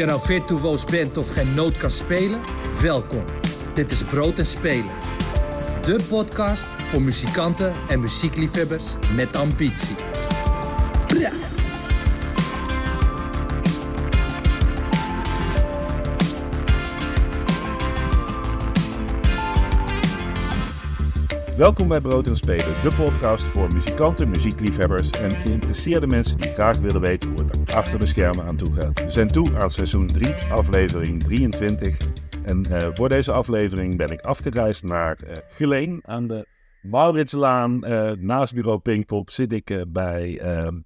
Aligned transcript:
je 0.00 0.06
nou 0.06 0.20
virtuoos 0.20 0.84
bent 0.84 1.16
of 1.16 1.30
geen 1.30 1.54
noot 1.54 1.76
kan 1.76 1.90
spelen, 1.90 2.40
welkom. 2.82 3.24
Dit 3.74 3.90
is 3.90 4.04
Brood 4.04 4.38
en 4.38 4.46
Spelen. 4.46 4.90
De 5.82 5.98
podcast 6.08 6.62
voor 6.62 7.02
muzikanten 7.02 7.72
en 7.88 8.00
muziekliefhebbers 8.00 8.84
met 9.14 9.36
ambitie. 9.36 9.94
Welkom 21.56 21.88
bij 21.88 22.00
Brood 22.00 22.26
en 22.26 22.36
Spelen, 22.36 22.82
de 22.82 22.92
podcast 22.96 23.44
voor 23.44 23.72
muzikanten, 23.72 24.28
muziekliefhebbers 24.28 25.10
en 25.10 25.30
geïnteresseerde 25.30 26.06
mensen 26.06 26.36
die 26.36 26.52
graag 26.52 26.78
willen 26.78 27.00
weten 27.00 27.28
hoe 27.28 27.38
het 27.38 27.49
er 27.70 27.76
achter 27.76 27.98
de 27.98 28.06
schermen 28.06 28.44
aan 28.44 28.56
toe 28.56 28.74
gaat. 28.74 29.04
We 29.04 29.10
zijn 29.10 29.28
toe 29.28 29.56
aan 29.58 29.70
seizoen 29.70 30.06
3, 30.06 30.34
aflevering 30.34 31.22
23. 31.22 31.96
En 32.44 32.64
eh, 32.64 32.88
voor 32.92 33.08
deze 33.08 33.32
aflevering 33.32 33.96
ben 33.96 34.08
ik 34.08 34.20
afgereisd 34.20 34.84
naar 34.84 35.18
uh, 35.24 35.32
Geleen 35.48 36.00
aan 36.02 36.26
de 36.26 36.46
Mauritslaan. 36.82 37.84
Uh, 37.84 38.12
naast 38.12 38.54
bureau 38.54 38.78
Pinkpop 38.78 39.30
zit 39.30 39.52
ik 39.52 39.84
bij 39.88 40.38
ehm, 40.38 40.80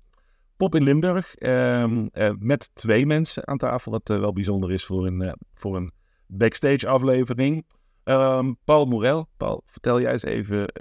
Pop 0.57 0.75
in 0.75 0.83
Limburg 0.83 1.35
ehm, 1.35 2.07
met 2.39 2.71
twee 2.75 3.07
mensen 3.07 3.47
aan 3.47 3.59
tafel, 3.59 3.93
wat 3.93 4.09
wel 4.09 4.33
bijzonder 4.33 4.73
is 4.73 4.85
voor 4.85 5.07
een, 5.07 5.39
voor 5.55 5.77
een 5.77 5.93
backstage 6.27 6.89
aflevering. 6.89 7.67
Um, 8.05 8.57
Paul 8.65 8.87
Morel, 8.87 9.29
Paul, 9.37 9.63
vertel 9.67 10.01
jij 10.01 10.13
eens 10.13 10.25
even 10.25 10.73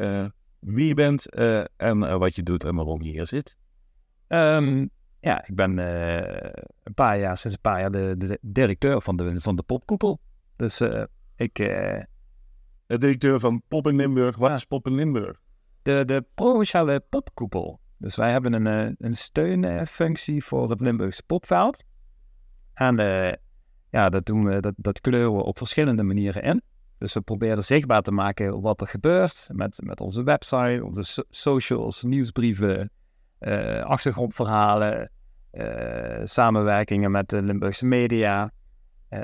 wie 0.59 0.87
je 0.87 0.93
bent 0.93 1.35
en 1.75 2.19
wat 2.19 2.35
je 2.35 2.43
doet 2.43 2.63
en 2.63 2.75
waarom 2.75 3.01
je 3.01 3.11
hier 3.11 3.27
zit. 3.27 3.57
Um, 4.27 4.89
ja, 5.23 5.47
ik 5.47 5.55
ben 5.55 5.77
een 5.77 6.93
paar 6.93 7.19
jaar, 7.19 7.37
sinds 7.37 7.55
een 7.55 7.61
paar 7.61 7.79
jaar 7.79 7.91
de, 7.91 8.15
de 8.17 8.39
directeur 8.41 9.01
van 9.01 9.15
de, 9.15 9.41
van 9.41 9.55
de 9.55 9.63
popkoepel. 9.63 10.19
Dus 10.55 10.81
ik... 11.35 11.55
de 11.55 12.07
directeur 12.85 13.39
van 13.39 13.61
Pop 13.67 13.87
in 13.87 13.95
Limburg. 13.95 14.37
Wat 14.37 14.49
ja. 14.49 14.55
is 14.55 14.65
Pop 14.65 14.87
in 14.87 14.95
Limburg? 14.95 15.41
De, 15.81 16.05
de 16.05 16.25
provinciale 16.33 17.03
popkoepel. 17.09 17.79
Dus 17.97 18.15
wij 18.15 18.31
hebben 18.31 18.53
een, 18.53 18.95
een 18.99 19.15
steunfunctie 19.15 20.43
voor 20.43 20.69
het 20.69 20.79
Limburgse 20.81 21.23
popveld. 21.23 21.83
En 22.73 22.95
ja, 23.89 24.09
dat 24.09 24.25
doen 24.25 24.45
we, 24.45 24.59
dat, 24.59 24.73
dat 24.77 25.01
kleuren 25.01 25.35
we 25.35 25.43
op 25.43 25.57
verschillende 25.57 26.03
manieren 26.03 26.43
in. 26.43 26.61
Dus 26.97 27.13
we 27.13 27.21
proberen 27.21 27.63
zichtbaar 27.63 28.01
te 28.01 28.11
maken 28.11 28.61
wat 28.61 28.81
er 28.81 28.87
gebeurt 28.87 29.49
met, 29.51 29.79
met 29.83 30.01
onze 30.01 30.23
website, 30.23 30.81
onze 30.83 31.23
socials, 31.29 32.03
nieuwsbrieven, 32.03 32.91
achtergrondverhalen, 33.83 35.09
uh, 35.53 36.21
samenwerkingen 36.23 37.11
met 37.11 37.29
de 37.29 37.41
Limburgse 37.41 37.85
media. 37.85 38.51
Uh, 39.09 39.19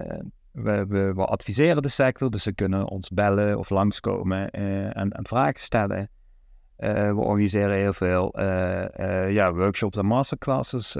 we, 0.51 0.85
we, 0.87 1.13
we, 1.13 1.25
adviseren 1.25 1.81
de 1.81 1.87
sector, 1.87 2.29
dus 2.29 2.43
ze 2.43 2.53
kunnen 2.53 2.87
ons 2.87 3.09
bellen 3.09 3.57
of 3.57 3.69
langskomen 3.69 4.49
en, 4.49 5.11
en, 5.11 5.27
vragen 5.27 5.59
stellen. 5.59 6.09
we 6.75 7.15
organiseren 7.15 7.75
heel 7.75 7.93
veel 7.93 8.39
ja, 9.29 9.53
workshops 9.53 9.97
en 9.97 10.05
masterclasses 10.05 10.97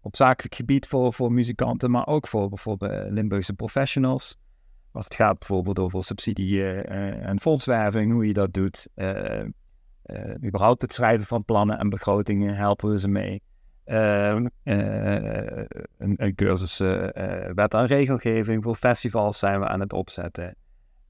op 0.00 0.16
zakelijk 0.16 0.54
gebied 0.54 0.86
voor, 0.86 1.12
voor 1.12 1.32
muzikanten, 1.32 1.90
maar 1.90 2.06
ook 2.06 2.26
voor 2.28 2.48
bijvoorbeeld 2.48 3.10
Limburgse 3.10 3.54
professionals. 3.54 4.38
Als 4.92 5.04
het 5.04 5.14
gaat 5.14 5.38
bijvoorbeeld 5.38 5.78
over 5.78 6.04
subsidie 6.04 6.64
en 6.64 7.40
fondswerving, 7.40 8.12
hoe 8.12 8.26
je 8.26 8.32
dat 8.32 8.52
doet. 8.52 8.88
Uh, 10.12 10.46
überhaupt 10.48 10.82
het 10.82 10.92
schrijven 10.92 11.26
van 11.26 11.44
plannen 11.44 11.78
en 11.78 11.88
begrotingen 11.88 12.56
helpen 12.56 12.90
we 12.90 12.98
ze 12.98 13.08
mee. 13.08 13.42
Ehm, 13.84 14.46
een, 14.64 15.68
een, 16.16 16.34
cursus 16.34 16.78
wet 17.54 17.74
en 17.74 17.86
regelgeving 17.86 18.62
voor 18.62 18.74
festivals 18.74 19.38
zijn 19.38 19.60
we 19.60 19.66
aan 19.66 19.80
het 19.80 19.92
opzetten. 19.92 20.56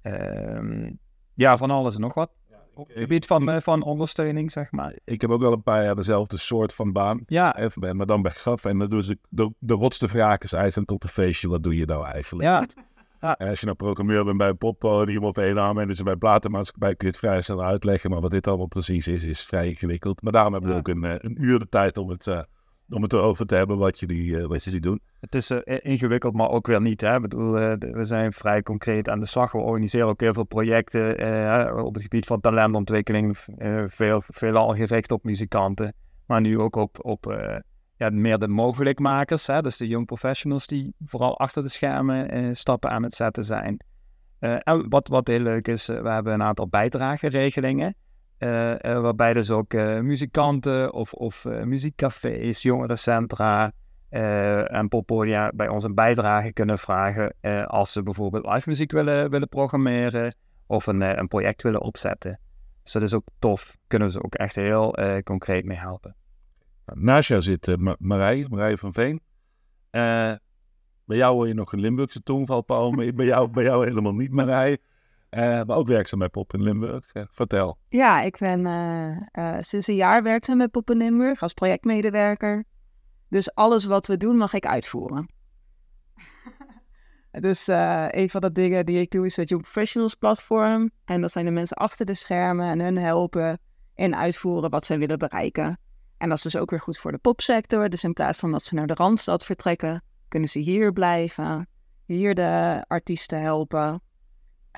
Ehm, 0.03 0.91
ja, 1.34 1.56
van 1.56 1.71
alles 1.71 1.94
en 1.94 2.00
nog 2.00 2.15
wat. 2.15 2.31
Op 2.75 2.88
het 2.88 2.99
gebied 2.99 3.27
van, 3.27 3.62
van 3.62 3.83
ondersteuning, 3.83 4.53
zeg 4.53 4.72
maar. 4.72 4.94
Ik 5.05 5.21
heb 5.21 5.31
ook 5.31 5.41
wel 5.41 5.53
een 5.53 5.62
paar 5.62 5.84
jaar 5.84 5.97
dezelfde 5.97 6.37
soort 6.37 6.75
van 6.75 6.93
baan. 6.93 7.22
Ja. 7.27 7.56
Even, 7.56 7.97
maar 7.97 8.06
dan 8.06 8.22
bij 8.22 8.32
graf. 8.32 8.65
En 8.65 8.78
dan 8.78 8.88
doen 8.88 9.05
ze, 9.05 9.19
de, 9.28 9.53
de 9.59 9.75
rotste 9.75 10.09
vraag 10.09 10.38
is 10.38 10.53
eigenlijk 10.53 10.91
op 10.91 11.03
een 11.03 11.09
feestje, 11.09 11.49
wat 11.49 11.62
doe 11.62 11.77
je 11.77 11.87
nou 11.87 12.06
eigenlijk? 12.06 12.49
Ja. 12.49 12.67
Ja. 13.20 13.32
Als 13.32 13.60
je 13.60 13.66
nou 13.66 13.76
programmeur 13.76 14.25
bent 14.25 14.38
bij 14.38 14.48
een 14.48 14.58
poppodium 14.58 15.25
of 15.25 15.36
een 15.36 15.54
manager 15.54 16.04
bij 16.04 16.12
een 16.12 16.19
platenmaatschappij, 16.19 16.94
kun 16.94 17.06
je 17.06 17.12
het 17.12 17.19
vrij 17.19 17.42
snel 17.42 17.64
uitleggen. 17.64 18.10
Maar 18.10 18.20
wat 18.20 18.31
dit 18.31 18.47
allemaal 18.47 18.66
precies 18.66 19.08
is, 19.08 19.25
is 19.25 19.42
vrij 19.42 19.69
ingewikkeld. 19.69 20.22
Maar 20.22 20.32
daarom 20.32 20.53
hebben 20.53 20.70
we 20.70 20.76
ook 20.76 20.88
een, 20.88 21.04
eh, 21.04 21.14
een 21.19 21.36
uur 21.42 21.58
de 21.58 21.69
tijd 21.69 21.97
om 21.97 22.08
het, 22.08 22.26
uh, 22.26 22.41
om 22.88 23.03
het 23.03 23.12
erover 23.12 23.47
te 23.47 23.54
hebben 23.54 23.78
wat 23.78 23.98
jullie, 23.98 24.25
uh, 24.25 24.47
wat 24.47 24.64
jullie 24.64 24.81
doen. 24.81 25.00
Het 25.20 25.34
is 25.34 25.50
uh, 25.50 25.58
ingewikkeld, 25.64 26.34
maar 26.34 26.50
ook 26.50 26.66
weer 26.66 26.81
niet. 26.81 27.00
Hè? 27.00 27.14
Ik 27.14 27.22
bedoel, 27.22 27.53
we 27.78 28.04
zijn 28.04 28.32
vrij 28.32 28.62
concreet 28.62 29.08
aan 29.08 29.20
de 29.20 29.26
slag. 29.26 29.52
We 29.52 29.58
organiseren 29.58 30.06
ook 30.06 30.20
heel 30.20 30.32
veel 30.32 30.44
projecten 30.44 31.10
op 31.84 31.94
het 31.94 32.02
gebied 32.02 32.26
van 32.26 32.41
talentontwikkeling. 32.41 33.38
veel, 33.87 34.22
veelal 34.26 34.75
gericht 34.75 35.12
op 35.12 35.25
muzikanten. 35.25 35.94
Maar 36.26 36.41
nu 36.41 36.58
ook 36.58 36.76
op, 36.76 37.04
op 37.04 37.26
ja, 38.00 38.11
meer 38.11 38.38
de 38.38 38.49
mogelijkmakers, 38.49 39.47
hè, 39.47 39.62
dus 39.62 39.77
de 39.77 39.88
young 39.88 40.06
professionals 40.06 40.66
die 40.66 40.94
vooral 41.05 41.38
achter 41.38 41.62
de 41.62 41.69
schermen 41.69 42.31
eh, 42.31 42.49
stappen 42.53 42.91
aan 42.91 43.03
het 43.03 43.15
zetten 43.15 43.44
zijn. 43.44 43.84
Uh, 44.41 44.56
en 44.59 44.88
wat, 44.88 45.09
wat 45.09 45.27
heel 45.27 45.41
leuk 45.41 45.69
is, 45.69 45.88
uh, 45.88 46.00
we 46.00 46.09
hebben 46.09 46.33
een 46.33 46.43
aantal 46.43 46.69
bijdrageregelingen, 46.69 47.94
waarbij 48.83 49.33
dus 49.33 49.50
ook 49.50 49.72
muzikanten 50.03 50.93
of, 50.93 51.12
of 51.12 51.44
muziekcafés, 51.65 52.62
jongerencentra 52.62 53.72
en 54.09 54.88
poppodia 54.88 55.53
bij 55.55 55.69
ons 55.69 55.84
een 55.84 55.94
bijdrage 55.94 56.53
kunnen 56.53 56.78
vragen 56.78 57.34
als 57.67 57.93
ze 57.93 58.03
bijvoorbeeld 58.03 58.47
live 58.47 58.69
muziek 58.69 58.93
willen, 58.93 59.31
willen 59.31 59.49
programmeren 59.49 60.34
of 60.67 60.87
een, 60.87 61.19
een 61.19 61.28
project 61.28 61.62
willen 61.62 61.81
opzetten. 61.81 62.41
Dus 62.82 62.93
dat 62.93 63.03
is 63.03 63.15
ook 63.15 63.27
tof, 63.38 63.77
kunnen 63.87 64.11
ze 64.11 64.25
ook 64.25 64.34
echt 64.34 64.55
heel 64.55 64.97
concreet 65.25 65.65
mee 65.65 65.78
helpen. 65.78 66.17
Naast 66.95 67.28
jou 67.28 67.43
zit 67.43 67.67
uh, 67.67 67.93
Marije, 67.99 68.47
Marije 68.49 68.78
van 68.78 68.93
Veen. 68.93 69.21
Uh, 69.91 70.33
bij 71.05 71.17
jou 71.17 71.34
hoor 71.34 71.49
je 71.49 71.55
nog 71.55 71.73
een 71.73 71.81
Limburgse 71.81 72.23
tongval, 72.23 72.62
Paul. 72.62 72.91
Maar 72.93 73.15
bij 73.15 73.27
jou, 73.27 73.51
bij 73.51 73.65
jou 73.65 73.87
helemaal 73.87 74.15
niet, 74.15 74.31
Marije. 74.31 74.78
Uh, 75.31 75.41
maar 75.41 75.77
ook 75.77 75.87
werkzaam 75.87 76.19
bij 76.19 76.29
Pop 76.29 76.55
in 76.55 76.62
Limburg. 76.62 77.12
vertel. 77.12 77.79
Ja, 77.89 78.21
ik 78.21 78.39
ben 78.39 78.61
sinds 79.61 79.87
een 79.87 79.95
jaar 79.95 80.23
werkzaam 80.23 80.59
bij 80.59 80.69
Pop 80.69 80.91
in 80.91 80.97
Limburg 80.97 81.43
als 81.43 81.53
projectmedewerker. 81.53 82.65
Dus 83.29 83.55
alles 83.55 83.84
wat 83.84 84.06
we 84.06 84.17
doen 84.17 84.37
mag 84.37 84.53
ik 84.53 84.67
uitvoeren. 84.67 85.29
dus 87.31 87.67
een 88.11 88.31
van 88.31 88.41
de 88.41 88.53
dingen 88.53 88.87
die 88.87 89.00
ik 89.00 89.11
doe 89.11 89.27
is 89.27 89.37
het 89.37 89.49
Young 89.49 89.62
Professionals 89.62 90.15
platform. 90.15 90.91
En 91.05 91.21
dat 91.21 91.33
zijn 91.33 91.45
de 91.45 91.50
mensen 91.50 91.77
achter 91.77 92.06
de 92.06 92.15
schermen 92.15 92.67
en 92.67 92.81
hun 92.81 92.99
helpen 92.99 93.59
in 93.95 94.17
uitvoeren 94.17 94.71
wat 94.71 94.87
zij 94.87 94.99
willen 94.99 95.19
bereiken. 95.19 95.79
En 96.20 96.28
dat 96.28 96.36
is 96.36 96.42
dus 96.42 96.56
ook 96.56 96.70
weer 96.70 96.81
goed 96.81 96.98
voor 96.98 97.12
de 97.12 97.19
popsector. 97.19 97.88
Dus 97.88 98.04
in 98.04 98.12
plaats 98.12 98.38
van 98.38 98.53
dat 98.53 98.62
ze 98.62 98.75
naar 98.75 98.86
de 98.86 98.94
Randstad 98.94 99.44
vertrekken, 99.44 100.03
kunnen 100.28 100.48
ze 100.48 100.58
hier 100.58 100.92
blijven, 100.92 101.69
hier 102.06 102.34
de 102.34 102.84
artiesten 102.86 103.41
helpen. 103.41 104.03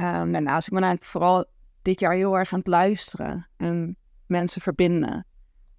Um, 0.01 0.33
daarnaast 0.33 0.67
ik 0.67 0.73
ben 0.73 0.83
eigenlijk 0.83 1.13
vooral 1.13 1.45
dit 1.83 2.01
jaar 2.01 2.13
heel 2.13 2.39
erg 2.39 2.53
aan 2.53 2.59
het 2.59 2.69
luisteren 2.69 3.49
en 3.57 3.97
mensen 4.27 4.61
verbinden. 4.61 5.27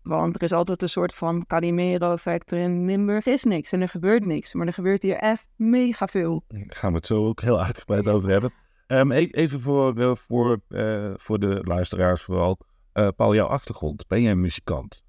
Want 0.01 0.35
er 0.35 0.41
is 0.41 0.51
altijd 0.51 0.81
een 0.81 0.89
soort 0.89 1.13
van 1.13 1.45
Calimero-effect. 1.45 2.51
in 2.51 2.85
Limburg 2.85 3.25
is 3.25 3.43
niks 3.43 3.71
en 3.71 3.81
er 3.81 3.89
gebeurt 3.89 4.25
niks. 4.25 4.53
Maar 4.53 4.67
er 4.67 4.73
gebeurt 4.73 5.01
hier 5.01 5.15
echt 5.15 5.49
mega 5.55 6.07
veel. 6.07 6.43
Daar 6.47 6.63
gaan 6.67 6.91
we 6.91 6.97
het 6.97 7.05
zo 7.05 7.27
ook 7.27 7.41
heel 7.41 7.61
uitgebreid 7.61 8.07
over 8.07 8.29
hebben. 8.29 8.53
Um, 8.87 9.11
even 9.11 9.61
voor, 9.61 10.17
voor, 10.17 10.59
uh, 10.69 11.13
voor 11.15 11.39
de 11.39 11.61
luisteraars 11.63 12.21
vooral. 12.21 12.59
Uh, 12.93 13.07
Paul, 13.15 13.35
jouw 13.35 13.47
achtergrond. 13.47 14.07
Ben 14.07 14.21
jij 14.21 14.31
een 14.31 14.41
muzikant? 14.41 15.03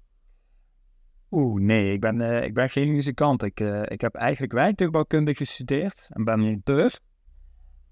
Oeh, 1.31 1.61
nee, 1.61 1.91
ik 1.91 1.99
ben, 1.99 2.21
uh, 2.21 2.43
ik 2.43 2.53
ben 2.53 2.69
geen 2.69 2.91
muzikant. 2.91 3.43
Ik, 3.43 3.59
uh, 3.59 3.81
ik 3.85 4.01
heb 4.01 4.15
eigenlijk 4.15 4.53
wijntuigbouwkunde 4.53 5.35
gestudeerd 5.35 6.07
en 6.09 6.23
ben 6.23 6.39
monteur. 6.39 6.99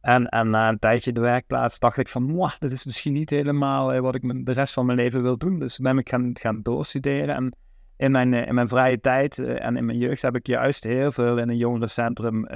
En, 0.02 0.28
en 0.28 0.50
na 0.50 0.70
een 0.70 0.80
tijdje 0.80 1.12
de 1.12 1.20
werkplaats 1.20 1.80
dacht 1.80 1.98
ik 1.98 2.10
van, 2.10 2.24
mwah, 2.24 2.52
dit 2.60 2.72
is 2.72 2.86
misschien 2.86 3.14
niet 3.14 3.30
helemaal 3.30 3.94
uh, 3.94 4.00
wat 4.00 4.16
ik 4.16 4.46
de 4.46 4.52
rest 4.52 4.74
van 4.74 4.86
mijn 4.86 4.98
leven 4.98 5.22
wil 5.22 5.38
doen. 5.38 5.60
Dus 5.60 5.78
ben 5.78 5.98
ik 5.98 6.10
gaan, 6.10 6.30
gaan 6.34 6.62
doorstuderen. 6.62 7.36
En 7.36 7.56
in 7.98 8.12
mijn, 8.12 8.34
in 8.34 8.56
mijn 8.56 8.68
vrije 8.68 9.00
tijd 9.00 9.40
en 9.40 9.78
in 9.78 9.86
mijn 9.86 9.98
jeugd 9.98 10.22
heb 10.22 10.36
ik 10.36 10.48
juist 10.48 10.84
heel 10.84 11.12
veel 11.12 11.38
in 11.38 11.50
een 11.50 11.58
jongerencentrum 11.58 12.48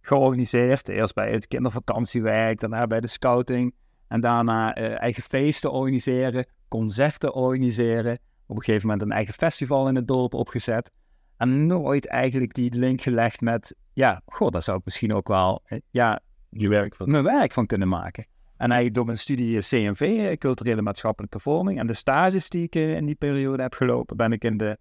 georganiseerd. 0.00 0.88
Eerst 0.88 1.14
bij 1.14 1.30
het 1.30 1.46
kindervakantiewerk, 1.46 2.60
daarna 2.60 2.86
bij 2.86 3.00
de 3.00 3.06
scouting. 3.06 3.74
En 4.08 4.20
daarna 4.20 4.74
eigen 4.74 5.22
feesten 5.22 5.72
organiseren, 5.72 6.46
concerten 6.68 7.34
organiseren 7.34 8.18
op 8.46 8.56
een 8.56 8.62
gegeven 8.62 8.88
moment 8.88 9.04
een 9.06 9.12
eigen 9.12 9.34
festival 9.34 9.88
in 9.88 9.94
het 9.94 10.08
dorp 10.08 10.34
opgezet. 10.34 10.90
En 11.36 11.66
nooit 11.66 12.06
eigenlijk 12.06 12.54
die 12.54 12.74
link 12.74 13.00
gelegd 13.00 13.40
met, 13.40 13.76
ja, 13.92 14.22
goh, 14.26 14.48
daar 14.48 14.62
zou 14.62 14.78
ik 14.78 14.84
misschien 14.84 15.14
ook 15.14 15.28
wel, 15.28 15.62
eh, 15.64 15.78
ja, 15.90 16.20
je 16.50 16.68
werk 16.68 16.94
van. 16.94 17.10
mijn 17.10 17.24
werk 17.24 17.52
van 17.52 17.66
kunnen 17.66 17.88
maken. 17.88 18.26
En 18.56 18.66
eigenlijk 18.66 18.94
door 18.94 19.04
mijn 19.04 19.18
studie 19.18 19.58
CNV, 19.60 20.00
eh, 20.00 20.36
culturele 20.36 20.82
maatschappelijke 20.82 21.38
vorming, 21.38 21.78
en 21.78 21.86
de 21.86 21.92
stages 21.92 22.48
die 22.48 22.62
ik 22.62 22.74
eh, 22.74 22.96
in 22.96 23.04
die 23.04 23.14
periode 23.14 23.62
heb 23.62 23.74
gelopen, 23.74 24.16
ben 24.16 24.32
ik 24.32 24.44
in 24.44 24.56
de, 24.56 24.78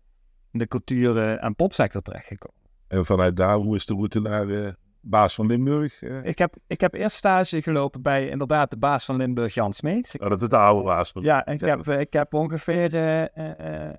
in 0.51 0.59
de 0.59 0.67
cultuur- 0.67 1.37
en 1.37 1.55
popsector 1.55 2.01
terechtgekomen. 2.01 2.61
En 2.87 3.05
vanuit 3.05 3.35
daar, 3.35 3.55
hoe 3.55 3.75
is 3.75 3.85
de 3.85 3.93
route 3.93 4.19
naar 4.19 4.75
baas 5.05 5.35
van 5.35 5.45
Limburg? 5.45 6.01
Eh, 6.01 6.25
Ik 6.25 6.37
heb, 6.37 6.55
ik 6.67 6.81
heb 6.81 6.93
eerst 6.93 7.15
stage 7.17 7.61
gelopen 7.61 8.01
bij 8.01 8.27
inderdaad 8.29 8.69
de 8.69 8.77
baas 8.77 9.05
van 9.05 9.15
Limburg, 9.15 9.53
Jan 9.53 9.73
Smeets. 9.73 10.17
Oh, 10.17 10.29
dat 10.29 10.41
is 10.41 10.47
de 10.49 10.57
oude 10.57 10.83
baas 10.83 11.11
van 11.11 11.23
ja, 11.23 11.45
ik 11.45 11.59
heb, 11.59 11.87
ik 11.89 12.13
heb 12.13 12.33
ongeveer 12.33 12.95
eh, 12.95 13.21
eh, 13.23 13.85
eh, 13.89 13.93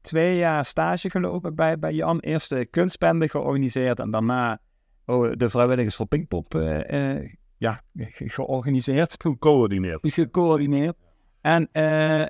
twee 0.00 0.36
jaar 0.36 0.64
stage 0.64 1.10
gelopen 1.10 1.54
bij, 1.54 1.78
bij 1.78 1.92
Jan. 1.92 2.18
Eerst 2.20 2.48
de 2.48 2.66
kunstbende 2.66 3.28
georganiseerd 3.28 3.98
en 4.00 4.10
daarna 4.10 4.58
oh, 5.06 5.32
de 5.32 5.48
vrijwilligers 5.50 5.96
voor 5.96 6.06
Pinkpop 6.06 6.54
eh, 6.54 7.16
eh, 7.16 7.32
ja, 7.56 7.80
ge- 7.96 8.28
georganiseerd. 8.28 9.14
Gecoördineerd. 9.22 10.00
Gecoördineerd. 10.02 10.96
En 11.40 11.68
eh, 11.72 12.20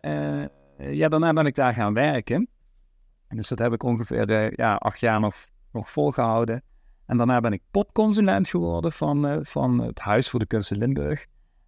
eh, 0.42 0.48
ja, 0.76 1.08
daarna 1.08 1.32
ben 1.32 1.46
ik 1.46 1.54
daar 1.54 1.72
gaan 1.72 1.94
werken. 1.94 2.48
En 3.28 3.36
dus 3.36 3.48
dat 3.48 3.58
heb 3.58 3.72
ik 3.72 3.82
ongeveer 3.82 4.30
eh, 4.30 4.50
ja, 4.50 4.74
acht 4.74 5.00
jaar 5.00 5.20
nog, 5.20 5.34
nog 5.72 5.90
volgehouden. 5.90 6.62
En 7.10 7.16
daarna 7.16 7.40
ben 7.40 7.52
ik 7.52 7.62
popconsulent 7.70 8.48
geworden 8.48 8.92
van, 8.92 9.26
eh, 9.26 9.38
van 9.42 9.82
het 9.82 9.98
Huis 9.98 10.30
voor 10.30 10.38
de 10.40 10.46
Kunst 10.46 10.70
in 10.70 10.78
Limburg. 10.78 11.26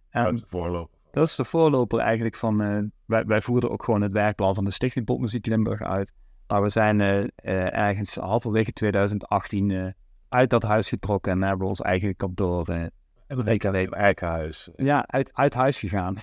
En 0.09 0.23
Uit 0.23 0.39
de 0.39 0.45
voorloop. 0.47 0.91
dat 1.11 1.27
is 1.27 1.35
de 1.35 1.43
voorloper 1.43 1.99
eigenlijk 1.99 2.35
van... 2.35 2.61
eh, 2.61 2.79
wij, 3.05 3.25
wij 3.25 3.41
voerden 3.41 3.69
ook 3.69 3.83
gewoon 3.83 4.01
het 4.01 4.11
werkplan 4.11 4.55
van 4.55 4.63
de 4.63 4.71
Stichting 4.71 5.05
Popmuziek 5.05 5.45
Limburg 5.45 5.81
uit. 5.81 6.11
Maar 6.47 6.61
we 6.61 6.69
zijn 6.69 7.01
eh, 7.01 7.77
ergens 7.77 8.15
halverwege 8.15 8.73
2018 8.73 9.71
eh, 9.71 9.87
uit 10.29 10.49
dat 10.49 10.63
huis 10.63 10.89
getrokken 10.89 11.31
en 11.31 11.41
hebben 11.41 11.59
we 11.59 11.67
ons 11.67 11.81
eigen 11.81 12.15
kantoor 12.15 12.67
En 12.67 12.91
dan 13.27 13.45
denk 13.45 13.63
ik 13.63 13.65
alleen 13.65 13.89
Eikenhuis. 13.89 14.69
ja, 14.75 15.03
uit, 15.07 15.33
uit 15.33 15.53
huis 15.53 15.79
gegaan. 15.79 16.15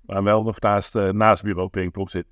Maar 0.00 0.22
wel 0.22 0.42
nog 0.42 0.60
naast, 0.60 0.94
naast 0.94 1.42
bureau 1.42 1.68
Pinkpop 1.68 2.10
zit. 2.10 2.26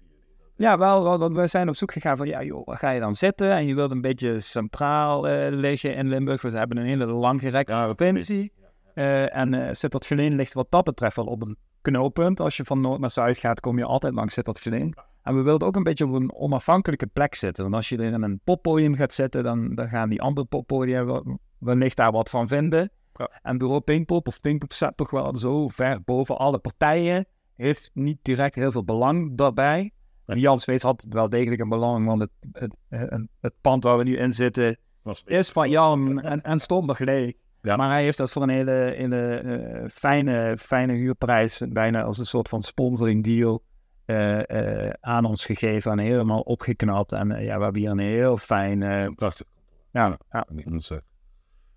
Ja, 0.61 0.79
wel, 0.79 1.19
want 1.19 1.35
we 1.35 1.47
zijn 1.47 1.69
op 1.69 1.77
zoek 1.77 1.93
gegaan 1.93 2.17
van, 2.17 2.27
ja 2.27 2.43
joh, 2.43 2.67
waar 2.67 2.77
ga 2.77 2.91
je 2.91 3.01
dan 3.01 3.15
zitten? 3.15 3.51
En 3.51 3.67
je 3.67 3.75
wilt 3.75 3.91
een 3.91 4.01
beetje 4.01 4.41
centraal 4.41 5.29
eh, 5.29 5.53
liggen 5.53 5.95
in 5.95 6.09
Limburg. 6.09 6.43
We 6.43 6.59
hebben 6.59 6.77
een 6.77 6.87
hele 6.87 7.07
langgerekte 7.07 7.73
Ja, 7.73 7.93
provincie. 7.93 8.53
Eh, 8.95 9.37
en 9.37 9.55
eh 9.55 9.73
Sittard 9.73 10.07
Geleen 10.07 10.35
ligt 10.35 10.53
wat 10.53 10.71
dat 10.71 10.85
betreft 10.85 11.17
wel 11.17 11.25
op 11.25 11.43
een 11.43 11.57
knooppunt. 11.81 12.41
Als 12.41 12.57
je 12.57 12.65
van 12.65 12.81
noord 12.81 13.01
naar 13.01 13.11
zuid 13.11 13.39
gaat, 13.39 13.61
kom 13.61 13.79
je 13.79 13.85
altijd 13.85 14.15
langs 14.15 14.35
Sittard 14.35 14.61
Geleen. 14.61 14.95
En 15.23 15.37
we 15.37 15.43
wilden 15.43 15.69
ook 15.69 15.77
een 15.77 15.83
beetje 15.83 16.07
op 16.07 16.13
een 16.13 16.35
onafhankelijke 16.35 17.07
plek 17.07 17.35
zitten. 17.35 17.63
Want 17.63 17.75
als 17.75 17.89
je 17.89 17.97
er 17.97 18.13
in 18.13 18.23
een 18.23 18.41
poppodium 18.45 18.95
gaat 18.95 19.13
zitten, 19.13 19.43
dan, 19.43 19.75
dan 19.75 19.89
gaan 19.89 20.09
die 20.09 20.23
andere 20.23 20.47
poppodia 20.47 21.05
wel- 21.05 21.39
wellicht 21.59 21.97
daar 21.97 22.13
wat 22.13 22.31
van 22.31 22.49
vinden. 22.49 22.91
Ja. 23.15 23.31
En 23.43 23.59
bureau 23.59 23.81
Pinkpop 23.81 24.27
of 24.27 24.41
Pinkpop 24.41 24.73
staat 24.73 24.97
toch 24.97 25.11
wel 25.11 25.37
zo 25.37 25.69
ver 25.69 26.03
boven 26.05 26.39
alle 26.39 26.59
partijen. 26.59 27.27
Heeft 27.57 27.91
niet 27.95 28.19
direct 28.23 28.55
heel 28.55 28.71
veel 28.71 28.85
belang 28.85 29.37
daarbij. 29.37 29.93
En 30.31 30.39
Jan 30.39 30.61
Smeets 30.61 30.83
had 30.83 31.07
wel 31.09 31.29
degelijk 31.29 31.61
een 31.61 31.69
belang, 31.69 32.07
want 32.07 32.21
het, 32.21 32.31
het, 32.53 32.75
het, 32.89 33.27
het 33.41 33.55
pand 33.61 33.85
waar 33.85 33.99
we 33.99 34.05
nu 34.05 34.17
in 34.17 34.33
zitten 34.33 34.77
Was 35.03 35.23
is 35.25 35.51
van 35.51 35.71
Jan 35.71 36.21
en, 36.21 36.43
en 36.43 36.59
stond 36.59 36.87
nog 36.87 36.99
leeg. 36.99 37.33
Ja. 37.63 37.77
Maar 37.77 37.91
hij 37.91 38.03
heeft 38.03 38.19
dat 38.19 38.31
voor 38.31 38.43
een 38.43 38.49
hele, 38.49 38.95
hele 38.97 39.35
eh, 39.35 39.89
fijne, 39.89 40.57
fijne 40.59 40.93
huurprijs, 40.93 41.63
bijna 41.69 42.03
als 42.03 42.19
een 42.19 42.27
soort 42.27 42.49
van 42.49 42.63
sponsoring 42.63 43.25
deal, 43.25 43.63
eh, 44.05 44.87
eh, 44.87 44.93
aan 45.01 45.25
ons 45.25 45.45
gegeven 45.45 45.93
en 45.93 45.99
helemaal 45.99 46.41
opgeknapt. 46.41 47.13
En 47.13 47.29
ja, 47.29 47.57
we 47.57 47.63
hebben 47.63 47.81
hier 47.81 47.91
een 47.91 47.99
heel 47.99 48.37
fijn... 48.37 49.15
Prachtig. 49.15 49.47
ja, 49.91 50.19
ja, 50.31 50.47
Dat, 50.65 51.03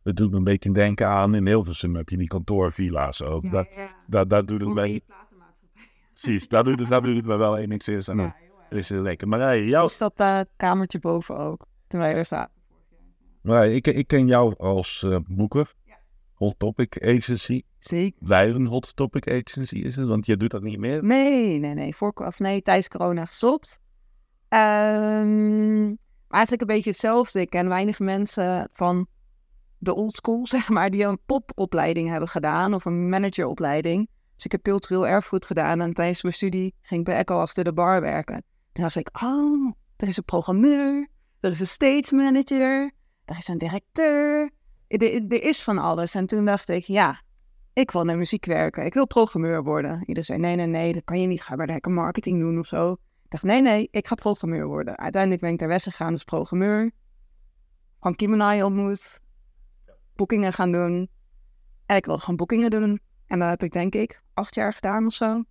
dat 0.04 0.16
doet 0.16 0.32
me 0.32 0.38
een 0.38 0.44
beetje 0.44 0.72
denken 0.72 1.08
aan, 1.08 1.36
in 1.36 1.48
Hilversum 1.48 1.96
heb 1.96 2.10
je 2.10 2.18
die 2.18 2.28
kantoorvilla's 2.28 3.22
ook. 3.22 3.52
dat, 3.52 3.68
dat, 4.08 4.30
dat 4.30 4.48
doet 4.48 4.62
het 4.62 4.74
mij, 4.74 5.02
precies, 6.24 6.48
dat 6.48 6.66
doet, 6.66 6.90
dat 6.90 7.04
doet 7.04 7.26
me 7.26 7.38
wel 7.38 7.58
enigszins 7.58 8.10
aan. 8.10 8.18
Dat 8.70 8.80
is 8.80 8.90
heel 8.90 9.02
lekker. 9.02 9.28
Marije, 9.28 9.68
jou, 9.68 9.86
Is 9.86 9.98
dat 9.98 10.14
eh, 10.16 10.40
kamertje 10.56 11.00
boven 11.00 11.38
ook, 11.38 11.66
toen 11.88 12.00
wij 12.00 12.14
er 12.14 12.26
zaten? 12.26 12.54
Marije 13.42 13.76
ik, 13.76 13.88
ik 13.88 14.08
ken 14.08 14.28
jou 14.28 14.56
als 14.58 15.04
eh, 15.04 15.18
boeker. 15.28 15.74
Hot 16.34 16.56
Topic 16.58 17.04
Agency. 17.04 17.62
Zeker. 17.80 18.28
Leiden 18.28 18.66
Hot 18.66 18.96
Topic 18.96 19.28
Agency 19.28 19.76
is 19.76 19.96
het, 19.96 20.08
want 20.08 20.26
je 20.26 20.38
doet 20.38 20.52
dat 20.52 20.62
niet 20.62 20.80
meer. 20.80 21.04
Nee, 21.04 21.60
nee, 21.60 21.74
nee. 21.74 21.96
Voor, 21.96 22.12
of 22.14 22.40
nee, 22.40 22.62
tijdens 22.62 22.88
corona 22.88 23.26
gestopt. 23.26 23.80
Ehm, 24.50 25.86
maar 25.88 25.98
eigenlijk 26.28 26.62
een 26.62 26.76
beetje 26.76 26.90
hetzelfde. 26.90 27.42
Ik 27.42 27.50
ken 27.50 27.70
weinig 27.70 28.00
mensen 28.00 28.70
van 28.74 29.08
de 29.78 29.94
oldschool, 29.96 30.48
zeg 30.58 30.70
maar, 30.70 30.90
die 30.90 31.04
een 31.04 31.20
popopleiding 31.26 32.10
hebben 32.10 32.30
gedaan 32.30 32.74
of 32.74 32.86
een 32.86 33.10
manageropleiding. 33.10 34.10
Dus 34.36 34.46
ik 34.46 34.52
heb 34.52 34.62
cultureel 34.62 35.08
erfgoed 35.08 35.46
gedaan 35.46 35.82
en 35.82 35.94
tijdens 35.94 36.22
mijn 36.22 36.34
studie 36.34 36.76
ging 36.82 37.00
ik 37.00 37.06
bij 37.06 37.16
Echo 37.16 37.40
achter 37.40 37.64
de 37.64 37.74
bar 37.74 38.02
werken. 38.02 38.44
Toen 38.72 38.84
dacht 38.84 38.96
ik, 38.96 39.10
oh, 39.24 39.72
er 39.98 40.08
is 40.08 40.18
een 40.18 40.24
programmeur, 40.24 41.08
er 41.40 41.52
is 41.52 41.60
een 41.60 41.68
stage 41.68 42.16
manager, 42.16 42.92
er 43.26 43.38
is 43.38 43.48
een 43.48 43.58
directeur. 43.58 44.52
Er, 44.88 45.44
is 45.44 45.64
van 45.64 45.78
alles. 45.78 46.16
En 46.16 46.26
toen 46.26 46.46
dacht 46.46 46.70
ik, 46.70 46.84
ja, 46.84 47.22
ik 47.74 47.92
wil 47.92 48.04
naar 48.04 48.18
muziek 48.18 48.46
werken. 48.46 48.86
Ik 48.86 48.94
wil 48.94 49.08
programmeur 49.08 49.64
worden. 49.64 50.00
Iedereen 50.00 50.24
zei, 50.24 50.40
nee, 50.40 50.56
nee, 50.56 50.66
nee, 50.66 50.94
dat 50.94 51.04
kan 51.04 51.22
je 51.22 51.28
niet. 51.28 51.42
Ga 51.42 51.56
maar 51.56 51.68
lekker 51.68 51.92
marketing 51.92 52.40
doen 52.40 52.60
of 52.60 52.68
zo. 52.68 52.92
Ik 52.92 53.30
dacht, 53.30 53.44
nee, 53.44 53.62
nee, 53.62 53.88
ik 53.92 54.08
ga 54.08 54.16
programmeur 54.16 54.66
worden. 54.66 54.98
Uiteindelijk 54.98 55.42
ben 55.42 55.52
ik 55.52 55.60
daar 55.60 55.68
weggegaan 55.68 56.14
als 56.14 56.24
programmeur. 56.24 56.92
Van 58.00 58.16
Kimonai 58.16 58.64
ontmoet. 58.64 59.22
Boekingen 60.16 60.54
gaan 60.54 60.72
doen. 60.72 61.10
En 61.86 61.96
ik 61.96 62.06
wilde 62.06 62.22
gewoon 62.22 62.36
boekingen 62.36 62.70
doen. 62.70 63.00
En 63.28 63.40
dat 63.40 63.50
heb 63.50 63.64
ik 63.64 63.72
denk 63.72 63.96
ik 63.96 64.22
acht 64.34 64.56
jaar 64.56 64.74
gedaan 64.74 65.06
of 65.06 65.14
zo. 65.14 65.44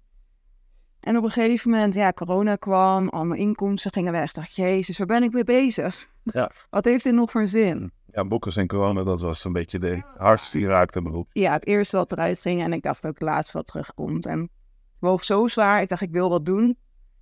En 1.00 1.16
op 1.16 1.24
een 1.24 1.30
gegeven 1.30 1.70
moment, 1.70 1.94
ja, 1.94 2.12
corona 2.12 2.56
kwam. 2.56 3.08
Al 3.08 3.24
mijn 3.24 3.40
inkomsten 3.40 3.92
gingen 3.92 4.12
weg. 4.12 4.28
Ik 4.28 4.34
dacht, 4.34 4.54
jezus, 4.54 4.98
waar 4.98 5.06
ben 5.06 5.22
ik 5.22 5.32
mee 5.32 5.44
bezig? 5.44 6.08
Ja. 6.22 6.50
Wat 6.70 6.84
heeft 6.84 7.04
dit 7.04 7.14
nog 7.14 7.30
voor 7.30 7.48
zin? 7.48 7.92
Ja, 8.06 8.24
boekers 8.24 8.56
en 8.56 8.66
corona, 8.66 9.02
dat 9.02 9.20
was 9.20 9.44
een 9.44 9.52
beetje 9.52 9.78
de 9.78 10.02
hardst 10.14 10.52
die 10.52 10.66
raakte 10.66 11.02
beroep. 11.02 11.28
ja, 11.32 11.52
het 11.52 11.66
eerste 11.66 11.96
wat 11.96 12.12
eruit 12.12 12.40
ging. 12.40 12.62
En 12.62 12.72
ik 12.72 12.82
dacht 12.82 13.06
ook 13.06 13.18
het 13.18 13.22
laatste 13.28 13.56
wat 13.56 13.66
terugkomt. 13.66 14.26
En 14.26 14.40
het 14.40 14.50
woog 14.98 15.24
zo 15.24 15.48
zwaar. 15.48 15.82
Ik 15.82 15.88
dacht, 15.88 16.02
ik 16.02 16.10
wil 16.10 16.28
wat 16.28 16.46
doen. 16.46 16.68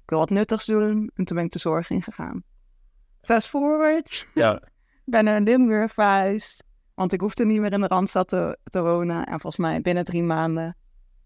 Ik 0.02 0.10
wil 0.10 0.18
wat 0.18 0.30
nuttigs 0.30 0.66
doen. 0.66 1.10
En 1.14 1.24
toen 1.24 1.36
ben 1.36 1.44
ik 1.44 1.52
de 1.52 1.58
zorg 1.58 1.90
ingegaan. 1.90 2.42
Fast 3.22 3.48
forward. 3.48 4.28
Ja, 4.34 4.62
ben 5.04 5.24
naar 5.24 5.40
Limburg 5.40 5.92
verhuisd. 5.92 6.64
Want 7.00 7.12
ik 7.12 7.20
hoefde 7.20 7.44
niet 7.46 7.60
meer 7.60 7.72
in 7.72 7.80
de 7.80 7.86
Randstad 7.86 8.28
te, 8.28 8.58
te 8.64 8.82
wonen. 8.82 9.24
En 9.26 9.40
volgens 9.40 9.56
mij 9.56 9.80
binnen 9.80 10.04
drie 10.04 10.22
maanden 10.22 10.76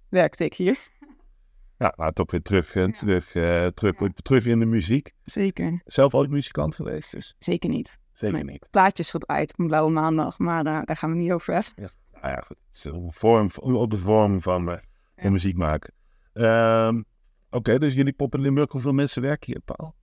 werkte 0.08 0.44
ik 0.44 0.54
hier. 0.54 0.88
ja 1.78 1.92
nou, 1.96 2.12
toch 2.12 2.30
weer 2.30 2.42
terug, 2.42 2.74
eh, 2.74 2.84
terug, 2.84 3.34
eh, 3.34 3.66
terug, 3.66 3.94
terug 4.22 4.44
in 4.46 4.58
de 4.58 4.66
muziek. 4.66 5.12
Zeker. 5.24 5.80
Zelf 5.84 6.14
ooit 6.14 6.30
muzikant 6.30 6.74
geweest, 6.74 7.10
dus 7.12 7.34
Zeker 7.38 7.70
niet. 7.70 7.98
zeker 8.12 8.34
Nee. 8.44 8.52
niet. 8.52 8.66
Plaatjes 8.70 9.10
gedraaid 9.10 9.52
op 9.52 9.58
een 9.58 9.66
blauwe 9.66 9.90
maandag. 9.90 10.38
Maar 10.38 10.64
daar, 10.64 10.84
daar 10.84 10.96
gaan 10.96 11.10
we 11.10 11.16
niet 11.16 11.32
over 11.32 11.52
hebben. 11.54 11.72
Nou 12.12 12.34
ja, 12.34 12.40
goed. 12.46 12.56
Het 12.66 12.76
is 12.76 12.84
een 12.84 13.12
vorm, 13.12 13.50
op 13.56 13.90
de 13.90 13.98
vorm 13.98 14.42
van, 14.42 14.64
van 14.64 14.80
Ja. 15.16 15.30
muziek 15.30 15.56
maken. 15.56 15.94
Ehm, 16.32 17.02
Oké, 17.50 17.78
dus 17.78 17.94
jullie 17.94 18.12
poppen 18.12 18.38
in 18.38 18.44
Limburg, 18.44 18.70
hoeveel 18.72 18.92
mensen 18.92 19.22
werken 19.22 19.52
hier, 19.52 19.60
Paul? 19.76 19.94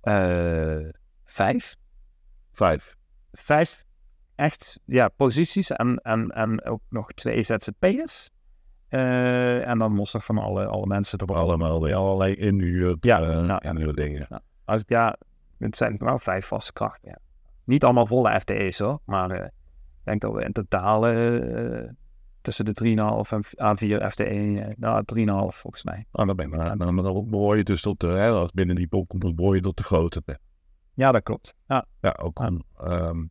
Eh, 0.00 0.88
vijf. 1.24 1.76
Vijf. 2.52 2.96
Vijf 3.32 3.85
echt 4.36 4.80
ja, 4.84 5.08
posities 5.08 5.70
en, 5.70 5.96
en, 5.96 6.28
en 6.28 6.64
ook 6.64 6.80
nog 6.88 7.12
twee 7.12 7.42
ZZP'ers. 7.42 8.30
Eh, 8.88 9.68
en 9.68 9.78
dan 9.78 9.96
los 9.96 10.12
nog 10.12 10.24
van 10.24 10.38
alle, 10.38 10.66
alle 10.66 10.86
mensen 10.86 11.18
erop. 11.20 11.36
Allemaal 11.36 11.82
weer 11.82 11.94
allerlei 11.94 12.34
inhuur, 12.34 12.96
Ja, 13.00 13.20
eh, 13.22 13.44
nou, 13.46 13.68
inhuur 13.68 13.94
dingen. 13.94 14.42
Als 14.64 14.80
ik, 14.80 14.88
ja, 14.88 15.16
het 15.58 15.76
zijn 15.76 15.96
wel 15.96 16.18
vijf 16.18 16.46
vaste 16.46 16.72
krachten. 16.72 17.08
Ja. 17.10 17.18
Niet 17.64 17.84
allemaal 17.84 18.06
volle 18.06 18.40
FTE's 18.40 18.78
hoor, 18.78 19.00
maar 19.04 19.30
eh, 19.30 19.44
ik 19.44 19.50
denk 20.04 20.20
dat 20.20 20.32
we 20.32 20.44
in 20.44 20.52
totaal 20.52 21.06
eh, 21.08 21.88
tussen 22.40 22.64
de 22.64 22.74
3,5 23.24 23.30
en 23.30 23.44
v- 23.44 23.52
aan 23.54 23.76
4 23.76 24.10
FTE, 24.10 24.24
eh, 24.24 24.74
nou 24.76 25.02
3,5 25.14 25.56
volgens 25.56 25.84
mij. 25.84 26.06
Nou, 26.12 26.26
dan, 26.26 26.36
ben 26.36 26.50
je, 26.50 26.56
dan, 26.56 26.78
dan, 26.78 26.96
dan 26.96 27.30
behoor 27.30 27.56
je 27.56 27.64
dus 27.64 27.80
tot 27.80 28.00
de, 28.00 28.06
hè, 28.06 28.30
als 28.30 28.52
binnen 28.52 28.76
die 28.76 28.88
popkoepels 28.88 29.34
behoor 29.34 29.54
je 29.54 29.60
tot 29.60 29.76
de 29.76 29.82
grote. 29.82 30.22
Ja, 30.94 31.12
dat 31.12 31.22
klopt. 31.22 31.54
Ja, 31.66 31.86
Ja, 32.00 32.16
ook. 32.22 32.40
ehm, 32.40 33.24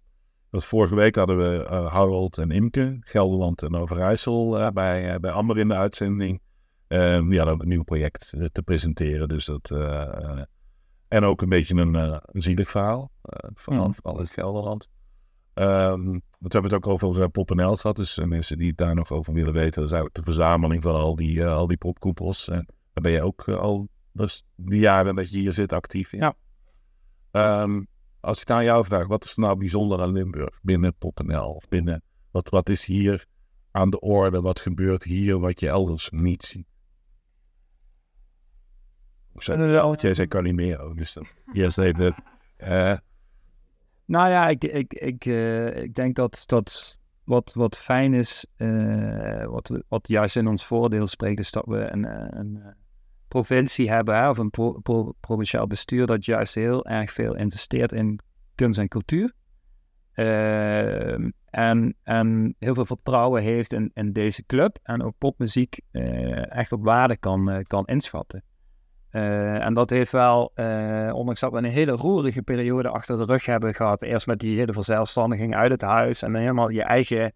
want 0.55 0.67
vorige 0.67 0.95
week 0.95 1.15
hadden 1.15 1.38
we 1.38 1.63
eh, 1.63 1.91
Harold 1.91 2.38
en 2.38 2.51
Imke, 2.51 2.97
Gelderland 3.00 3.62
en 3.63 3.75
Overijssel, 3.75 4.59
eh, 4.59 4.69
bij, 4.69 5.13
eh, 5.13 5.19
bij 5.19 5.31
Amber 5.31 5.57
in 5.57 5.67
de 5.67 5.74
uitzending. 5.74 6.41
Ehm, 6.88 7.29
die 7.29 7.38
hadden 7.38 7.55
ook 7.55 7.62
een 7.62 7.67
nieuw 7.67 7.83
project 7.83 8.33
te 8.51 8.62
presenteren. 8.62 9.27
Dus 9.27 9.45
dat, 9.45 9.71
en 11.07 11.24
ook 11.24 11.41
een 11.41 11.50
beetje 11.50 11.75
een, 11.75 11.93
een 11.95 12.41
zielig 12.41 12.69
verhaal 12.69 13.12
van, 13.53 13.95
van 14.03 14.17
het 14.17 14.29
Gelderland. 14.29 14.89
Ehm, 15.53 16.03
want 16.05 16.24
we 16.39 16.47
hebben 16.47 16.71
het 16.71 16.74
ook 16.74 16.88
over 16.88 17.21
uh, 17.21 17.27
Poppeneld 17.31 17.79
gehad. 17.79 17.95
Dus 17.95 18.19
mensen 18.25 18.57
die 18.57 18.67
het 18.67 18.77
daar 18.77 18.95
nog 18.95 19.12
over 19.12 19.33
willen 19.33 19.53
weten, 19.53 19.81
dat 19.81 19.83
is 19.83 19.91
eigenlijk 19.91 20.15
de 20.15 20.31
verzameling 20.31 20.83
van 20.83 20.95
al 20.95 21.15
die, 21.15 21.45
al 21.45 21.67
die 21.67 21.77
popkoepels. 21.77 22.47
En 22.47 22.65
daar 22.93 23.03
ben 23.03 23.12
je 23.12 23.21
ook 23.21 23.50
al 23.50 23.88
dus 24.12 24.43
die 24.55 24.79
jaren 24.79 25.15
dat 25.15 25.31
je 25.31 25.39
hier 25.39 25.53
zit 25.53 25.74
actief 25.74 26.13
in. 26.13 26.19
Ja. 26.19 26.35
Ehm, 27.31 27.81
als 28.25 28.41
ik 28.41 28.50
aan 28.50 28.63
jou 28.63 28.86
vraag, 28.86 29.08
wat 29.08 29.24
is 29.24 29.32
er 29.36 29.39
nou 29.39 29.58
bijzonder 29.58 30.01
aan 30.01 30.12
Limburg 30.12 30.60
binnen 30.62 30.96
PopNL? 30.96 31.53
Of 31.53 31.67
binnen, 31.67 32.03
wat, 32.32 32.50
wat 32.50 32.70
is 32.70 32.86
hier 32.86 33.25
aan 33.72 33.89
de 33.89 34.00
orde? 34.00 34.41
Wat 34.41 34.60
gebeurt 34.60 35.03
hier 35.03 35.39
wat 35.39 35.60
je 35.60 35.67
elders 35.67 36.10
niet 36.10 36.44
ziet? 36.44 36.67
Jij 40.01 40.13
zei 40.13 40.27
Calimero, 40.27 40.94
dus 40.94 41.13
dan 41.13 41.25
eerst 41.53 41.77
even... 41.77 42.15
eh, 42.58 42.98
Nou 44.05 44.29
ja, 44.29 44.48
ik, 44.48 44.63
ik, 44.63 44.94
ik, 44.94 45.25
eh, 45.25 45.75
ik 45.84 45.96
denk 45.96 46.15
dat, 46.15 46.44
dat 46.46 47.00
wat, 47.24 47.53
wat 47.53 47.77
fijn 47.77 48.13
is, 48.13 48.46
eh, 48.55 49.46
wat, 49.46 49.72
wat 49.88 50.08
juist 50.08 50.36
in 50.36 50.48
ons 50.48 50.65
voordeel 50.65 51.08
spreekt, 51.08 51.39
is 51.39 51.51
dat 51.51 51.65
we 51.65 51.91
een, 51.91 52.38
een 52.39 52.75
provincie 53.27 53.89
hebben, 53.89 54.15
hè, 54.15 54.29
of 54.29 54.38
een 54.38 54.50
pro- 54.50 54.79
pro- 54.79 55.13
provinciaal 55.20 55.67
bestuur, 55.67 56.05
dat 56.05 56.25
juist 56.25 56.55
heel 56.55 56.86
erg 56.86 57.12
veel 57.12 57.36
investeert 57.36 57.91
in 57.91 58.20
kunst 58.55 58.79
en 58.79 58.88
cultuur. 58.88 59.34
Ehm, 60.15 61.29
en, 62.03 62.55
heel 62.60 62.74
veel 62.74 62.86
vertrouwen 62.86 63.41
heeft 63.41 63.74
in, 63.74 63.91
in 63.94 64.13
deze 64.13 64.46
club 64.46 64.77
en 64.84 65.03
ook 65.03 65.13
popmuziek 65.17 65.79
eh, 65.91 66.51
echt 66.51 66.72
op 66.72 66.84
waarde 66.84 67.17
kan, 67.17 67.51
eh, 67.51 67.63
kan 67.63 67.86
inschatten. 67.86 68.44
Eh, 69.10 69.65
en 69.65 69.74
dat 69.74 69.89
heeft 69.89 70.12
wel, 70.12 70.51
ondanks 71.12 71.39
dat 71.39 71.51
we 71.51 71.58
een 71.58 71.63
hele 71.63 71.91
roerige 71.91 72.41
periode 72.41 72.89
achter 72.89 73.17
de 73.17 73.25
rug 73.25 73.46
hebben 73.46 73.74
gehad, 73.74 74.01
eerst 74.01 74.27
met 74.27 74.39
die 74.39 74.58
hele 74.58 74.74
verzelfstandiging 74.74 75.55
uit 75.55 75.72
het 75.72 75.82
huis 75.82 76.22
en 76.22 76.32
dan 76.32 76.41
helemaal 76.41 76.70
je 76.70 76.84
eigen 76.84 77.34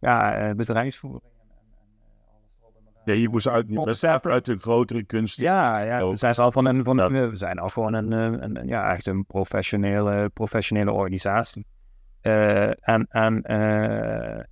ja, 0.00 0.54
bedrijfsvoering. 0.54 1.39
Ja, 3.04 3.12
je 3.14 3.28
moest 3.28 3.48
uit, 3.48 3.68
de 4.44 4.58
grotere 4.58 5.04
kunst. 5.04 5.40
Ja, 5.40 5.78
ja 5.78 5.98
we 5.98 6.04
Ook. 6.04 6.16
zijn 6.16 6.34
al 6.34 6.52
van 6.52 6.66
een, 6.66 6.84
van 6.84 6.98
een, 6.98 7.30
we 7.30 7.36
zijn 7.36 7.58
al 7.58 7.68
gewoon 7.68 7.92
een, 7.94 8.12
een, 8.12 8.56
een- 8.56 8.66
ja, 8.66 8.92
echt 8.92 9.06
een 9.06 9.24
professionele, 9.26 10.28
professionele 10.34 10.92
organisatie. 10.92 11.66
Eh, 12.20 12.88
en 12.88 13.06
en 13.08 13.42
eh, 13.42 14.44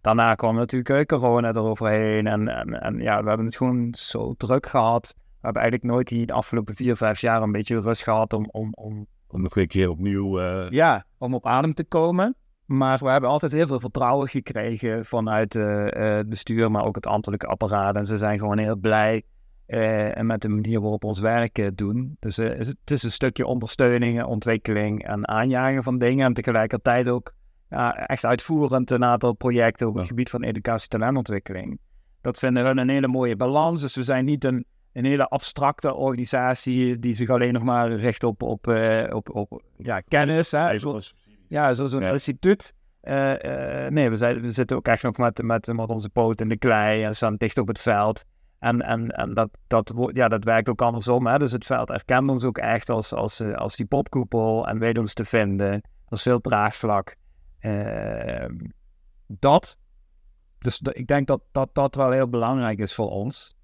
daarna 0.00 0.34
kwam 0.34 0.56
natuurlijk 0.56 1.08
corona 1.08 1.48
eroverheen. 1.48 2.26
En, 2.26 2.48
en, 2.48 2.80
en 2.82 2.98
ja, 3.00 3.22
we 3.22 3.28
hebben 3.28 3.46
het 3.46 3.56
gewoon 3.56 3.94
zo 3.94 4.34
druk 4.36 4.66
gehad. 4.66 5.14
We 5.16 5.48
hebben 5.48 5.62
eigenlijk 5.62 5.92
nooit 5.92 6.08
die 6.08 6.26
de 6.26 6.32
afgelopen 6.32 6.74
vier, 6.74 6.96
vijf 6.96 7.20
jaar 7.20 7.42
een 7.42 7.52
beetje 7.52 7.80
rust 7.80 8.02
gehad 8.02 8.32
om, 8.32 8.48
om, 8.50 8.72
om, 8.74 9.06
Om 9.26 9.42
nog 9.42 9.56
een 9.56 9.66
keer 9.66 9.90
opnieuw... 9.90 10.40
eh, 10.40 10.70
ja, 10.70 11.04
om 11.18 11.34
op 11.34 11.46
adem 11.46 11.74
te 11.74 11.84
komen. 11.84 12.34
Maar 12.64 12.98
we 12.98 13.10
hebben 13.10 13.30
altijd 13.30 13.52
heel 13.52 13.66
veel 13.66 13.80
vertrouwen 13.80 14.28
gekregen 14.28 15.04
vanuit 15.04 15.54
eh, 15.54 15.86
eh, 16.10 16.16
het 16.16 16.28
bestuur, 16.28 16.70
maar 16.70 16.84
ook 16.84 16.94
het 16.94 17.06
ambtelijke 17.06 17.46
apparaat. 17.46 17.96
En 17.96 18.04
ze 18.06 18.16
zijn 18.16 18.38
gewoon 18.38 18.58
heel 18.58 18.76
blij 18.76 19.22
eh, 19.66 20.16
en 20.18 20.26
met 20.26 20.40
de 20.42 20.48
manier 20.48 20.80
waarop 20.80 21.00
we 21.00 21.06
ons 21.06 21.20
werk 21.20 21.70
doen. 21.76 22.16
Dus 22.20 22.36
het, 22.36 22.76
is 22.84 23.02
een 23.02 23.10
stukje 23.10 23.46
ondersteuning, 23.46 24.24
ontwikkeling 24.24 25.04
en 25.06 25.28
aanjagen 25.28 25.82
van 25.82 25.98
dingen. 25.98 26.26
En 26.26 26.32
tegelijkertijd 26.32 27.08
ook 27.08 27.34
ja, 27.70 27.96
echt 28.06 28.24
uitvoerend 28.24 28.90
een 28.90 29.04
aantal 29.04 29.32
projecten 29.32 29.86
op 29.88 29.94
het 29.94 30.02
Ja. 30.02 30.08
gebied 30.08 30.30
van 30.30 30.42
educatie 30.42 30.88
en 30.90 30.98
talentontwikkeling. 30.98 31.78
Dat 32.20 32.38
vinden 32.38 32.74
we 32.74 32.80
een 32.80 32.88
hele 32.88 33.08
mooie 33.08 33.36
balans. 33.36 33.80
Dus 33.80 33.94
we 33.96 34.02
zijn 34.02 34.24
niet 34.24 34.44
een, 34.44 34.64
een 34.92 35.04
hele 35.04 35.28
abstracte 35.28 35.94
organisatie 35.94 36.98
die 36.98 37.12
zich 37.12 37.28
alleen 37.28 37.52
nog 37.52 37.62
maar 37.62 37.92
richt 37.92 38.24
op, 38.24 38.42
op, 38.42 38.66
op, 39.12 39.34
op 39.34 39.62
ja, 39.76 40.00
kennis. 40.00 40.50
Hè, 40.50 40.78
zoals- 40.78 41.14
ja, 41.52 41.74
zo- 41.74 41.86
zo'n 41.86 42.00
Ja. 42.02 42.10
instituut. 42.10 42.74
Eh, 43.00 43.86
nee, 43.88 44.10
we, 44.10 44.16
zijn, 44.16 44.40
we 44.40 44.50
zitten 44.50 44.76
ook 44.76 44.86
echt 44.86 45.02
nog 45.02 45.16
met, 45.16 45.42
met, 45.42 45.66
met 45.66 45.88
onze 45.88 46.08
poot 46.08 46.40
in 46.40 46.48
de 46.48 46.56
klei 46.58 47.04
en 47.04 47.14
staan 47.14 47.36
dicht 47.36 47.58
op 47.58 47.68
het 47.68 47.80
veld. 47.80 48.24
En, 48.58 48.82
en, 48.82 49.08
en 49.08 49.34
dat, 49.34 49.48
dat, 49.66 49.92
ja, 50.12 50.28
dat 50.28 50.44
werkt 50.44 50.68
ook 50.68 50.82
andersom. 50.82 51.26
Hè? 51.26 51.38
Dus 51.38 51.52
het 51.52 51.66
veld 51.66 51.90
erkent 51.90 52.30
ons 52.30 52.44
ook 52.44 52.58
echt 52.58 52.90
als, 52.90 53.12
als, 53.12 53.40
eh, 53.40 53.54
als 53.54 53.76
die 53.76 53.86
popkoepel 53.86 54.68
en 54.68 54.78
weet 54.78 54.98
ons 54.98 55.14
te 55.14 55.24
vinden. 55.24 55.72
Er 55.72 55.82
is 56.08 56.22
veel 56.22 56.40
draagvlak. 56.40 57.16
Eh, 57.58 58.46
dat. 59.26 59.78
Dus 60.58 60.80
ik 60.80 61.06
denk 61.06 61.26
dat, 61.26 61.42
dat 61.52 61.74
dat 61.74 61.94
wel 61.94 62.10
heel 62.10 62.28
belangrijk 62.28 62.78
is 62.78 62.94
voor 62.94 63.10
ons. 63.10 63.56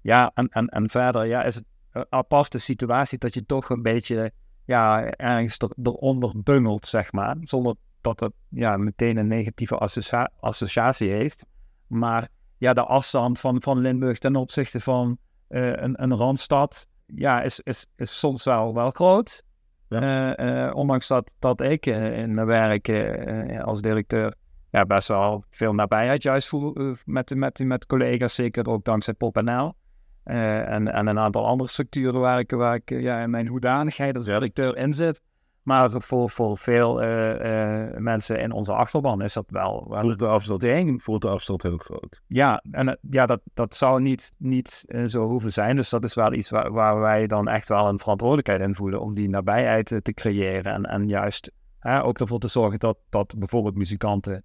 Ja, 0.00 0.30
en, 0.34 0.48
en, 0.48 0.66
en 0.68 0.88
verder 0.88 1.24
ja, 1.26 1.42
is 1.42 1.54
het 1.54 1.64
een 1.92 2.06
aparte 2.08 2.58
situatie 2.58 3.18
dat 3.18 3.34
je 3.34 3.46
toch 3.46 3.70
een 3.70 3.82
beetje 3.82 4.32
ja, 4.64 5.10
ergens 5.10 5.58
er, 5.58 5.70
eronder 5.82 6.32
bungelt, 6.42 6.86
zeg 6.86 7.12
maar. 7.12 7.36
Zonder 7.40 7.74
dat 8.00 8.20
het 8.20 8.32
ja, 8.48 8.76
meteen 8.76 9.16
een 9.16 9.26
negatieve 9.26 9.76
associa- 9.76 10.30
associatie 10.40 11.10
heeft. 11.10 11.44
Maar 11.86 12.28
ja, 12.58 12.72
de 12.72 12.84
afstand 12.84 13.40
van, 13.40 13.62
van 13.62 13.78
Limburg 13.78 14.18
ten 14.18 14.36
opzichte 14.36 14.80
van 14.80 15.18
eh, 15.48 15.72
een, 15.72 16.02
een 16.02 16.16
randstad 16.16 16.86
ja, 17.06 17.42
is, 17.42 17.60
is, 17.60 17.86
is 17.96 18.18
soms 18.18 18.44
wel, 18.44 18.74
wel 18.74 18.90
groot. 18.90 19.42
Ja. 19.88 20.34
Eh, 20.36 20.66
eh, 20.66 20.74
ondanks 20.74 21.06
dat, 21.06 21.34
dat 21.38 21.60
ik 21.60 21.86
in 21.86 22.34
mijn 22.34 22.46
werk 22.46 22.88
als 23.64 23.80
directeur 23.80 24.34
ja, 24.70 24.84
best 24.84 25.08
wel 25.08 25.44
veel 25.50 25.74
nabijheid 25.74 26.22
juist 26.22 26.48
voel 26.48 26.94
met, 27.04 27.34
met, 27.34 27.58
met 27.58 27.86
collega's, 27.86 28.34
zeker 28.34 28.68
ook 28.68 28.84
dankzij 28.84 29.14
PopNL. 29.14 29.74
Eh, 30.24 30.68
en, 30.68 30.92
en 30.92 31.06
een 31.06 31.18
aantal 31.18 31.46
andere 31.46 31.70
structuren 31.70 32.20
waar 32.20 32.38
ik, 32.38 32.50
waar 32.50 32.74
ik 32.74 32.90
eh, 32.90 33.02
ja, 33.02 33.18
in 33.18 33.30
mijn 33.30 33.46
hoedanigheid 33.46 34.16
als 34.16 34.24
directeur 34.24 34.76
in 34.76 34.92
zit. 34.92 35.22
Maar 35.62 35.90
voor, 35.90 36.30
voor 36.30 36.58
veel 36.58 37.02
eh, 37.02 37.98
mensen 37.98 38.40
in 38.40 38.52
onze 38.52 38.72
achterban 38.72 39.22
is 39.22 39.32
dat 39.32 39.44
wel, 39.48 39.86
wel 39.88 40.00
Voelt 40.00 40.18
de 40.18 40.26
afstand, 40.26 40.60
ding. 40.60 41.02
voelt 41.02 41.22
de 41.22 41.28
afstand 41.28 41.62
heel 41.62 41.76
groot. 41.76 42.20
Ja, 42.26 42.62
en 42.70 42.98
ja, 43.10 43.26
dat, 43.26 43.40
dat 43.54 43.74
zou 43.74 44.00
niet, 44.00 44.32
niet 44.36 44.84
zo 45.06 45.28
hoeven 45.28 45.52
zijn. 45.52 45.76
Dus 45.76 45.88
dat 45.88 46.04
is 46.04 46.14
wel 46.14 46.32
iets 46.32 46.50
waar, 46.50 46.72
waar 46.72 47.00
wij 47.00 47.26
dan 47.26 47.48
echt 47.48 47.68
wel 47.68 47.88
een 47.88 47.98
verantwoordelijkheid 47.98 48.60
in 48.60 48.74
voelen 48.74 49.00
om 49.00 49.14
die 49.14 49.28
nabijheid 49.28 49.86
te 50.02 50.12
creëren. 50.14 50.72
En, 50.72 50.84
en 50.84 51.08
juist 51.08 51.52
ook 52.02 52.18
ervoor 52.18 52.38
te 52.38 52.48
zorgen 52.48 52.78
dat, 52.78 52.96
dat 53.08 53.34
bijvoorbeeld 53.38 53.74
muzikanten 53.74 54.44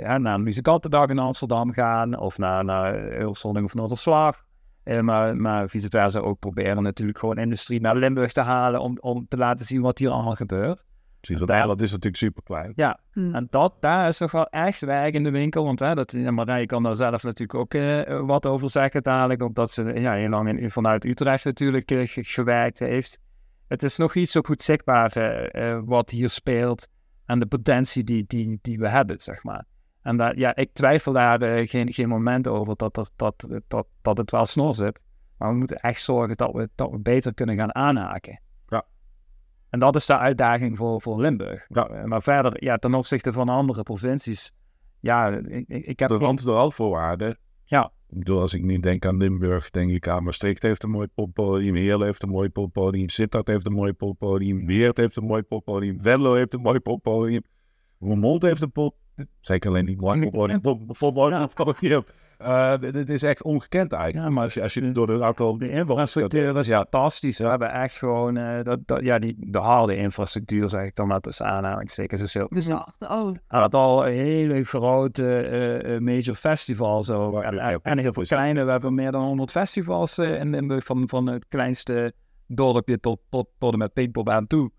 naar 0.00 0.34
een 0.34 0.42
muzikantendag 0.42 1.08
in 1.08 1.18
Amsterdam 1.18 1.72
gaan 1.72 2.18
of 2.18 2.38
naar, 2.38 2.64
naar 2.64 2.94
Hulsonding 2.94 3.66
of 3.66 3.74
Noorderslag. 3.74 4.43
Eh, 4.84 5.00
maar, 5.00 5.36
maar 5.36 5.68
vice 5.68 5.88
versa 5.88 6.18
ook 6.18 6.38
proberen 6.38 6.82
natuurlijk 6.82 7.18
gewoon 7.18 7.38
industrie 7.38 7.80
naar 7.80 7.96
Limburg 7.96 8.32
te 8.32 8.40
halen 8.40 8.80
om, 8.80 8.98
om 9.00 9.26
te 9.28 9.36
laten 9.36 9.66
zien 9.66 9.80
wat 9.80 9.98
hier 9.98 10.10
allemaal 10.10 10.34
gebeurt. 10.34 10.84
Precies, 11.20 11.38
want 11.38 11.50
Eiland 11.58 11.82
is 11.82 11.90
natuurlijk 11.90 12.16
super 12.16 12.42
klein. 12.42 12.72
Ja, 12.76 12.98
Hm. 13.12 13.34
en 13.34 13.46
dat, 13.50 13.74
daar 13.80 14.08
is 14.08 14.18
nog 14.18 14.30
wel 14.30 14.46
echt 14.46 14.80
werk 14.80 15.14
in 15.14 15.22
de 15.22 15.30
winkel. 15.30 15.64
Want 15.64 15.80
hè, 15.80 15.94
dat, 15.94 16.12
ja, 16.12 16.30
Marije 16.30 16.66
kan 16.66 16.82
daar 16.82 16.94
zelf 16.94 17.22
natuurlijk 17.22 17.54
ook 17.54 17.74
eh, 17.74 18.20
wat 18.26 18.46
over 18.46 18.70
zeggen 18.70 19.02
dadelijk. 19.02 19.42
Omdat 19.42 19.70
ze 19.70 19.82
ja, 19.82 20.12
heel 20.12 20.28
lang 20.28 20.58
in, 20.58 20.70
vanuit 20.70 21.04
Utrecht 21.04 21.44
natuurlijk 21.44 21.90
eh, 21.90 22.06
ge- 22.08 22.24
gewerkt 22.24 22.78
heeft. 22.78 23.18
Het 23.68 23.82
is 23.82 23.96
nog 23.96 24.14
niet 24.14 24.28
zo 24.30 24.40
goed 24.40 24.62
zichtbaar 24.62 25.10
eh, 25.16 25.80
wat 25.84 26.10
hier 26.10 26.30
speelt. 26.30 26.88
En 27.26 27.38
de 27.38 27.46
potentie 27.46 28.04
die, 28.04 28.24
die, 28.26 28.58
die 28.62 28.78
we 28.78 28.88
hebben, 28.88 29.20
zeg 29.20 29.42
maar. 29.44 29.64
En 30.04 30.16
dat, 30.16 30.36
ja, 30.36 30.56
ik 30.56 30.72
twijfel 30.72 31.12
daar 31.12 31.42
eh, 31.42 31.68
geen, 31.68 31.92
geen 31.92 32.08
moment 32.08 32.48
over 32.48 32.76
dat, 32.76 32.96
er, 32.96 33.08
dat, 33.16 33.48
dat, 33.68 33.86
dat 34.02 34.18
het 34.18 34.30
wel 34.30 34.44
snor 34.44 34.74
zit. 34.74 35.00
Maar 35.38 35.50
we 35.50 35.56
moeten 35.56 35.76
echt 35.76 36.02
zorgen 36.02 36.36
dat 36.36 36.52
we, 36.52 36.68
dat 36.74 36.90
we 36.90 36.98
beter 36.98 37.34
kunnen 37.34 37.56
gaan 37.56 37.74
aanhaken. 37.74 38.40
Ja. 38.68 38.84
En 39.70 39.78
dat 39.78 39.96
is 39.96 40.06
de 40.06 40.18
uitdaging 40.18 40.76
voor, 40.76 41.00
voor 41.00 41.20
Limburg. 41.20 41.64
Ja. 41.68 41.88
Eh, 41.88 42.04
Maar 42.04 42.22
verder, 42.22 42.64
ja, 42.64 42.76
ten 42.76 42.94
opzichte 42.94 43.32
van 43.32 43.48
andere 43.48 43.82
provincies. 43.82 44.52
Ja, 45.00 45.28
ik, 45.28 45.68
ik 45.68 45.98
heb. 45.98 46.08
De 46.08 46.16
rand 46.16 46.40
randvoorwaarden. 46.40 47.38
Ja. 47.64 47.92
Ik 48.08 48.18
bedoel, 48.18 48.40
als 48.40 48.54
ik 48.54 48.62
nu 48.62 48.78
denk 48.80 49.06
aan 49.06 49.16
Limburg, 49.16 49.70
denk 49.70 49.90
ik 49.90 50.08
aan 50.08 50.24
Maastricht 50.24 50.62
heeft 50.62 50.82
een 50.82 50.90
mooi 50.90 51.08
poppodium, 51.14 51.74
Heerlen 51.74 52.06
heeft 52.06 52.22
een 52.22 52.28
mooi 52.28 52.48
poppodium, 52.48 53.08
Sittard 53.08 53.46
heeft 53.46 53.66
een 53.66 53.72
mooi 53.72 53.92
poppodium, 53.92 54.66
Weert 54.66 54.96
heeft 54.96 55.16
een 55.16 55.24
mooi 55.24 55.42
poppodium, 55.42 55.98
Venlo 56.02 56.34
heeft 56.34 56.54
een 56.54 56.60
mooi 56.60 56.80
poppodium, 56.80 57.42
Roermond 58.00 58.42
heeft 58.42 58.62
een 58.62 58.72
pop... 58.72 58.96
Ik 60.22 60.34
alleen 60.34 60.60
pop- 60.60 60.86
mooi 60.86 61.46
poppodium. 61.54 62.04
Eh, 62.38 62.74
dit 62.80 63.08
is 63.10 63.22
echt 63.22 63.42
ongekend 63.42 63.92
eigenlijk. 63.92 64.24
Ja, 64.26 64.32
maar 64.34 64.44
als 64.44 64.54
je, 64.54 64.62
als 64.62 64.74
je 64.74 64.92
door 64.92 65.06
de 65.06 65.24
aantal... 65.24 65.58
De 65.58 65.68
infrastructuur 65.70 66.56
is 66.56 66.66
fantastisch. 66.68 67.38
We 67.38 67.48
hebben 67.48 67.72
echt 67.72 67.96
gewoon 67.96 68.36
eh, 68.36 68.62
dat, 68.62 68.78
dat, 68.86 69.00
ja, 69.02 69.18
die, 69.18 69.36
de 69.38 69.58
harde 69.58 69.96
infrastructuur, 69.96 70.68
zeg 70.68 70.84
ik 70.84 70.94
dan 70.96 71.06
maar 71.06 71.20
tussen 71.20 71.46
aanhalingstekens. 71.46 72.20
Dus 72.20 72.32
Dus 72.48 72.66
ja, 72.66 72.88
oh, 72.98 73.26
een 73.26 73.40
aantal 73.46 74.02
hele 74.02 74.64
grote 74.64 75.36
eh, 75.36 75.98
major 76.00 76.34
festivals. 76.34 77.06
Zo. 77.06 77.30
Waar- 77.30 77.44
En, 77.44 77.54
ja, 77.54 77.68
en, 77.70 77.80
en 77.82 77.98
heel 77.98 78.12
veel 78.12 78.22
kleine. 78.22 78.64
We 78.64 78.70
hebben 78.70 78.94
meer 78.94 79.12
dan 79.12 79.22
100 79.24 79.50
festivals 79.50 80.18
eh, 80.18 80.40
in 80.40 80.50
Limburg. 80.50 80.84
Van, 80.84 81.08
van 81.08 81.28
het 81.28 81.44
kleinste 81.48 82.12
dorpje 82.46 83.00
tot, 83.00 83.20
tot, 83.28 83.48
tot 83.58 83.72
en 83.72 83.78
met 83.78 83.92
Pinkpop 83.92 84.28
aan 84.28 84.46
toe. 84.46 84.70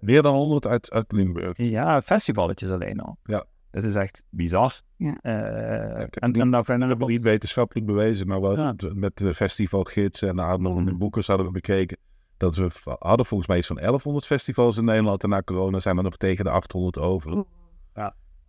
Meer 0.00 0.22
dan 0.22 0.34
100 0.34 0.66
uit, 0.66 0.90
uit 0.90 1.12
Limburg. 1.12 1.56
Ja, 1.56 2.00
festivaletjes 2.02 2.70
alleen 2.70 3.00
al. 3.00 3.18
Ja. 3.24 3.44
Dat 3.70 3.84
is 3.84 3.94
echt 3.94 4.24
bizar. 4.30 4.80
Ja. 4.96 5.16
Eh, 5.22 6.00
ik 6.04 6.16
en, 6.16 6.30
niet- 6.30 6.40
en 6.42 6.50
dan 6.50 6.60
We 6.60 6.66
vinden 6.66 6.88
hebben 6.88 7.06
we 7.06 7.12
niet 7.12 7.22
wetenschappelijk 7.22 7.86
bewezen, 7.86 8.26
maar 8.26 8.40
wel 8.40 8.56
Ja. 8.56 8.74
met 8.94 9.16
de 9.16 9.34
festivalgidsen 9.34 10.28
en 10.28 10.36
de 10.36 10.42
aanmeldingen 10.42 10.84
Mhm. 10.88 10.98
boekers 10.98 11.26
hadden 11.26 11.46
we 11.46 11.52
bekeken. 11.52 11.96
Dat 12.36 12.56
we 12.56 12.70
hadden 12.98 13.26
volgens 13.26 13.48
mij 13.48 13.58
iets 13.58 13.66
van 13.66 13.76
1100 13.76 14.26
festivals 14.26 14.76
in 14.78 14.84
Nederland. 14.84 15.22
En 15.22 15.28
na 15.28 15.42
corona 15.42 15.80
zijn 15.80 15.96
er 15.96 16.02
nog 16.02 16.16
tegen 16.16 16.44
de 16.44 16.50
800 16.50 16.98
over. 16.98 17.44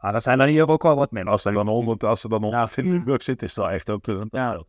Ah, 0.02 0.12
dat 0.14 0.24
zijn 0.24 0.40
er 0.40 0.48
hier 0.48 0.68
ook 0.68 0.84
wel 0.84 0.96
wat 0.96 1.12
minder. 1.12 1.32
Als 1.32 1.46
er 1.46 1.54
dan 1.54 1.68
100, 1.68 2.04
als 2.04 2.24
er 2.24 2.30
dan 2.30 2.42
100 2.44 2.78
in 2.78 2.92
Limburg 2.92 3.24
zit, 3.24 3.42
is 3.42 3.54
dat 3.54 3.70
echt 3.70 3.90
ook 3.90 4.08
een 4.08 4.28
Ja. 4.32 4.64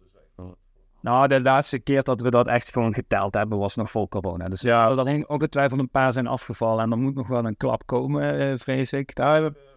Nou, 1.03 1.29
de 1.29 1.41
laatste 1.43 1.79
keer 1.79 2.03
dat 2.03 2.21
we 2.21 2.31
dat 2.31 2.47
echt 2.49 2.73
gewoon 2.73 2.95
geteld 2.95 3.35
hebben, 3.35 3.59
was 3.59 3.75
nog 3.77 3.91
voor 3.91 4.09
corona. 4.09 4.49
Dus 4.49 4.61
ja, 4.61 4.91
er 4.91 5.07
hing 5.07 5.29
ook 5.29 5.43
getwijfeld 5.43 5.81
een 5.81 5.91
paar 5.91 6.13
zijn 6.13 6.27
afgevallen. 6.27 6.85
En 6.85 6.91
er 6.91 6.99
moet 6.99 7.15
nog 7.15 7.29
wel 7.29 7.45
een 7.45 7.57
klap 7.57 7.87
komen, 7.87 8.39
eh, 8.39 8.57
vrees 8.57 8.93
ik. 8.93 9.19
Ja, 9.19 9.43
we- 9.43 9.69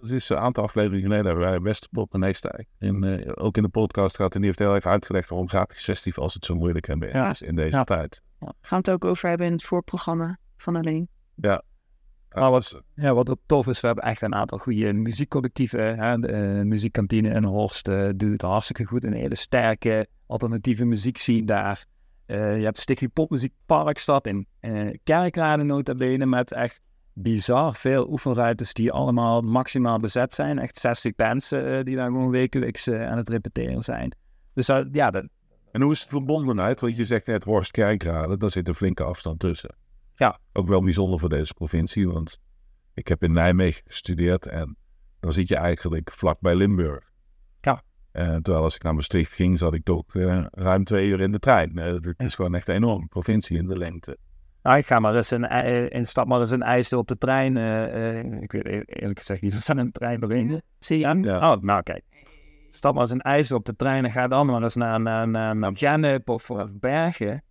dat 0.00 0.10
is 0.10 0.28
een 0.28 0.36
aantal 0.36 0.64
afleveringen 0.64 1.02
geleden 1.02 1.26
hebben 1.26 1.44
wij 1.44 1.60
Westerpop 1.60 2.14
en 2.14 2.20
Neestijk. 2.20 2.66
En 2.78 3.04
eh, 3.24 3.32
ook 3.34 3.56
in 3.56 3.62
de 3.62 3.68
podcast 3.68 4.16
gehad 4.16 4.32
en 4.34 4.38
die 4.40 4.46
heeft 4.46 4.58
heel 4.62 4.74
even 4.76 4.90
uitgelegd 4.90 5.28
waarom 5.28 5.48
gratis 5.48 5.84
festivals 5.84 6.34
het 6.34 6.44
zo 6.44 6.54
moeilijk 6.54 6.86
hebben 6.86 7.08
Ja. 7.08 7.30
is 7.30 7.42
in 7.42 7.54
deze 7.54 7.76
Ja. 7.76 7.84
tijd. 7.84 8.22
gaan 8.38 8.54
we 8.60 8.76
het 8.76 8.90
ook 8.90 9.04
over 9.04 9.28
hebben 9.28 9.46
in 9.46 9.52
het 9.52 9.64
voorprogramma. 9.64 10.38
van 10.56 10.76
alleen. 10.76 11.08
Maar 12.34 12.50
wat, 12.50 12.82
ja, 12.94 13.14
wat 13.14 13.30
ook 13.30 13.40
tof 13.46 13.66
is, 13.66 13.80
we 13.80 13.86
hebben 13.86 14.04
echt 14.04 14.22
een 14.22 14.34
aantal 14.34 14.58
goede 14.58 14.92
muziekcollectieven. 14.92 15.98
Hè? 15.98 16.18
De 16.18 16.28
eh, 16.28 16.64
muziekkantine 16.64 17.28
in 17.28 17.44
Horst 17.44 17.88
eh, 17.88 18.08
doet 18.16 18.32
het 18.32 18.42
hartstikke 18.42 18.84
goed. 18.84 19.04
Een 19.04 19.12
hele 19.12 19.34
sterke 19.34 20.06
alternatieve 20.26 20.84
muziekscene 20.84 21.44
daar. 21.44 21.84
Eh, 22.26 22.58
je 22.58 22.64
hebt 22.64 22.78
Stichting 22.78 23.12
Popmuziek 23.12 23.52
Parkstad 23.66 24.26
in 24.26 24.46
uh, 24.60 24.90
Kerkrade 25.02 25.62
nota 25.62 25.94
bene 25.94 26.26
met 26.26 26.52
echt 26.52 26.80
bizar 27.12 27.74
veel 27.74 28.08
oefenruimtes 28.10 28.72
die 28.72 28.92
allemaal 28.92 29.40
maximaal 29.40 29.98
bezet 29.98 30.34
zijn. 30.34 30.58
Echt 30.58 30.78
60 30.78 31.12
mensen 31.16 31.84
die 31.84 31.96
daar 31.96 32.06
gewoon 32.06 32.30
wekelijks 32.30 32.90
aan 32.90 33.16
het 33.16 33.28
repeteren 33.28 33.82
zijn. 33.82 34.16
Dus 34.54 34.66
ja, 34.92 35.10
dat... 35.10 35.28
En 35.72 35.82
hoe 35.82 35.92
is 35.92 36.00
het 36.00 36.08
verbondenheid? 36.08 36.80
Want 36.80 36.96
je 36.96 37.04
zegt 37.04 37.26
net 37.26 37.44
Horst 37.44 37.70
Kerkrade, 37.70 38.36
daar 38.36 38.50
zit 38.50 38.68
een 38.68 38.74
flinke 38.74 39.04
afstand 39.04 39.40
tussen. 39.40 39.74
Ja. 40.16 40.38
Ook 40.52 40.68
wel 40.68 40.82
bijzonder 40.82 41.18
voor 41.18 41.28
deze 41.28 41.54
provincie, 41.54 42.08
want 42.08 42.40
ik 42.94 43.08
heb 43.08 43.22
in 43.22 43.32
Nijmegen 43.32 43.82
gestudeerd 43.86 44.46
en 44.46 44.76
dan 45.20 45.32
zit 45.32 45.48
je 45.48 45.56
eigenlijk 45.56 46.12
vlak 46.12 46.40
bij 46.40 46.54
Limburg. 46.54 47.12
Ja. 47.60 47.82
En 48.12 48.42
terwijl 48.42 48.64
als 48.64 48.74
ik 48.74 48.82
naar 48.82 48.94
Maastricht 48.94 49.32
ging, 49.32 49.58
zat 49.58 49.74
ik 49.74 49.84
toch 49.84 50.14
uh, 50.14 50.44
ruim 50.50 50.84
twee 50.84 51.08
uur 51.08 51.20
in 51.20 51.32
de 51.32 51.38
trein. 51.38 51.70
Uh, 51.74 51.84
het 51.84 52.14
is 52.16 52.34
gewoon 52.34 52.54
echt 52.54 52.68
een 52.68 52.74
enorme 52.74 53.06
provincie 53.06 53.58
in 53.58 53.66
de 53.66 53.78
lengte. 53.78 54.18
Nou, 54.62 54.78
ik 54.78 54.86
ga 54.86 54.98
maar 54.98 55.16
eens 55.16 55.30
een, 55.30 55.48
in 55.90 56.06
stap 56.06 56.26
maar 56.26 56.40
eens 56.40 56.50
een 56.50 56.62
ijzer 56.62 56.98
op 56.98 57.08
de 57.08 57.18
trein. 57.18 57.56
Uh, 57.56 58.42
ik 58.42 58.52
weet 58.52 58.66
eerlijk 58.86 59.18
gezegd 59.18 59.42
niet, 59.42 59.52
er 59.52 59.62
staat 59.62 59.76
een 59.76 59.92
trein 59.92 60.22
erin. 60.22 60.62
Zie 60.78 60.98
je? 60.98 61.20
Ja. 61.22 61.52
Oh, 61.52 61.62
nou 61.62 61.82
kijk. 61.82 62.04
Stap 62.70 62.92
maar 62.92 63.02
eens 63.02 63.10
een 63.10 63.20
ijzer 63.20 63.56
op 63.56 63.64
de 63.64 63.76
trein 63.76 64.04
en 64.04 64.10
ga 64.10 64.28
dan 64.28 64.46
maar 64.46 64.62
eens 64.62 64.74
naar, 64.74 65.00
naar, 65.00 65.28
naar, 65.28 65.56
naar 65.56 65.76
Gennep 65.76 66.28
of, 66.28 66.50
of 66.50 66.70
Bergen. 66.72 67.42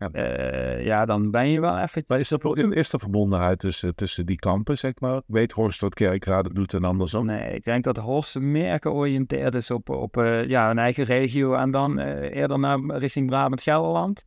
Ja. 0.00 0.10
Uh, 0.12 0.84
ja, 0.84 1.04
dan 1.04 1.30
ben 1.30 1.48
je 1.48 1.60
wel 1.60 1.78
even... 1.78 2.04
Maar 2.06 2.18
is 2.18 2.30
er, 2.30 2.72
is 2.72 2.92
er 2.92 2.98
verbondenheid 2.98 3.58
tussen, 3.58 3.94
tussen 3.94 4.26
die 4.26 4.38
kampen, 4.38 4.78
zeg 4.78 4.92
maar? 4.98 5.22
Weet 5.26 5.52
Horst 5.52 5.80
wat 5.80 5.94
Kerkrade 5.94 6.52
doet 6.52 6.74
en 6.74 6.84
andersom? 6.84 7.26
Nee, 7.26 7.54
ik 7.54 7.64
denk 7.64 7.84
dat 7.84 7.96
Horst 7.96 8.38
meer 8.38 8.76
georiënteerd 8.80 9.54
is 9.54 9.70
op, 9.70 9.88
op 9.88 10.16
uh, 10.16 10.44
ja, 10.44 10.70
een 10.70 10.78
eigen 10.78 11.04
regio 11.04 11.54
en 11.54 11.70
dan 11.70 11.98
uh, 11.98 12.36
eerder 12.36 12.58
naar 12.58 12.78
richting 12.86 13.26
Brabant-Gelderland. 13.26 14.24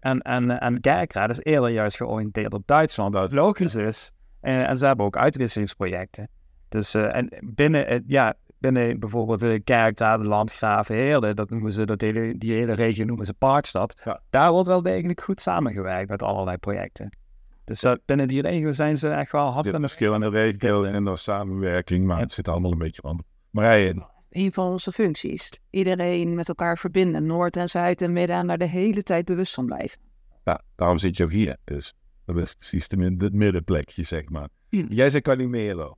En, 0.00 0.20
en, 0.20 0.60
en 0.60 0.80
Kerkrade 0.80 1.32
is 1.32 1.42
eerder 1.42 1.70
juist 1.70 1.96
georiënteerd 1.96 2.52
op 2.54 2.66
Duitsland, 2.66 3.14
wat 3.14 3.32
logisch 3.32 3.74
is. 3.74 4.12
En, 4.40 4.66
en 4.66 4.76
ze 4.76 4.86
hebben 4.86 5.06
ook 5.06 5.16
uitwisselingsprojecten. 5.16 6.28
Dus 6.68 6.94
en 6.94 7.28
binnen, 7.40 8.04
ja, 8.06 8.34
binnen 8.72 8.98
bijvoorbeeld 8.98 9.40
de 9.40 9.60
Kerkrade, 9.64 10.24
Landgraven, 10.24 10.94
Heerden, 10.94 11.36
dat 11.36 11.50
noemen 11.50 11.72
ze, 11.72 11.84
dat 11.84 12.00
hele, 12.00 12.38
die 12.38 12.52
hele 12.52 12.72
regio 12.72 13.04
noemen 13.04 13.24
ze 13.24 13.34
Parkstad. 13.34 13.94
Ja. 14.04 14.20
Daar 14.30 14.52
wordt 14.52 14.66
wel 14.66 14.82
degelijk 14.82 15.20
goed 15.20 15.40
samengewerkt 15.40 16.10
met 16.10 16.22
allerlei 16.22 16.56
projecten. 16.56 17.16
Dus 17.64 17.84
uh, 17.84 17.92
binnen 18.04 18.28
die 18.28 18.42
regio 18.42 18.72
zijn 18.72 18.96
ze 18.96 19.08
echt 19.08 19.32
wel 19.32 19.52
hard 19.52 19.66
aan 19.66 19.72
de 19.72 19.88
verschillende 19.88 20.28
regio 20.28 20.84
en 20.84 21.04
dan 21.04 21.18
samenwerking, 21.18 22.06
maar 22.06 22.18
het 22.18 22.32
zit 22.32 22.48
allemaal 22.48 22.72
een 22.72 22.78
beetje 22.78 23.02
aan. 23.02 23.18
Marije. 23.50 24.06
Een 24.30 24.52
van 24.52 24.66
onze 24.66 24.92
functies. 24.92 25.52
Iedereen 25.70 26.34
met 26.34 26.48
elkaar 26.48 26.78
verbinden, 26.78 27.26
Noord 27.26 27.56
en 27.56 27.68
Zuid 27.68 28.02
en 28.02 28.12
Midden 28.12 28.36
en 28.36 28.46
daar 28.46 28.58
de 28.58 28.68
hele 28.68 29.02
tijd 29.02 29.24
bewust 29.24 29.54
van 29.54 29.66
blijven. 29.66 29.98
Ja, 30.44 30.62
daarom 30.76 30.98
zit 30.98 31.16
je 31.16 31.24
ook 31.24 31.32
hier. 31.32 31.56
Dus 31.64 31.94
dat 32.24 32.36
is 32.36 32.54
precies 32.54 32.88
het 32.88 33.32
middenplekje, 33.32 34.02
zeg 34.02 34.28
maar. 34.28 34.48
Ja. 34.68 34.84
Jij 34.88 35.10
zei 35.10 35.22
Calimero 35.22 35.96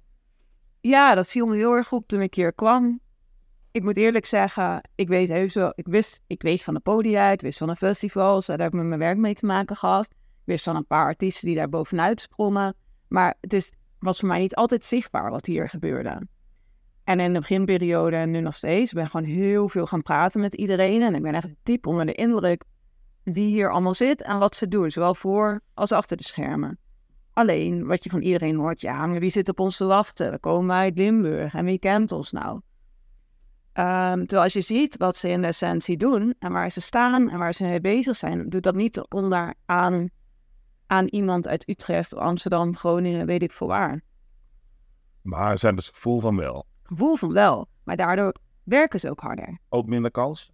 ja, 0.81 1.15
dat 1.15 1.29
viel 1.29 1.47
me 1.47 1.57
heel 1.57 1.73
erg 1.73 1.89
goed 1.89 2.09
toen 2.09 2.21
ik 2.21 2.35
hier 2.35 2.53
kwam. 2.53 3.01
Ik 3.71 3.83
moet 3.83 3.97
eerlijk 3.97 4.27
zeggen, 4.27 4.89
ik 4.95 5.09
weet 5.09 5.29
heus 5.29 5.55
wel, 5.55 5.73
ik 5.75 5.87
wist, 5.87 6.23
ik 6.27 6.43
weet 6.43 6.63
van 6.63 6.75
de 6.75 6.81
podia, 6.81 7.29
ik 7.29 7.41
wist 7.41 7.59
van 7.59 7.69
de 7.69 7.77
festivals, 7.77 8.47
daar 8.47 8.59
heb 8.59 8.67
ik 8.67 8.79
met 8.79 8.87
mijn 8.87 9.01
werk 9.01 9.17
mee 9.17 9.35
te 9.35 9.47
maken 9.47 9.77
gehad. 9.77 10.05
Ik 10.05 10.45
wist 10.45 10.65
van 10.65 10.77
een 10.77 10.87
paar 10.87 11.05
artiesten 11.05 11.47
die 11.47 11.57
daar 11.57 11.69
bovenuit 11.69 12.21
sprongen. 12.21 12.75
Maar 13.09 13.35
het 13.41 13.73
was 13.99 14.19
voor 14.19 14.29
mij 14.29 14.39
niet 14.39 14.55
altijd 14.55 14.85
zichtbaar 14.85 15.31
wat 15.31 15.47
hier 15.47 15.69
gebeurde. 15.69 16.27
En 17.05 17.21
in 17.21 17.33
de 17.33 17.39
beginperiode 17.39 18.17
en 18.17 18.31
nu 18.31 18.41
nog 18.41 18.55
steeds, 18.55 18.93
ben 18.93 19.05
ik 19.05 19.11
gewoon 19.11 19.27
heel 19.27 19.69
veel 19.69 19.87
gaan 19.87 20.03
praten 20.03 20.41
met 20.41 20.55
iedereen. 20.55 21.03
En 21.03 21.15
ik 21.15 21.23
ben 21.23 21.35
echt 21.35 21.49
diep 21.63 21.87
onder 21.87 22.07
de 22.07 22.15
indruk 22.15 22.65
wie 23.23 23.49
hier 23.51 23.71
allemaal 23.71 23.95
zit 23.95 24.23
en 24.23 24.39
wat 24.39 24.57
ze 24.57 24.69
doen, 24.69 24.91
zowel 24.91 25.15
voor 25.15 25.61
als 25.75 25.93
achter 25.93 26.17
de 26.17 26.23
schermen. 26.23 26.79
Alleen 27.39 27.87
wat 27.87 28.05
je 28.05 28.11
van 28.11 28.21
iedereen 28.21 28.57
hoort, 28.57 28.81
ja, 28.81 29.07
maar 29.07 29.19
wie 29.19 29.31
zit 29.31 29.49
op 29.49 29.61
ons 29.61 29.77
te 29.77 29.85
wachten? 29.85 30.31
We 30.31 30.39
komen 30.39 30.77
uit 30.77 30.99
Limburg 30.99 31.55
en 31.55 31.65
wie 31.65 31.79
kent 31.79 32.13
ons 32.13 32.33
nou? 32.33 32.55
Um, 32.55 34.19
terwijl 34.19 34.43
als 34.43 34.53
je 34.53 34.61
ziet 34.61 34.97
wat 34.97 35.17
ze 35.17 35.29
in 35.29 35.41
de 35.41 35.47
essentie 35.47 35.97
doen 35.97 36.35
en 36.39 36.53
waar 36.53 36.71
ze 36.71 36.81
staan 36.81 37.31
en 37.31 37.39
waar 37.39 37.53
ze 37.53 37.65
mee 37.65 37.81
bezig 37.81 38.17
zijn, 38.17 38.49
doet 38.49 38.63
dat 38.63 38.75
niet 38.75 39.09
onder 39.09 39.55
aan, 39.65 40.09
aan 40.87 41.07
iemand 41.07 41.49
uit 41.49 41.69
Utrecht, 41.69 42.15
Amsterdam, 42.15 42.77
Groningen, 42.77 43.27
weet 43.27 43.43
ik 43.43 43.53
veel 43.53 43.67
waar. 43.67 44.03
Maar 45.23 45.59
ze 45.59 45.67
hebben 45.67 45.85
het 45.85 45.95
gevoel 45.95 46.21
van 46.21 46.37
wel. 46.37 46.67
Gevoel 46.83 47.17
van 47.17 47.33
wel, 47.33 47.69
maar 47.85 47.97
daardoor 47.97 48.35
werken 48.65 49.01
ze 49.01 49.11
ook 49.11 49.21
harder. 49.21 49.59
Ook 49.69 49.87
minder 49.87 50.11
kans? 50.11 50.53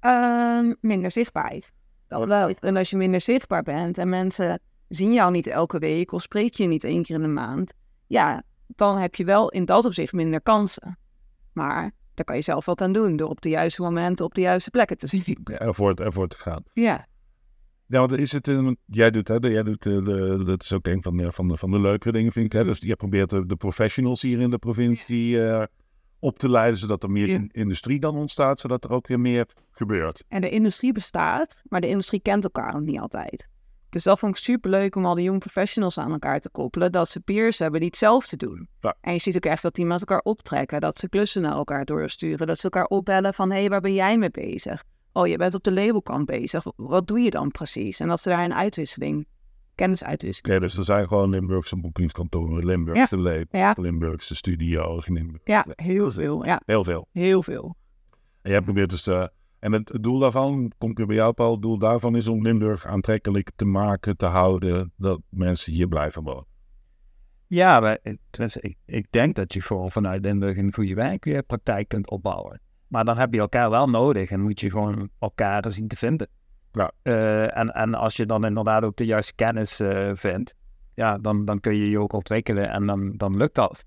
Um, 0.00 0.76
minder 0.80 1.10
zichtbaarheid. 1.10 1.72
Dat 2.08 2.26
wel. 2.26 2.48
En 2.48 2.76
als 2.76 2.90
je 2.90 2.96
minder 2.96 3.20
zichtbaar 3.20 3.62
bent 3.62 3.98
en 3.98 4.08
mensen 4.08 4.60
zien 4.94 5.12
jou 5.12 5.32
niet 5.32 5.46
elke 5.46 5.78
week 5.78 6.12
of 6.12 6.22
spreek 6.22 6.54
je 6.54 6.66
niet 6.66 6.84
één 6.84 7.02
keer 7.02 7.16
in 7.16 7.22
de 7.22 7.28
maand, 7.28 7.72
ja, 8.06 8.42
dan 8.66 8.96
heb 8.96 9.14
je 9.14 9.24
wel 9.24 9.50
in 9.50 9.64
dat 9.64 9.84
opzicht 9.84 10.12
minder 10.12 10.40
kansen. 10.40 10.98
Maar 11.52 11.90
daar 12.14 12.24
kan 12.24 12.36
je 12.36 12.42
zelf 12.42 12.64
wat 12.64 12.80
aan 12.80 12.92
doen 12.92 13.16
door 13.16 13.28
op 13.28 13.40
de 13.40 13.48
juiste 13.48 13.82
momenten 13.82 14.24
op 14.24 14.34
de 14.34 14.40
juiste 14.40 14.70
plekken 14.70 14.96
te 14.96 15.06
zien. 15.06 15.38
Ja, 15.44 15.58
ervoor, 15.58 15.94
ervoor 15.94 16.28
te 16.28 16.38
gaan. 16.38 16.62
Ja. 16.72 17.06
Ja, 17.86 17.98
want 17.98 18.12
is 18.12 18.32
het, 18.32 18.46
een, 18.46 18.76
jij 18.86 19.10
doet, 19.10 19.28
hè, 19.28 19.36
jij 19.40 19.62
doet 19.62 19.82
de, 19.82 20.02
de, 20.02 20.44
dat 20.44 20.62
is 20.62 20.72
ook 20.72 20.86
een 20.86 21.02
van 21.02 21.16
de, 21.16 21.32
van 21.32 21.48
de, 21.48 21.56
van 21.56 21.70
de 21.70 21.80
leukere 21.80 22.12
dingen, 22.12 22.32
vind 22.32 22.46
ik. 22.46 22.52
Hè? 22.52 22.64
Dus 22.64 22.78
je 22.78 22.96
probeert 22.96 23.30
de, 23.30 23.46
de 23.46 23.56
professionals 23.56 24.22
hier 24.22 24.40
in 24.40 24.50
de 24.50 24.58
provincie 24.58 25.36
uh, 25.36 25.62
op 26.18 26.38
te 26.38 26.50
leiden, 26.50 26.78
zodat 26.78 27.02
er 27.02 27.10
meer 27.10 27.28
ja. 27.28 27.44
industrie 27.48 28.00
dan 28.00 28.16
ontstaat, 28.16 28.58
zodat 28.58 28.84
er 28.84 28.90
ook 28.90 29.06
weer 29.06 29.20
meer 29.20 29.46
gebeurt. 29.70 30.24
En 30.28 30.40
de 30.40 30.50
industrie 30.50 30.92
bestaat, 30.92 31.62
maar 31.68 31.80
de 31.80 31.88
industrie 31.88 32.20
kent 32.20 32.44
elkaar 32.44 32.72
nog 32.72 32.82
niet 32.82 33.00
altijd. 33.00 33.48
Dus 33.92 34.02
dat 34.02 34.18
vond 34.18 34.36
ik 34.36 34.42
super 34.42 34.70
leuk 34.70 34.96
om 34.96 35.04
al 35.04 35.14
die 35.14 35.24
young 35.24 35.38
professionals 35.38 35.98
aan 35.98 36.12
elkaar 36.12 36.40
te 36.40 36.50
koppelen. 36.50 36.92
Dat 36.92 37.08
ze 37.08 37.20
peers 37.20 37.58
hebben 37.58 37.80
die 37.80 37.88
hetzelfde 37.88 38.36
doen. 38.36 38.68
Ja. 38.80 38.94
En 39.00 39.12
je 39.12 39.18
ziet 39.18 39.36
ook 39.36 39.44
echt 39.44 39.62
dat 39.62 39.74
die 39.74 39.86
met 39.86 40.00
elkaar 40.00 40.20
optrekken. 40.20 40.80
Dat 40.80 40.98
ze 40.98 41.08
klussen 41.08 41.42
naar 41.42 41.52
elkaar 41.52 41.84
doorsturen. 41.84 42.46
Dat 42.46 42.56
ze 42.56 42.62
elkaar 42.62 42.84
opbellen 42.84 43.34
van, 43.34 43.50
hé, 43.50 43.58
hey, 43.58 43.68
waar 43.68 43.80
ben 43.80 43.94
jij 43.94 44.18
mee 44.18 44.30
bezig? 44.30 44.84
Oh, 45.12 45.26
je 45.26 45.36
bent 45.36 45.54
op 45.54 45.62
de 45.62 45.72
labelkant 45.72 46.26
bezig. 46.26 46.64
Wat 46.76 47.06
doe 47.06 47.20
je 47.20 47.30
dan 47.30 47.50
precies? 47.50 48.00
En 48.00 48.08
dat 48.08 48.20
ze 48.20 48.28
daar 48.28 48.44
een 48.44 48.54
uitwisseling, 48.54 49.26
kennisuitwisseling. 49.74 50.54
Oké, 50.54 50.66
dus 50.66 50.76
er 50.76 50.84
zijn 50.84 51.08
gewoon 51.08 51.30
Limburgse 51.30 51.76
boekingskantoren, 51.76 52.64
Limburgse 52.64 53.16
ja. 53.16 53.22
labels, 53.22 53.46
ja. 53.50 53.74
Limburgse 53.76 54.34
studio's. 54.34 55.08
Limburg. 55.08 55.42
Ja, 55.44 55.66
heel 55.76 56.10
veel. 56.10 56.44
Ja. 56.44 56.60
Heel 56.66 56.84
veel. 56.84 57.08
Heel 57.12 57.42
veel. 57.42 57.76
En 58.42 58.50
jij 58.50 58.62
probeert 58.62 58.90
dus... 58.90 59.06
Uh, 59.06 59.26
en 59.62 59.72
het 59.72 59.98
doel 60.00 60.18
daarvan, 60.18 60.72
kom 60.78 60.90
ik 60.90 61.06
bij 61.06 61.16
jou 61.16 61.32
Paul, 61.32 61.52
het 61.52 61.62
doel 61.62 61.78
daarvan 61.78 62.16
is 62.16 62.28
om 62.28 62.42
Limburg 62.42 62.86
aantrekkelijk 62.86 63.50
te 63.56 63.64
maken, 63.64 64.16
te 64.16 64.26
houden, 64.26 64.92
dat 64.96 65.20
mensen 65.28 65.72
hier 65.72 65.88
blijven 65.88 66.22
wonen. 66.22 66.46
Ja, 67.46 67.80
maar, 67.80 67.98
tenminste, 68.30 68.60
ik, 68.60 68.76
ik 68.86 69.06
denk 69.10 69.34
dat 69.34 69.52
je 69.52 69.60
gewoon 69.60 69.90
vanuit 69.90 70.24
Limburg 70.24 70.56
een 70.56 70.74
goede 70.74 70.94
werkpraktijk 70.94 71.88
kunt 71.88 72.10
opbouwen. 72.10 72.60
Maar 72.88 73.04
dan 73.04 73.18
heb 73.18 73.32
je 73.34 73.40
elkaar 73.40 73.70
wel 73.70 73.88
nodig 73.88 74.30
en 74.30 74.40
moet 74.40 74.60
je 74.60 74.70
gewoon 74.70 75.08
elkaar 75.18 75.70
zien 75.70 75.88
te 75.88 75.96
vinden. 75.96 76.28
Ja. 76.72 76.92
Uh, 77.02 77.56
en, 77.56 77.68
en 77.74 77.94
als 77.94 78.16
je 78.16 78.26
dan 78.26 78.44
inderdaad 78.44 78.84
ook 78.84 78.96
de 78.96 79.06
juiste 79.06 79.34
kennis 79.34 79.80
uh, 79.80 80.10
vindt, 80.14 80.54
ja, 80.94 81.18
dan, 81.18 81.44
dan 81.44 81.60
kun 81.60 81.74
je 81.74 81.90
je 81.90 82.00
ook 82.00 82.12
ontwikkelen 82.12 82.70
en 82.70 82.86
dan, 82.86 83.12
dan 83.16 83.36
lukt 83.36 83.54
dat. 83.54 83.84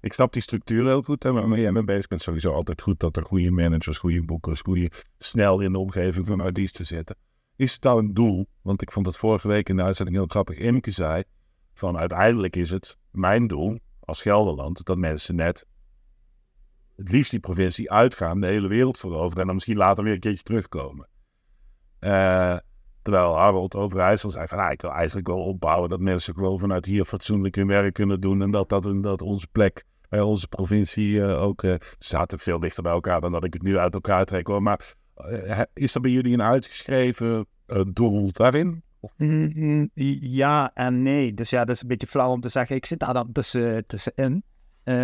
Ik 0.00 0.12
snap 0.12 0.32
die 0.32 0.42
structuur 0.42 0.84
heel 0.84 1.02
goed, 1.02 1.22
hè, 1.22 1.32
maar 1.32 1.58
jij 1.58 1.72
bent 1.72 1.86
bezig 1.86 2.06
bent 2.06 2.22
sowieso 2.22 2.52
altijd 2.52 2.82
goed 2.82 3.00
dat 3.00 3.16
er 3.16 3.24
goede 3.24 3.50
managers, 3.50 3.98
goede 3.98 4.22
boekers, 4.22 4.60
goede 4.60 4.90
snel 5.18 5.60
in 5.60 5.72
de 5.72 5.78
omgeving 5.78 6.26
van 6.26 6.40
artiesten 6.40 6.86
zitten. 6.86 7.16
Is 7.56 7.72
het 7.72 7.82
nou 7.82 7.98
een 7.98 8.14
doel? 8.14 8.46
Want 8.62 8.82
ik 8.82 8.92
vond 8.92 9.04
dat 9.04 9.16
vorige 9.16 9.48
week 9.48 9.68
in 9.68 9.76
de 9.76 9.82
uitzending 9.82 10.16
heel 10.16 10.26
grappig. 10.26 10.56
Imke 10.56 10.90
zei 10.90 11.22
van 11.74 11.98
uiteindelijk 11.98 12.56
is 12.56 12.70
het 12.70 12.96
mijn 13.10 13.46
doel 13.46 13.78
als 14.00 14.22
Gelderland 14.22 14.84
dat 14.84 14.96
mensen 14.96 15.34
net 15.34 15.66
het 16.96 17.10
liefst 17.10 17.30
die 17.30 17.40
provincie 17.40 17.90
uitgaan, 17.90 18.40
de 18.40 18.46
hele 18.46 18.68
wereld 18.68 18.98
veroveren 18.98 19.40
en 19.40 19.44
dan 19.44 19.54
misschien 19.54 19.76
later 19.76 20.04
weer 20.04 20.12
een 20.12 20.20
keertje 20.20 20.42
terugkomen. 20.42 21.08
Uh, 22.00 22.58
Terwijl 23.04 23.36
Harold 23.36 23.74
Overijssel 23.74 24.30
zei 24.30 24.46
van, 24.46 24.58
ah, 24.58 24.72
ik 24.72 24.80
wil 24.80 24.90
eigenlijk 24.90 25.26
wel 25.26 25.44
opbouwen 25.44 25.88
dat 25.88 26.00
mensen 26.00 26.34
gewoon 26.34 26.58
vanuit 26.58 26.84
hier 26.86 27.04
fatsoenlijk 27.04 27.54
hun 27.54 27.66
werk 27.66 27.94
kunnen 27.94 28.20
doen. 28.20 28.42
En 28.42 28.50
dat, 28.50 28.68
dat, 28.68 29.02
dat 29.02 29.22
onze 29.22 29.46
plek 29.52 29.84
bij 30.08 30.20
onze 30.20 30.48
provincie 30.48 31.12
uh, 31.12 31.42
ook, 31.42 31.62
uh, 31.62 31.74
zaten 31.98 32.38
veel 32.38 32.60
dichter 32.60 32.82
bij 32.82 32.92
elkaar 32.92 33.20
dan 33.20 33.32
dat 33.32 33.44
ik 33.44 33.52
het 33.52 33.62
nu 33.62 33.78
uit 33.78 33.94
elkaar 33.94 34.24
trek 34.24 34.46
hoor. 34.46 34.62
Maar 34.62 34.94
is 35.72 35.94
er 35.94 36.00
bij 36.00 36.10
jullie 36.10 36.32
een 36.32 36.42
uitgeschreven 36.42 37.46
doel 37.92 38.32
daarin? 38.32 38.82
Ja 40.20 40.70
en 40.74 41.02
nee. 41.02 41.34
Dus 41.34 41.50
ja, 41.50 41.64
dat 41.64 41.74
is 41.74 41.82
een 41.82 41.88
beetje 41.88 42.06
flauw 42.06 42.30
om 42.30 42.40
te 42.40 42.48
zeggen, 42.48 42.76
ik 42.76 42.86
zit 42.86 42.98
daar 42.98 43.14
dan 43.14 43.32
tussen, 43.32 43.86
tussenin. 43.86 44.44
Eh, 44.84 44.94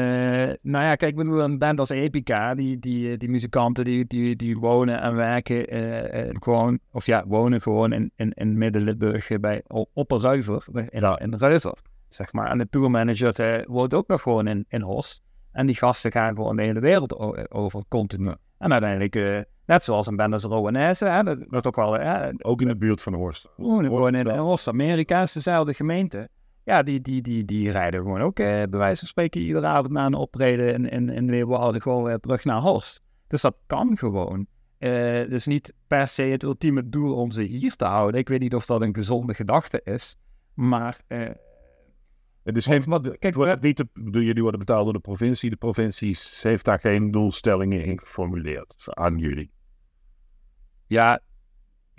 nou 0.62 0.84
ja, 0.84 0.94
kijk, 0.94 1.10
ik 1.10 1.16
bedoel, 1.16 1.40
een 1.40 1.58
band 1.58 1.78
als 1.78 1.88
Epica, 1.90 2.54
die, 2.54 2.78
die, 2.78 3.16
die 3.16 3.28
muzikanten 3.28 3.84
die, 3.84 4.06
die, 4.06 4.36
die 4.36 4.58
wonen 4.58 5.00
en 5.00 5.14
werken 5.14 5.66
eh, 5.68 6.28
eh, 6.28 6.36
gewoon, 6.40 6.78
of 6.92 7.06
ja, 7.06 7.24
wonen 7.26 7.60
gewoon 7.60 7.92
in, 7.92 8.12
in, 8.16 8.32
in 8.32 8.58
Midden-Limburg 8.58 9.28
bij, 9.40 9.62
op 9.92 10.10
een 10.12 10.20
ruiver, 10.20 10.64
in, 10.72 10.88
Ja. 11.00 11.18
in 11.18 11.34
ruiver, 11.36 11.74
zeg 12.08 12.32
maar. 12.32 12.50
En 12.50 12.58
de 12.58 12.68
tourmanager 12.70 13.40
eh, 13.40 13.66
woont 13.66 13.94
ook 13.94 14.08
nog 14.08 14.22
gewoon 14.22 14.46
in, 14.46 14.64
in 14.68 14.80
Horst. 14.80 15.22
En 15.52 15.66
die 15.66 15.76
gasten 15.76 16.12
gaan 16.12 16.34
gewoon 16.34 16.56
de 16.56 16.62
hele 16.62 16.80
wereld 16.80 17.18
over, 17.50 17.82
continu. 17.88 18.34
En 18.58 18.72
uiteindelijk, 18.72 19.16
eh, 19.16 19.38
net 19.66 19.82
zoals 19.82 20.06
een 20.06 20.16
band 20.16 20.32
als 20.32 20.42
Rowanese, 20.44 21.04
hè, 21.06 21.22
dat, 21.22 21.38
dat 21.48 21.66
ook 21.66 21.76
wel, 21.76 21.98
Ook 22.38 22.60
in 22.60 22.68
de 22.68 22.76
buurt 22.76 23.02
van 23.02 23.14
Horst. 23.14 23.48
gewoon, 23.56 24.14
in, 24.14 24.26
in 24.26 24.40
Oost-Amerika 24.40 25.22
is 25.22 25.32
dezelfde 25.32 25.74
gemeente. 25.74 26.28
Ja, 26.70 26.83
die, 26.83 27.00
die, 27.00 27.22
die, 27.22 27.44
die 27.44 27.70
rijden 27.70 28.00
gewoon 28.02 28.20
ook, 28.20 28.38
eh, 28.38 28.46
bij 28.46 28.78
wijze 28.78 28.98
van 28.98 29.09
spreken, 29.09 29.40
iedere 29.40 29.66
avond 29.66 29.92
na 29.92 30.06
een 30.06 30.14
optreden 30.14 30.74
in, 30.74 30.88
in, 30.88 31.09
in 31.09 31.30
Leeuwarden 31.30 31.83
gewoon 31.83 32.02
weer 32.04 32.18
terug 32.18 32.44
naar 32.44 32.61
Horst. 32.61 33.02
Dus 33.26 33.40
dat 33.40 33.56
kan 33.66 33.98
gewoon. 33.98 34.46
Eh 34.78 35.28
dus 35.28 35.46
niet 35.46 35.74
per 35.87 36.09
se 36.09 36.22
het 36.22 36.42
ultieme 36.42 36.88
doel 36.88 37.14
om 37.16 37.30
ze 37.30 37.42
hier 37.42 37.76
te 37.76 37.85
houden. 37.85 38.20
Ik 38.20 38.28
weet 38.28 38.40
niet 38.40 38.54
of 38.54 38.66
dat 38.66 38.80
een 38.80 38.94
gezonde 38.94 39.35
gedachte 39.35 39.80
is. 39.85 40.16
Maar 40.54 41.00
eh, 41.06 41.28
Het 42.42 42.56
is 42.56 42.66
geen, 42.66 42.83
wat- 42.87 43.18
kijk, 43.18 43.35
wordt 43.35 43.50
het 43.50 43.62
niet 43.62 43.76
de, 43.76 44.24
jullie 44.24 44.42
worden 44.42 44.61
betaald 44.61 44.85
door 44.85 44.92
de 44.92 44.98
provincie. 45.00 45.50
De 45.50 45.56
provincie 45.56 46.16
heeft 46.40 46.64
daar 46.64 46.80
geen 46.80 47.11
doelstellingen 47.11 47.85
in 47.85 47.98
geformuleerd 47.98 48.85
aan 48.88 49.18
jullie. 49.18 49.50
ja, 50.87 51.20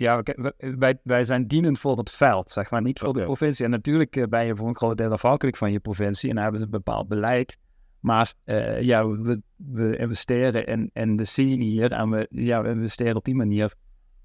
ja 0.02 0.22
wij, 0.56 0.98
wij 1.02 1.24
zijn 1.24 1.46
dienend 1.46 1.78
voor 1.78 1.98
het 1.98 2.10
veld, 2.10 2.50
zeg 2.50 2.70
maar, 2.70 2.82
niet 2.82 2.98
voor 2.98 3.12
de 3.12 3.22
provincie. 3.24 3.64
En 3.64 3.70
natuurlijk 3.70 4.16
eh, 4.16 4.26
ben 4.26 4.46
je 4.46 4.56
voor 4.56 4.68
een 4.68 4.76
groot 4.76 4.96
deel 4.96 5.10
afhankelijk 5.10 5.56
van 5.56 5.72
je 5.72 5.80
provincie 5.80 6.30
en 6.30 6.38
hebben 6.38 6.58
ze 6.58 6.64
een 6.64 6.70
bepaald 6.70 7.08
beleid. 7.08 7.56
Maar 8.00 8.34
eh, 8.44 8.80
ja, 8.80 9.08
we, 9.08 9.42
we 9.56 9.96
investeren 9.96 10.66
in, 10.66 10.90
in 10.92 11.16
de 11.16 11.24
scene 11.24 11.64
hier 11.64 11.92
en 11.92 12.10
we, 12.10 12.26
ja, 12.30 12.62
we 12.62 12.68
investeren 12.68 13.16
op 13.16 13.24
die 13.24 13.34
manier 13.34 13.74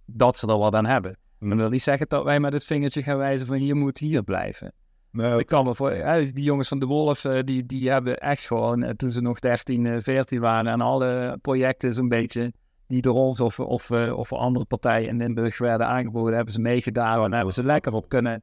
dat 0.06 0.38
ze 0.38 0.48
er 0.48 0.58
wat 0.58 0.76
aan 0.76 0.86
hebben. 0.86 1.18
Hmm. 1.40 1.50
Dat 1.50 1.58
wil 1.58 1.70
niet 1.70 1.82
zeggen 1.82 2.08
dat 2.08 2.24
wij 2.24 2.40
met 2.40 2.54
het 2.54 2.64
vingertje 2.64 3.04
gaan 3.04 3.18
wijzen 3.18 3.48
van 3.48 3.58
hier 3.58 3.76
moet 3.76 3.98
hier 3.98 4.24
blijven. 4.24 4.74
Nou, 5.12 5.40
Ik 5.40 5.46
kan 5.46 5.66
me 5.66 5.76
voor, 5.76 5.94
ja, 5.94 6.20
die 6.20 6.44
jongens 6.44 6.68
van 6.68 6.80
de 6.80 6.86
Wolf, 6.86 7.26
eh, 7.26 7.40
die, 7.44 7.66
die 7.66 7.90
hebben 7.90 8.18
echt 8.18 8.46
gewoon, 8.46 8.84
eh, 8.84 8.90
toen 8.90 9.12
ze 9.12 9.22
nog 9.22 9.40
13, 9.40 9.86
eh, 9.86 10.00
14 10.00 10.40
waren, 10.40 10.72
en 10.72 10.82
alle 10.82 11.38
projecten 11.42 11.94
zo'n 11.94 12.08
beetje, 12.08 12.54
die 12.88 13.02
door 13.02 13.16
ons 13.16 13.42
of, 13.42 13.60
of, 13.60 13.90
eh, 13.92 14.18
of 14.18 14.34
andere 14.34 14.66
partijen 14.66 15.08
in 15.10 15.18
Limburg 15.18 15.58
werden 15.58 15.88
aangeboden, 15.88 16.36
hebben 16.36 16.54
ze 16.54 16.62
meegedaan 16.62 17.24
en 17.24 17.34
hebben 17.34 17.54
ze 17.54 17.64
lekker 17.64 17.94
op 17.94 18.10
kunnen, 18.10 18.42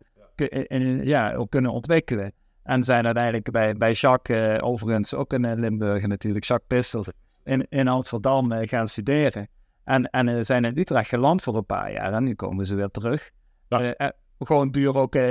in- 0.67 1.05
ja, 1.05 1.39
op 1.39 1.51
kunnen 1.51 1.71
ontwikkelen. 1.71 2.33
En 2.63 2.85
zijn 2.85 3.05
uiteindelijk 3.05 3.51
bij, 3.51 3.75
bij 3.75 3.93
Jacques, 3.93 4.57
eh, 4.57 4.67
overigens 4.67 5.15
ook 5.15 5.33
in 5.33 5.45
eh, 5.45 5.59
Limburg 5.59 6.07
natuurlijk, 6.07 6.45
Jacques 6.45 6.81
Pistel, 6.81 7.05
in, 7.45 7.67
in 7.69 7.89
Amsterdam 7.89 8.53
eh, 8.53 8.69
gaan 8.69 8.87
studeren. 8.89 9.49
En, 9.85 10.11
en 10.11 10.29
eh, 10.29 10.39
zijn 10.41 10.65
in 10.65 10.79
Utrecht 10.79 11.09
geland 11.09 11.43
voor 11.43 11.57
een 11.57 11.67
paar 11.67 11.93
jaar 11.93 12.13
en 12.13 12.25
nu 12.25 12.35
komen 12.35 12.67
ze 12.67 12.75
weer 12.75 12.91
terug. 12.91 13.31
Ja. 13.69 13.81
Eh, 13.81 14.07
eh, 14.07 14.13
gewoon 14.39 14.71
duur 14.71 14.97
ook 14.99 15.15
eh, 15.15 15.23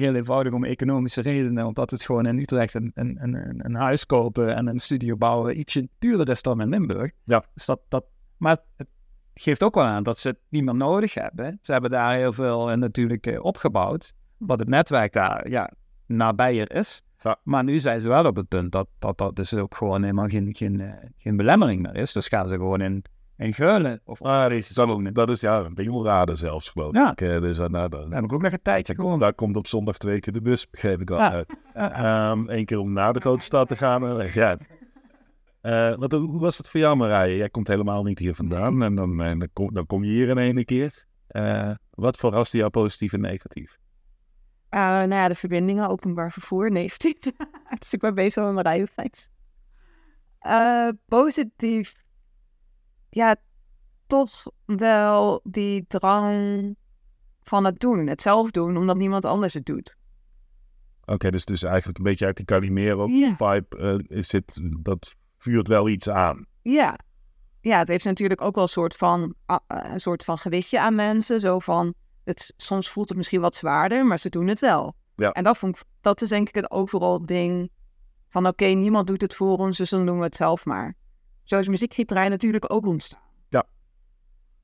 heel 0.00 0.14
eenvoudig 0.14 0.52
om 0.52 0.64
economische 0.64 1.20
redenen. 1.20 1.66
Omdat 1.66 1.90
het 1.90 2.02
gewoon 2.02 2.26
in 2.26 2.38
Utrecht 2.38 2.74
een, 2.74 2.90
een, 2.94 3.18
een, 3.22 3.60
een 3.64 3.74
huis 3.74 4.06
kopen 4.06 4.54
en 4.56 4.66
een 4.66 4.78
studio 4.78 5.16
bouwen 5.16 5.58
ietsje 5.58 5.88
duurder 5.98 6.28
is 6.28 6.42
dan 6.42 6.60
in 6.60 6.68
Limburg. 6.68 7.10
Ja. 7.24 7.44
Dus 7.54 7.66
dat, 7.66 7.80
dat, 7.88 8.04
maar 8.40 8.56
het 8.76 8.88
geeft 9.34 9.62
ook 9.62 9.74
wel 9.74 9.84
aan 9.84 10.02
dat 10.02 10.18
ze 10.18 10.28
het 10.28 10.38
niet 10.48 10.64
meer 10.64 10.74
nodig 10.74 11.14
hebben. 11.14 11.58
Ze 11.60 11.72
hebben 11.72 11.90
daar 11.90 12.14
heel 12.14 12.32
veel 12.32 12.70
eh, 12.70 12.76
natuurlijk 12.76 13.26
eh, 13.26 13.44
opgebouwd. 13.44 14.12
Omdat 14.38 14.58
het 14.58 14.68
netwerk 14.68 15.12
daar 15.12 15.48
ja, 15.48 15.70
nabijer 16.06 16.72
is. 16.72 17.02
Ja. 17.22 17.36
Maar 17.42 17.64
nu 17.64 17.78
zijn 17.78 18.00
ze 18.00 18.08
wel 18.08 18.24
op 18.24 18.36
het 18.36 18.48
punt 18.48 18.72
dat 18.72 18.88
dat, 18.98 19.18
dat 19.18 19.36
dus 19.36 19.54
ook 19.54 19.74
gewoon 19.76 20.02
helemaal 20.02 20.28
geen, 20.28 20.54
geen, 20.54 20.80
eh, 20.80 20.92
geen 21.18 21.36
belemmering 21.36 21.82
meer 21.82 21.96
is. 21.96 22.12
Dus 22.12 22.28
gaan 22.28 22.48
ze 22.48 22.54
gewoon 22.54 22.80
in, 22.80 23.04
in 23.36 23.52
Geulen 23.54 24.00
of 24.04 24.22
ah, 24.22 24.42
dat, 24.42 24.50
is, 24.50 24.68
dat, 24.68 25.14
dat 25.14 25.30
is 25.30 25.40
ja, 25.40 25.58
een 25.58 25.74
Bengelrade 25.74 26.34
zelfs 26.34 26.68
geloof 26.68 26.94
Ja. 26.94 27.10
ik. 27.10 27.18
Dus, 27.18 27.58
nou, 27.58 27.88
Dan 27.88 28.12
heb 28.12 28.24
ik 28.24 28.32
ook 28.32 28.42
nog 28.42 28.52
een 28.52 28.62
tijdje 28.62 28.94
gewoon. 28.94 29.18
daar 29.18 29.34
komt 29.34 29.56
op 29.56 29.66
zondag 29.66 29.96
twee 29.96 30.20
keer 30.20 30.32
de 30.32 30.42
bus, 30.42 30.70
begreep 30.70 31.00
ik 31.00 31.10
al. 31.10 31.18
Ja. 31.18 31.44
Ja. 31.74 31.92
Ehm, 32.30 32.44
Eén 32.48 32.64
keer 32.64 32.78
om 32.78 32.92
naar 32.92 33.12
de 33.12 33.20
grote 33.20 33.44
stad 33.44 33.68
te 33.68 33.76
gaan 33.76 34.06
en. 34.20 34.30
Ja. 34.34 34.56
Wat, 35.98 36.12
hoe 36.12 36.40
was 36.40 36.58
het 36.58 36.68
voor 36.68 36.80
jou 36.80 36.96
Marije? 36.96 37.36
Jij 37.36 37.50
komt 37.50 37.66
helemaal 37.68 38.02
niet 38.02 38.18
hier 38.18 38.34
vandaan 38.34 38.82
en 38.82 38.94
dan, 38.94 39.22
en 39.22 39.38
dan, 39.38 39.48
kom, 39.52 39.74
dan 39.74 39.86
kom 39.86 40.04
je 40.04 40.10
hier 40.10 40.28
in 40.28 40.38
ene 40.38 40.64
keer. 40.64 41.06
Eh, 41.26 41.70
wat 41.90 42.16
verraste 42.16 42.56
jou 42.56 42.70
positief 42.70 43.12
en 43.12 43.20
negatief? 43.20 43.78
Eh, 44.68 44.80
nou 44.80 45.14
ja, 45.14 45.28
de 45.28 45.34
verbindingen, 45.34 45.88
openbaar 45.88 46.32
vervoer, 46.32 46.70
negatief. 46.70 47.18
dus 47.78 47.92
ik 47.92 48.00
ben 48.00 48.14
bezig 48.14 48.44
met 48.44 48.52
mijn 48.52 48.66
rijbewijs. 48.66 49.30
Positief. 51.06 51.94
Ja, 53.10 53.36
toch 54.06 54.30
wel 54.66 55.40
die 55.44 55.84
drang 55.86 56.76
van 57.42 57.64
het 57.64 57.80
doen. 57.80 58.06
Het 58.06 58.22
zelf 58.22 58.50
doen, 58.50 58.76
omdat 58.76 58.96
niemand 58.96 59.24
anders 59.24 59.54
het 59.54 59.66
doet. 59.66 59.96
Oké, 61.04 61.30
dus, 61.30 61.44
dus 61.44 61.62
eigenlijk 61.62 61.98
een 61.98 62.04
beetje 62.04 62.26
uit 62.26 62.36
die 62.36 62.44
Calimero 62.44 63.06
Ja. 63.06 63.36
vibe 63.36 63.76
eh, 63.78 64.18
is 64.18 64.32
het, 64.32 64.60
dat 64.80 65.14
vuurt 65.40 65.68
wel 65.68 65.88
iets 65.88 66.08
aan. 66.08 66.46
Ja. 66.62 66.98
Ja, 67.60 67.78
het 67.78 67.88
heeft 67.88 68.04
natuurlijk 68.04 68.40
ook 68.40 68.54
wel 68.54 68.64
een 68.64 68.68
soort 68.70 68.96
van, 68.96 69.34
een 69.66 70.00
soort 70.00 70.24
van 70.24 70.38
gewichtje 70.38 70.80
aan 70.80 70.94
mensen. 70.94 71.40
Zo 71.40 71.58
van, 71.58 71.94
het, 72.24 72.52
soms 72.56 72.90
voelt 72.90 73.08
het 73.08 73.18
misschien 73.18 73.40
wat 73.40 73.56
zwaarder, 73.56 74.06
maar 74.06 74.18
ze 74.18 74.28
doen 74.28 74.46
het 74.46 74.60
wel. 74.60 74.94
Ja. 75.16 75.32
En 75.32 75.44
dat, 75.44 75.58
vond 75.58 75.76
ik, 75.76 75.82
dat 76.00 76.22
is 76.22 76.28
denk 76.28 76.48
ik 76.48 76.54
het 76.54 76.70
overal 76.70 77.26
ding 77.26 77.70
van, 78.28 78.46
oké, 78.46 78.64
niemand 78.64 79.06
doet 79.06 79.20
het 79.20 79.34
voor 79.34 79.58
ons, 79.58 79.78
dus 79.78 79.90
dan 79.90 80.06
doen 80.06 80.18
we 80.18 80.24
het 80.24 80.36
zelf 80.36 80.64
maar. 80.64 80.94
Zo 81.44 81.58
is 81.58 81.68
muziekgieterij 81.68 82.28
natuurlijk 82.28 82.72
ook 82.72 82.86
ontstaan. 82.86 83.28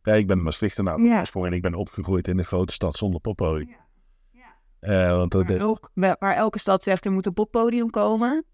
Ja, 0.02 0.14
ik 0.14 0.26
ben 0.26 0.42
Maastrichtenaar 0.42 1.00
Ja. 1.00 1.18
oorsprong 1.18 1.46
en 1.46 1.52
ik 1.52 1.62
ben 1.62 1.74
opgegroeid 1.74 2.28
in 2.28 2.38
een 2.38 2.44
grote 2.44 2.72
stad 2.72 2.96
zonder 2.96 3.20
poppodium. 3.20 3.68
Ja. 3.68 3.86
Ja. 4.80 5.06
Eh, 5.08 5.16
want 5.16 5.30
dat, 5.30 5.46
Waar, 5.46 5.56
elk- 5.56 5.90
waar 5.94 6.16
waar 6.18 6.34
elke 6.34 6.58
stad 6.58 6.82
zegt, 6.82 7.04
er 7.04 7.12
moet 7.12 7.26
een 7.26 7.32
poppodium 7.32 7.90
komen. 7.90 8.44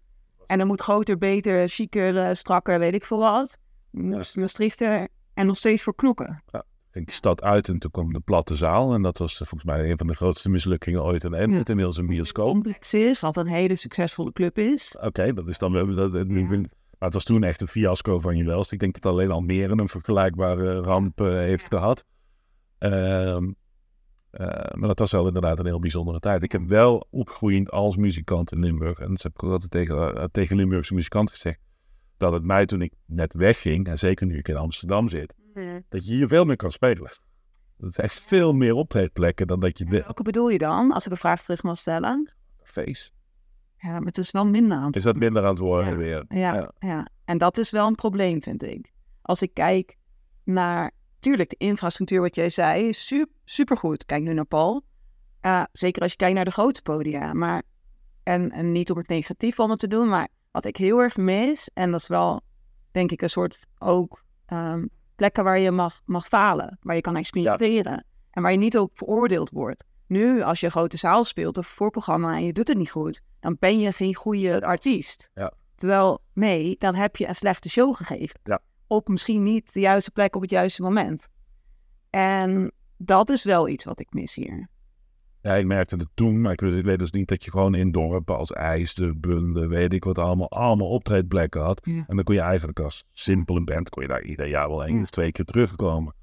En 0.47 0.59
er 0.59 0.65
moet 0.65 0.81
groter, 0.81 1.17
beter, 1.17 1.67
chiquer, 1.69 2.17
eh, 2.17 2.33
strakker, 2.33 2.79
weet 2.79 2.93
ik 2.93 3.05
veel 3.05 3.19
wat. 3.19 3.57
Juist. 3.91 4.35
Maastricht 4.35 4.81
er 4.81 5.07
en 5.33 5.45
nog 5.45 5.57
steeds 5.57 5.83
voor 5.83 5.95
knokken. 5.95 6.43
ging 6.91 7.05
de 7.05 7.11
stad 7.11 7.43
uit 7.43 7.67
en 7.69 7.79
toen 7.79 7.91
kwam 7.91 8.13
de 8.13 8.19
platte 8.19 8.55
zaal. 8.55 8.93
En 8.93 9.01
dat 9.01 9.17
was 9.17 9.31
eh, 9.41 9.47
volgens 9.47 9.63
mij 9.63 9.91
een 9.91 9.97
van 9.97 10.07
de 10.07 10.15
grootste 10.15 10.49
mislukkingen 10.49 11.03
ooit 11.03 11.23
in 11.23 11.33
Emmet. 11.33 11.57
Ja. 11.57 11.63
Inmiddels 11.65 11.97
een 11.97 12.05
bioscoop. 12.07 12.51
complex 12.51 12.93
is, 12.93 13.19
wat 13.19 13.37
een 13.37 13.47
hele 13.47 13.75
succesvolle 13.75 14.31
club 14.31 14.57
is. 14.57 14.97
Oké, 15.01 15.33
dat 15.33 15.49
is 15.49 15.57
dan. 15.57 15.73
Dat, 15.95 16.13
dat- 16.13 16.27
Ja. 16.29 16.47
Maar 16.47 17.11
het 17.11 17.13
was 17.13 17.23
toen 17.23 17.43
echt 17.43 17.61
een 17.61 17.67
fiasco 17.67 18.19
van 18.19 18.37
je 18.37 18.43
welst. 18.43 18.71
Ik 18.71 18.79
denk 18.79 19.01
dat 19.01 19.11
alleen 19.11 19.31
Almere 19.31 19.71
een 19.77 19.87
vergelijkbare 19.87 20.79
ramp 20.81 21.21
eh, 21.21 21.27
heeft 21.27 21.67
gehad. 21.67 22.05
Ehm, 22.77 23.51
eh, 24.33 24.47
maar 24.73 24.87
dat 24.87 24.99
was 24.99 25.11
wel 25.11 25.27
inderdaad 25.27 25.59
een 25.59 25.65
heel 25.65 25.79
bijzondere 25.79 26.19
tijd. 26.19 26.43
Ik 26.43 26.51
heb 26.51 26.67
wel 26.67 27.07
opgegroeid 27.09 27.71
als 27.71 27.95
muzikant 27.97 28.51
in 28.51 28.59
Limburg. 28.59 28.99
En 28.99 29.09
dat 29.09 29.21
heb 29.21 29.31
ik 29.33 29.43
ook 29.43 29.51
altijd 29.51 29.71
tegen, 29.71 30.15
eh, 30.17 30.23
tegen 30.31 30.55
Limburgse 30.55 30.93
muzikanten 30.93 31.35
gezegd. 31.35 31.59
Dat 32.17 32.33
het 32.33 32.43
mij 32.43 32.65
toen 32.65 32.81
ik 32.81 32.93
net 33.05 33.33
wegging, 33.33 33.87
en 33.87 33.97
zeker 33.97 34.25
nu 34.25 34.37
ik 34.37 34.47
in 34.47 34.55
Amsterdam 34.55 35.09
zit, 35.09 35.33
dat 35.89 36.07
je 36.07 36.13
hier 36.13 36.27
veel 36.27 36.45
meer 36.45 36.55
kan 36.55 36.71
spelen. 36.71 37.09
Het 37.77 37.97
heeft 37.97 38.21
veel 38.21 38.53
meer 38.53 38.73
optreedplekken 38.73 39.47
dan 39.47 39.59
dat 39.59 39.77
je 39.77 39.85
de 39.85 40.01
Welke 40.03 40.23
bedoel 40.23 40.49
je 40.49 40.57
dan, 40.57 40.91
als 40.91 41.05
ik 41.05 41.11
een 41.11 41.17
vraag 41.17 41.41
terug 41.43 41.63
mag 41.63 41.77
stellen? 41.77 42.33
face. 42.63 43.09
Ja, 43.77 43.89
maar 43.91 44.01
het 44.07 44.17
is 44.17 44.31
wel 44.31 44.45
minder 44.45 44.77
aan 44.77 44.85
het 44.85 44.95
Is 44.95 45.03
dat 45.03 45.15
minder 45.15 45.43
aan 45.43 45.49
het 45.49 45.59
worden 45.59 45.91
Ja. 45.91 45.97
weer? 45.97 46.25
Ja, 46.27 46.53
Ja. 46.55 46.71
ja. 46.79 47.07
en 47.25 47.37
dat 47.37 47.57
is 47.57 47.69
wel 47.71 47.87
een 47.87 47.95
probleem, 47.95 48.41
vind 48.41 48.63
ik. 48.63 48.91
Als 49.21 49.41
ik 49.41 49.53
kijk 49.53 49.97
naar, 50.43 50.91
tuurlijk, 51.23 51.49
de 51.49 51.55
infrastructuur, 51.57 52.21
wat 52.21 52.35
jij 52.35 52.49
zei, 52.49 52.87
is 52.87 53.07
super, 53.07 53.35
supergoed. 53.45 54.05
Kijk 54.05 54.23
nu 54.23 54.33
naar 54.33 54.45
Paul. 54.45 54.83
Uh, 55.41 55.63
zeker 55.71 56.01
als 56.01 56.11
je 56.11 56.17
kijkt 56.17 56.35
naar 56.35 56.45
de 56.45 56.51
grote 56.51 56.81
podia. 56.81 57.33
Maar, 57.33 57.63
en, 58.23 58.51
en 58.51 58.71
niet 58.71 58.91
om 58.91 58.97
het 58.97 59.07
negatief 59.07 59.59
onder 59.59 59.77
te 59.77 59.87
doen, 59.87 60.09
maar 60.09 60.27
wat 60.51 60.65
ik 60.65 60.77
heel 60.77 60.99
erg 60.99 61.17
mis, 61.17 61.69
en 61.73 61.91
dat 61.91 61.99
is 61.99 62.07
wel, 62.07 62.41
denk 62.91 63.11
ik, 63.11 63.21
een 63.21 63.29
soort 63.29 63.65
ook 63.77 64.23
um, 64.47 64.89
plekken 65.15 65.43
waar 65.43 65.59
je 65.59 65.71
mag, 65.71 66.01
mag 66.05 66.27
falen, 66.27 66.77
waar 66.81 66.95
je 66.95 67.01
kan 67.01 67.15
experimenteren. 67.15 68.05
En 68.31 68.41
waar 68.41 68.51
je 68.51 68.57
niet 68.57 68.77
ook 68.77 68.91
veroordeeld 68.93 69.49
wordt. 69.49 69.83
Nu, 70.07 70.41
als 70.41 70.59
je 70.59 70.65
een 70.65 70.71
grote 70.71 70.97
zaal 70.97 71.23
speelt 71.23 71.57
of 71.57 71.67
voorprogramma 71.67 72.35
en 72.35 72.45
je 72.45 72.53
doet 72.53 72.67
het 72.67 72.77
niet 72.77 72.91
goed, 72.91 73.21
dan 73.39 73.55
ben 73.59 73.79
je 73.79 73.91
geen 73.91 74.15
goede 74.15 74.61
artiest. 74.61 75.29
Ja. 75.33 75.53
Terwijl, 75.75 76.21
nee, 76.33 76.75
dan 76.79 76.95
heb 76.95 77.15
je 77.15 77.27
een 77.27 77.35
slechte 77.35 77.69
show 77.69 77.95
gegeven. 77.95 78.39
Ja. 78.43 78.59
Op 78.87 79.07
misschien 79.07 79.43
niet 79.43 79.73
de 79.73 79.79
juiste 79.79 80.11
plek 80.11 80.35
op 80.35 80.41
het 80.41 80.49
juiste 80.49 80.81
moment. 80.81 81.27
En 82.09 82.71
dat 82.97 83.29
is 83.29 83.43
wel 83.43 83.67
iets 83.67 83.83
wat 83.83 83.99
ik 83.99 84.13
mis 84.13 84.35
hier. 84.35 84.67
Ja, 85.41 85.55
ik 85.55 85.65
merkte 85.65 85.95
het 85.95 86.07
toen, 86.13 86.41
maar 86.41 86.51
ik 86.51 86.59
weet, 86.59 86.99
dus 86.99 87.11
niet 87.11 87.27
dat 87.27 87.43
je 87.43 87.51
gewoon 87.51 87.75
in 87.75 87.91
dorpen 87.91 88.37
als 88.37 88.51
IJsden, 88.51 89.19
Bunde, 89.19 89.67
weet 89.67 89.93
ik 89.93 90.03
wat, 90.03 90.17
allemaal, 90.17 90.49
allemaal 90.51 90.89
optreedplekken 90.89 91.61
had. 91.61 91.81
Ja. 91.83 92.03
En 92.07 92.15
dan 92.15 92.23
kon 92.23 92.35
je 92.35 92.41
eigenlijk 92.41 92.79
als 92.79 93.03
simpele 93.11 93.63
band, 93.63 93.89
kon 93.89 94.01
je 94.01 94.07
daar 94.09 94.23
ieder 94.23 94.47
jaar 94.47 94.69
wel 94.69 94.83
één 94.85 94.95
Ja. 94.95 95.01
of 95.01 95.09
twee 95.09 95.31
keer 95.31 95.45
terugkomen. 95.45 96.13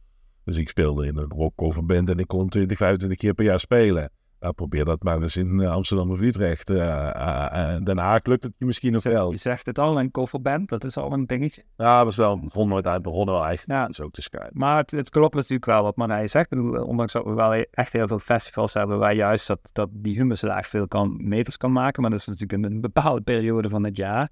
Dus 0.45 0.57
ik 0.57 0.69
speelde 0.69 1.07
in 1.07 1.17
een 1.17 1.29
rockcoverband 1.29 2.11
en 2.11 2.19
ik 2.19 2.27
kon 2.27 2.49
20, 2.49 2.77
25 2.79 3.19
keer 3.19 3.35
per 3.35 3.45
jaar 3.45 3.61
spelen. 3.61 4.11
Nou, 4.41 4.53
probeer 4.53 4.85
dat 4.85 5.03
maar 5.03 5.23
eens 5.23 5.37
in 5.37 5.61
eh, 5.61 5.71
Amsterdam 5.71 6.11
of 6.11 6.21
Utrecht. 6.21 6.71
Eh, 6.71 7.75
eh, 7.75 7.83
Den 7.83 7.99
Haag 7.99 8.25
lukt 8.25 8.43
het 8.43 8.53
je 8.59 8.65
misschien 8.65 8.93
nog 8.93 9.03
wel. 9.03 9.31
Je 9.31 9.37
zegt 9.37 9.67
het 9.67 9.79
al, 9.79 10.01
een 10.01 10.11
coverband, 10.11 10.69
dat 10.69 10.85
is 10.85 10.97
al 10.97 11.13
een 11.13 11.27
dingetje. 11.27 11.63
Ja, 11.77 11.97
dat 11.97 12.05
was 12.05 12.17
wel, 12.17 12.41
begon 12.41 12.69
nooit 12.69 12.87
uit, 12.87 13.03
begonnen 13.03 13.35
wel 13.35 13.47
echt. 13.47 13.65
Ja. 13.67 13.89
Is 13.89 14.01
ook 14.01 14.13
te 14.13 14.23
schuiven. 14.23 14.59
Maar 14.59 14.77
het, 14.77 14.91
het 14.91 15.11
klopt 15.11 15.35
natuurlijk 15.35 15.65
wel 15.65 15.83
wat 15.83 15.97
Marij 15.97 16.27
zegt. 16.27 16.53
Ondanks 16.83 17.13
dat 17.13 17.25
we 17.25 17.33
wel 17.33 17.53
echt 17.53 17.93
heel 17.93 18.07
veel 18.07 18.19
festivals 18.19 18.75
hebben 18.75 18.99
waar 18.99 19.15
juist 19.15 19.47
dat, 19.47 19.61
dat 19.73 19.89
die 19.93 20.15
humuslaag 20.15 20.67
veel 20.67 20.89
kan, 20.89 21.29
meters 21.29 21.57
kan 21.57 21.73
maken. 21.73 22.03
Maar 22.03 22.11
dat 22.11 22.21
is 22.21 22.27
natuurlijk 22.27 22.65
een 22.65 22.81
bepaalde 22.81 23.21
periode 23.21 23.69
van 23.69 23.85
het 23.85 23.97
jaar. 23.97 24.29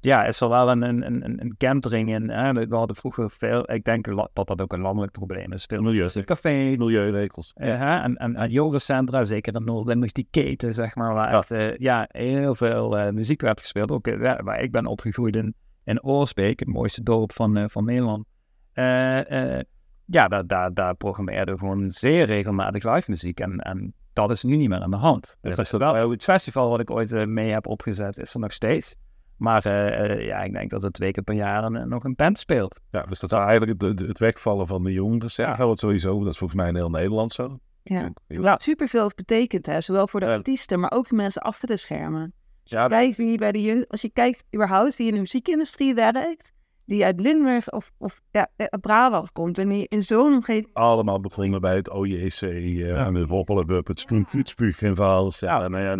Ja, 0.00 0.24
is 0.24 0.40
er 0.40 0.48
wel 0.48 0.70
een, 0.70 0.82
een, 0.82 1.06
een, 1.06 1.40
een 1.40 1.54
kentering 1.56 2.14
in. 2.14 2.30
Hè? 2.30 2.52
We 2.52 2.74
hadden 2.76 2.96
vroeger 2.96 3.30
veel, 3.30 3.72
ik 3.72 3.84
denk 3.84 4.04
dat 4.16 4.30
dat 4.46 4.60
ook 4.60 4.72
een 4.72 4.80
landelijk 4.80 5.12
probleem 5.12 5.52
is. 5.52 5.64
Veel 5.64 5.82
Milieu. 5.82 6.22
café, 6.24 6.74
Milieuregels. 6.76 7.52
eh, 7.54 7.68
hè, 7.78 7.98
en, 7.98 8.16
en, 8.16 8.36
en 8.36 8.50
yogacentra, 8.50 9.24
zeker 9.24 9.54
in 9.54 9.64
Noord-Limburg, 9.64 10.12
die 10.12 10.28
keten, 10.30 10.74
zeg 10.74 10.94
maar, 10.94 11.14
waar 11.14 11.30
Ja. 11.30 11.38
echt, 11.38 11.50
eh, 11.50 11.76
ja, 11.76 12.08
heel 12.08 12.54
veel 12.54 12.98
eh, 12.98 13.12
muziek 13.12 13.40
werd 13.40 13.60
gespeeld. 13.60 13.90
Ook 13.90 14.06
eh, 14.06 14.20
ja, 14.22 14.42
waar 14.42 14.60
ik 14.62 14.70
ben 14.72 14.86
opgegroeid 14.86 15.36
in, 15.36 15.54
in 15.84 16.02
Oorsbeek, 16.02 16.58
het 16.60 16.68
mooiste 16.68 17.02
dorp 17.02 17.32
van, 17.32 17.56
eh, 17.56 17.64
van 17.68 17.84
Nederland. 17.84 18.24
Eh, 18.72 19.54
eh, 19.56 19.60
ja, 20.04 20.28
daar, 20.28 20.46
daar, 20.46 20.74
daar 20.74 20.94
programmeerden 20.94 21.54
we 21.54 21.60
gewoon 21.60 21.90
zeer 21.90 22.24
regelmatig 22.26 22.84
live 22.94 23.10
muziek. 23.10 23.40
En, 23.40 23.58
en 23.58 23.94
dat 24.12 24.30
is 24.30 24.42
nu 24.42 24.56
niet 24.56 24.68
meer 24.68 24.80
aan 24.80 24.90
de 24.90 24.96
hand. 24.96 25.36
Dus 25.40 25.56
dat 25.56 25.64
is 25.64 25.70
wel, 25.72 26.10
het 26.10 26.22
festival 26.24 26.68
wat 26.68 26.80
ik 26.80 26.90
ooit 26.90 27.12
eh, 27.12 27.24
mee 27.26 27.50
heb 27.50 27.66
opgezet, 27.66 28.18
is 28.18 28.34
er 28.34 28.40
nog 28.40 28.52
steeds. 28.52 28.96
Maar 29.36 29.64
eh, 29.66 30.10
eh, 30.10 30.26
ja, 30.26 30.42
ik 30.42 30.52
denk 30.52 30.70
dat 30.70 30.82
het 30.82 30.92
twee 30.92 31.10
keer 31.10 31.22
per 31.22 31.34
jaar 31.34 31.64
een, 31.64 31.88
nog 31.88 32.04
een 32.04 32.14
band 32.14 32.38
speelt. 32.38 32.80
Ja, 32.90 33.02
dus 33.02 33.20
dat 33.20 33.32
is 33.32 33.38
eigenlijk 33.38 33.82
het, 33.82 33.98
het 33.98 34.18
wegvallen 34.18 34.66
van 34.66 34.82
de 34.82 34.92
jongeren. 34.92 35.28
Ja, 35.32 35.56
dat 35.56 35.78
sowieso. 35.78 36.18
Dat 36.18 36.32
is 36.32 36.38
volgens 36.38 36.60
mij 36.60 36.68
in 36.68 36.76
heel 36.76 36.90
Nederland 36.90 37.32
zo. 37.32 37.58
Ja. 37.82 38.12
Ja. 38.26 38.58
Superveel 38.58 39.10
betekent, 39.14 39.66
hè? 39.66 39.80
zowel 39.80 40.08
voor 40.08 40.20
de 40.20 40.26
Ja. 40.26 40.34
artiesten, 40.34 40.80
maar 40.80 40.92
ook 40.92 41.08
de 41.08 41.14
mensen 41.14 41.42
achter 41.42 41.68
de 41.68 41.76
schermen. 41.76 42.32
Ja, 42.62 42.88
Kijkt 42.88 43.16
wie 43.16 43.38
bij 43.38 43.52
de, 43.52 43.62
jeugd- 43.62 43.88
als 43.88 44.02
je 44.02 44.10
kijkt 44.10 44.44
überhaupt 44.54 44.96
wie 44.96 45.06
in 45.08 45.14
de 45.14 45.20
muziekindustrie 45.20 45.94
werkt, 45.94 46.52
die 46.86 47.04
uit 47.04 47.20
Limburg 47.20 47.70
of, 47.70 47.90
of 47.98 48.20
ja, 48.30 48.48
Brabant 48.80 49.32
komt 49.32 49.58
en 49.58 49.68
die 49.68 49.86
in 49.88 50.02
zo'n 50.02 50.32
omgeving... 50.32 50.68
allemaal 50.72 51.20
begonnen 51.20 51.60
bij 51.60 51.76
het 51.76 51.90
OJC 51.90 52.40
eh, 52.42 53.06
en 53.06 53.14
het 53.14 53.28
Woppelenbup, 53.28 53.86
het 53.86 54.00
Spuug, 54.00 54.30
het 54.30 54.48
Spuug 54.48 54.82
en 54.82 54.96
Vaals. 54.96 55.38
Ja, 55.38 55.68
nou 55.68 55.82
ja, 55.82 55.90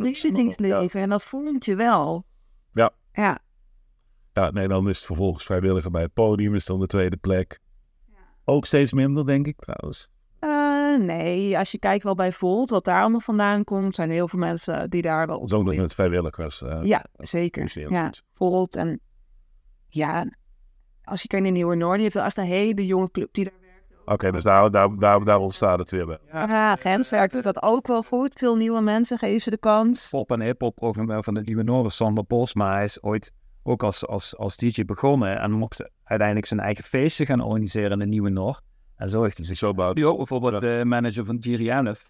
en 1.01 1.09
dat 1.09 1.25
voelt 1.25 1.65
je 1.65 1.77
wel. 1.77 2.25
Ja. 3.15 3.23
Ja, 3.23 3.39
Ja, 4.43 4.51
nee, 4.51 4.69
dan 4.69 4.89
is 4.89 4.97
het 4.97 5.07
vervolgens 5.07 5.45
vrijwilliger 5.45 5.91
bij 5.91 6.03
het 6.03 6.13
podium, 6.13 6.55
is 6.55 6.65
dan 6.67 6.81
de 6.81 6.87
tweede 6.87 7.17
plek. 7.17 7.61
Ook 8.45 8.67
steeds 8.67 8.93
minder, 8.93 9.27
denk 9.27 9.47
ik 9.47 9.57
trouwens. 9.57 10.09
Eh, 10.39 10.97
nee, 11.07 11.59
als 11.59 11.71
je 11.71 11.79
kijkt 11.79 12.05
wel 12.05 12.15
bij 12.15 12.33
Volt, 12.33 12.71
wat 12.71 12.85
daar 12.85 13.01
allemaal 13.01 13.21
vandaan 13.21 13.65
komt, 13.65 13.95
zijn 13.95 14.09
er 14.09 14.15
heel 14.15 14.29
veel 14.29 14.39
mensen 14.39 14.91
die 14.91 15.03
daar 15.03 15.27
wel 15.27 15.39
op 15.39 15.49
Zo 15.49 15.63
nog 15.63 15.77
met 15.77 15.95
vrijwilligers. 15.95 16.63
eh, 16.63 16.81
Ja, 16.83 17.05
zeker. 17.13 17.73
Ja, 17.91 18.05
goed. 18.05 18.23
Volt 18.33 18.77
en 18.77 19.01
ja, 19.89 20.27
als 21.03 21.23
je 21.23 21.29
kijkt 21.29 21.45
naar 21.45 21.55
Nieuwe 21.55 21.77
Noord, 21.77 21.93
die 21.95 22.03
heeft 22.03 22.15
wel 22.15 22.25
echt 22.25 22.37
een 22.37 22.45
hele 22.45 22.87
jonge 22.87 23.11
club 23.11 23.29
die 23.33 23.45
daar 23.45 23.53
Oké, 24.05 24.31
dus 24.33 24.43
daar, 24.43 24.71
daar, 24.71 24.99
daar, 24.99 25.25
daar 25.25 25.39
ontstaat 25.39 25.79
het 25.79 25.91
weer 25.91 26.07
bij. 26.07 26.19
Ja, 26.33 26.77
Grenswerk 26.77 27.33
doet 27.33 27.43
dat 27.43 27.63
ook 27.63 27.87
wel 27.87 28.03
goed. 28.03 28.33
Veel 28.35 28.57
nieuwe 28.57 28.81
mensen 28.81 29.19
geven 29.19 29.41
ze 29.41 29.51
de 29.51 29.59
kans. 29.59 30.09
pop- 30.09 30.33
en 30.33 30.41
hip-hop 30.41 30.75
programma 30.75 31.23
van 31.23 31.35
de 31.35 31.41
Nieuwe 31.41 31.63
Noorden, 31.63 31.93
Sander 31.93 32.25
Bosma, 32.27 32.73
hij 32.73 32.85
is 32.85 33.03
ooit 33.03 33.33
ook 33.63 33.83
als, 33.83 34.07
als, 34.07 34.37
als 34.37 34.57
DJ 34.57 34.85
begonnen 34.85 35.41
en 35.41 35.51
mocht 35.51 35.91
uiteindelijk 36.05 36.49
zijn 36.49 36.61
eigen 36.61 36.85
feesten 36.85 37.27
gaan 37.27 37.41
organiseren 37.41 37.91
in 37.91 37.99
de 37.99 38.07
Nieuwe 38.07 38.31
Noord. 38.31 38.61
En 38.97 39.09
zo 39.09 39.23
heeft 39.23 39.37
hij 39.37 39.47
zich 39.47 39.57
Zo 39.57 39.73
bouwt 39.75 39.97
nu 39.97 40.07
ook 40.07 40.17
bijvoorbeeld 40.17 40.61
de 40.61 40.83
manager 40.85 41.25
van 41.25 41.37
Girianov. 41.41 42.01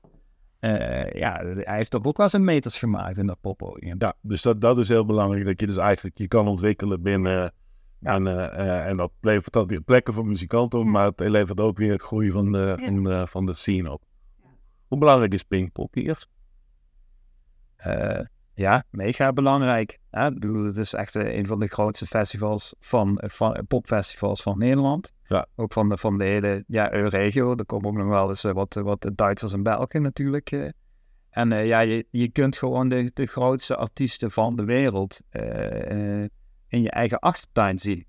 Eh 0.60 1.12
ja, 1.12 1.42
hij 1.44 1.76
heeft 1.76 1.90
toch 1.90 2.04
ook 2.04 2.16
wel 2.16 2.28
zijn 2.28 2.44
meters 2.44 2.78
gemaakt 2.78 3.18
in 3.18 3.26
dat 3.26 3.40
poppodium. 3.40 3.94
Ja, 3.98 4.14
dus 4.20 4.42
dat, 4.42 4.60
dat 4.60 4.78
is 4.78 4.88
heel 4.88 5.04
belangrijk, 5.04 5.44
dat 5.44 5.60
je 5.60 5.66
dus 5.66 5.76
eigenlijk 5.76 6.18
je 6.18 6.28
kan 6.28 6.48
ontwikkelen 6.48 7.02
binnen... 7.02 7.52
En, 8.04 8.26
eh, 8.26 8.86
en 8.86 8.96
dat 8.96 9.12
levert 9.20 9.52
dan 9.52 9.66
weer 9.66 9.80
plekken 9.80 10.14
voor 10.14 10.26
muzikanten 10.26 10.78
op, 10.78 10.84
maar 10.84 11.06
het 11.06 11.20
levert 11.20 11.60
ook 11.60 11.78
weer 11.78 11.98
groei 11.98 12.30
van 12.30 12.52
de, 12.52 12.58
Ja. 12.58 12.86
van 12.86 13.02
de, 13.02 13.26
van 13.26 13.46
de 13.46 13.52
scene 13.52 13.92
op. 13.92 14.02
Hoe 14.88 14.98
belangrijk 14.98 15.34
is 15.34 15.42
Pinkpop 15.42 15.94
hier? 15.94 16.26
Eh, 17.76 18.20
ja, 18.54 18.84
mega 18.90 19.32
belangrijk. 19.32 19.98
Hè? 20.10 20.26
Ik 20.26 20.34
bedoel, 20.40 20.64
het 20.64 20.76
is 20.76 20.92
echt 20.92 21.16
eh, 21.16 21.36
een 21.36 21.46
van 21.46 21.58
de 21.58 21.66
grootste 21.66 22.06
festivals 22.06 22.74
van, 22.80 23.20
van 23.26 23.64
popfestivals 23.68 24.42
van 24.42 24.58
Nederland. 24.58 25.12
Ja. 25.26 25.46
Ook 25.56 25.72
van 25.72 25.88
de, 25.88 25.96
van 25.98 26.18
de 26.18 26.24
hele 26.24 26.64
ja, 26.66 26.86
regio. 26.86 27.56
Er 27.56 27.66
komen 27.66 27.88
ook 27.88 27.96
nog 27.96 28.08
wel 28.08 28.28
eens 28.28 28.42
wat, 28.42 28.74
wat 28.74 29.10
Duitsers 29.14 29.52
en 29.52 29.62
Belgen 29.62 30.02
natuurlijk. 30.02 30.50
eh. 30.50 30.68
En 31.30 31.52
eh, 31.52 31.66
ja, 31.66 31.80
je, 31.80 32.06
je 32.10 32.28
kunt 32.28 32.56
gewoon 32.56 32.88
de, 32.88 33.10
de 33.14 33.26
grootste 33.26 33.76
artiesten 33.76 34.30
van 34.30 34.56
de 34.56 34.64
wereld 34.64 35.20
eh, 35.30 36.22
eh, 36.22 36.30
in 36.74 36.82
je 36.82 36.90
eigen 36.90 37.18
achtertuin 37.18 37.78
zien. 37.78 38.06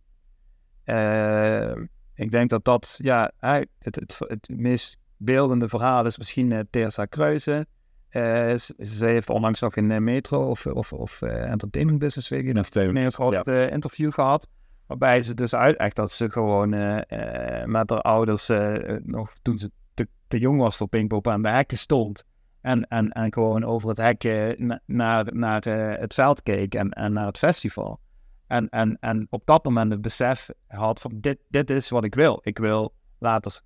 Eh, 0.84 1.72
ik 2.16 2.32
denk 2.32 2.50
dat 2.50 2.66
dat, 2.66 3.00
ja, 3.02 3.32
het, 3.40 3.68
het, 3.80 4.20
het 4.20 4.50
meest 4.50 4.98
beeldende 5.18 5.70
verhaal 5.70 6.06
is 6.06 6.18
misschien 6.18 6.52
uh, 6.52 6.60
Teresa 6.70 7.06
Kruijsen. 7.06 7.68
Uh, 8.12 8.22
ze, 8.56 8.76
ze, 8.78 9.06
heeft 9.06 9.30
onlangs 9.30 9.60
nog 9.60 9.76
in 9.76 9.90
uh, 9.90 9.98
Metro 9.98 10.50
of, 10.50 10.66
of, 10.66 10.94
of 10.94 11.22
Entertainment 11.22 12.00
Business 12.00 12.30
Week 12.30 12.56
een 12.56 13.12
groot 13.12 13.46
ja. 13.46 13.70
interview 13.70 14.12
gehad. 14.12 14.48
Waarbij 14.88 15.22
ze 15.22 15.34
dus 15.34 15.56
uitlegt 15.56 15.96
dat 15.96 16.12
ze 16.12 16.30
gewoon 16.30 16.74
eh, 16.74 17.66
met 17.66 17.90
haar 17.90 18.02
ouders 18.02 18.52
nog 19.04 19.34
toen 19.42 19.58
ze 19.58 19.72
te, 19.94 20.08
te, 20.28 20.40
jong 20.40 20.60
was 20.60 20.78
voor 20.78 20.88
Pinkpop 20.88 21.28
aan 21.28 21.42
de 21.42 21.50
hekken 21.50 21.78
stond. 21.78 22.24
En, 22.62 22.88
en, 22.88 23.10
en 23.10 23.34
gewoon 23.34 23.64
over 23.64 23.90
het 23.90 23.98
hek 23.98 24.24
na, 24.58 24.80
naar, 24.86 25.36
naar 25.36 25.64
het 26.00 26.14
veld 26.14 26.44
keek 26.44 26.76
en, 26.76 26.90
en 26.90 27.14
naar 27.14 27.26
het 27.26 27.38
festival. 27.38 28.00
En, 28.48 28.70
en, 28.70 28.98
en 29.00 29.28
op 29.30 29.42
dat 29.46 29.64
moment 29.64 29.92
het 29.92 30.02
besef 30.02 30.50
had 30.68 31.02
van 31.02 31.12
dit, 31.16 31.38
dit 31.50 31.70
is 31.70 31.90
wat 31.90 32.04
ik 32.04 32.16
wil. 32.16 32.40
Ik 32.44 32.58
wil 32.58 32.94
later 33.20 33.62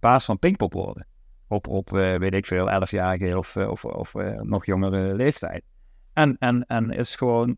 baas 0.00 0.24
van 0.24 0.38
Pinkpop 0.38 0.72
worden 0.72 1.06
op, 1.48 1.68
op 1.68 1.92
uh, 1.92 2.14
weet 2.14 2.34
ik 2.34 2.46
veel, 2.46 2.70
11-jarige 2.70 3.38
of, 3.38 3.56
of, 3.56 3.84
of 3.84 4.14
uh, 4.14 4.40
nog 4.40 4.66
jongere 4.66 5.14
leeftijd. 5.14 5.62
En, 6.12 6.36
en, 6.38 6.66
en 6.66 6.90
is 6.90 7.16
gewoon, 7.16 7.56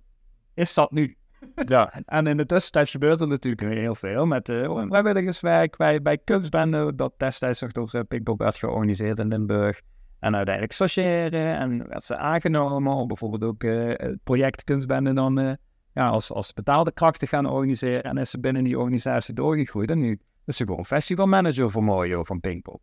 is 0.54 0.74
dat 0.74 0.90
nu? 0.90 1.16
Ja. 1.54 1.92
en 2.06 2.26
in 2.26 2.36
de 2.36 2.46
tussentijd 2.46 2.88
gebeurt 2.88 3.20
er 3.20 3.28
natuurlijk 3.28 3.78
heel 3.78 3.94
veel 3.94 4.26
met 4.26 4.48
uh, 4.48 4.86
vrijwilligerswerk 4.86 5.76
bij, 5.76 6.02
bij 6.02 6.18
kunstbenden, 6.18 6.96
dat 6.96 7.12
destijds 7.16 7.60
nog 7.60 7.72
door 7.72 8.04
Pinkpop 8.04 8.38
werd 8.38 8.56
georganiseerd 8.56 9.18
in 9.18 9.28
Limburg. 9.28 9.80
En 10.18 10.34
uiteindelijk 10.34 10.74
stagiaire 10.74 11.52
en 11.52 11.88
werd 11.88 12.04
ze 12.04 12.16
aangenomen 12.16 12.92
om 12.92 13.08
bijvoorbeeld 13.08 13.44
ook 13.44 13.62
het 13.62 14.18
project 14.24 14.64
kunstbenden 14.64 15.14
dan 15.14 15.58
ja, 15.98 16.08
als, 16.08 16.32
als 16.32 16.52
betaalde 16.52 16.92
krachten 16.92 17.28
gaan 17.28 17.46
organiseren. 17.46 18.02
En 18.02 18.16
is 18.16 18.30
ze 18.30 18.40
binnen 18.40 18.64
die 18.64 18.78
organisatie 18.78 19.34
doorgegroeid. 19.34 19.90
En 19.90 19.98
nu 19.98 20.20
is 20.44 20.56
ze 20.56 20.64
gewoon 20.64 20.84
festivalmanager 20.84 21.70
voor 21.70 21.84
Mojo 21.84 22.24
van 22.24 22.40
Pinkpop. 22.40 22.80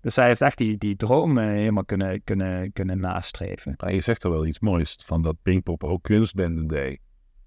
Dus 0.00 0.14
zij 0.14 0.26
heeft 0.26 0.40
echt 0.40 0.58
die, 0.58 0.78
die 0.78 0.96
droom 0.96 1.38
uh, 1.38 1.44
helemaal 1.44 1.84
kunnen, 1.84 2.24
kunnen, 2.24 2.72
kunnen 2.72 3.00
nastreven. 3.00 3.74
Nou, 3.76 3.92
je 3.92 4.00
zegt 4.00 4.24
er 4.24 4.30
wel 4.30 4.46
iets 4.46 4.60
moois 4.60 4.98
van 5.04 5.22
dat 5.22 5.36
Pinkpop 5.42 5.84
ook 5.84 6.02
kunstbenden 6.02 6.66
deed. 6.66 7.00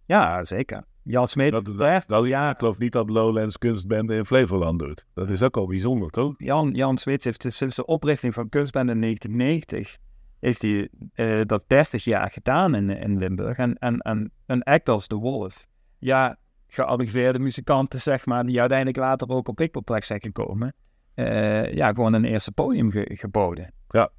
Ja, 0.06 0.44
zeker. 0.44 0.84
Jan 1.04 1.28
Smeet. 1.28 1.52
Dat, 1.52 1.66
dat, 1.66 2.04
dat, 2.08 2.26
ja, 2.26 2.50
ik 2.50 2.58
geloof 2.58 2.78
niet 2.78 2.92
dat 2.92 3.10
Lowlands 3.10 3.58
kunstbenden 3.58 4.18
in 4.18 4.26
Flevoland 4.26 4.80
doet. 4.80 5.06
Dat 5.14 5.30
is 5.30 5.44
ook 5.44 5.58
al 5.58 5.68
bijzonder, 5.68 6.10
toch? 6.10 6.34
Jan, 6.38 6.72
Jan 6.72 6.98
heeft 7.04 7.46
sinds 7.48 7.76
de 7.76 7.86
oprichting 7.86 8.34
van 8.34 8.50
kunstbenden 8.50 8.96
in 8.96 9.02
1990 9.02 9.98
heeft 10.40 10.62
hij 10.62 10.90
uh, 11.16 11.42
dat 11.46 11.64
30 11.68 12.04
jaar 12.04 12.30
gedaan 12.30 12.76
in, 12.76 12.90
in 12.90 13.18
Limburg. 13.18 13.58
En, 13.58 13.78
en, 13.78 13.98
en 13.98 14.32
een 14.46 14.64
act 14.64 14.90
als 14.90 15.08
De 15.08 15.16
Wolf. 15.16 15.68
Ja, 15.98 16.38
gearriveerde 16.68 17.40
muzikanten, 17.40 18.00
zeg 18.00 18.26
maar, 18.26 18.46
die 18.46 18.60
uiteindelijk 18.60 18.98
later 18.98 19.30
ook 19.30 19.48
op 19.48 19.86
terecht 19.86 20.08
zijn 20.08 20.22
gekomen. 20.22 20.74
Uh, 21.16 21.74
ja, 21.74 21.94
gewoon 21.94 22.14
een 22.14 22.26
eerste 22.26 22.52
podium 22.52 22.92
ge 22.92 23.12
geboden. 23.14 23.74
Ja, 23.90 24.10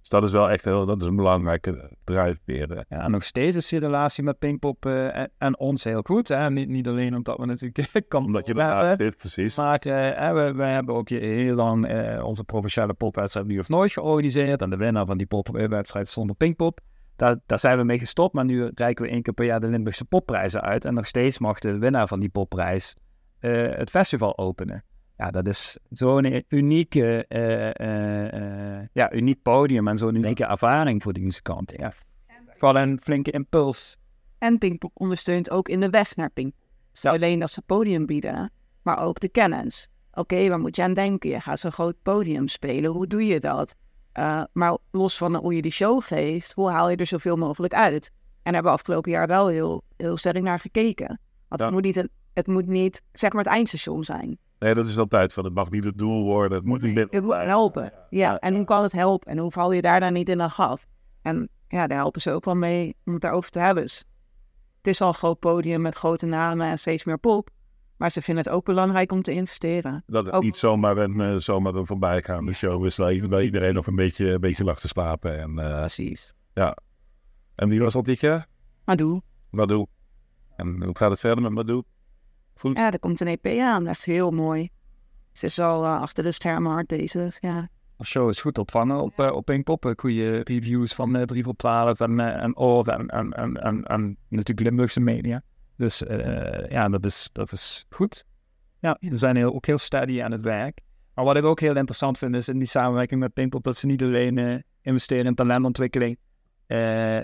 dus 0.00 0.08
dat 0.08 0.24
is 0.24 0.32
wel 0.32 0.50
echt 0.50 0.64
heel, 0.64 0.86
dat 0.86 1.00
is 1.00 1.06
een 1.06 1.16
belangrijke 1.16 1.90
drijfveer. 2.04 2.84
Ja, 2.88 3.08
nog 3.08 3.24
steeds 3.24 3.56
is 3.56 3.68
die 3.68 3.78
relatie 3.78 4.24
met 4.24 4.38
Pinkpop 4.38 4.86
uh, 4.86 5.16
en, 5.38 5.58
ons 5.58 5.84
heel 5.84 6.02
goed. 6.02 6.28
Hè? 6.28 6.50
Niet, 6.50 6.68
niet 6.68 6.88
alleen 6.88 7.14
omdat 7.14 7.38
we 7.38 7.46
natuurlijk 7.46 8.04
kan 8.08 8.24
Omdat 8.24 8.46
je 8.46 8.54
dat 8.54 9.16
precies. 9.16 9.56
Maar 9.56 9.86
uh, 9.86 10.32
we, 10.32 10.52
we, 10.56 10.64
hebben 10.64 10.94
ook 10.94 11.08
heel 11.08 11.54
lang 11.54 11.86
onze 12.22 12.44
provinciale 12.44 12.94
popwedstrijd 12.94 13.46
nu 13.46 13.58
of 13.58 13.68
nooit 13.68 13.92
georganiseerd. 13.92 14.62
En 14.62 14.70
de 14.70 14.76
winnaar 14.76 15.06
van 15.06 15.18
die 15.18 15.26
popwedstrijd 15.26 16.08
zonder 16.08 16.36
Pinkpop. 16.36 16.80
Daar, 17.16 17.36
daar 17.46 17.58
zijn 17.58 17.78
we 17.78 17.84
mee 17.84 17.98
gestopt, 17.98 18.34
maar 18.34 18.44
nu 18.44 18.70
reiken 18.74 19.04
we 19.04 19.10
één 19.10 19.22
keer 19.22 19.34
per 19.34 19.44
jaar 19.44 19.60
de 19.60 19.68
Limburgse 19.68 20.04
popprijzen 20.04 20.60
uit. 20.60 20.84
En 20.84 20.94
nog 20.94 21.06
steeds 21.06 21.38
mag 21.38 21.58
de 21.58 21.78
winnaar 21.78 22.08
van 22.08 22.20
die 22.20 22.28
popprijs 22.28 22.96
het 23.40 23.90
festival 23.90 24.38
openen 24.38 24.84
ja, 25.18 25.30
dat 25.30 25.46
is 25.48 25.78
zo'n 25.90 26.44
unieke, 26.48 27.24
uh, 27.28 27.86
uh, 27.86 28.86
ja, 28.92 29.12
uniek 29.12 29.42
podium 29.42 29.88
en 29.88 29.98
zo'n 29.98 30.14
unieke 30.14 30.44
ervaring 30.44 31.02
voor 31.02 31.12
die 31.12 31.22
muzikanten. 31.22 31.80
Ja. 31.80 31.92
Gewoon 32.46 32.76
een 32.76 33.00
flinke 33.00 33.30
impuls. 33.30 33.96
En 34.38 34.58
Pinkpop 34.58 34.90
ondersteunt 34.94 35.50
ook 35.50 35.68
in 35.68 35.80
de 35.80 35.90
weg 35.90 36.16
naar 36.16 36.30
Pinkpop. 36.30 36.66
Ja. 36.92 37.10
Alleen 37.10 37.38
dat 37.38 37.50
ze 37.50 37.62
podium 37.62 38.06
bieden, 38.06 38.52
maar 38.82 38.98
ook 38.98 39.20
de 39.20 39.28
kennis. 39.28 39.88
Oké, 40.10 40.20
okay, 40.20 40.48
waar 40.48 40.58
moet 40.58 40.76
je 40.76 40.82
aan 40.82 40.94
denken? 40.94 41.30
Je 41.30 41.40
gaat 41.40 41.58
zo'n 41.58 41.72
groot 41.72 42.02
podium 42.02 42.48
spelen. 42.48 42.90
Hoe 42.90 43.06
doe 43.06 43.26
je 43.26 43.40
dat? 43.40 43.76
Uh, 44.14 44.42
maar 44.52 44.76
los 44.90 45.16
van 45.16 45.36
hoe 45.36 45.54
je 45.54 45.62
die 45.62 45.72
show 45.72 46.02
geeft, 46.02 46.52
hoe 46.52 46.70
haal 46.70 46.90
je 46.90 46.96
er 46.96 47.06
zoveel 47.06 47.36
mogelijk 47.36 47.74
uit? 47.74 48.10
En 48.12 48.52
daar 48.52 48.52
hebben 48.52 48.72
we 48.72 48.78
afgelopen 48.78 49.10
jaar 49.10 49.26
wel 49.26 49.46
heel, 49.46 49.82
heel 49.96 50.16
sterk 50.16 50.42
naar 50.42 50.58
gekeken. 50.58 51.20
Want 51.48 51.60
het, 51.60 51.70
moet 51.70 51.82
niet 51.82 51.96
een, 51.96 52.10
het 52.32 52.46
moet 52.46 52.66
niet, 52.66 53.02
zeg 53.12 53.32
maar, 53.32 53.44
het 53.44 53.52
eindstation 53.52 54.04
zijn. 54.04 54.38
Nee, 54.58 54.74
dat 54.74 54.86
is 54.86 54.98
altijd 54.98 55.32
van, 55.32 55.44
het 55.44 55.54
mag 55.54 55.70
niet 55.70 55.84
het 55.84 55.98
doel 55.98 56.24
worden, 56.24 56.58
het 56.58 56.66
moet 56.66 56.82
niet 56.82 57.06
Het 57.10 57.22
moet 57.22 57.34
helpen, 57.34 57.92
ja. 58.10 58.38
En 58.38 58.54
hoe 58.54 58.64
kan 58.64 58.82
het 58.82 58.92
helpen? 58.92 59.30
En 59.30 59.38
hoe 59.38 59.52
val 59.52 59.72
je 59.72 59.82
daar 59.82 60.00
dan 60.00 60.12
niet 60.12 60.28
in 60.28 60.40
een 60.40 60.50
gat? 60.50 60.86
En 61.22 61.48
ja, 61.68 61.86
daar 61.86 61.98
helpen 61.98 62.20
ze 62.20 62.30
ook 62.30 62.44
wel 62.44 62.54
mee 62.54 62.96
om 63.04 63.12
het 63.12 63.22
daarover 63.22 63.50
te 63.50 63.58
hebben. 63.58 63.82
Dus 63.82 64.04
het 64.76 64.86
is 64.86 64.98
wel 64.98 65.08
een 65.08 65.14
groot 65.14 65.38
podium 65.38 65.80
met 65.80 65.94
grote 65.94 66.26
namen 66.26 66.70
en 66.70 66.78
steeds 66.78 67.04
meer 67.04 67.18
pop. 67.18 67.50
Maar 67.96 68.10
ze 68.10 68.22
vinden 68.22 68.44
het 68.44 68.52
ook 68.52 68.64
belangrijk 68.64 69.12
om 69.12 69.22
te 69.22 69.32
investeren. 69.32 70.02
Dat 70.06 70.26
het 70.26 70.40
niet 70.40 70.56
zomaar 70.56 70.96
een, 70.96 71.18
uh, 71.18 71.36
zomaar 71.36 71.74
een 71.74 71.86
voorbijgaande 71.86 72.52
show 72.52 72.84
is 72.84 72.96
waar 72.96 73.12
iedereen 73.42 73.74
nog 73.74 73.86
een 73.86 73.96
beetje, 73.96 74.30
een 74.32 74.40
beetje 74.40 74.64
lag 74.64 74.80
te 74.80 74.88
slapen. 74.88 75.38
En, 75.38 75.50
uh, 75.58 75.78
Precies. 75.78 76.34
Ja. 76.54 76.76
En 77.54 77.68
wie 77.68 77.80
was 77.80 77.92
dat 77.92 78.04
dit 78.04 78.20
jaar? 78.20 78.46
Madou. 78.84 79.20
Madou. 79.50 79.86
En 80.56 80.82
hoe 80.82 80.96
gaat 80.98 81.10
het 81.10 81.20
verder 81.20 81.42
met 81.42 81.52
Madou? 81.52 81.82
Goed? 82.58 82.76
Ja, 82.76 82.92
er 82.92 82.98
komt 82.98 83.20
een 83.20 83.38
EP 83.40 83.46
aan. 83.60 83.84
Dat 83.84 83.94
is 83.94 84.04
heel 84.04 84.30
mooi. 84.30 84.70
Ze 85.32 85.46
is 85.46 85.58
al 85.58 85.84
uh, 85.84 86.00
achter 86.00 86.24
de 86.24 86.32
schermen 86.32 86.72
hard 86.72 86.86
bezig, 86.86 87.38
ja. 87.40 87.68
De 87.96 88.04
show 88.04 88.28
is 88.28 88.40
goed 88.40 88.58
ontvangen 88.58 89.00
op, 89.00 89.18
uh, 89.18 89.32
op 89.32 89.44
Pinkpop. 89.44 89.92
Goede 89.96 90.40
reviews 90.44 90.94
van 90.94 91.16
uh, 91.16 91.22
3 91.22 91.42
voor 91.42 91.56
12 91.56 92.00
en, 92.00 92.20
en 92.20 92.56
Oor 92.56 92.88
en, 92.88 93.08
en, 93.08 93.32
en, 93.32 93.56
en, 93.56 93.84
en 93.84 94.16
natuurlijk 94.28 94.68
Limburgse 94.68 95.00
media. 95.00 95.42
Dus 95.76 96.02
uh, 96.02 96.70
ja, 96.70 96.88
dat 96.88 97.04
is, 97.04 97.30
dat 97.32 97.52
is 97.52 97.86
goed. 97.90 98.24
Ja, 98.80 98.96
we 99.00 99.16
zijn 99.16 99.36
heel, 99.36 99.54
ook 99.54 99.66
heel 99.66 99.78
steady 99.78 100.22
aan 100.22 100.32
het 100.32 100.42
werk. 100.42 100.80
Maar 101.14 101.24
wat 101.24 101.36
ik 101.36 101.44
ook 101.44 101.60
heel 101.60 101.76
interessant 101.76 102.18
vind 102.18 102.34
is 102.34 102.48
in 102.48 102.58
die 102.58 102.68
samenwerking 102.68 103.20
met 103.20 103.32
Pinkpop 103.32 103.64
dat 103.64 103.76
ze 103.76 103.86
niet 103.86 104.02
alleen 104.02 104.36
uh, 104.36 104.54
investeren 104.80 105.26
in 105.26 105.34
talentontwikkeling 105.34 106.18
uh, 106.66 107.18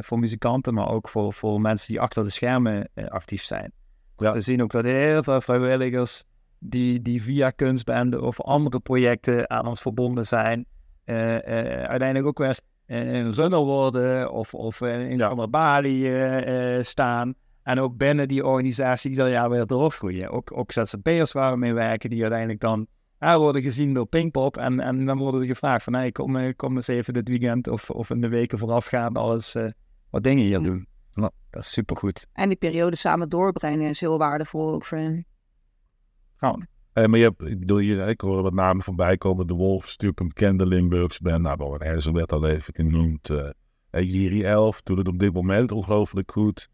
voor 0.00 0.18
muzikanten, 0.18 0.74
maar 0.74 0.88
ook 0.88 1.08
voor, 1.08 1.32
voor 1.32 1.60
mensen 1.60 1.88
die 1.88 2.00
achter 2.00 2.24
de 2.24 2.30
schermen 2.30 2.90
actief 3.08 3.44
zijn. 3.44 3.72
Ja. 4.20 4.32
We 4.32 4.40
zien 4.40 4.62
ook 4.62 4.70
dat 4.70 4.84
heel 4.84 5.22
veel 5.22 5.40
vrijwilligers 5.40 6.24
die, 6.58 7.02
die 7.02 7.22
via 7.22 7.50
kunstbenden 7.50 8.22
of 8.22 8.40
andere 8.40 8.80
projecten 8.80 9.50
aan 9.50 9.66
ons 9.66 9.80
verbonden 9.80 10.26
zijn, 10.26 10.66
uiteindelijk 11.04 12.26
ook 12.26 12.38
weer 12.38 12.60
een 12.86 13.32
runner 13.32 13.58
worden 13.58 14.32
of, 14.32 14.54
of 14.54 14.80
in 14.80 15.16
ja. 15.16 15.28
andere 15.28 15.48
balie 15.48 16.82
staan. 16.82 17.34
En 17.62 17.80
ook 17.80 17.96
binnen 17.96 18.28
die 18.28 18.46
organisatie 18.46 19.10
ieder 19.10 19.30
jaar 19.30 19.50
weer 19.50 19.66
doorgroeien. 19.66 20.30
Ook, 20.30 20.52
ook 20.52 20.72
ZZP'ers 20.72 21.32
waar 21.32 21.52
we 21.52 21.58
mee 21.58 21.74
werken, 21.74 22.10
die 22.10 22.20
uiteindelijk 22.20 22.60
dan 22.60 22.86
worden 23.18 23.62
gezien 23.62 23.94
door 23.94 24.06
Pinkpop. 24.06 24.56
En, 24.56 24.80
en 24.80 25.06
dan 25.06 25.18
worden 25.18 25.40
ze 25.40 25.46
gevraagd 25.46 25.84
van, 25.84 25.94
hey, 25.94 26.12
kom, 26.12 26.36
eh, 26.36 26.52
kom 26.56 26.76
eens 26.76 26.88
even 26.88 27.12
dit 27.12 27.28
weekend 27.28 27.68
of, 27.68 27.90
of 27.90 28.10
in 28.10 28.20
de 28.20 28.28
weken 28.28 28.58
voorafgaand 28.58 29.16
alles 29.18 29.56
wat 30.10 30.22
dingen 30.22 30.44
hier 30.44 30.62
doen. 30.62 30.86
Nou, 31.18 31.32
dat 31.50 31.62
is 31.62 31.72
supergoed. 31.72 32.26
En 32.32 32.48
die 32.48 32.58
periode 32.58 32.96
samen 32.96 33.28
doorbrengen 33.28 33.88
is 33.88 34.00
heel 34.00 34.18
waardevol 34.18 34.72
ook 34.72 34.84
voor 34.84 34.98
hen. 34.98 35.26
Nou, 36.38 36.64
Hey, 36.92 37.08
maar 37.08 37.18
je 37.18 37.24
hebt, 37.24 37.42
ik 37.42 37.58
bedoel, 37.58 37.78
je, 37.78 37.96
ik 37.96 38.20
hoor 38.20 38.42
wat 38.42 38.52
namen 38.52 38.82
voorbij 38.82 39.16
komen. 39.16 39.46
De 39.46 39.54
Wolf 39.54 39.84
is 39.84 39.90
natuurlijk 39.90 40.20
een 40.20 40.28
bekende 40.28 40.66
Limburgs 40.66 41.18
band. 41.18 41.42
Nou, 41.42 41.56
Bowen 41.56 41.82
Herzen 41.82 42.12
werd 42.12 42.32
al 42.32 42.46
even 42.46 42.74
genoemd. 42.74 43.28
Uh, 43.28 43.50
Jiri 43.90 44.44
Elf 44.44 44.82
doet 44.82 44.98
het 44.98 45.08
op 45.08 45.18
dit 45.18 45.32
moment 45.32 45.72
ongelooflijk 45.72 46.32
goed. 46.32 46.68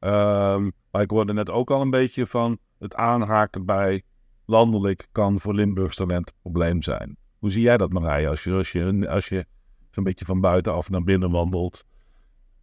Um, 0.00 0.72
maar 0.90 1.02
ik 1.02 1.10
hoorde 1.10 1.32
net 1.32 1.50
ook 1.50 1.70
al 1.70 1.80
een 1.80 1.90
beetje 1.90 2.26
van 2.26 2.58
het 2.78 2.94
aanhaken 2.94 3.64
bij 3.64 4.02
landelijk 4.46 5.08
kan 5.12 5.40
voor 5.40 5.54
Limburgs 5.54 5.96
talent 5.96 6.28
een 6.28 6.34
probleem 6.42 6.82
zijn. 6.82 7.16
Hoe 7.38 7.50
zie 7.50 7.62
jij 7.62 7.76
dat, 7.76 7.92
Marije, 7.92 8.28
als 8.28 8.44
je, 8.44 8.52
als 8.52 8.72
je, 8.72 9.08
als 9.08 9.28
je 9.28 9.46
zo'n 9.90 10.04
beetje 10.04 10.24
van 10.24 10.40
buitenaf 10.40 10.90
naar 10.90 11.02
binnen 11.02 11.30
wandelt? 11.30 11.84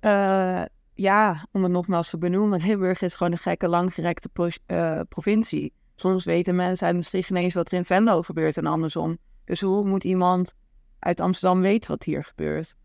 Uh, 0.02 0.62
ja, 0.96 1.48
om 1.52 1.64
het 1.64 1.72
nogmaals 1.72 2.10
te 2.10 2.18
benoemen, 2.18 2.62
Limburg 2.66 3.02
is 3.02 3.14
gewoon 3.14 3.32
een 3.32 3.38
gekke, 3.38 3.68
langgerekte 3.68 4.30
pro 4.30 4.48
uh, 4.68 5.00
provincie. 5.10 5.74
Soms 5.96 6.26
weten 6.26 6.56
mensen 6.56 6.88
uit 6.88 6.96
Maastricht 6.96 7.30
ineens 7.30 7.54
wat 7.54 7.72
er 7.72 7.78
in 7.78 7.86
Venlo 7.86 8.22
gebeurt 8.22 8.58
en 8.58 8.66
andersom. 8.66 9.18
Dus 9.46 9.62
hoe 9.62 9.86
moet 9.86 10.04
iemand 10.04 10.54
uit 11.00 11.20
Amsterdam 11.20 11.62
weten 11.62 11.90
wat 11.90 12.04
hier 12.04 12.24
gebeurt? 12.24 12.76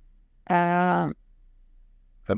Uh, 0.46 1.08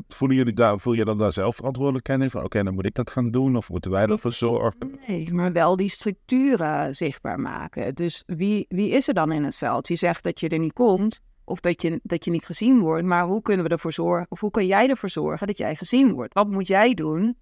Voelen 0.08 0.37
jullie 0.37 0.52
daar, 0.52 0.80
voel 0.80 0.92
je 0.92 1.04
dan 1.04 1.18
daar 1.18 1.32
zelf 1.32 1.56
verantwoordelijkheid 1.56 2.20
in? 2.20 2.30
Van 2.30 2.44
oké, 2.44 2.62
dan 2.62 2.74
moet 2.74 2.87
ik 2.87 2.94
dat 2.94 3.11
gaan 3.11 3.30
doen 3.30 3.56
of 3.56 3.70
moeten 3.70 3.90
wij 3.90 4.06
ervoor 4.06 4.32
zorgen? 4.32 4.98
Nee, 5.06 5.32
maar 5.32 5.52
wel 5.52 5.76
die 5.76 5.88
structuren 5.88 6.94
zichtbaar 6.94 7.40
maken. 7.40 7.94
Dus 7.94 8.22
wie, 8.26 8.64
wie 8.68 8.90
is 8.90 9.08
er 9.08 9.14
dan 9.14 9.32
in 9.32 9.44
het 9.44 9.56
veld? 9.56 9.88
Je 9.88 9.96
zegt 9.96 10.24
dat 10.24 10.40
je 10.40 10.48
er 10.48 10.58
niet 10.58 10.72
komt 10.72 11.20
of 11.53 11.61
dat 11.61 11.83
je, 11.83 12.01
dat 12.03 12.25
je 12.25 12.31
niet 12.31 12.45
gezien 12.47 12.81
wordt, 12.81 13.05
maar 13.05 13.25
hoe 13.25 13.43
kunnen 13.43 13.65
we 13.67 13.71
ervoor 13.71 13.93
zorgen, 13.93 14.27
of 14.31 14.41
hoe 14.41 14.51
kan 14.51 14.67
jij 14.67 14.88
ervoor 14.88 15.09
zorgen 15.09 15.47
dat 15.47 15.59
jij 15.59 15.77
gezien 15.77 16.12
wordt? 16.12 16.35
Wat 16.35 16.49
moet 16.49 16.67
jij 16.67 16.95
doen 16.95 17.37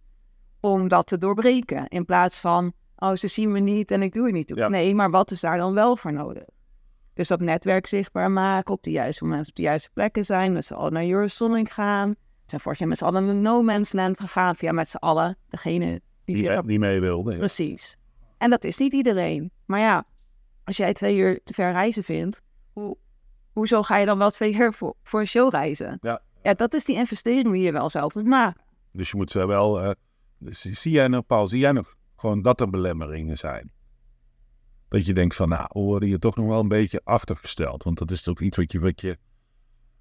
om 0.60 0.88
dat 0.88 1.06
te 1.06 1.18
doorbreken? 1.18 1.88
In 1.88 2.04
plaats 2.04 2.40
van, 2.40 2.72
oh, 2.96 3.14
ze 3.14 3.28
zien 3.28 3.52
me 3.52 3.58
niet 3.58 3.90
en 3.90 4.02
ik 4.02 4.12
doe 4.12 4.24
het 4.24 4.34
niet. 4.34 4.52
Ja. 4.54 4.68
Nee, 4.68 4.94
maar 4.94 5.10
wat 5.10 5.30
is 5.30 5.40
daar 5.40 5.58
dan 5.58 5.74
wel 5.74 5.96
voor 5.96 6.12
nodig? 6.12 6.44
Dus 7.14 7.28
dat 7.28 7.40
netwerk 7.40 7.86
zichtbaar 7.86 8.30
maken, 8.30 8.74
op 8.74 8.82
de 8.82 8.90
juiste 8.90 9.24
momenten 9.24 9.48
op 9.48 9.56
de 9.56 9.62
juiste 9.62 9.90
plekken 9.92 10.24
zijn, 10.24 10.52
met 10.52 10.64
z'n 10.64 10.74
allen 10.74 10.92
naar 10.92 11.06
Eurosonic 11.06 11.68
gaan 11.68 12.16
zijn 12.50 12.60
vorig 12.60 12.78
jaar 12.78 12.88
met 12.88 12.98
z'n 12.98 13.04
allen 13.04 13.26
naar 13.26 13.34
No 13.34 13.62
Man's 13.62 13.92
Land 13.92 14.20
gegaan. 14.20 14.56
Via 14.56 14.72
met 14.72 14.88
z'n 14.88 14.96
allen 14.96 15.36
degene 15.48 16.00
die, 16.24 16.36
die, 16.36 16.62
die 16.62 16.78
mee 16.78 17.00
wilde. 17.00 17.36
Precies. 17.36 17.96
En 18.38 18.50
dat 18.50 18.64
is 18.64 18.76
niet 18.76 18.92
iedereen. 18.92 19.50
Maar 19.66 19.80
ja, 19.80 20.04
als 20.64 20.76
jij 20.76 20.92
twee 20.92 21.16
uur 21.16 21.40
te 21.44 21.54
ver 21.54 21.72
reizen 21.72 22.02
vindt, 22.02 22.42
hoe, 22.72 22.96
hoezo 23.60 23.82
ga 23.82 23.96
je 23.96 24.06
dan 24.06 24.18
wel 24.18 24.30
twee 24.30 24.54
uur 24.54 24.72
voor, 24.72 24.94
voor 25.02 25.20
een 25.20 25.26
show 25.26 25.50
reizen? 25.50 25.98
Ja. 26.00 26.22
ja, 26.42 26.54
dat 26.54 26.74
is 26.74 26.84
die 26.84 26.96
investering 26.96 27.52
die 27.52 27.62
je 27.62 27.72
wel 27.72 27.90
zelf 27.90 28.14
moet 28.14 28.24
maken. 28.24 28.62
Dus 28.92 29.10
je 29.10 29.16
moet 29.16 29.30
ze 29.30 29.46
wel. 29.46 29.84
Uh, 29.84 29.90
zie 30.50 30.92
jij 30.92 31.08
nog, 31.08 31.26
Paul, 31.26 31.48
zie 31.48 31.58
jij 31.58 31.72
nog 31.72 31.94
gewoon 32.16 32.42
dat 32.42 32.60
er 32.60 32.70
belemmeringen 32.70 33.36
zijn? 33.36 33.72
Dat 34.88 35.06
je 35.06 35.12
denkt 35.12 35.34
van, 35.34 35.48
nou, 35.48 35.66
we 35.72 35.80
worden 35.80 36.08
hier 36.08 36.18
toch 36.18 36.36
nog 36.36 36.46
wel 36.46 36.60
een 36.60 36.68
beetje 36.68 37.00
achtergesteld. 37.04 37.84
Want 37.84 37.98
dat 37.98 38.10
is 38.10 38.22
toch 38.22 38.40
iets 38.40 38.56
wat 38.56 38.72
je, 38.72 38.80
wat 38.80 39.00
je 39.00 39.18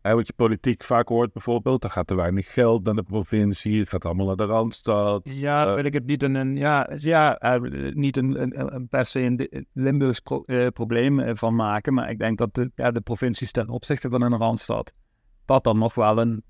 Wat 0.01 0.27
je 0.27 0.33
politiek 0.35 0.83
vaak 0.83 1.07
hoort 1.07 1.33
bijvoorbeeld, 1.33 1.83
er 1.83 1.89
gaat 1.89 2.07
te 2.07 2.15
weinig 2.15 2.53
geld 2.53 2.83
naar 2.83 2.95
de 2.95 3.03
provincie, 3.03 3.79
het 3.79 3.89
gaat 3.89 4.05
allemaal 4.05 4.25
naar 4.25 4.35
de 4.35 4.45
Randstad. 4.45 5.29
Ja, 5.33 5.67
uh, 5.67 5.73
wil 5.75 5.83
ik 5.83 5.93
het 5.93 6.05
niet 6.05 6.23
een, 6.23 6.55
ja, 6.55 6.89
ja, 6.97 7.57
uh, 7.59 7.93
niet 7.93 8.17
een, 8.17 8.41
een, 8.41 8.75
een, 8.75 8.87
per 8.87 9.05
se 9.05 9.21
een 9.21 9.65
Limburgs 9.73 10.19
pro, 10.19 10.43
uh, 10.45 10.67
probleem 10.67 11.35
van 11.37 11.55
maken, 11.55 11.93
maar 11.93 12.09
ik 12.09 12.19
denk 12.19 12.37
dat 12.37 12.53
de, 12.53 12.71
ja, 12.75 12.91
de 12.91 13.01
provincies 13.01 13.51
ten 13.51 13.69
opzichte 13.69 14.09
van 14.09 14.21
een 14.21 14.37
Randstad, 14.37 14.93
dat 15.45 15.63
dan 15.63 15.77
nog 15.77 15.95
wel 15.95 16.17
een, 16.17 16.43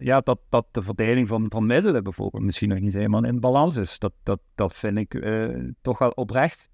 ja, 0.00 0.20
dat, 0.20 0.40
dat 0.48 0.66
de 0.70 0.82
verdeling 0.82 1.28
van, 1.28 1.46
van 1.48 1.66
middelen 1.66 2.02
bijvoorbeeld 2.02 2.42
misschien 2.42 2.68
nog 2.68 2.78
niet 2.78 2.94
helemaal 2.94 3.24
in 3.24 3.40
balans 3.40 3.76
is. 3.76 3.98
Dat, 3.98 4.12
dat, 4.22 4.40
dat 4.54 4.74
vind 4.74 4.98
ik 4.98 5.24
toch 5.82 5.98
wel 5.98 6.10
oprecht. 6.10 6.70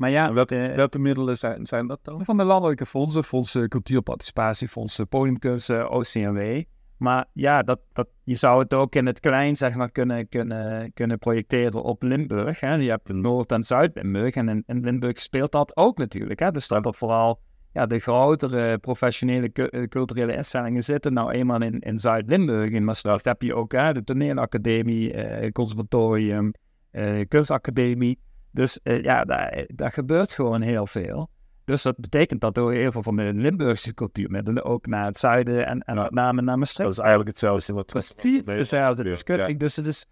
Maar 0.00 0.10
ja, 0.10 0.32
welke, 0.32 0.72
welke, 0.76 0.98
middelen 0.98 1.38
zijn, 1.38 1.66
zijn 1.66 1.86
dat 1.86 1.98
dan? 2.02 2.24
Van 2.24 2.36
de 2.36 2.44
landelijke 2.44 2.86
fondsen, 2.86 3.24
fondsen 3.24 3.68
cultuurparticipatiefondsen, 3.68 5.08
podiumkunsten, 5.08 5.90
OCMW. 5.90 6.62
Maar 6.96 7.24
ja, 7.32 7.62
dat, 7.62 7.80
dat, 7.92 8.08
je 8.24 8.34
zou 8.34 8.62
het 8.62 8.74
ook 8.74 8.94
in 8.94 9.06
het 9.06 9.20
klein 9.20 9.56
zeg 9.56 9.74
maar, 9.74 9.90
kunnen, 9.90 10.28
kunnen, 10.28 10.92
kunnen 10.92 11.18
projecteren 11.18 11.82
op 11.82 12.02
Limburg. 12.02 12.60
Hè. 12.60 12.74
Je 12.74 12.90
hebt 12.90 13.12
Noord- 13.12 13.52
en 13.52 13.62
Zuid-Limburg 13.62 14.34
en 14.34 14.48
in, 14.48 14.62
in, 14.66 14.80
Limburg 14.80 15.20
speelt 15.20 15.52
dat 15.52 15.76
ook 15.76 15.98
natuurlijk. 15.98 16.40
Hè. 16.40 16.50
Dus 16.50 16.68
dat 16.68 16.86
er 16.86 16.94
vooral 16.94 17.40
ja, 17.72 17.86
de 17.86 17.98
grotere 17.98 18.78
professionele 18.78 19.52
culturele 19.88 20.36
instellingen 20.36 20.82
zitten 20.82 21.12
nou 21.12 21.30
eenmaal 21.30 21.62
in, 21.62 21.78
in 21.78 21.98
Zuid-Limburg. 21.98 22.70
In 22.70 22.84
Maastricht 22.84 23.24
heb 23.24 23.42
je 23.42 23.54
ook 23.54 23.72
hè, 23.72 23.92
de 23.92 24.04
toneelacademie, 24.04 25.12
eh, 25.12 25.50
conservatorium, 25.52 26.52
eh, 26.90 27.20
kunstacademie. 27.28 28.18
Dus 28.52 28.80
uh, 28.84 29.02
ja, 29.02 29.24
daar, 29.24 29.64
daar, 29.66 29.92
gebeurt 29.92 30.32
gewoon 30.32 30.60
heel 30.60 30.86
veel. 30.86 31.30
Dus 31.64 31.82
dat 31.82 31.96
betekent 31.96 32.40
dat 32.40 32.56
er 32.56 32.70
heel 32.70 32.92
veel 32.92 33.02
van 33.02 33.16
de 33.16 33.32
Limburgse 33.34 33.94
cultuurmiddelen 33.94 34.64
ook 34.64 34.86
naar 34.86 35.04
het 35.04 35.18
zuiden 35.18 35.66
en, 35.66 35.80
en 35.80 35.94
met 35.96 36.10
name 36.10 36.42
naar 36.42 36.58
Maastricht. 36.58 36.88
Dat 36.88 36.98
is 36.98 37.04
eigenlijk 37.04 37.28
hetzelfde 37.28 37.72
wat... 37.72 37.86
Precies 37.86 38.42
hetzelfde. 38.44 39.02
Dus, 39.02 39.22
ja. 39.24 39.52
dus 39.52 39.76
het 39.76 39.86
is... 39.86 40.06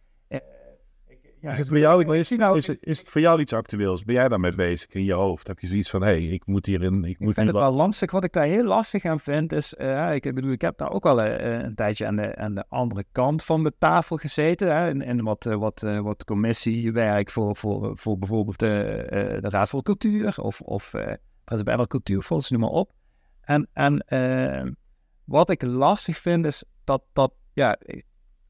Uh, 1.41 1.45
ja, 1.45 1.53
is, 1.53 1.59
het 1.59 1.69
voor 1.69 1.79
jou, 1.79 2.17
is, 2.17 2.31
is, 2.31 2.69
is 2.81 2.99
het 2.99 3.09
voor 3.09 3.21
jou 3.21 3.41
iets 3.41 3.53
actueels? 3.53 4.05
Ben 4.05 4.15
jij 4.15 4.29
daarmee 4.29 4.55
bezig 4.55 4.91
in 4.91 5.05
je 5.05 5.13
hoofd? 5.13 5.47
Heb 5.47 5.59
je 5.59 5.67
zoiets 5.67 5.91
van, 5.91 6.03
hé, 6.03 6.09
hey, 6.09 6.23
ik 6.23 6.47
moet 6.47 6.67
hierin... 6.67 7.05
Ik, 7.05 7.19
moet 7.19 7.29
ik 7.29 7.35
vind 7.35 7.47
het 7.47 7.57
wel 7.57 7.75
lastig. 7.75 8.11
Wat 8.11 8.25
ik 8.25 8.33
daar 8.33 8.45
heel 8.45 8.65
lastig 8.65 9.05
aan 9.05 9.21
vind, 9.21 9.53
is... 9.53 9.75
Uh, 9.79 10.15
ik 10.15 10.35
bedoel, 10.35 10.51
ik 10.51 10.61
heb 10.61 10.79
daar 10.79 10.91
ook 10.91 11.05
wel 11.05 11.25
uh, 11.25 11.63
een 11.63 11.75
tijdje 11.75 12.07
aan 12.07 12.17
de, 12.17 12.37
aan 12.37 12.55
de 12.55 12.65
andere 12.69 13.05
kant 13.13 13.45
van 13.45 13.63
de 13.63 13.73
tafel 13.79 14.17
gezeten. 14.17 14.77
Hè, 14.77 14.89
in, 14.89 15.03
in 15.03 15.23
wat, 15.23 15.47
uh, 15.47 15.57
wat, 15.57 15.81
wat 16.03 16.25
commissiewerk 16.25 17.31
voor, 17.31 17.57
voor, 17.57 17.97
voor 17.97 18.19
bijvoorbeeld 18.19 18.59
de 18.59 19.39
Raad 19.41 19.69
voor 19.69 19.83
Cultuur 19.83 20.35
of, 20.41 20.61
of 20.61 20.95
President 21.45 21.87
Cultuurfonds, 21.87 22.51
noem 22.51 22.61
maar 22.61 22.71
op. 22.71 22.93
En, 23.41 23.69
en 23.73 24.77
wat 25.25 25.51
ik 25.51 25.63
lastig 25.63 26.17
vind, 26.17 26.47
is 26.47 26.65
dat, 26.85 27.03
dat 27.13 27.33
ja, 27.53 27.79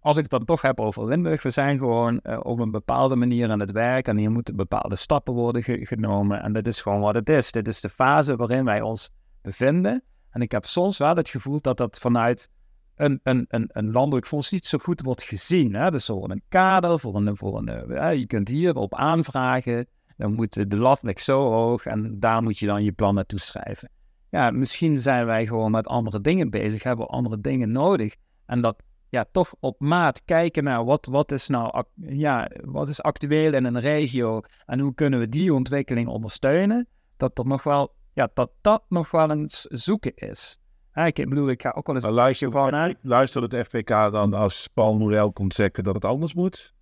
als 0.00 0.16
ik 0.16 0.22
het 0.22 0.30
dan 0.30 0.44
toch 0.44 0.62
heb 0.62 0.80
over 0.80 1.06
Limburg, 1.06 1.42
we 1.42 1.50
zijn 1.50 1.78
gewoon 1.78 2.20
uh, 2.22 2.38
op 2.42 2.58
een 2.58 2.70
bepaalde 2.70 3.16
manier 3.16 3.50
aan 3.50 3.60
het 3.60 3.72
werk 3.72 4.08
en 4.08 4.16
hier 4.16 4.30
moeten 4.30 4.56
bepaalde 4.56 4.96
stappen 4.96 5.34
worden 5.34 5.62
ge 5.62 5.86
genomen. 5.86 6.42
En 6.42 6.52
dit 6.52 6.66
is 6.66 6.80
gewoon 6.80 7.00
wat 7.00 7.14
het 7.14 7.28
is. 7.28 7.52
Dit 7.52 7.68
is 7.68 7.80
de 7.80 7.88
fase 7.88 8.36
waarin 8.36 8.64
wij 8.64 8.80
ons 8.80 9.10
bevinden. 9.42 10.02
En 10.30 10.40
ik 10.40 10.52
heb 10.52 10.64
soms 10.64 10.98
wel 10.98 11.16
het 11.16 11.28
gevoel 11.28 11.60
dat 11.60 11.76
dat 11.76 11.98
vanuit 11.98 12.50
een, 12.94 13.20
een, 13.22 13.46
een, 13.48 13.92
landelijk 13.92 14.26
fonds 14.26 14.50
niet 14.50 14.66
zo 14.66 14.78
goed 14.78 15.00
wordt 15.00 15.22
gezien. 15.22 15.74
Hè? 15.74 15.90
Dus 15.90 16.06
voor 16.06 16.30
een 16.30 16.42
kader, 16.48 16.98
voor 16.98 17.16
een, 17.16 17.36
voor 17.36 17.58
een, 17.58 17.68
eh, 17.68 18.18
je 18.18 18.26
kunt 18.26 18.48
hierop 18.48 18.94
aanvragen, 18.94 19.86
dan 20.16 20.34
moet 20.34 20.70
de 20.70 20.76
lat 20.76 21.02
ligt 21.02 21.24
zo 21.24 21.50
hoog 21.50 21.86
en 21.86 22.20
daar 22.20 22.42
moet 22.42 22.58
je 22.58 22.66
dan 22.66 22.84
je 22.84 22.92
plan 22.92 23.14
naartoe 23.14 23.40
schrijven. 23.40 23.90
Ja, 24.30 24.50
misschien 24.50 24.98
zijn 24.98 25.26
wij 25.26 25.46
gewoon 25.46 25.70
met 25.70 25.86
andere 25.86 26.20
dingen 26.20 26.50
bezig, 26.50 26.82
hebben 26.82 27.06
we 27.06 27.12
andere 27.12 27.40
dingen 27.40 27.72
nodig. 27.72 28.14
En 28.46 28.60
dat 28.60 28.82
ja, 29.10 29.24
toch 29.32 29.54
op 29.60 29.80
maat 29.80 30.24
kijken 30.24 30.64
naar 30.64 30.84
wat, 30.84 31.06
wat 31.06 31.32
is 31.32 31.48
nou 31.48 31.84
ja, 31.96 32.50
wat 32.64 32.88
is 32.88 33.02
actueel 33.02 33.54
in 33.54 33.64
een 33.64 33.80
regio 33.80 34.40
en 34.66 34.80
hoe 34.80 34.94
kunnen 34.94 35.18
we 35.18 35.28
die 35.28 35.54
ontwikkeling 35.54 36.08
ondersteunen, 36.08 36.88
dat 37.16 37.36
dat 37.36 37.46
nog 37.46 37.62
wel, 37.62 37.94
ja, 38.12 38.28
dat 38.34 38.50
dat 38.60 38.82
nog 38.88 39.10
wel 39.10 39.30
eens 39.30 39.60
zoeken 39.60 40.14
is. 40.14 40.58
ik 40.92 41.28
bedoel, 41.28 41.48
ik 41.48 41.62
ga 41.62 41.72
ook 41.76 41.86
wel 41.86 41.94
eens... 41.94 42.04
luister, 42.04 42.50
van, 42.50 42.96
luister 43.02 43.42
het 43.42 43.66
FPK 43.66 43.88
dan 43.88 44.34
als 44.34 44.68
Paul 44.74 44.94
Morel 44.94 45.32
komt 45.32 45.54
zeggen 45.54 45.84
dat 45.84 45.94
het 45.94 46.04
anders 46.04 46.34
moet? 46.34 46.76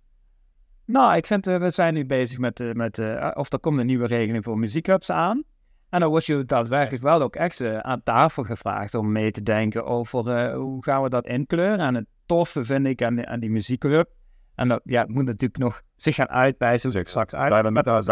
Nou, 0.85 1.15
ik 1.15 1.25
vind, 1.25 1.47
uh, 1.47 1.57
we 1.57 1.69
zijn 1.69 1.93
nu 1.93 2.05
bezig 2.05 2.37
met, 2.37 2.59
uh, 2.59 2.73
met 2.73 2.97
uh, 2.97 3.31
of 3.33 3.51
er 3.53 3.59
komt 3.59 3.79
een 3.79 3.85
nieuwe 3.85 4.07
regeling 4.07 4.43
voor 4.43 4.57
muziekhubs 4.57 5.11
aan. 5.11 5.43
En 5.89 5.99
dan 5.99 6.09
word 6.09 6.25
je 6.25 6.45
daadwerkelijk 6.45 7.03
wel 7.03 7.21
ook 7.21 7.35
echt 7.35 7.63
aan 7.81 8.03
tafel 8.03 8.43
gevraagd 8.43 8.93
om 8.93 9.11
mee 9.11 9.31
te 9.31 9.43
denken 9.43 9.85
over 9.85 10.53
hoe 10.53 10.83
gaan 10.83 11.03
we 11.03 11.09
dat 11.09 11.27
inkleuren. 11.27 11.79
En 11.79 11.95
het 11.95 12.05
toffe 12.25 12.63
vind 12.63 12.87
ik 12.87 13.03
aan, 13.03 13.27
aan 13.27 13.39
die 13.39 13.49
muziekclub. 13.49 14.09
En 14.55 14.67
dat 14.67 14.81
ja, 14.83 15.05
moet 15.07 15.25
natuurlijk 15.25 15.59
nog 15.59 15.81
zich 15.95 16.15
gaan 16.15 16.29
uitwijzen 16.29 16.91
hoe 16.91 17.05
straks 17.05 17.35
uit. 17.35 17.51
Wij 17.51 17.61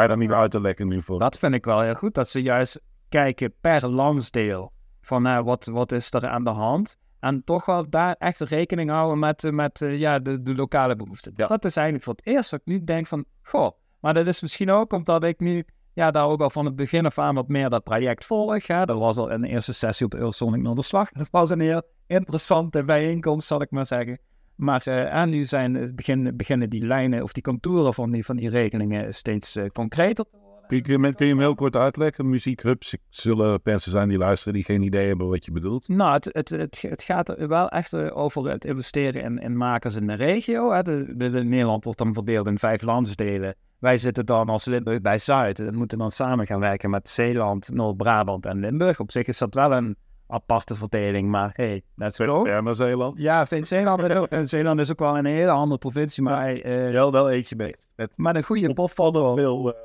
dan, 0.08 0.20
niet 0.20 0.32
uit 0.32 0.52
te 0.52 0.62
lekken 0.62 0.88
nu 0.88 1.02
voor. 1.02 1.20
Dat 1.20 1.38
vind 1.38 1.54
ik 1.54 1.66
wel 1.66 1.82
heel 1.82 1.94
goed, 1.94 2.14
dat 2.14 2.30
ze 2.30 2.42
juist 2.42 2.82
kijken 3.10 3.54
per 3.62 3.88
landsdeel 3.88 4.74
van 5.02 5.22
nou, 5.22 5.44
wat, 5.44 5.66
wat 5.66 5.92
is 5.92 6.14
er 6.14 6.28
aan 6.28 6.44
de 6.44 6.50
hand. 6.50 6.98
En 7.20 7.44
toch 7.44 7.66
wel 7.66 7.90
daar 7.90 8.16
echt 8.20 8.40
rekening 8.40 8.90
houden 8.90 9.20
met, 9.20 9.52
met 9.52 9.80
ja, 9.80 10.20
de, 10.20 10.42
de 10.42 10.56
lokale 10.56 10.96
behoeften. 10.96 11.34
Dat 11.36 11.66
is 11.66 11.76
eigenlijk 11.76 12.06
voor 12.06 12.16
het 12.16 12.26
eerst 12.26 12.52
wat 12.52 12.60
ik 12.60 12.66
nu 12.66 12.84
denk 12.84 13.08
van, 13.08 13.26
goh, 13.42 13.72
maar 14.00 14.14
dat 14.14 14.28
is 14.28 14.42
misschien 14.42 14.72
ook 14.72 14.94
omdat 14.94 15.24
ik 15.24 15.40
nu 15.40 15.66
ja, 15.96 16.12
daar 16.12 16.28
ook 16.28 16.42
al 16.42 16.50
van 16.50 16.66
het 16.66 16.76
begin 16.76 17.06
af 17.06 17.18
aan 17.18 17.36
wat 17.36 17.48
meer 17.48 17.70
dat 17.70 17.84
project 17.84 18.26
volg. 18.26 18.68
Hè. 18.68 18.86
Dat 18.86 18.98
was 18.98 19.18
al 19.18 19.30
in 19.30 19.42
de 19.42 19.48
eerste 19.48 19.74
sessie 19.74 20.06
op 20.06 20.14
Eurosonic 20.14 20.62
naar 20.62 20.76
de 20.76 20.82
slag. 20.82 21.12
Dat 21.12 21.28
was 21.32 21.50
een 21.50 21.60
heel 21.60 21.82
interessante 22.08 22.84
bijeenkomst, 22.84 23.48
zal 23.48 23.62
ik 23.62 23.72
maar 23.72 23.86
zeggen. 23.86 24.20
Maar 24.56 24.84
uh, 24.88 25.14
en 25.14 25.30
nu 25.30 25.46
zijn, 25.46 25.76
eh, 25.76 25.88
beginnen, 25.96 26.38
beginnen 26.38 26.70
die 26.70 26.86
lijnen 26.86 27.24
of 27.24 27.32
die 27.32 27.44
contouren 27.44 27.94
van 27.94 28.12
die, 28.12 28.26
van 28.26 28.36
die 28.36 28.50
regelingen 28.50 29.14
steeds 29.14 29.56
uh, 29.56 29.66
concreter 29.66 30.26
te 30.26 30.38
worden. 30.38 30.68
Kun 30.68 30.78
je, 30.78 31.14
kun 31.14 31.26
je 31.26 31.32
hem 31.32 31.40
heel 31.40 31.56
kort 31.56 31.76
uitleggen? 31.76 32.30
Muziekhubs 32.30 32.96
zullen 33.10 33.60
mensen 33.64 33.92
zijn 33.92 34.10
die 34.10 34.18
luisteren 34.18 34.54
die 34.54 34.64
geen 34.64 34.82
idee 34.82 35.08
hebben 35.08 35.30
wat 35.30 35.46
je 35.46 35.52
bedoelt? 35.52 35.88
Nou, 35.88 36.14
het, 36.14 36.30
het, 36.32 36.50
het, 36.50 36.82
het 36.82 37.04
gaat 37.04 37.30
er 37.30 37.48
wel 37.48 37.70
echt 37.70 37.96
over 37.96 38.50
het 38.50 38.66
investeren 38.66 39.24
in, 39.24 39.38
in 39.38 39.58
makers 39.58 39.96
in 39.96 40.08
de 40.08 40.14
regio. 40.14 40.72
Hè. 40.72 40.84
De, 40.84 41.14
de, 41.18 41.30
de 41.30 41.44
Nederland 41.44 41.84
wordt 41.84 42.00
dan 42.00 42.14
verdeeld 42.14 42.48
in 42.48 42.60
vijf 42.60 42.82
landsdelen. 42.82 43.56
Wij 43.86 43.98
zitten 43.98 44.26
dan 44.26 44.50
als 44.50 44.66
Limburg 44.66 45.02
bij 45.02 45.18
Zuid 45.18 45.60
en 45.60 45.76
moeten 45.76 45.98
dan 45.98 46.12
samen 46.12 46.46
gaan 46.46 46.60
werken 46.60 46.90
met 46.90 47.10
Zeeland, 47.10 47.70
Noord-Brabant 47.74 48.46
en 48.46 48.60
Limburg. 48.60 49.00
Op 49.00 49.12
zich 49.12 49.28
is 49.28 49.38
dat 49.38 49.54
wel 49.54 49.74
een 49.74 49.96
aparte 50.28 50.76
verdeling, 50.76 51.30
maar 51.30 51.50
hey, 51.54 51.82
dat 51.96 52.12
is 52.12 52.18
wel. 52.18 52.46
Ja, 52.46 52.62
naar 52.62 52.76
Zeeland. 52.76 53.20
Ja, 53.20 53.46
Zeeland, 53.46 54.28
en 54.28 54.48
Zeeland 54.48 54.80
is 54.80 54.92
ook 54.92 55.00
wel 55.00 55.18
een 55.18 55.26
hele 55.26 55.52
andere 55.52 55.78
provincie, 55.78 56.24
maar... 56.24 56.56
Ja, 56.56 56.88
uh, 56.88 56.92
wel, 56.92 57.12
wel 57.12 57.30
eentje 57.30 57.56
mee. 57.56 57.76
Maar 58.16 58.36
een 58.36 58.44
goede 58.44 58.74
popvaller. 58.74 59.36
Veel, 59.36 59.68
uh, 59.68 59.76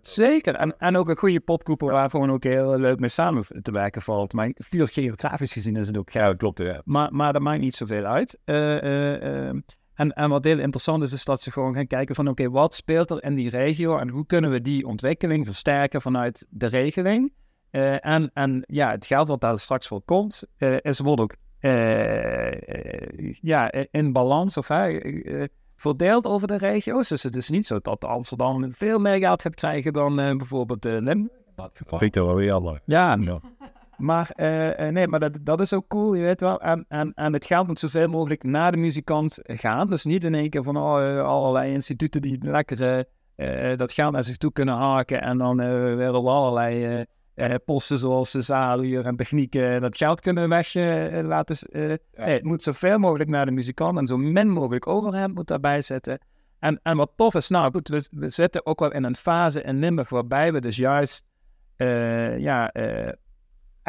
Zeker, 0.00 0.54
en, 0.54 0.74
en 0.78 0.96
ook 0.96 1.08
een 1.08 1.18
goede 1.18 1.40
popgroep 1.40 1.80
waar 1.80 2.10
gewoon 2.10 2.30
ook 2.30 2.44
heel 2.44 2.78
leuk 2.78 3.00
mee 3.00 3.08
samen 3.08 3.44
te 3.62 3.72
werken 3.72 4.02
valt. 4.02 4.32
Maar 4.32 4.52
veel 4.54 4.86
geografisch 4.86 5.52
gezien 5.52 5.76
is 5.76 5.86
het 5.86 5.96
ook... 5.96 6.10
Ja, 6.10 6.34
klopt, 6.34 6.58
ja. 6.58 6.80
Maar, 6.84 7.08
maar 7.12 7.32
dat 7.32 7.42
maakt 7.42 7.60
niet 7.60 7.74
zoveel 7.74 8.04
uit. 8.04 8.38
Uh, 8.44 9.50
en, 10.00 10.12
en 10.12 10.30
wat 10.30 10.44
heel 10.44 10.58
interessant 10.58 11.02
is, 11.02 11.12
is 11.12 11.24
dat 11.24 11.40
ze 11.40 11.50
gewoon 11.50 11.74
gaan 11.74 11.86
kijken 11.86 12.14
van 12.14 12.28
oké, 12.28 12.50
wat 12.50 12.74
speelt 12.74 13.10
er 13.10 13.24
in 13.24 13.34
die 13.34 13.50
regio 13.50 13.96
en 13.98 14.08
hoe 14.08 14.26
kunnen 14.26 14.50
we 14.50 14.60
die 14.60 14.86
ontwikkeling 14.86 15.46
versterken 15.46 16.00
vanuit 16.00 16.46
de 16.50 16.66
regeling. 16.66 17.32
Uh, 17.70 18.06
en, 18.06 18.30
en 18.34 18.64
ja, 18.66 18.90
het 18.90 19.06
geld 19.06 19.28
wat 19.28 19.40
daar 19.40 19.58
straks 19.58 19.86
voor 19.86 20.02
komt, 20.02 20.44
uh, 20.58 20.76
is 20.80 20.98
wordt 20.98 21.20
ook 21.20 21.34
uh, 21.60 22.60
ja, 23.40 23.72
in 23.90 24.12
balans 24.12 24.56
of 24.56 24.68
verdeeld 25.76 26.24
over 26.24 26.48
de 26.48 26.56
regio's. 26.56 27.08
Dus 27.08 27.22
het 27.22 27.36
is 27.36 27.50
niet 27.50 27.66
zo 27.66 27.78
dat 27.78 28.04
Amsterdam 28.04 28.72
veel 28.72 28.98
meer 28.98 29.18
geld 29.18 29.42
gaat 29.42 29.54
krijgen 29.54 29.92
dan 29.92 30.16
bijvoorbeeld 30.16 30.84
Limburg. 30.84 31.38
Dat 31.54 31.80
vind 31.84 32.02
ik 32.02 32.14
wel 32.14 32.34
weer 32.34 32.46
jammer. 32.46 32.80
Ja, 32.84 33.16
ja. 33.20 33.40
Maar, 34.00 34.30
uh, 34.36 34.88
nee, 34.88 35.08
maar 35.08 35.20
dat, 35.20 35.38
dat 35.40 35.60
is 35.60 35.72
ook 35.72 35.88
cool, 35.88 36.14
je 36.14 36.22
weet 36.22 36.40
wel. 36.40 36.60
En, 36.60 36.84
en, 36.88 37.12
en 37.14 37.32
het 37.32 37.44
geld 37.44 37.66
moet 37.66 37.78
zoveel 37.78 38.08
mogelijk 38.08 38.42
naar 38.42 38.70
de 38.70 38.76
muzikant 38.76 39.38
gaan. 39.42 39.86
Dus 39.86 40.04
niet 40.04 40.24
in 40.24 40.34
één 40.34 40.50
keer 40.50 40.62
van 40.62 40.76
oh, 40.76 41.00
uh, 41.00 41.22
allerlei 41.22 41.72
instituten 41.72 42.22
die 42.22 42.38
lekker 42.40 43.06
uh, 43.36 43.76
dat 43.76 43.92
geld 43.92 44.12
naar 44.12 44.24
zich 44.24 44.36
toe 44.36 44.52
kunnen 44.52 44.74
haken. 44.74 45.22
En 45.22 45.38
dan 45.38 45.56
weer 45.96 46.14
op 46.14 46.26
allerlei 46.26 47.04
posten 47.64 47.98
zoals 47.98 48.30
de 48.30 48.40
zaalhuur 48.40 49.06
en 49.06 49.16
technieken 49.16 49.80
dat 49.80 49.96
geld 49.96 50.20
kunnen 50.20 50.48
weg 50.48 50.74
laten. 51.24 51.56
Het 52.12 52.44
moet 52.44 52.62
zoveel 52.62 52.98
mogelijk 52.98 53.30
naar 53.30 53.46
de 53.46 53.52
muzikant 53.52 53.98
en 53.98 54.06
zo 54.06 54.16
min 54.16 54.48
mogelijk 54.48 54.86
overhemd 54.86 55.34
moet 55.34 55.48
daarbij 55.48 55.80
zitten. 55.80 56.18
En, 56.58 56.80
en 56.82 56.96
wat 56.96 57.12
tof 57.16 57.34
is, 57.34 57.48
nou 57.48 57.70
goed, 57.72 57.88
we, 57.88 58.08
we 58.10 58.28
zitten 58.28 58.66
ook 58.66 58.80
wel 58.80 58.92
in 58.92 59.04
een 59.04 59.16
fase 59.16 59.62
in 59.62 59.78
Limburg 59.78 60.08
waarbij 60.08 60.52
we 60.52 60.60
dus 60.60 60.76
juist 60.76 61.24
ja, 62.38 62.70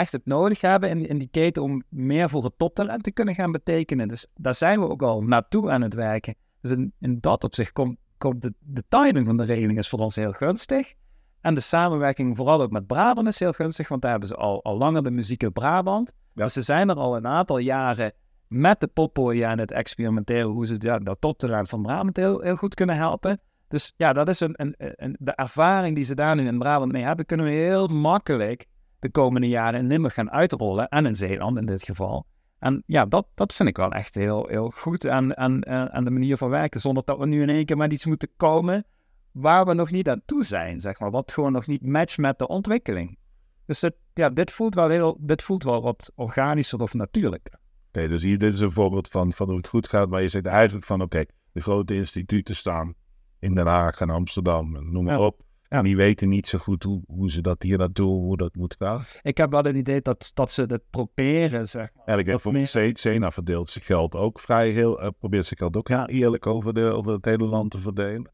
echt 0.01 0.11
het 0.11 0.25
nodig 0.25 0.61
hebben 0.61 0.89
in, 0.89 1.07
in 1.07 1.17
die 1.17 1.27
keten 1.31 1.63
om 1.63 1.83
meer 1.89 2.29
voor 2.29 2.43
het 2.43 2.57
toptalent 2.57 3.03
te 3.03 3.11
kunnen 3.11 3.35
gaan 3.35 3.51
betekenen. 3.51 4.07
Dus 4.07 4.25
daar 4.35 4.55
zijn 4.55 4.79
we 4.79 4.89
ook 4.89 5.01
al 5.01 5.21
naartoe 5.21 5.71
aan 5.71 5.81
het 5.81 5.93
werken. 5.93 6.35
Dus 6.61 6.71
in, 6.71 6.93
in 6.99 7.17
dat 7.19 7.43
opzicht 7.43 7.71
komt, 7.71 7.97
komt 8.17 8.41
de, 8.41 8.53
de 8.59 8.83
timing 8.87 9.25
van 9.25 9.37
de 9.37 9.43
regeling 9.43 9.77
is 9.77 9.89
voor 9.89 9.99
ons 9.99 10.15
heel 10.15 10.31
gunstig. 10.31 10.93
En 11.41 11.53
de 11.53 11.61
samenwerking 11.61 12.35
vooral 12.35 12.61
ook 12.61 12.71
met 12.71 12.87
Brabant 12.87 13.27
is 13.27 13.39
heel 13.39 13.51
gunstig, 13.51 13.87
want 13.87 14.01
daar 14.01 14.11
hebben 14.11 14.29
ze 14.29 14.35
al, 14.35 14.63
al 14.63 14.77
langer 14.77 15.03
de 15.03 15.11
muziek 15.11 15.43
in 15.43 15.51
Brabant. 15.51 16.13
Ja. 16.33 16.43
Dus 16.43 16.53
ze 16.53 16.61
zijn 16.61 16.89
er 16.89 16.95
al 16.95 17.15
een 17.15 17.27
aantal 17.27 17.57
jaren 17.57 18.13
met 18.47 18.79
de 18.79 18.87
poppodia 18.87 19.49
aan 19.49 19.57
het 19.57 19.71
experimenteren 19.71 20.49
hoe 20.49 20.65
ze 20.65 20.75
ja, 20.77 20.99
dat 20.99 21.21
toptalent 21.21 21.69
van 21.69 21.81
Brabant 21.81 22.17
heel, 22.17 22.41
heel 22.41 22.55
goed 22.55 22.73
kunnen 22.73 22.95
helpen. 22.95 23.41
Dus 23.67 23.93
ja, 23.97 24.13
dat 24.13 24.29
is 24.29 24.39
een, 24.39 24.53
een, 24.55 24.75
een, 24.77 25.15
de 25.19 25.31
ervaring 25.31 25.95
die 25.95 26.03
ze 26.03 26.15
daar 26.15 26.35
nu 26.35 26.47
in 26.47 26.59
Brabant 26.59 26.91
mee 26.91 27.03
hebben, 27.03 27.25
kunnen 27.25 27.45
we 27.45 27.51
heel 27.51 27.87
makkelijk 27.87 28.65
de 29.01 29.09
komende 29.09 29.47
jaren 29.47 29.79
in 29.79 29.87
Limburg 29.87 30.13
gaan 30.13 30.31
uitrollen. 30.31 30.89
En 30.89 31.05
in 31.05 31.15
Zeeland 31.15 31.57
in 31.57 31.65
dit 31.65 31.83
geval. 31.83 32.25
En 32.59 32.83
ja, 32.85 33.05
dat, 33.05 33.27
dat 33.35 33.53
vind 33.53 33.69
ik 33.69 33.77
wel 33.77 33.91
echt 33.91 34.15
heel, 34.15 34.47
heel 34.47 34.69
goed 34.69 35.07
aan, 35.07 35.37
aan, 35.37 35.67
aan 35.67 36.03
de 36.03 36.11
manier 36.11 36.37
van 36.37 36.49
werken. 36.49 36.81
Zonder 36.81 37.03
dat 37.05 37.17
we 37.17 37.25
nu 37.25 37.41
in 37.41 37.49
één 37.49 37.65
keer 37.65 37.77
met 37.77 37.91
iets 37.91 38.05
moeten 38.05 38.29
komen 38.37 38.85
waar 39.31 39.65
we 39.65 39.73
nog 39.73 39.91
niet 39.91 40.09
aan 40.09 40.21
toe 40.25 40.45
zijn, 40.45 40.79
zeg 40.79 40.99
maar. 40.99 41.11
Wat 41.11 41.31
gewoon 41.31 41.51
nog 41.51 41.67
niet 41.67 41.85
matcht 41.85 42.17
met 42.17 42.39
de 42.39 42.47
ontwikkeling. 42.47 43.17
Dus 43.65 43.81
het, 43.81 43.95
ja, 44.13 44.29
dit, 44.29 44.51
voelt 44.51 44.75
wel 44.75 44.89
heel, 44.89 45.17
dit 45.19 45.41
voelt 45.41 45.63
wel 45.63 45.81
wat 45.81 46.11
organischer 46.15 46.81
of 46.81 46.93
natuurlijker. 46.93 47.59
Oké, 47.87 48.07
dus 48.07 48.23
hier, 48.23 48.37
dit 48.37 48.53
is 48.53 48.59
een 48.59 48.71
voorbeeld 48.71 49.07
van, 49.07 49.33
van 49.33 49.47
hoe 49.47 49.57
het 49.57 49.67
goed 49.67 49.87
gaat. 49.87 50.09
Maar 50.09 50.21
je 50.21 50.27
zegt 50.27 50.45
eigenlijk 50.45 50.85
van, 50.85 51.01
oké, 51.01 51.25
de 51.51 51.61
grote 51.61 51.95
instituten 51.95 52.55
staan 52.55 52.93
in 53.39 53.55
Den 53.55 53.67
Haag 53.67 53.99
en 53.99 54.09
Amsterdam, 54.09 54.91
noem 54.91 55.03
maar 55.03 55.19
op. 55.19 55.41
En 55.71 55.83
die 55.83 55.95
weten 55.95 56.29
niet 56.29 56.47
zo 56.47 56.57
goed 56.57 56.83
hoe, 56.83 57.01
hoe 57.07 57.31
ze 57.31 57.41
dat 57.41 57.61
hier 57.61 57.77
naartoe, 57.77 58.21
hoe 58.21 58.37
dat 58.37 58.55
moet 58.55 58.75
gaan. 58.79 59.01
Ik 59.21 59.37
heb 59.37 59.51
wel 59.51 59.63
het 59.63 59.75
idee 59.75 60.01
dat, 60.01 60.31
dat 60.33 60.51
ze 60.51 60.61
het 60.61 60.83
proberen, 60.89 61.67
zeg 61.67 61.89
maar. 61.95 62.05
Eigenlijk 62.05 62.41
voor 62.41 62.51
meer... 62.51 62.91
Sena 62.93 63.31
verdeelt 63.31 63.69
zich 63.69 63.85
geld 63.85 64.15
ook 64.15 64.39
vrij 64.39 64.69
heel, 64.69 65.03
uh, 65.03 65.07
probeert 65.19 65.45
zich 65.45 65.57
geld 65.57 65.77
ook 65.77 65.87
ja. 65.87 66.07
eerlijk 66.07 66.45
over, 66.47 66.73
de, 66.73 66.83
over 66.83 67.11
het 67.11 67.25
hele 67.25 67.45
land 67.45 67.71
te 67.71 67.79
verdelen. 67.79 68.31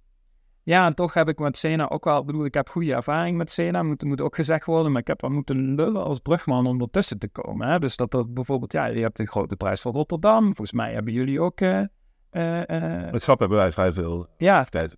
Ja, 0.64 0.86
en 0.86 0.96
toch 0.96 1.14
heb 1.14 1.30
ik 1.30 1.40
met 1.40 1.58
Sena 1.58 1.90
ook 1.90 2.04
wel, 2.04 2.26
bedoel, 2.26 2.46
ik 2.46 2.54
heb 2.54 2.70
goede 2.70 2.94
ervaring 2.94 3.38
met 3.38 3.52
Sena, 3.52 3.84
moet, 3.84 4.04
moet 4.04 4.22
ook 4.22 4.36
gezegd 4.36 4.66
worden, 4.66 4.92
maar 4.92 5.02
ik 5.02 5.08
heb 5.08 5.22
wel 5.22 5.30
moeten 5.30 5.76
lullen 5.76 6.04
als 6.04 6.20
brugman 6.20 6.68
om 6.68 6.82
ertussen 6.82 7.20
te 7.20 7.30
komen. 7.30 7.68
Hè? 7.68 7.80
Dus 7.80 7.96
dat 7.96 8.12
dat 8.12 8.34
bijvoorbeeld, 8.34 8.72
ja, 8.72 8.86
je 8.86 9.02
hebt 9.02 9.18
de 9.18 9.28
grote 9.28 9.56
prijs 9.56 9.82
van 9.82 9.94
Rotterdam, 9.94 10.44
volgens 10.44 10.72
mij 10.72 10.94
hebben 10.94 11.14
jullie 11.14 11.42
ook... 11.42 11.62
Uh, 11.62 11.80
uh, 12.32 12.62
het 13.12 13.24
grap 13.24 13.40
hebben 13.40 13.58
wij 13.58 13.72
vrij 13.72 13.92
veel 13.92 14.28
ja, 14.38 14.64
tijd. 14.64 14.98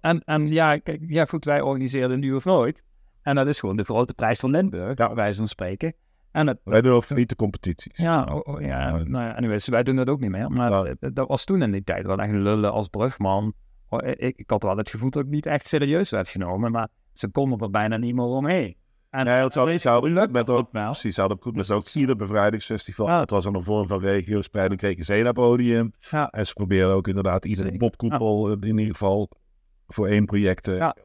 En, 0.00 0.22
en 0.24 0.48
ja, 0.48 0.78
kijk, 0.78 1.00
ja, 1.06 1.24
goed, 1.24 1.44
wij 1.44 1.60
organiseren 1.60 2.20
nu 2.20 2.34
of 2.34 2.44
nooit. 2.44 2.84
En 3.22 3.34
dat 3.34 3.46
is 3.46 3.60
gewoon 3.60 3.76
de 3.76 3.84
grote 3.84 4.14
prijs 4.14 4.38
van 4.38 4.50
Limburg, 4.50 4.98
ja. 4.98 5.14
wij 5.14 5.34
van 5.34 5.46
spreken. 5.46 5.94
En 6.32 6.46
het, 6.46 6.60
wij 6.64 6.80
doen 6.80 6.92
ook 6.92 7.08
niet 7.08 7.28
de 7.28 7.36
competities. 7.36 7.96
Ja, 7.96 8.24
oh, 8.24 8.54
oh, 8.54 8.60
ja, 8.60 8.90
nou 8.90 9.24
ja, 9.24 9.32
anyways, 9.32 9.68
wij 9.68 9.82
doen 9.82 9.96
dat 9.96 10.08
ook 10.08 10.20
niet 10.20 10.30
meer. 10.30 10.50
Maar 10.50 10.94
dat 10.98 11.28
was 11.28 11.44
toen 11.44 11.62
in 11.62 11.70
die 11.70 11.84
tijd 11.84 12.06
wel 12.06 12.18
echt 12.18 12.32
lullen 12.32 12.72
als 12.72 12.88
brugman. 12.88 13.52
Oh, 13.88 14.08
ik, 14.16 14.36
ik, 14.36 14.50
had 14.50 14.62
wel 14.62 14.76
het 14.76 14.88
gevoel 14.88 15.10
dat 15.10 15.22
ik 15.22 15.28
niet 15.28 15.46
echt 15.46 15.66
serieus 15.66 16.10
werd 16.10 16.28
genomen, 16.28 16.72
maar 16.72 16.88
ze 17.12 17.28
konden 17.28 17.58
er 17.58 17.70
bijna 17.70 17.96
niet 17.96 18.14
meer 18.14 18.24
omheen. 18.24 18.76
En 19.10 19.24
nee, 19.24 19.42
het 19.42 19.52
zou, 19.52 19.78
zou 19.78 20.30
met 20.30 20.50
ook, 20.50 20.70
precies, 20.70 21.14
zou 21.14 21.36
goed 21.40 21.56
met 21.56 21.70
ook 21.70 21.88
vierde 21.88 22.16
bevrijdingsfestival. 22.16 23.06
Ja. 23.06 23.20
Het 23.20 23.30
was 23.30 23.44
een 23.44 23.62
vorm 23.62 23.86
van 23.86 24.00
regio-spreiding, 24.00 24.80
kreeg 24.80 24.98
een 24.98 25.04
Zena-podium. 25.04 25.92
Ja. 26.10 26.28
En 26.28 26.46
ze 26.46 26.52
proberen 26.52 26.94
ook 26.94 27.08
inderdaad 27.08 27.44
iedere 27.44 27.76
popkoepel 27.76 28.50
in 28.50 28.78
ieder 28.78 28.94
geval 28.94 29.30
voor 29.92 30.06
één 30.06 30.24
project. 30.24 30.66
Ja. 30.66 30.96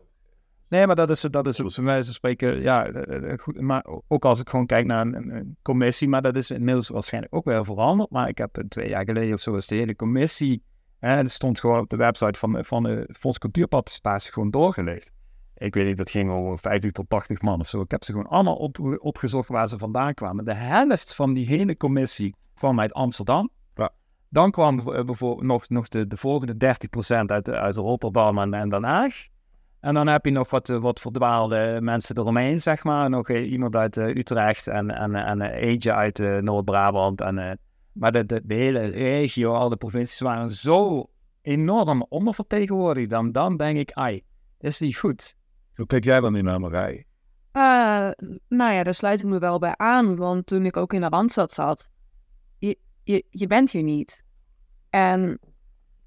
Nee, 0.68 0.88
maar 0.88 0.96
dat 0.96 1.10
is, 1.10 1.22
dat 1.22 1.48
is 1.48 1.78
wijze 1.78 2.06
van 2.06 2.14
spreken, 2.14 2.62
ja, 2.62 2.86
eh, 2.86 3.32
eh, 3.32 3.40
goed, 3.40 3.62
maar 3.62 3.86
ook 4.08 4.26
als 4.26 4.40
ik 4.40 4.50
gewoon 4.50 4.66
kijk 4.66 4.86
naar 4.86 5.06
een, 5.06 5.36
een, 5.36 5.58
commissie, 5.62 6.08
maar 6.08 6.22
dat 6.22 6.36
is 6.36 6.52
inmiddels 6.52 6.88
waarschijnlijk 6.88 7.36
ook 7.36 7.46
wel 7.46 7.64
veranderd. 7.64 8.10
Maar 8.10 8.28
ik 8.28 8.38
heb 8.38 8.64
twee 8.70 8.90
jaar 8.90 9.04
geleden 9.04 9.34
of 9.34 9.42
zo 9.42 9.56
is 9.56 9.68
de 9.68 9.76
hele 9.76 9.96
commissie, 9.96 10.64
hè, 11.00 11.16
dat 11.16 11.32
stond 11.32 11.60
gewoon 11.60 11.80
op 11.80 11.90
de 11.90 11.96
website 11.96 12.40
van, 12.40 12.66
van 12.66 12.84
de 12.84 13.10
Fonds 13.20 13.38
Cultuurparticipatie 13.38 14.34
gewoon 14.34 14.52
doorgelegd. 14.52 15.12
Ik 15.58 15.74
weet 15.74 15.86
niet, 15.86 15.98
dat 15.98 16.10
ging 16.10 16.32
om 16.32 16.58
50 16.58 16.92
tot 16.92 17.10
80 17.10 17.42
man 17.42 17.60
of 17.60 17.68
zo. 17.68 17.82
Ik 17.82 17.92
heb 17.92 18.04
ze 18.04 18.12
gewoon 18.12 18.28
allemaal 18.28 18.56
op, 18.56 19.00
opgezocht 19.00 19.48
waar 19.48 19.68
ze 19.68 19.78
vandaan 19.78 20.14
kwamen. 20.14 20.46
De 20.46 20.54
helft 20.54 21.16
van 21.16 21.34
die 21.34 21.46
hele 21.46 21.78
commissie 21.78 22.36
kwam 22.54 22.80
uit 22.80 22.94
Amsterdam. 22.94 23.50
Dan 24.36 24.52
kwam 24.52 24.76
bijvoorbeeld 24.84 25.42
nog, 25.42 25.70
nog 25.70 25.88
de, 25.88 26.08
de 26.08 26.18
volgende 26.18 26.76
30% 27.24 27.26
uit, 27.26 27.50
uit 27.50 27.76
Rotterdam 27.76 28.38
en, 28.38 28.54
en 28.54 28.70
Den 28.70 28.84
Haag. 28.84 29.28
En 29.80 29.94
dan 29.94 30.08
heb 30.08 30.26
je 30.26 30.32
nog 30.32 30.50
wat, 30.50 30.70
eh, 30.70 30.78
wat 30.78 31.00
verdwaalde 31.00 31.80
mensen 31.82 32.18
eromheen, 32.18 32.62
zeg 32.62 32.84
maar. 32.84 33.10
Nog 33.10 33.30
eh, 33.30 33.52
iemand 33.52 33.76
uit 33.76 33.98
uh, 33.98 34.08
Utrecht 34.08 34.68
en, 34.68 34.92
en, 34.92 35.16
en 35.16 35.42
eentje 35.42 35.94
uit 35.94 36.42
Noord-Brabant. 36.42 37.22
En, 37.22 37.60
maar 37.92 38.12
de, 38.12 38.26
de, 38.26 38.42
de, 38.46 38.54
hele 38.54 38.86
regio, 38.86 39.54
al 39.54 39.70
de 39.70 39.76
provincies 39.76 40.20
waren 40.20 40.52
zo 40.52 41.10
enorm 41.42 42.06
ondervertegenwoordigd. 42.10 43.10
Dan, 43.10 43.32
dan 43.32 43.58
denk 43.58 43.78
ik, 43.78 43.92
ai, 43.92 44.24
is 44.60 44.80
niet 44.80 44.98
goed. 44.98 45.36
Hoe 45.76 45.86
kijk 45.86 46.04
jij 46.04 46.20
dan 46.20 46.36
in 46.36 46.62
Marij? 46.62 47.06
nou 48.48 48.74
ja, 48.74 48.84
daar 48.84 48.94
sluit 48.94 49.20
ik 49.20 49.26
me 49.26 49.40
wel 49.40 49.60
bij 49.60 49.74
aan. 49.78 50.16
Want 50.16 50.46
toen 50.46 50.66
ik 50.66 50.78
ook 50.78 50.94
in 50.94 51.02
de 51.02 51.08
Randstad 51.10 51.52
zat, 51.52 51.90
je, 52.58 52.78
je, 53.04 53.26
je 53.30 53.48
bent 53.48 53.72
hier 53.72 53.84
niet. 53.84 54.25
En 54.96 55.40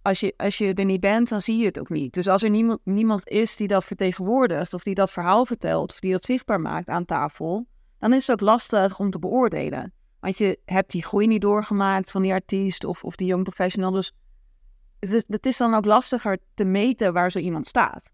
als 0.03 0.21
je, 0.21 0.35
als 0.37 0.59
je 0.59 0.75
er 0.75 0.85
niet 0.85 1.01
bent, 1.01 1.29
dan 1.29 1.43
zie 1.43 1.59
je 1.59 1.65
het 1.65 1.79
ook 1.79 1.89
niet. 1.89 2.15
Dus 2.15 2.29
als 2.29 2.43
er 2.43 2.51
niemand, 2.51 2.81
niemand 2.85 3.29
is 3.29 3.57
die 3.57 3.69
dat 3.69 3.85
vertegenwoordigt, 3.85 4.75
of 4.75 4.83
die 4.83 4.95
dat 4.95 5.11
verhaal 5.11 5.47
vertelt, 5.47 5.91
of 5.91 6.01
die 6.01 6.11
dat 6.11 6.25
zichtbaar 6.25 6.61
maakt 6.61 6.89
aan 6.89 7.05
tafel, 7.05 7.67
dan 7.99 8.13
is 8.13 8.27
het 8.27 8.41
ook 8.41 8.49
lastig 8.49 8.99
om 8.99 9.11
te 9.11 9.19
beoordelen. 9.19 9.93
Want 10.21 10.39
je 10.39 10.61
hebt 10.65 10.91
die 10.91 11.03
groei 11.03 11.27
niet 11.27 11.41
doorgemaakt 11.41 12.11
van 12.11 12.23
die 12.23 12.33
artiest 12.33 12.85
of, 12.85 13.05
of 13.05 13.17
die 13.17 13.27
young 13.27 13.43
professional. 13.43 13.91
Dus 13.91 14.13
het 15.01 15.13
is, 15.13 15.25
het 15.27 15.47
is 15.47 15.57
dan 15.57 15.75
ook 15.75 15.85
lastiger 15.85 16.39
te 16.55 16.65
meten 16.65 17.13
waar 17.13 17.31
zo 17.31 17.39
iemand 17.39 17.67
staat. 17.67 18.11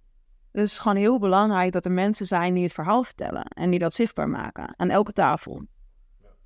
Dus 0.53 0.63
het 0.63 0.71
is 0.71 0.79
gewoon 0.79 0.97
heel 0.97 1.19
belangrijk 1.19 1.73
dat 1.73 1.85
er 1.85 1.93
mensen 1.93 2.27
zijn 2.27 2.55
die 2.55 2.63
het 2.63 2.73
verhaal 2.73 3.05
vertellen 3.05 3.45
en 3.45 3.71
die 3.71 3.79
dat 3.79 3.95
zichtbaar 3.95 4.29
maken 4.29 4.75
aan 4.77 4.91
elke 4.91 5.13
tafel. 5.13 5.63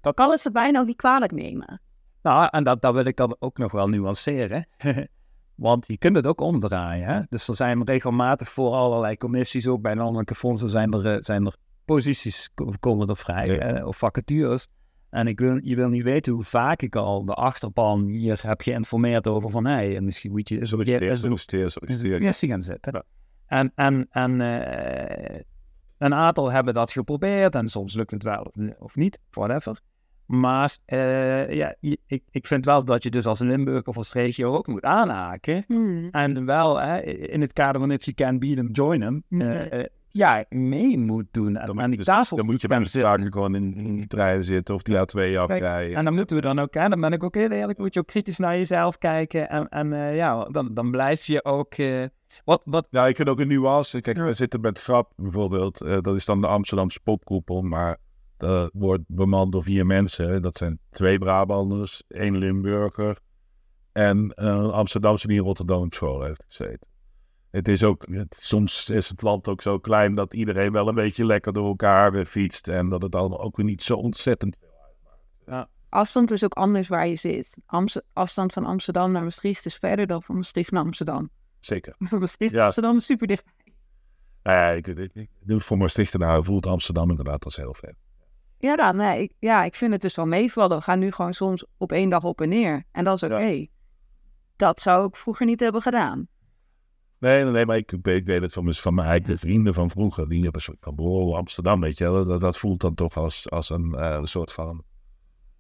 Dat 0.01 0.15
kan 0.15 0.31
het 0.31 0.41
ze 0.41 0.51
bijna 0.51 0.81
ook 0.81 0.87
niet 0.87 0.97
kwalijk 0.97 1.33
nemen. 1.33 1.81
Nou, 2.23 2.49
en 2.51 2.65
dat, 2.65 2.83
dat 2.83 2.95
wil 2.95 3.05
ik 3.05 3.17
dan 3.17 3.37
ook 3.39 3.59
nog 3.59 3.73
wel 3.73 3.89
nuanceren. 3.89 4.67
Want 5.55 5.87
je 5.87 5.99
kunt 5.99 6.17
het 6.17 6.27
ook 6.27 6.41
omdraaien. 6.41 7.07
Hè? 7.07 7.21
Dus 7.29 7.49
er 7.49 7.55
zijn 7.55 7.85
regelmatig 7.85 8.49
voor 8.49 8.73
allerlei 8.73 9.17
commissies, 9.17 9.67
ook 9.67 9.81
bij 9.81 9.97
landelijke 9.97 10.35
fondsen, 10.35 10.71
zijn 10.71 10.93
er, 10.93 11.15
eh, 11.15 11.17
zijn 11.21 11.47
er 11.47 11.57
posities 11.85 12.51
komen 12.81 13.09
er 13.09 13.17
vrij, 13.17 13.83
of 13.83 13.97
vacatures. 13.97 14.69
En 15.11 15.27
ik 15.27 15.39
wil, 15.39 15.59
je 15.63 15.77
wil 15.77 15.89
niet 15.89 16.03
weten 16.03 16.33
hoe 16.33 16.43
vaak 16.43 16.83
ik 16.83 16.97
al 16.97 17.25
de 17.25 17.35
achterban 17.35 18.07
hier 18.07 18.41
heb 18.43 18.61
geïnformeerd 18.61 19.27
over 19.27 19.51
van, 19.51 19.65
hé, 19.67 19.73
hey, 19.73 20.01
misschien 20.01 20.31
moet 20.31 20.49
je 20.49 20.67
zo 20.67 20.79
een 20.79 22.35
gaan 22.35 22.63
zetten. 22.63 23.05
En, 23.47 23.73
en, 23.75 24.07
en 24.11 24.41
uh, 24.41 25.41
een 25.99 26.15
aantal 26.15 26.51
hebben 26.51 26.75
dat 26.75 26.93
geprobeerd 26.93 27.55
en 27.55 27.69
soms 27.69 27.95
lukt 27.95 28.11
het 28.11 28.23
wel 28.23 28.53
of 28.79 28.97
niet, 28.97 29.21
whatever. 29.31 29.81
Maar 30.29 30.77
uh, 30.87 31.53
ja, 31.53 31.75
ik, 31.81 32.23
ik 32.31 32.47
vind 32.47 32.65
wel 32.65 32.85
dat 32.85 33.03
je 33.03 33.11
dus 33.11 33.27
als 33.27 33.39
Limburg 33.39 33.87
of 33.87 33.97
als 33.97 34.13
regio 34.13 34.55
ook 34.57 34.67
moet 34.67 34.85
aanhaken. 34.85 35.65
Hmm. 35.67 36.09
En 36.11 36.45
wel 36.45 36.81
hè, 36.81 37.01
in 37.05 37.41
het 37.41 37.53
kader 37.53 37.81
van 37.81 37.91
if 37.91 38.05
you 38.05 38.17
can 38.17 38.39
beat 38.39 38.57
them, 38.57 38.69
join 38.73 39.01
them. 39.01 39.23
Uh, 39.29 39.73
uh, 39.73 39.85
ja, 40.09 40.45
mee 40.49 40.99
moet 40.99 41.27
doen. 41.31 41.53
Dan, 41.53 41.81
en 41.81 41.89
die 41.89 41.97
dus, 41.97 42.07
tafel 42.07 42.37
dan 42.37 42.47
moet 42.47 42.61
je 42.61 42.69
bij 42.69 42.79
de 42.79 43.27
gewoon 43.31 43.55
in, 43.55 43.75
in 43.77 43.95
die 43.95 44.07
trein 44.07 44.45
zitten 44.45 44.75
of 44.75 44.83
die 44.83 44.95
ja. 44.95 45.05
twee 45.05 45.39
afrijden. 45.39 45.97
En 45.97 46.05
dan 46.05 46.15
moeten 46.15 46.37
we 46.37 46.43
dan 46.43 46.59
ook, 46.59 46.75
hè, 46.75 46.89
dan 46.89 47.01
ben 47.01 47.13
ik 47.13 47.23
ook 47.23 47.35
heel 47.35 47.51
eerlijk, 47.51 47.79
moet 47.79 47.95
je 47.95 48.01
ook 48.01 48.07
kritisch 48.07 48.39
naar 48.39 48.57
jezelf 48.57 48.99
kijken. 48.99 49.49
En, 49.49 49.69
en 49.69 50.15
ja, 50.15 50.45
dan, 50.45 50.75
dan 50.75 50.91
blijf 50.91 51.25
je 51.25 51.45
ook... 51.45 51.75
wat, 52.45 52.63
wat... 52.65 52.87
Ja, 52.91 53.07
ik 53.07 53.17
vind 53.17 53.29
ook 53.29 53.41
een 53.41 53.49
nuance. 53.49 54.01
Kijk, 54.01 54.17
we 54.17 54.33
zitten 54.33 54.61
met 54.61 54.81
Grap 54.81 55.13
bijvoorbeeld. 55.17 55.79
dat 55.79 56.17
is 56.17 56.25
dan 56.25 56.41
de 56.41 56.47
Amsterdamse 56.47 57.01
popkoepel, 57.01 57.63
maar 57.63 57.99
dat 58.39 58.71
wordt 58.73 59.03
bemand 59.07 59.53
door 59.53 59.63
vier 59.63 59.87
mensen. 59.87 60.43
Dat 60.43 60.57
zijn 60.57 60.79
twee 60.91 61.19
Brabanders, 61.19 62.03
één 62.09 62.39
Limburger 62.39 63.19
en 63.93 64.33
een 64.35 64.71
Amsterdamse 64.71 65.27
die 65.27 65.37
in 65.37 65.43
Rotterdam 65.43 65.83
op 65.83 65.95
school 65.95 66.23
heeft 66.23 66.45
gezeten. 66.49 66.87
Het 67.51 67.69
is 67.69 67.85
ook, 67.85 68.07
het, 68.11 68.37
soms 68.41 68.89
is 68.89 69.09
het 69.09 69.23
land 69.23 69.49
ook 69.49 69.63
zo 69.63 69.79
klein 69.79 70.15
dat 70.15 70.35
iedereen 70.35 70.73
wel 70.73 70.89
een 70.89 70.95
beetje 70.95 71.25
lekker 71.25 71.53
door 71.53 71.67
elkaar 71.67 72.13
weer 72.13 72.27
fietst. 72.27 72.69
En 72.69 72.89
dat 72.89 73.03
het 73.03 73.13
dan 73.13 73.39
ook 73.39 73.57
weer 73.57 73.67
niet 73.67 73.83
zo 73.83 73.97
ontzettend 73.97 74.57
veel 74.61 74.69
uitmaakt. 74.87 75.23
Ja. 75.47 75.69
Afstand 75.89 76.31
is 76.31 76.45
ook 76.45 76.53
anders 76.53 76.89
waar 76.89 77.07
je 77.07 77.17
zit. 77.17 77.59
afstand 78.13 78.53
van 78.53 78.65
Amsterdam 78.65 79.13
naar 79.13 79.23
Maastricht 79.23 79.67
is 79.67 79.75
verder 79.75 80.07
dan 80.07 80.23
van 80.23 80.35
Maastricht 80.35 80.71
naar 80.71 80.83
Amsterdam. 80.85 81.31
Zeker. 81.61 81.95
Maastricht 82.19 82.53
ja. 82.53 82.65
Amsterdam 82.65 82.97
is 82.97 83.07
super 83.07 83.27
dicht. 83.27 83.45
Ja, 84.43 84.71
ik, 84.71 84.87
ik, 84.87 85.15
ik, 85.15 85.31
voor 85.47 85.79
Maastricht 85.79 86.19
nou 86.19 86.45
voelt 86.45 86.67
Amsterdam 86.67 87.11
inderdaad 87.11 87.45
als 87.45 87.57
heel 87.57 87.75
ver. 87.75 87.95
Ja, 88.59 88.77
dan, 88.77 88.97
nee, 88.97 89.23
ik, 89.23 89.33
ja, 89.39 89.65
ik 89.65 89.75
vind 89.75 89.93
het 89.93 90.01
dus 90.01 90.17
wel 90.17 90.27
meevallen. 90.27 90.77
We 90.77 90.83
gaan 90.83 90.99
nu 90.99 91.11
gewoon 91.11 91.35
soms 91.35 91.65
op 91.77 91.93
één 91.93 92.11
dag 92.11 92.25
op 92.25 92.41
en 92.41 92.49
neer. 92.49 92.85
En 92.93 93.05
dat 93.05 93.15
is 93.15 93.23
oké. 93.23 93.67
Dat 94.57 94.81
zou 94.81 95.07
ik 95.07 95.17
vroeger 95.17 95.47
niet 95.47 95.61
hebben 95.61 95.83
gedaan. 95.83 96.29
Nee, 97.19 97.45
nee, 97.45 97.67
maar 97.67 97.77
ik, 97.77 97.93
ik 97.93 98.25
weet 98.25 98.41
het 98.41 98.53
van, 98.53 98.73
van 98.73 98.95
mijn 98.95 99.09
eigen 99.09 99.39
vrienden 99.39 99.75
van 99.75 99.91
vroeger. 99.91 100.29
Die 100.29 100.43
hebben 100.43 100.61
van 100.61 100.77
oh, 100.97 101.37
Amsterdam, 101.37 101.81
weet 101.81 101.99
je 101.99 102.05
dat, 102.05 102.41
dat 102.41 102.59
voelt 102.59 102.81
dan 102.81 102.95
toch 102.95 103.17
als, 103.17 103.51
als 103.51 103.71
een, 103.71 103.95
uh, 103.95 104.17
een 104.21 104.27
soort 104.27 104.53
van 104.53 104.85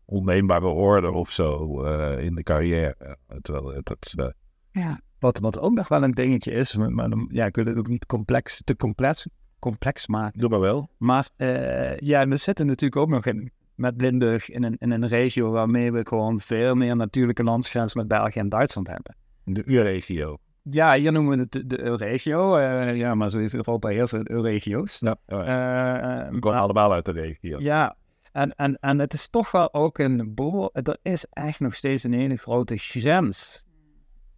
onneembare 0.05 0.67
orde 0.67 1.11
of 1.13 1.31
zo 1.31 1.85
uh, 1.85 2.25
in 2.25 2.35
de 2.35 2.43
carrière. 2.43 3.19
Terwijl 3.41 3.81
dat... 3.83 4.13
Uh, 4.17 4.27
ja. 4.71 5.01
Wat, 5.19 5.39
wat 5.39 5.59
ook 5.59 5.73
nog 5.73 5.89
wel 5.89 6.03
een 6.03 6.13
dingetje 6.13 6.51
is, 6.51 6.75
maar 6.75 7.09
ja, 7.29 7.47
ik 7.47 7.57
wil 7.57 7.65
het 7.65 7.77
ook 7.77 7.89
niet 7.89 8.07
complex, 8.07 8.61
te 8.65 8.77
complex 8.77 9.27
complex 9.59 10.07
maken. 10.07 10.41
Doe 10.41 10.49
maar 10.49 10.61
wel. 10.61 10.89
Maar 10.99 11.29
uh, 11.37 11.97
ja, 11.97 12.29
we 12.29 12.37
zitten 12.37 12.67
natuurlijk 12.67 13.01
ook 13.01 13.09
nog 13.09 13.27
in, 13.27 13.51
met 13.75 14.01
Limburg 14.01 14.51
in 14.51 14.63
een, 14.63 14.77
in 14.79 14.91
een 14.91 15.07
regio 15.07 15.51
waarmee 15.51 15.93
we 15.93 16.07
gewoon 16.07 16.41
veel 16.41 16.75
meer 16.75 16.97
natuurlijke 16.97 17.43
landsgrens 17.43 17.95
met 17.95 18.09
België 18.09 18.39
en 18.39 18.49
Duitsland 18.49 18.87
hebben. 18.87 19.17
De 19.45 19.63
U-regio. 19.65 20.39
Ja, 20.63 20.95
hier 20.95 21.13
noemen 21.13 21.37
we 21.37 21.43
het 21.43 21.71
de, 21.71 21.97
regio. 21.97 22.57
Uh, 22.57 22.97
ja, 22.97 23.15
maar 23.15 23.31
zo 23.31 23.47
valt 23.49 23.81
bij 23.81 23.95
heel 23.95 24.07
veel 24.07 24.23
regio's. 24.23 24.99
Ja, 24.99 25.17
uh, 25.27 26.31
we 26.31 26.39
komen 26.39 26.59
allemaal 26.59 26.93
uit 26.93 27.05
de 27.05 27.13
regio. 27.13 27.59
Ja, 27.61 27.97
en, 28.33 28.55
en, 28.55 28.79
en 28.81 28.99
het 28.99 29.13
is 29.13 29.29
toch 29.29 29.51
wel 29.51 29.75
ook 29.75 29.99
een 29.99 30.35
boel. 30.35 30.71
Er 30.73 30.99
is 31.03 31.27
echt 31.31 31.61
nog 31.61 31.75
steeds 31.75 32.03
een 32.03 32.13
hele 32.13 32.37
grote 32.37 32.77
grens 32.77 33.67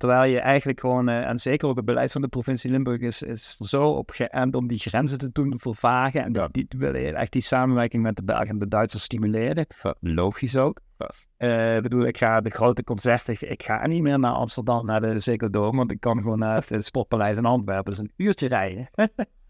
Terwijl 0.01 0.30
je 0.30 0.40
eigenlijk 0.40 0.80
gewoon, 0.80 1.09
uh, 1.09 1.28
en 1.28 1.38
zeker 1.38 1.68
ook 1.68 1.76
het 1.76 1.84
beleid 1.84 2.12
van 2.12 2.20
de 2.20 2.28
provincie 2.28 2.70
Limburg 2.70 3.01
is, 3.01 3.22
is 3.22 3.57
zo 3.57 3.90
op 3.90 4.11
geënt 4.11 4.55
om 4.55 4.66
die 4.66 4.78
grenzen 4.78 5.18
te 5.18 5.30
doen 5.32 5.55
vervagen. 5.59 6.24
En 6.24 6.32
die, 6.32 6.66
die, 6.68 6.78
willen 6.78 7.14
echt 7.14 7.32
die 7.32 7.42
samenwerking 7.42 8.03
met 8.03 8.16
de 8.16 8.22
Belgen 8.22 8.48
en 8.48 8.59
de 8.59 8.68
Duitsers 8.68 9.03
stimuleren. 9.03 9.66
Logisch 10.01 10.57
ook. 10.57 10.80
Uh, 10.98 11.78
bedoel, 11.78 12.07
ik 12.07 12.18
ga 12.18 12.40
de 12.40 12.51
grote 12.51 12.84
concerten, 12.84 13.51
ik 13.51 13.62
ga 13.62 13.86
niet 13.86 14.03
meer 14.03 14.18
naar 14.18 14.32
Amsterdam, 14.32 14.86
naar 14.86 15.01
de 15.01 15.48
Dome, 15.51 15.76
want 15.76 15.90
ik 15.90 16.01
kan 16.01 16.22
gewoon 16.22 16.38
naar 16.38 16.64
het 16.68 16.84
Sportpaleis 16.84 17.36
in 17.36 17.44
Antwerpen, 17.44 17.90
dus 17.90 17.98
een 17.98 18.12
uurtje 18.16 18.48
rijden. 18.48 18.88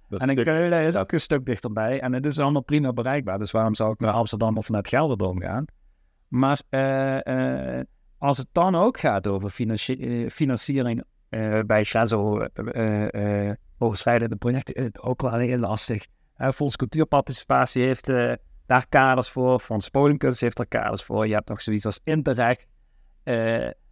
en 0.09 0.29
in 0.29 0.45
Keulen 0.45 0.83
is 0.83 0.97
ook 0.97 1.13
een 1.13 1.21
stuk 1.21 1.45
dichterbij 1.45 2.01
en 2.01 2.13
het 2.13 2.27
is 2.27 2.39
allemaal 2.39 2.63
prima 2.63 2.93
bereikbaar, 2.93 3.39
dus 3.39 3.51
waarom 3.51 3.75
zou 3.75 3.93
ik 3.93 4.01
naar 4.01 4.13
Amsterdam 4.13 4.57
of 4.57 4.69
naar 4.69 4.81
het 4.81 4.89
Gelderdoom 4.89 5.41
gaan? 5.41 5.65
Maar 6.29 6.61
uh, 6.71 7.81
als 8.21 8.39
het 8.39 8.49
dan 8.53 8.75
ook 8.75 8.99
gaat 8.99 9.27
over 9.27 9.53
eh, 9.57 10.31
financiering 10.31 11.05
uh, 11.31 11.61
bij 11.61 11.85
grensoverschrijdende 11.85 14.35
uh, 14.35 14.39
projecten, 14.39 14.75
is 14.75 14.85
het 14.85 15.01
ook 15.01 15.23
wel 15.23 15.35
heel 15.35 15.59
lastig. 15.59 16.07
Fonds 16.37 16.77
Cultuurparticipatie 16.77 17.85
heeft 17.85 18.07
daar 18.67 18.87
kaders 18.89 19.29
voor, 19.29 19.61
Fonds 19.61 19.89
Polenkunst 19.89 20.41
heeft 20.41 20.59
er 20.59 20.67
kaders 20.67 21.03
voor, 21.03 21.27
je 21.27 21.35
hebt 21.35 21.49
nog 21.49 21.63
zoiets 21.63 21.85
als 21.85 22.01
Interreg. 22.05 22.57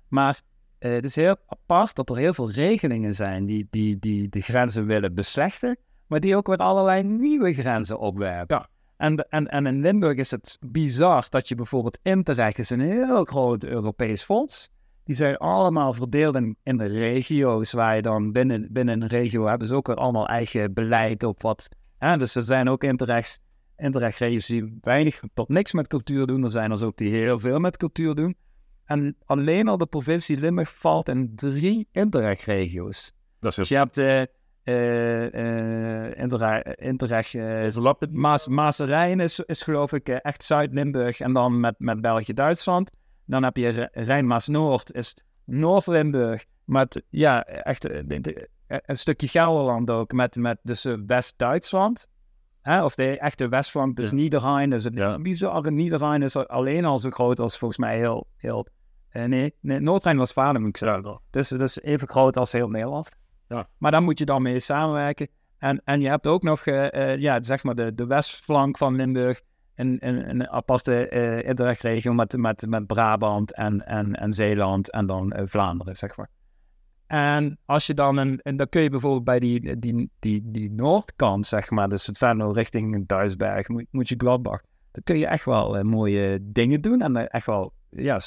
maar 0.09 0.41
het 0.79 1.05
is 1.05 1.15
heel 1.15 1.37
apart 1.47 1.95
dat 1.95 2.11
er 2.11 2.17
heel 2.17 2.35
veel 2.35 2.51
regelingen 2.51 3.15
zijn 3.15 3.47
die, 3.47 3.67
die, 3.71 3.99
die 3.99 4.29
de 4.29 4.41
grenzen 4.41 4.87
willen 4.87 5.15
beslechten, 5.15 5.77
maar 6.07 6.21
die 6.21 6.37
ook 6.37 6.47
weer 6.47 6.57
allerlei 6.57 7.03
nieuwe 7.03 7.55
grenzen 7.55 7.99
opwerpen. 7.99 8.57
Ja. 8.57 8.69
En, 8.99 9.29
en, 9.29 9.47
en 9.47 9.67
in 9.67 9.81
Limburg 9.81 10.17
is 10.17 10.31
het 10.31 10.59
bizar 10.61 11.27
dat 11.29 11.49
je 11.49 11.55
bijvoorbeeld 11.55 11.99
Interreg 12.03 12.57
is 12.57 12.71
een 12.71 12.81
heel 12.81 13.25
groot 13.25 13.65
Europees 13.65 14.23
fonds. 14.23 14.71
Die 15.05 15.15
zijn 15.15 15.37
allemaal 15.37 15.93
verdeeld 15.93 16.35
in, 16.37 16.57
in 16.63 16.77
de 16.77 16.85
regio's, 16.85 17.73
waar 17.73 17.97
je 17.97 18.03
dan 18.03 18.33
binnen, 18.33 18.69
binnen 18.71 19.03
een 19.03 19.09
regio 19.09 19.47
hebben 19.47 19.69
ze 19.69 19.75
ook 19.75 19.87
weer 19.87 19.97
allemaal 19.97 20.29
eigen 20.29 20.73
beleid 20.73 21.23
op 21.23 21.43
wat. 21.43 21.69
Hè? 21.99 22.17
Dus 22.17 22.35
er 22.35 22.43
zijn 22.43 22.69
ook 22.69 22.85
Interregs, 22.85 23.39
Interreg-regio's 23.77 24.47
die 24.47 24.79
weinig 24.81 25.21
tot 25.35 25.49
niks 25.49 25.73
met 25.73 25.87
cultuur 25.87 26.27
doen. 26.27 26.45
Er 26.45 26.51
zijn 26.51 26.71
er 26.71 26.85
ook 26.85 26.97
die 26.97 27.11
heel 27.11 27.39
veel 27.39 27.59
met 27.59 27.77
cultuur 27.77 28.15
doen. 28.15 28.37
En 28.85 29.17
alleen 29.25 29.69
al 29.69 29.79
de 29.79 29.87
provincie 29.87 30.39
Limburg 30.39 30.77
valt 30.77 31.09
in 31.09 31.33
drie 31.35 31.89
Interreg-regio's. 31.93 33.13
Dat 33.41 33.51
is 33.51 33.57
dus 33.57 33.69
je 33.69 33.77
hebt 33.77 33.99
uh, 33.99 34.21
uh, 34.21 34.27
Interreg. 36.77 37.35
Uh, 37.35 37.93
Maas, 38.11 38.47
Maasrijn 38.47 39.21
is, 39.21 39.41
is 39.41 39.63
geloof 39.63 39.93
ik 39.93 40.09
echt 40.09 40.45
Zuid-Limburg 40.45 41.21
en 41.21 41.33
dan 41.33 41.61
met, 41.61 41.75
met 41.79 42.01
België-Duitsland. 42.01 42.91
Dan 43.27 43.43
heb 43.43 43.57
je 43.57 43.89
Rijn-Maas-Noord, 43.93 44.93
is 44.93 45.17
Noord-Limburg. 45.45 46.45
Met 46.65 47.03
ja, 47.11 47.45
echt 47.45 47.91
een 48.67 48.97
stukje 48.97 49.29
Gelderland 49.29 49.91
ook, 49.91 50.13
met, 50.13 50.37
met 50.37 50.59
dus 50.63 50.87
West-Duitsland. 51.07 52.09
Of 52.63 52.95
de 52.95 53.19
echte 53.19 53.49
westflank, 53.49 53.97
dus 53.97 54.09
ja. 54.11 54.15
Niederrhein. 54.15 54.71
Dus 54.71 54.85
het 54.85 54.95
ja. 54.95 55.19
bizarre 55.19 55.71
Niederrhein 55.71 56.23
is 56.23 56.37
alleen 56.37 56.85
al 56.85 56.99
zo 56.99 57.11
groot 57.11 57.41
als 57.41 57.59
volgens 57.59 57.81
mij 57.81 57.97
heel... 57.97 58.27
heel 58.37 58.67
nee, 59.13 59.55
nee 59.61 59.81
Noord-Rijn-Westfalen 59.81 60.61
moet 60.61 60.71
ik 60.71 60.77
zeggen. 60.77 61.21
Dus 61.31 61.53
is 61.53 61.81
even 61.81 62.09
groot 62.09 62.37
als 62.37 62.53
heel 62.53 62.69
Nederland. 62.69 63.17
Ja. 63.49 63.69
Maar 63.79 63.91
daar 63.91 64.03
moet 64.03 64.19
je 64.19 64.25
dan 64.25 64.43
mee 64.43 64.61
samenwerken. 64.61 65.29
En, 65.59 65.83
en 65.85 66.01
je 66.01 66.09
hebt 66.09 66.27
ook 66.27 66.43
nog, 66.43 66.67
uh, 66.67 66.87
uh, 66.91 67.17
ja, 67.17 67.43
zeg 67.43 67.63
maar 67.63 67.75
de, 67.75 67.95
de 67.95 68.07
westflank 68.07 68.79
van 68.79 68.97
Limburg. 68.97 69.43
Een, 69.75 69.97
een, 70.01 70.29
een 70.29 70.49
aparte 70.49 71.11
uh, 71.13 71.49
interregio 71.49 72.13
met, 72.13 72.37
met, 72.37 72.67
met 72.69 72.87
Brabant 72.87 73.55
en, 73.55 73.87
en, 73.87 74.15
en 74.15 74.33
Zeeland 74.33 74.91
en 74.91 75.07
dan 75.07 75.35
Vlaanderen, 75.45 75.97
zeg 75.97 76.17
maar. 76.17 76.29
En 77.07 77.59
als 77.65 77.87
je 77.87 77.95
dan 77.95 78.41
en 78.43 78.57
dan 78.57 78.69
kun 78.69 78.83
je 78.83 78.91
bijvoorbeeld 78.91 79.25
bij 79.25 79.39
die, 79.39 79.79
die, 79.79 80.11
die, 80.19 80.43
die 80.45 80.71
noordkant, 80.71 81.47
zeg 81.47 81.71
maar, 81.71 81.89
dus 81.89 82.07
het 82.07 82.19
Venlo 82.19 82.51
richting 82.51 83.07
Duisberg, 83.07 83.69
moet, 83.69 83.87
moet 83.91 84.09
je 84.09 84.15
Gladbach, 84.19 84.61
dan 84.91 85.03
kun 85.03 85.19
je 85.19 85.27
echt 85.27 85.45
wel 85.45 85.85
mooie 85.85 86.39
dingen 86.43 86.81
doen 86.81 87.03
en 87.03 87.31
echt 87.31 87.47
wel 87.47 87.73
ja, 87.91 88.21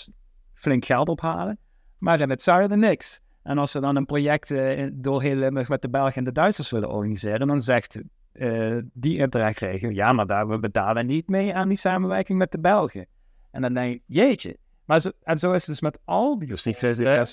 flink 0.53 0.85
geld 0.85 1.09
ophalen. 1.09 1.57
Maar 1.97 2.19
in 2.19 2.29
het 2.29 2.41
zuiden 2.41 2.79
niks. 2.79 3.21
En 3.43 3.57
als 3.57 3.73
we 3.73 3.79
dan 3.79 3.95
een 3.95 4.05
project 4.05 4.51
uh, 4.51 4.87
door 4.93 5.21
heel 5.21 5.35
Limburg 5.35 5.69
met 5.69 5.81
de 5.81 5.89
Belgen 5.89 6.13
en 6.13 6.23
de 6.23 6.31
Duitsers 6.31 6.69
willen 6.69 6.89
organiseren, 6.89 7.47
dan 7.47 7.61
zegt 7.61 8.01
uh, 8.33 8.77
die 8.93 9.17
interregio, 9.17 9.89
ja, 9.89 10.13
maar 10.13 10.27
daar 10.27 10.47
we 10.47 10.59
betalen 10.59 11.05
niet 11.05 11.29
mee 11.29 11.53
aan 11.53 11.67
die 11.67 11.77
samenwerking 11.77 12.37
met 12.37 12.51
de 12.51 12.59
Belgen. 12.59 13.05
En 13.51 13.61
dan 13.61 13.73
denk 13.73 13.93
je, 13.93 14.01
jeetje. 14.05 14.57
Maar 14.85 14.99
zo, 14.99 15.11
en 15.23 15.39
zo 15.39 15.51
is 15.51 15.61
het 15.61 15.69
dus 15.69 15.81
met 15.81 15.99
al 16.05 16.39
die... 16.39 16.47
Dus 16.47 16.65
niet 16.65 16.81
uh, 16.83 17.23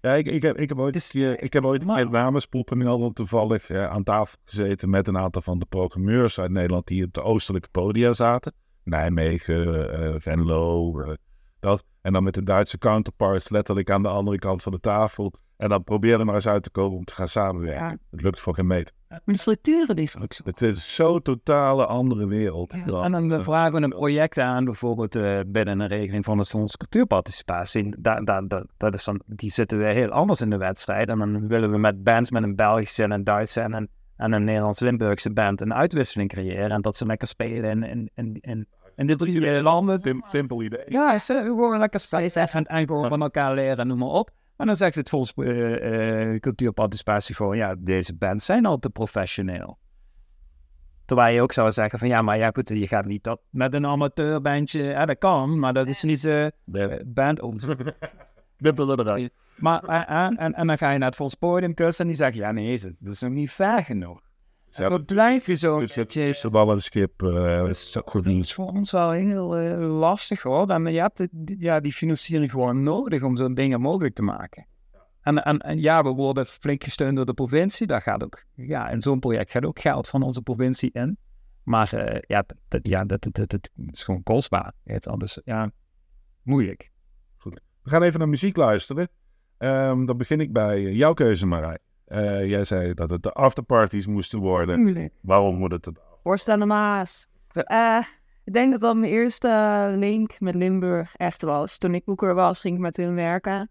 ja, 0.00 0.14
ik, 0.14 0.26
ik, 0.26 0.42
heb, 0.42 0.58
ik 0.58 0.68
heb 0.68 0.78
ooit, 0.78 0.92
dus, 0.92 1.14
ik 1.14 1.52
heb 1.52 1.64
ooit 1.64 1.84
namenspoppen 2.10 3.12
toevallig 3.12 3.70
uh, 3.70 3.86
aan 3.86 4.02
tafel 4.02 4.38
gezeten 4.44 4.90
met 4.90 5.08
een 5.08 5.18
aantal 5.18 5.42
van 5.42 5.58
de 5.58 5.66
programmeurs 5.66 6.40
uit 6.40 6.50
Nederland 6.50 6.86
die 6.86 7.04
op 7.04 7.12
de 7.12 7.22
oostelijke 7.22 7.68
podia 7.70 8.12
zaten. 8.12 8.52
Nijmegen, 8.84 10.20
Venlo, 10.20 11.16
dat. 11.60 11.84
En 12.00 12.12
dan 12.12 12.22
met 12.22 12.34
de 12.34 12.42
Duitse 12.42 12.78
counterparts 12.78 13.50
letterlijk 13.50 13.90
aan 13.90 14.02
de 14.02 14.08
andere 14.08 14.38
kant 14.38 14.62
van 14.62 14.72
de 14.72 14.80
tafel. 14.80 15.32
En 15.62 15.68
dan 15.68 15.84
probeer 15.84 16.18
er 16.18 16.24
maar 16.24 16.34
eens 16.34 16.48
uit 16.48 16.62
te 16.62 16.70
komen 16.70 16.98
om 16.98 17.04
te 17.04 17.14
gaan 17.14 17.28
samenwerken. 17.28 18.00
Het 18.10 18.22
lukt 18.22 18.40
voor 18.40 18.54
geen 18.54 18.66
meter. 18.66 18.94
Maar 19.08 19.20
de 19.24 19.36
structuren 19.36 19.96
die 19.96 20.10
Het 20.44 20.62
is 20.62 20.94
zo'n 20.94 21.22
totale 21.22 21.86
andere 21.86 22.26
wereld. 22.26 22.74
Ja. 22.86 23.02
En 23.02 23.12
dan 23.12 23.42
vragen 23.42 23.72
we 23.72 23.82
een 23.82 23.90
project 23.90 24.38
aan, 24.38 24.64
bijvoorbeeld 24.64 25.16
uh, 25.16 25.40
binnen 25.46 25.80
een 25.80 25.86
regeling 25.86 26.24
van 26.24 26.38
het 26.38 26.48
Fonds 26.48 26.76
Cultuurparticipatie. 26.76 27.94
Daar, 27.98 28.24
daar, 28.24 28.48
daar, 28.48 28.64
dat 28.76 28.94
is 28.94 29.04
dan, 29.04 29.22
die 29.26 29.50
zitten 29.50 29.78
weer 29.78 29.92
heel 29.92 30.10
anders 30.10 30.40
in 30.40 30.50
de 30.50 30.56
wedstrijd. 30.56 31.08
En 31.08 31.18
dan 31.18 31.48
willen 31.48 31.70
we 31.70 31.78
met 31.78 32.04
bands 32.04 32.30
met 32.30 32.42
een 32.42 32.56
Belgische 32.56 33.02
en 33.02 33.10
een 33.10 33.24
Duitse 33.24 33.60
en 33.60 33.74
een, 33.74 33.88
en 34.16 34.32
een 34.32 34.44
Nederlands-Limburgse 34.44 35.32
band 35.32 35.60
een 35.60 35.74
uitwisseling 35.74 36.30
creëren. 36.30 36.70
En 36.70 36.80
dat 36.80 36.96
ze 36.96 37.06
lekker 37.06 37.28
spelen 37.28 37.70
in, 37.70 37.82
in, 37.82 38.10
in, 38.14 38.38
in 38.40 38.66
in 38.96 39.06
de 39.06 39.16
drie 39.16 39.62
landen. 39.62 40.22
simpel 40.30 40.62
idee. 40.62 40.84
Ja, 40.88 41.18
ze 41.18 41.34
gewoon 41.34 41.78
lekker 41.78 42.00
spelen 42.00 42.30
en, 42.32 42.64
en 42.64 42.86
gewoon 42.86 43.08
van 43.08 43.22
elkaar 43.22 43.54
leren, 43.54 43.86
noem 43.86 43.98
maar 43.98 44.08
op. 44.08 44.30
En 44.62 44.68
dan 44.68 44.76
zegt 44.76 44.94
het 44.94 45.08
volgens 45.08 45.32
uh, 45.36 46.30
uh, 46.32 46.38
cultuurparticipatie 46.40 47.34
gewoon, 47.34 47.56
ja, 47.56 47.74
deze 47.78 48.14
bands 48.14 48.44
zijn 48.44 48.66
al 48.66 48.78
te 48.78 48.90
professioneel. 48.90 49.78
Terwijl 51.04 51.34
je 51.34 51.42
ook 51.42 51.52
zou 51.52 51.72
zeggen 51.72 51.98
van, 51.98 52.08
ja, 52.08 52.22
maar 52.22 52.38
ja, 52.38 52.50
goed, 52.52 52.68
je 52.68 52.88
gaat 52.88 53.04
niet 53.04 53.24
dat 53.24 53.40
met 53.50 53.74
een 53.74 53.86
amateurbandje, 53.86 54.82
ja, 54.82 55.06
dat 55.06 55.18
kan, 55.18 55.58
maar 55.58 55.72
dat 55.72 55.88
is 55.88 56.02
niet 56.02 56.24
uh, 56.24 56.46
band... 57.06 57.40
Oh. 57.40 57.56
maar, 59.56 59.84
en, 60.06 60.36
en, 60.36 60.54
en 60.54 60.66
dan 60.66 60.78
ga 60.78 60.90
je 60.90 60.98
naar 60.98 61.08
het 61.08 61.16
Volks 61.16 61.34
Podium 61.34 61.74
kussen 61.74 62.04
en 62.04 62.10
die 62.10 62.20
zeggen, 62.20 62.40
ja, 62.40 62.52
nee, 62.52 62.80
dat 62.98 63.12
is 63.12 63.20
nog 63.20 63.30
niet 63.30 63.50
ver 63.50 63.82
genoeg. 63.82 64.20
Zo 64.74 64.98
blijf 64.98 65.46
je 65.46 65.54
zo. 65.54 65.80
Dus 65.80 65.94
het 65.94 66.16
is 66.16 66.42
wel 66.42 66.70
een. 66.70 67.10
Uh, 67.24 67.68
is 67.68 67.92
Dat 67.92 68.26
is 68.26 68.54
voor 68.54 68.66
ons 68.66 68.90
wel 68.90 69.10
heel 69.10 69.60
uh, 69.60 69.98
lastig 69.98 70.42
hoor. 70.42 70.68
En 70.68 70.92
je 70.92 71.00
hebt 71.00 71.26
ja, 71.58 71.80
die 71.80 71.92
financiering 71.92 72.50
gewoon 72.50 72.82
nodig 72.82 73.22
om 73.22 73.36
zo'n 73.36 73.54
dingen 73.54 73.80
mogelijk 73.80 74.14
te 74.14 74.22
maken. 74.22 74.66
En, 75.20 75.44
en, 75.44 75.58
en, 75.58 75.80
ja, 75.80 76.02
we 76.02 76.10
worden 76.10 76.46
flink 76.46 76.84
gesteund 76.84 77.16
door 77.16 77.26
de 77.26 77.34
provincie. 77.34 77.86
Daar 77.86 78.02
gaat 78.02 78.24
ook, 78.24 78.44
ja, 78.54 78.88
in 78.88 79.00
zo'n 79.00 79.18
project 79.18 79.50
gaat 79.50 79.64
ook 79.64 79.80
geld 79.80 80.08
van 80.08 80.22
onze 80.22 80.42
provincie 80.42 80.90
in. 80.92 81.18
Maar 81.62 81.94
uh, 81.94 82.18
ja, 82.26 82.44
dat, 82.68 82.80
ja 82.82 83.04
dat, 83.04 83.26
dat, 83.30 83.50
dat, 83.50 83.70
is 83.86 84.02
gewoon 84.02 84.22
kostbaar. 84.22 84.72
Het 84.84 85.06
anders, 85.06 85.38
ja, 85.44 85.70
moeilijk. 86.42 86.90
Goed. 87.36 87.60
We 87.82 87.90
gaan 87.90 88.02
even 88.02 88.18
naar 88.18 88.28
muziek 88.28 88.56
luisteren. 88.56 89.08
Um, 89.58 90.06
dan 90.06 90.16
begin 90.16 90.40
ik 90.40 90.52
bij 90.52 90.92
jouw 90.92 91.12
keuze, 91.12 91.46
Marij. 91.46 91.78
Uh, 92.12 92.48
jij 92.48 92.64
zei 92.64 92.94
dat 92.94 93.10
het 93.10 93.22
de 93.22 93.32
afterparties 93.32 94.06
moesten 94.06 94.38
worden. 94.38 94.76
Tuurlijk. 94.84 95.12
Waarom 95.20 95.56
moet 95.56 95.72
het? 95.72 95.90
Voorstellen 96.22 96.66
Maas. 96.66 97.26
Uh, 97.54 97.98
ik 98.44 98.52
denk 98.52 98.70
dat 98.72 98.80
dat 98.80 98.96
mijn 98.96 99.12
eerste 99.12 99.92
link 99.96 100.40
met 100.40 100.54
Limburg 100.54 101.16
echt 101.16 101.42
was. 101.42 101.78
Toen 101.78 101.94
ik 101.94 102.04
boeker 102.04 102.34
was, 102.34 102.60
ging 102.60 102.74
ik 102.74 102.80
met 102.80 102.96
hun 102.96 103.14
werken. 103.14 103.70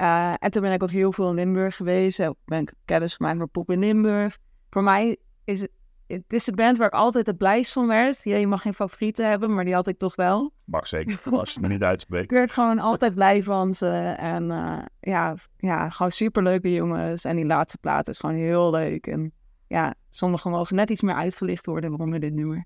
Uh, 0.00 0.34
en 0.38 0.50
toen 0.50 0.62
ben 0.62 0.72
ik 0.72 0.82
ook 0.82 0.90
heel 0.90 1.12
veel 1.12 1.28
in 1.28 1.34
Limburg 1.34 1.76
geweest. 1.76 2.18
Ben 2.44 2.60
ik 2.60 2.72
kennis 2.84 3.14
gemaakt 3.14 3.38
met 3.38 3.50
Pop 3.50 3.70
in 3.70 3.78
Limburg. 3.78 4.38
Voor 4.70 4.82
mij 4.82 5.16
is 5.44 5.60
het 5.60 5.70
het 6.10 6.32
is 6.32 6.46
een 6.46 6.54
band 6.54 6.78
waar 6.78 6.86
ik 6.86 6.92
altijd 6.92 7.26
het 7.26 7.38
blijst 7.38 7.72
van 7.72 7.86
werd. 7.86 8.20
Ja, 8.22 8.36
je 8.36 8.46
mag 8.46 8.62
geen 8.62 8.74
favorieten 8.74 9.28
hebben, 9.28 9.54
maar 9.54 9.64
die 9.64 9.74
had 9.74 9.86
ik 9.86 9.98
toch 9.98 10.14
wel. 10.14 10.52
Mag 10.64 10.88
zeker, 10.88 11.20
als 11.38 11.52
je 11.52 11.60
me 11.60 11.68
niet 11.68 11.82
uitspreekt. 11.82 12.24
ik 12.24 12.30
werd 12.30 12.50
gewoon 12.50 12.78
altijd 12.78 13.14
blij 13.14 13.42
van 13.42 13.74
ze. 13.74 13.88
En 14.16 14.44
uh, 14.44 14.78
ja, 15.00 15.34
ja, 15.56 15.90
gewoon 15.90 16.12
superleuke 16.12 16.72
jongens. 16.72 17.24
En 17.24 17.36
die 17.36 17.46
laatste 17.46 17.78
plaat 17.78 18.08
is 18.08 18.18
gewoon 18.18 18.36
heel 18.36 18.70
leuk. 18.70 19.06
En 19.06 19.32
ja, 19.66 19.94
sommige 20.08 20.48
mogen 20.48 20.76
net 20.76 20.90
iets 20.90 21.00
meer 21.00 21.14
uitgelicht 21.14 21.66
worden 21.66 21.90
waarom 21.90 22.10
we 22.10 22.18
dit 22.18 22.34
nummer. 22.34 22.64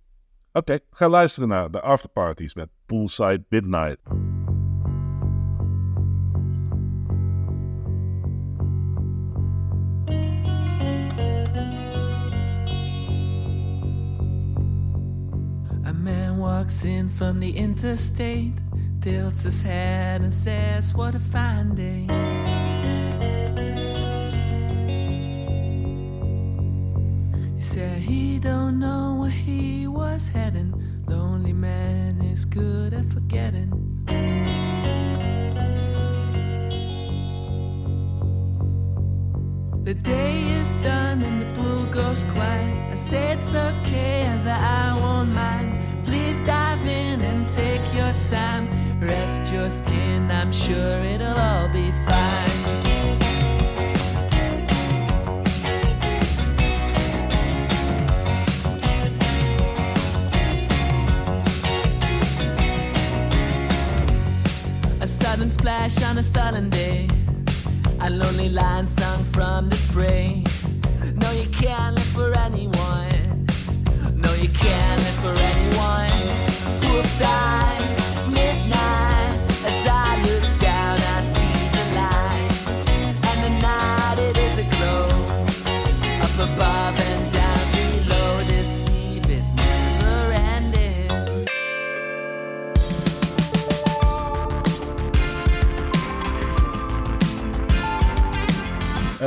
Oké, 0.52 0.72
okay, 0.72 0.80
ga 0.90 1.08
luisteren 1.08 1.48
naar 1.48 1.70
de 1.70 1.80
afterparties 1.80 2.54
met 2.54 2.68
Poolside 2.86 3.44
Midnight. 3.48 3.98
Walks 16.64 16.84
in 16.86 17.10
from 17.10 17.40
the 17.40 17.54
interstate, 17.58 18.54
tilts 19.02 19.42
his 19.42 19.60
head 19.60 20.22
and 20.22 20.32
says, 20.32 20.94
What 20.94 21.14
a 21.14 21.18
fine 21.18 21.74
day. 21.74 22.06
He 27.54 27.60
said 27.60 27.98
he 27.98 28.38
don't 28.38 28.78
know 28.78 29.16
where 29.20 29.30
he 29.30 29.86
was 29.86 30.28
heading. 30.28 30.72
Lonely 31.06 31.52
man 31.52 32.18
is 32.22 32.46
good 32.46 32.94
at 32.94 33.04
forgetting. 33.04 33.70
The 39.84 39.92
day 39.92 40.40
is 40.60 40.72
done 40.82 41.20
and 41.20 41.42
the 41.42 41.60
pool 41.60 41.84
goes 41.86 42.24
quiet. 42.24 42.90
I 42.90 42.94
say 42.94 43.32
it's 43.32 43.54
okay 43.54 44.22
and 44.22 44.46
that 44.46 44.62
I 44.62 44.98
won't 44.98 45.28
mind. 45.28 45.73
Please 46.04 46.40
dive 46.42 46.84
in 46.86 47.20
and 47.22 47.48
take 47.48 47.82
your 47.94 48.12
time. 48.28 48.68
Rest 49.00 49.52
your 49.52 49.68
skin, 49.70 50.30
I'm 50.30 50.52
sure 50.52 51.02
it'll 51.02 51.38
all 51.38 51.68
be 51.68 51.92
fine. 52.06 52.84
A 65.00 65.06
sudden 65.06 65.50
splash 65.50 66.02
on 66.02 66.18
a 66.18 66.22
sudden 66.22 66.70
day. 66.70 67.08
A 68.00 68.10
lonely 68.10 68.48
line 68.48 68.86
sung 68.86 69.24
from 69.24 69.68
the 69.68 69.76
spray. 69.76 70.44
No, 71.14 71.30
you 71.32 71.48
can't 71.50 71.94
live 71.94 72.04
for 72.04 72.36
anyone. 72.38 73.13
No, 74.24 74.32
you 74.32 74.48
can't 74.48 75.02
live 75.02 75.14
for 75.16 75.34
anyone. 75.38 76.08
Poolside, 76.80 77.80
midnight. 77.90 78.03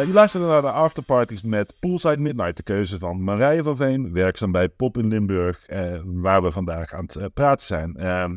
Je 0.06 0.14
luistert 0.14 0.44
naar 0.44 0.62
de 0.62 0.72
afterparties 0.72 1.42
met 1.42 1.74
Poolside 1.80 2.18
Midnight, 2.18 2.58
de 2.58 2.64
keuze 2.64 3.00
van 3.00 3.24
Marije 3.24 3.64
van 3.64 3.76
Veen, 3.76 4.14
werkzaam 4.14 4.52
bij 4.52 4.70
Pop 4.70 4.98
in 4.98 5.08
Limburg, 5.08 5.66
eh, 5.66 6.00
waar 6.06 6.44
we 6.44 6.52
vandaag 6.52 6.94
aan 6.94 7.04
het 7.04 7.16
eh, 7.16 7.26
praten 7.34 7.66
zijn. 7.66 7.96
Ehm, 7.96 8.36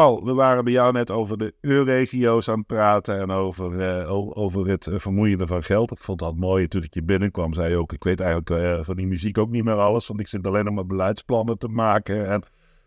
Paul, 0.00 0.24
we 0.24 0.32
waren 0.32 0.64
bij 0.64 0.72
jou 0.72 0.92
net 0.92 1.10
over 1.10 1.38
de 1.38 1.54
EU-regio's 1.60 2.48
aan 2.48 2.58
het 2.58 2.66
praten 2.66 3.20
en 3.20 3.30
over, 3.30 3.80
eh, 3.80 4.38
over 4.38 4.68
het 4.68 4.86
eh, 4.86 4.98
vermoeiende 4.98 5.46
van 5.46 5.62
geld. 5.62 5.90
Ik 5.90 5.98
vond 5.98 6.18
dat 6.18 6.36
mooi 6.36 6.68
toen 6.68 6.82
ik 6.82 6.94
je 6.94 7.02
binnenkwam, 7.02 7.52
zei 7.52 7.70
je 7.70 7.76
ook, 7.76 7.92
ik 7.92 8.04
weet 8.04 8.20
eigenlijk 8.20 8.50
eh, 8.50 8.84
van 8.84 8.96
die 8.96 9.06
muziek 9.06 9.38
ook 9.38 9.50
niet 9.50 9.64
meer 9.64 9.78
alles, 9.78 10.06
want 10.06 10.20
ik 10.20 10.28
zit 10.28 10.46
alleen 10.46 10.64
nog 10.64 10.74
maar 10.74 10.86
beleidsplannen 10.86 11.58
te 11.58 11.68
maken 11.68 12.26
en 12.26 12.42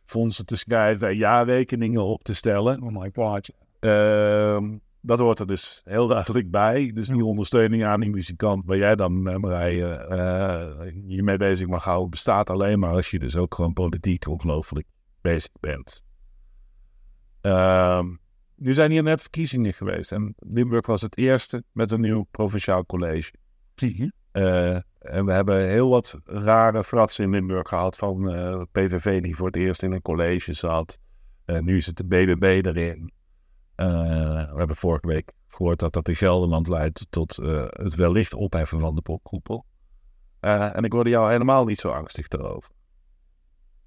fondsen 0.05 0.45
te 0.45 0.55
schrijven 0.55 1.07
en 1.07 1.17
jaarrekeningen 1.17 2.03
op 2.03 2.23
te 2.23 2.33
stellen. 2.33 2.81
Oh 2.81 3.01
my 3.01 3.11
god. 3.13 3.49
Ehm, 3.79 4.77
dat 5.05 5.19
hoort 5.19 5.39
er 5.39 5.47
dus 5.47 5.81
heel 5.85 6.07
duidelijk 6.07 6.51
bij. 6.51 6.91
Dus 6.93 7.07
die 7.07 7.25
ondersteuning 7.25 7.83
aan 7.85 7.99
die 7.99 8.09
muzikant 8.09 8.65
waar 8.65 8.77
jij 8.77 8.95
dan, 8.95 9.27
eh, 9.27 9.35
Marije, 9.35 9.87
eh, 9.93 10.91
je 11.07 11.23
mee 11.23 11.37
bezig 11.37 11.67
mag 11.67 11.83
houden, 11.83 12.09
bestaat 12.09 12.49
alleen 12.49 12.79
maar 12.79 12.93
als 12.93 13.11
je 13.11 13.19
dus 13.19 13.35
ook 13.35 13.55
gewoon 13.55 13.73
politiek 13.73 14.27
ongelooflijk 14.27 14.87
bezig 15.21 15.51
bent. 15.59 16.05
Ehm, 17.41 18.07
nu 18.55 18.73
zijn 18.73 18.91
hier 18.91 19.03
net 19.03 19.21
verkiezingen 19.21 19.73
geweest 19.73 20.11
en 20.11 20.35
Limburg 20.37 20.85
was 20.85 21.01
het 21.01 21.17
eerste 21.17 21.63
met 21.71 21.91
een 21.91 22.01
nieuw 22.01 22.25
provinciaal 22.31 22.85
college. 22.85 23.33
Eh, 24.31 24.75
en 24.99 25.25
we 25.25 25.31
hebben 25.31 25.67
heel 25.67 25.89
wat 25.89 26.19
rare 26.23 26.83
fratsen 26.83 27.23
in 27.23 27.29
Limburg 27.29 27.67
gehad 27.67 27.97
van 27.97 28.23
PVV 28.71 29.21
die 29.21 29.35
voor 29.35 29.47
het 29.47 29.55
eerst 29.55 29.83
in 29.83 29.91
een 29.91 30.01
college 30.01 30.53
zat. 30.53 30.99
Nu 31.45 31.81
zit 31.81 31.97
de 31.97 32.05
BBB 32.05 32.65
erin. 32.65 33.11
Eh, 33.83 34.51
we 34.51 34.57
hebben 34.57 34.75
vorige 34.75 35.07
week 35.07 35.31
gehoord 35.47 35.79
dat 35.79 35.93
dat 35.93 36.07
in 36.07 36.15
Gelderland 36.15 36.67
leidt 36.67 37.07
tot 37.09 37.37
eh, 37.37 37.65
het 37.69 37.95
wellicht 37.95 38.33
opheffen 38.33 38.79
van 38.79 38.95
de 38.95 39.01
popkoepel. 39.01 39.65
Eh, 40.39 40.75
en 40.75 40.83
ik 40.83 40.91
hoorde 40.91 41.09
jou 41.09 41.31
helemaal 41.31 41.65
niet 41.65 41.79
zo 41.79 41.89
angstig 41.89 42.27
erover. 42.27 42.71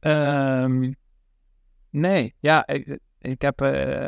Ehm, 0.01 0.93
nee, 1.91 2.35
ja, 2.39 2.67
ik, 2.67 2.99
ik 3.19 3.43
heb 3.43 3.61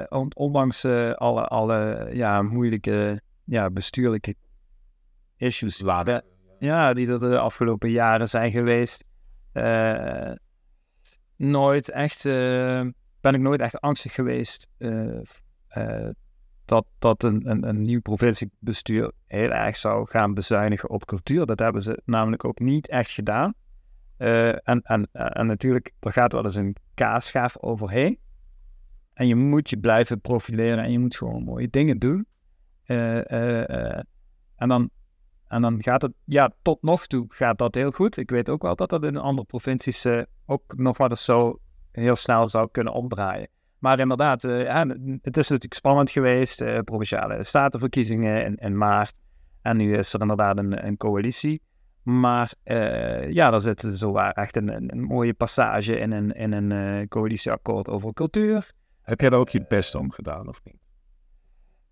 on- 0.09 0.37
ondanks 0.37 0.85
alle, 1.15 1.47
alle 1.47 2.11
ja, 2.13 2.43
moeilijke 2.43 3.23
ja, 3.45 3.71
bestuurlijke 3.71 4.35
issues 5.37 5.79
ja, 5.79 6.23
ja, 6.59 6.93
die 6.93 7.11
er 7.11 7.19
de 7.19 7.39
afgelopen 7.39 7.91
jaren 7.91 8.29
zijn 8.29 8.51
geweest, 8.51 9.05
nooit 11.37 11.91
echt, 11.91 12.23
ben 13.21 13.35
ik 13.35 13.41
nooit 13.41 13.61
echt 13.61 13.81
angstig 13.81 14.15
geweest 14.15 14.69
eh, 15.69 16.09
dat, 16.65 16.87
dat 16.99 17.23
een, 17.23 17.51
een, 17.51 17.69
een 17.69 17.83
nieuw 17.83 18.01
provinciebestuur 18.01 19.13
heel 19.27 19.51
erg 19.51 19.77
zou 19.77 20.09
gaan 20.09 20.35
bezuinigen 20.35 20.91
op 20.91 21.07
cultuur. 21.07 21.47
Dat 21.47 21.59
hebben 21.59 21.83
ze 21.83 22.03
namelijk 22.05 22.45
ook 22.45 22.59
niet 22.59 22.89
echt 22.89 23.11
gedaan. 23.11 23.55
Eh, 24.17 24.49
en, 24.49 24.83
en, 24.83 25.09
en 25.13 25.47
natuurlijk, 25.47 25.93
er 26.01 26.13
gaat 26.13 26.33
wel 26.33 26.45
eens 26.45 26.55
een 26.55 26.77
kaasschaaf 26.95 27.59
overheen. 27.59 28.19
En 29.13 29.27
je 29.27 29.35
moet 29.35 29.71
je 29.71 29.79
blijven 29.79 30.21
profileren 30.21 30.85
en 30.85 30.91
je 30.91 30.99
moet 30.99 31.17
gewoon 31.17 31.45
mooie 31.45 31.71
dingen 31.71 31.99
doen. 31.99 32.27
Eh, 32.85 33.97
en, 34.57 34.69
dan, 34.69 34.91
en 35.49 35.63
dan 35.63 35.83
gaat 35.83 36.03
het, 36.03 36.13
ja, 36.25 36.53
tot 36.63 36.83
nog 36.83 37.07
toe 37.07 37.27
gaat 37.29 37.59
dat 37.59 37.75
heel 37.75 37.91
goed. 37.91 38.17
Ik 38.17 38.31
weet 38.31 38.49
ook 38.49 38.63
wel 38.63 38.77
dat 38.77 38.91
dat 38.91 39.05
in 39.05 39.17
andere 39.17 39.47
provincies 39.47 40.07
ook 40.47 40.63
nog 40.77 40.99
wel 40.99 41.09
eens 41.09 41.25
zo 41.25 41.59
heel 41.93 42.17
snel 42.17 42.49
zou 42.49 42.69
kunnen 42.71 42.93
omdraaien. 42.93 43.49
Maar 43.79 43.99
inderdaad, 43.99 44.45
eh, 44.45 44.83
het 45.23 45.37
is 45.37 45.49
natuurlijk 45.49 45.75
spannend 45.75 46.11
geweest. 46.11 46.61
eh, 46.61 46.79
provinciale 46.79 47.45
statenverkiezingen 47.45 48.45
in, 48.45 48.55
in 48.55 48.79
maart. 48.79 49.19
En 49.63 49.77
nu 49.77 49.97
is 49.97 50.13
er 50.13 50.21
inderdaad 50.21 50.59
een, 50.59 50.87
een 50.87 50.97
coalitie. 50.97 51.63
Maar 52.03 52.53
eh, 52.63 53.31
ja, 53.31 53.51
daar 53.51 53.61
zit 53.61 53.85
zowaar 53.89 54.33
echt 54.33 54.57
een, 54.57 54.93
een, 54.93 55.03
mooie 55.03 55.35
passage 55.35 55.99
in 55.99 56.13
een, 56.13 56.31
in 56.31 56.53
een 56.53 57.09
coalitieakkoord 57.09 57.89
over 57.89 58.13
cultuur. 58.13 58.71
Heb 59.03 59.21
jij 59.21 59.31
daar 59.31 59.39
ook 59.39 59.49
je 59.49 59.65
best 59.69 59.95
om 59.95 60.11
gedaan 60.11 60.49
of 60.49 60.61
niet? 60.65 60.77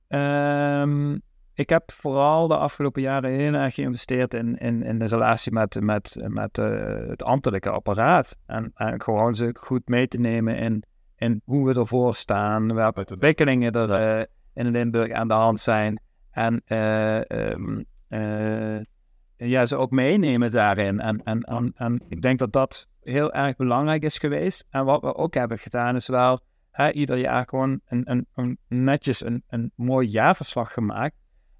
Ehm, 0.09 1.19
ik 1.55 1.69
heb 1.69 1.93
vooral 1.93 2.49
de 2.49 2.57
afgelopen 2.57 3.03
jaren 3.03 3.31
heel 3.31 3.55
erg 3.55 3.75
geïnvesteerd 3.75 4.35
in, 4.35 4.57
in, 4.57 4.83
in 4.83 4.99
de 4.99 5.07
relatie 5.07 5.53
met, 5.53 5.81
met, 5.81 6.17
met 6.29 6.57
het 6.57 7.23
ambtelijke 7.23 7.71
apparaat. 7.71 8.37
En, 8.47 8.71
en 8.75 9.03
gewoon 9.03 9.35
ze 9.35 9.57
goed 9.59 9.89
mee 9.89 10.09
te 10.09 10.19
nemen 10.19 10.57
in, 10.57 10.85
in 11.17 11.43
hoe 11.45 11.67
we 11.67 11.81
ervoor 11.81 12.15
staan, 12.15 12.75
welke 12.75 13.05
ontwikkelingen 13.11 13.73
er 13.73 13.91
eh, 13.93 14.25
in 14.55 14.71
Limburg 14.71 15.13
aan 15.13 15.29
de 15.29 15.35
hand 15.35 15.61
zijn. 15.61 16.01
En 16.31 16.63
eh, 16.65 17.31
ehm, 17.31 17.83
eh, 18.09 18.81
ja, 19.37 19.67
ze 19.67 19.77
ook 19.77 19.91
meenemen 19.91 20.51
daarin. 20.51 21.01
En, 21.01 21.23
en, 21.25 21.43
en, 21.43 21.73
en 21.77 22.03
ik 22.09 22.23
denk 22.23 22.39
dat 22.39 22.53
dat 22.53 22.89
heel 23.01 23.33
erg 23.33 23.57
belangrijk 23.57 24.03
is 24.03 24.19
geweest. 24.19 24.65
En 24.71 24.85
wat 24.85 25.01
we 25.01 25.15
ook 25.15 25.35
hebben 25.35 25.59
gedaan 25.59 25.95
is 25.95 26.07
wel 26.07 26.41
hè, 26.71 26.91
ieder 26.91 27.17
jaar 27.17 27.47
gewoon 27.49 27.81
een, 27.87 28.11
een, 28.11 28.27
een 28.35 28.59
netjes 28.69 29.25
een, 29.25 29.43
een 29.49 29.73
mooi 29.75 30.09
jaarverslag 30.09 30.73
gemaakt. 30.73 31.15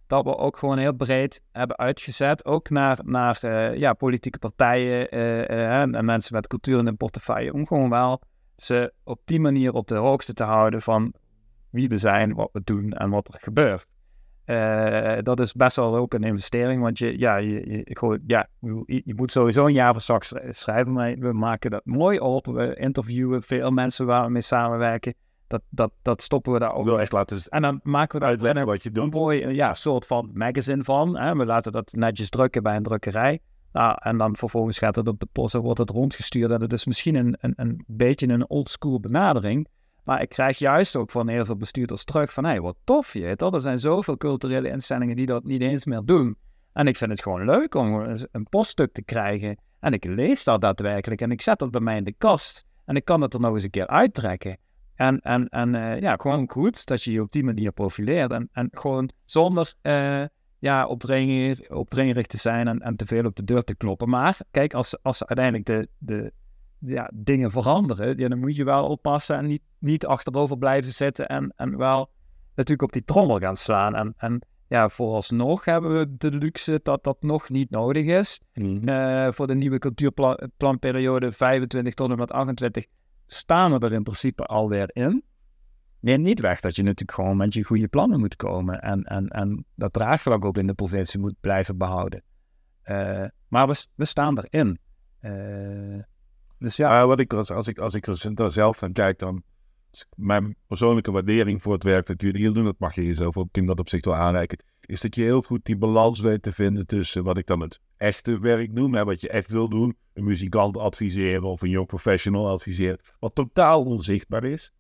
Dat 0.07 0.25
we 0.25 0.37
ook 0.37 0.57
gewoon 0.57 0.79
heel 0.79 0.93
breed 0.93 1.43
hebben 1.53 1.77
uitgezet. 1.77 2.45
Ook 2.45 2.71
naar, 2.71 2.99
naar 3.05 3.39
ja, 3.79 3.93
politieke 3.93 4.39
partijen 4.39 5.11
en, 5.49 5.95
en 5.95 6.05
mensen 6.05 6.35
met 6.35 6.47
cultuur 6.47 6.79
in 6.79 6.85
hun 6.85 6.97
portefeuille. 6.97 7.53
Om 7.53 7.67
gewoon 7.67 7.91
wel 7.91 8.23
ze 8.57 8.93
op 9.05 9.21
die 9.25 9.41
manier 9.41 9.73
op 9.73 9.89
de 9.89 9.97
hoogte 9.97 10.33
te 10.33 10.45
houden 10.45 10.83
van 10.83 11.13
wie 11.71 11.89
we 11.89 11.97
zijn, 11.97 12.35
wat 12.35 12.49
we 12.53 12.61
doen 12.65 12.93
en 12.93 13.11
wat 13.11 13.29
er 13.29 13.41
gebeurt. 13.41 13.87
Eh, 14.45 15.17
dat 15.23 15.41
is 15.41 15.53
best 15.53 15.77
wel 15.77 15.97
ook 15.97 16.15
een 16.15 16.23
investering, 16.25 16.83
want 16.83 16.99
je, 16.99 17.19
ja, 17.19 17.37
je, 17.37 17.71
je, 17.71 17.85
ik 17.85 17.99
hoor- 17.99 18.19
ja, 18.27 18.47
je, 18.61 19.03
je 19.05 19.15
moet 19.15 19.33
sowieso 19.33 19.67
een 19.67 19.73
jaarverslag 19.73 20.25
sch- 20.25 20.33
schrijven, 20.49 20.93
maar 20.93 21.15
we 21.19 21.33
maken 21.33 21.71
dat 21.71 21.85
mooi 21.85 22.19
op. 22.19 22.47
We 22.47 22.75
interviewen 22.75 23.43
veel 23.43 23.71
mensen 23.71 24.07
waar 24.07 24.25
we 24.25 24.31
mee 24.31 24.43
samenwerken. 24.43 25.15
Dat, 25.47 25.63
dat, 25.69 25.93
dat 26.03 26.23
stoppen 26.23 26.53
we 26.53 26.59
daar 26.59 26.75
ook 26.75 26.85
wil 26.85 27.01
echt 27.01 27.13
laten 27.13 27.43
En 27.49 27.63
dan 27.63 27.81
maken 27.83 28.15
we 28.15 28.19
daar 28.21 28.29
uitleggen 28.29 28.61
een, 28.61 28.67
wat 28.67 28.83
je 28.83 28.91
een 28.93 29.09
mooi 29.09 29.49
ja, 29.49 29.75
soort 29.75 30.07
van 30.07 30.31
magazine 30.35 30.83
van. 30.83 31.19
Hè? 31.19 31.37
We 31.37 31.47
laten 31.47 31.73
dat 31.73 31.93
netjes 31.93 32.29
drukken 32.29 32.63
bij 32.63 32.77
een 32.77 32.83
drukkerij. 32.83 33.41
Nou, 33.77 33.97
en 34.01 34.17
dan 34.17 34.37
vervolgens 34.37 34.79
gaat 34.79 34.97
het 34.97 35.09
op 35.09 35.21
de 35.21 35.27
post 35.33 35.55
en 35.55 35.61
wordt 35.61 35.79
het 35.79 35.91
rondgestuurd. 35.91 36.51
En 36.51 36.59
dat 36.59 36.73
is 36.73 36.85
misschien 36.87 37.15
een, 37.15 37.37
een, 37.41 37.53
een 37.57 37.85
beetje 37.87 38.29
een 38.29 38.49
oldschool 38.49 39.01
benadering. 39.01 39.67
Maar 40.05 40.23
ik 40.23 40.29
krijg 40.29 40.59
juist 40.59 40.97
ook 40.97 41.11
van 41.11 41.29
heel 41.29 41.45
veel 41.45 41.57
bestuurders 41.57 42.05
terug 42.05 42.33
van... 42.33 42.45
hé, 42.45 42.51
hey, 42.51 42.61
wat 42.61 42.77
tof 42.85 43.13
je 43.13 43.23
het. 43.25 43.43
Er 43.43 43.61
zijn 43.61 43.79
zoveel 43.79 44.17
culturele 44.17 44.69
instellingen 44.71 45.17
die 45.17 45.27
dat 45.27 45.45
niet 45.45 45.61
eens 45.63 45.85
meer 45.85 46.03
doen. 46.05 46.37
En 46.73 46.87
ik 46.87 46.97
vind 46.97 47.11
het 47.11 47.23
gewoon 47.23 47.45
leuk 47.45 47.75
om 47.75 47.95
een- 47.95 48.29
een 48.33 48.49
poststuk 48.49 48.93
te 48.93 49.03
krijgen. 49.03 49.59
En 49.81 49.93
ik 49.93 50.05
lees 50.05 50.45
dat 50.45 50.61
daadwerkelijk. 50.61 51.21
En 51.21 51.31
ik 51.31 51.43
zet 51.43 51.59
dat 51.59 51.71
bij 51.71 51.81
mij 51.81 51.97
in 51.97 52.05
de 52.05 52.15
kast. 52.19 52.65
En 52.85 52.97
ik 52.97 53.05
kan 53.05 53.21
het 53.21 53.35
er 53.35 53.41
nog 53.41 53.55
eens 53.55 53.63
een 53.65 53.71
keer 53.71 53.87
uittrekken. 53.87 54.59
En, 54.95 55.21
en, 55.21 55.49
en 55.49 55.75
eh, 55.75 56.01
ja, 56.01 56.17
gewoon 56.19 56.51
goed 56.51 56.87
dat 56.87 57.03
je 57.03 57.13
je 57.13 57.21
op 57.21 57.31
die 57.31 57.45
manier 57.45 57.73
profileert. 57.73 58.31
En, 58.31 58.49
en 58.53 58.69
gewoon 58.73 59.11
zonder 59.25 59.75
eh, 59.83 60.25
ja, 60.59 60.87
opdringerig, 60.87 61.71
opdringerig 61.71 62.27
te 62.27 62.37
zijn 62.37 62.69
en, 62.69 62.79
en 62.79 62.97
te 62.97 63.07
veel 63.07 63.25
op 63.25 63.37
de 63.37 63.45
deur 63.45 63.63
te 63.65 63.75
kloppen. 63.75 64.09
Maar 64.09 64.39
kijk, 64.51 64.75
als, 64.75 65.03
als 65.03 65.25
uiteindelijk 65.25 65.67
de, 65.67 65.89
de 65.99 66.33
ja, 66.79 67.11
dingen 67.15 67.51
veranderen, 67.51 68.19
ja, 68.19 68.29
dan 68.29 68.39
moet 68.39 68.57
je 68.57 68.65
wel 68.65 68.87
oppassen 68.87 69.37
en 69.37 69.47
niet, 69.47 69.63
niet 69.79 70.07
achterover 70.07 70.59
blijven 70.59 70.93
zitten. 70.93 71.27
En, 71.27 71.53
en 71.57 71.77
wel 71.77 72.11
natuurlijk 72.49 72.83
op 72.83 72.93
die 72.93 73.05
trommel 73.05 73.39
gaan 73.39 73.57
slaan. 73.57 73.95
En, 73.95 74.15
en 74.17 74.47
ja, 74.69 74.89
vooralsnog 74.89 75.65
hebben 75.65 75.99
we 75.99 76.17
de 76.17 76.31
luxe 76.31 76.81
dat 76.83 77.05
dat 77.05 77.23
nog 77.23 77.49
niet 77.49 77.71
nodig 77.71 78.05
is. 78.05 78.41
Eh, 78.85 79.29
voor 79.31 79.47
de 79.47 79.55
nieuwe 79.55 79.79
cultuurplanperiode 79.79 81.33
25 81.33 81.95
tot 81.95 82.11
en 82.11 82.19
met 82.19 82.33
28 82.33 82.85
staan 83.27 83.73
we 83.73 83.87
er 83.87 83.93
in 83.93 84.03
principe 84.03 84.45
alweer 84.45 84.91
in. 84.93 85.25
Neem 86.01 86.23
niet 86.23 86.41
weg 86.41 86.61
dat 86.61 86.77
je 86.77 86.83
natuurlijk 86.83 87.13
gewoon 87.13 87.37
met 87.37 87.55
je 87.55 87.65
goede 87.65 87.89
plannen 87.89 88.21
moet 88.21 88.37
komen. 88.37 88.81
En, 88.83 89.03
en, 89.03 89.29
en 89.29 89.65
dat 89.75 89.93
draagvlak 89.93 90.45
ook 90.45 90.57
in 90.57 90.67
de 90.67 90.75
provincie 90.75 91.21
moet 91.21 91.41
blijven 91.41 91.77
behouden. 91.77 92.23
Eh, 92.83 93.25
maar 93.49 93.67
we, 93.95 94.05
staan 94.05 94.39
erin. 94.39 94.79
Eh, 95.21 96.03
dus 96.59 96.77
ja, 96.77 97.07
wat 97.07 97.21
ik, 97.21 97.33
als, 97.33 97.69
ik, 97.69 97.79
als 97.79 97.95
ik 97.95 98.07
er 98.07 98.51
zelf 98.51 98.83
aan 98.83 98.93
kijk, 98.93 99.19
dan 99.19 99.43
mijn 100.17 100.57
persoonlijke 100.67 101.11
waardering 101.11 101.63
voor 101.63 101.73
het 101.73 101.83
werk 101.83 102.07
dat 102.07 102.23
jullie 102.23 102.41
hier 102.41 102.53
doen, 102.53 102.65
dat 102.65 102.79
mag 102.79 102.95
je 102.95 103.05
jezelf 103.05 103.37
ook 103.37 103.57
in 103.57 103.67
dat 103.67 103.79
opzicht 103.79 104.05
wel 104.05 104.15
aanreiken, 104.15 104.59
is 104.81 105.01
dat 105.01 105.15
je 105.15 105.23
heel 105.23 105.43
goed 105.43 105.65
die 105.65 105.77
balans 105.77 106.21
weet 106.21 106.43
te 106.43 106.53
vinden 106.53 106.87
tussen 106.87 107.25
wat 107.25 107.39
ik 107.39 107.47
dan 107.47 107.61
het 107.61 107.81
echte 107.97 108.39
werk 108.39 108.73
noem, 108.73 108.95
hè, 108.95 109.05
wat 109.05 109.21
je 109.21 109.29
echt 109.29 109.51
wil 109.51 109.69
doen, 109.69 109.97
een 110.13 110.25
muzikant 110.25 110.77
adviseren 110.77 111.43
of 111.43 111.63
een 111.63 111.71
young 111.71 111.87
professional 111.87 112.49
adviseren, 112.49 113.01
wat 113.19 113.35
totaal 113.35 113.85
onzichtbaar 113.85 114.45
is. 114.45 114.73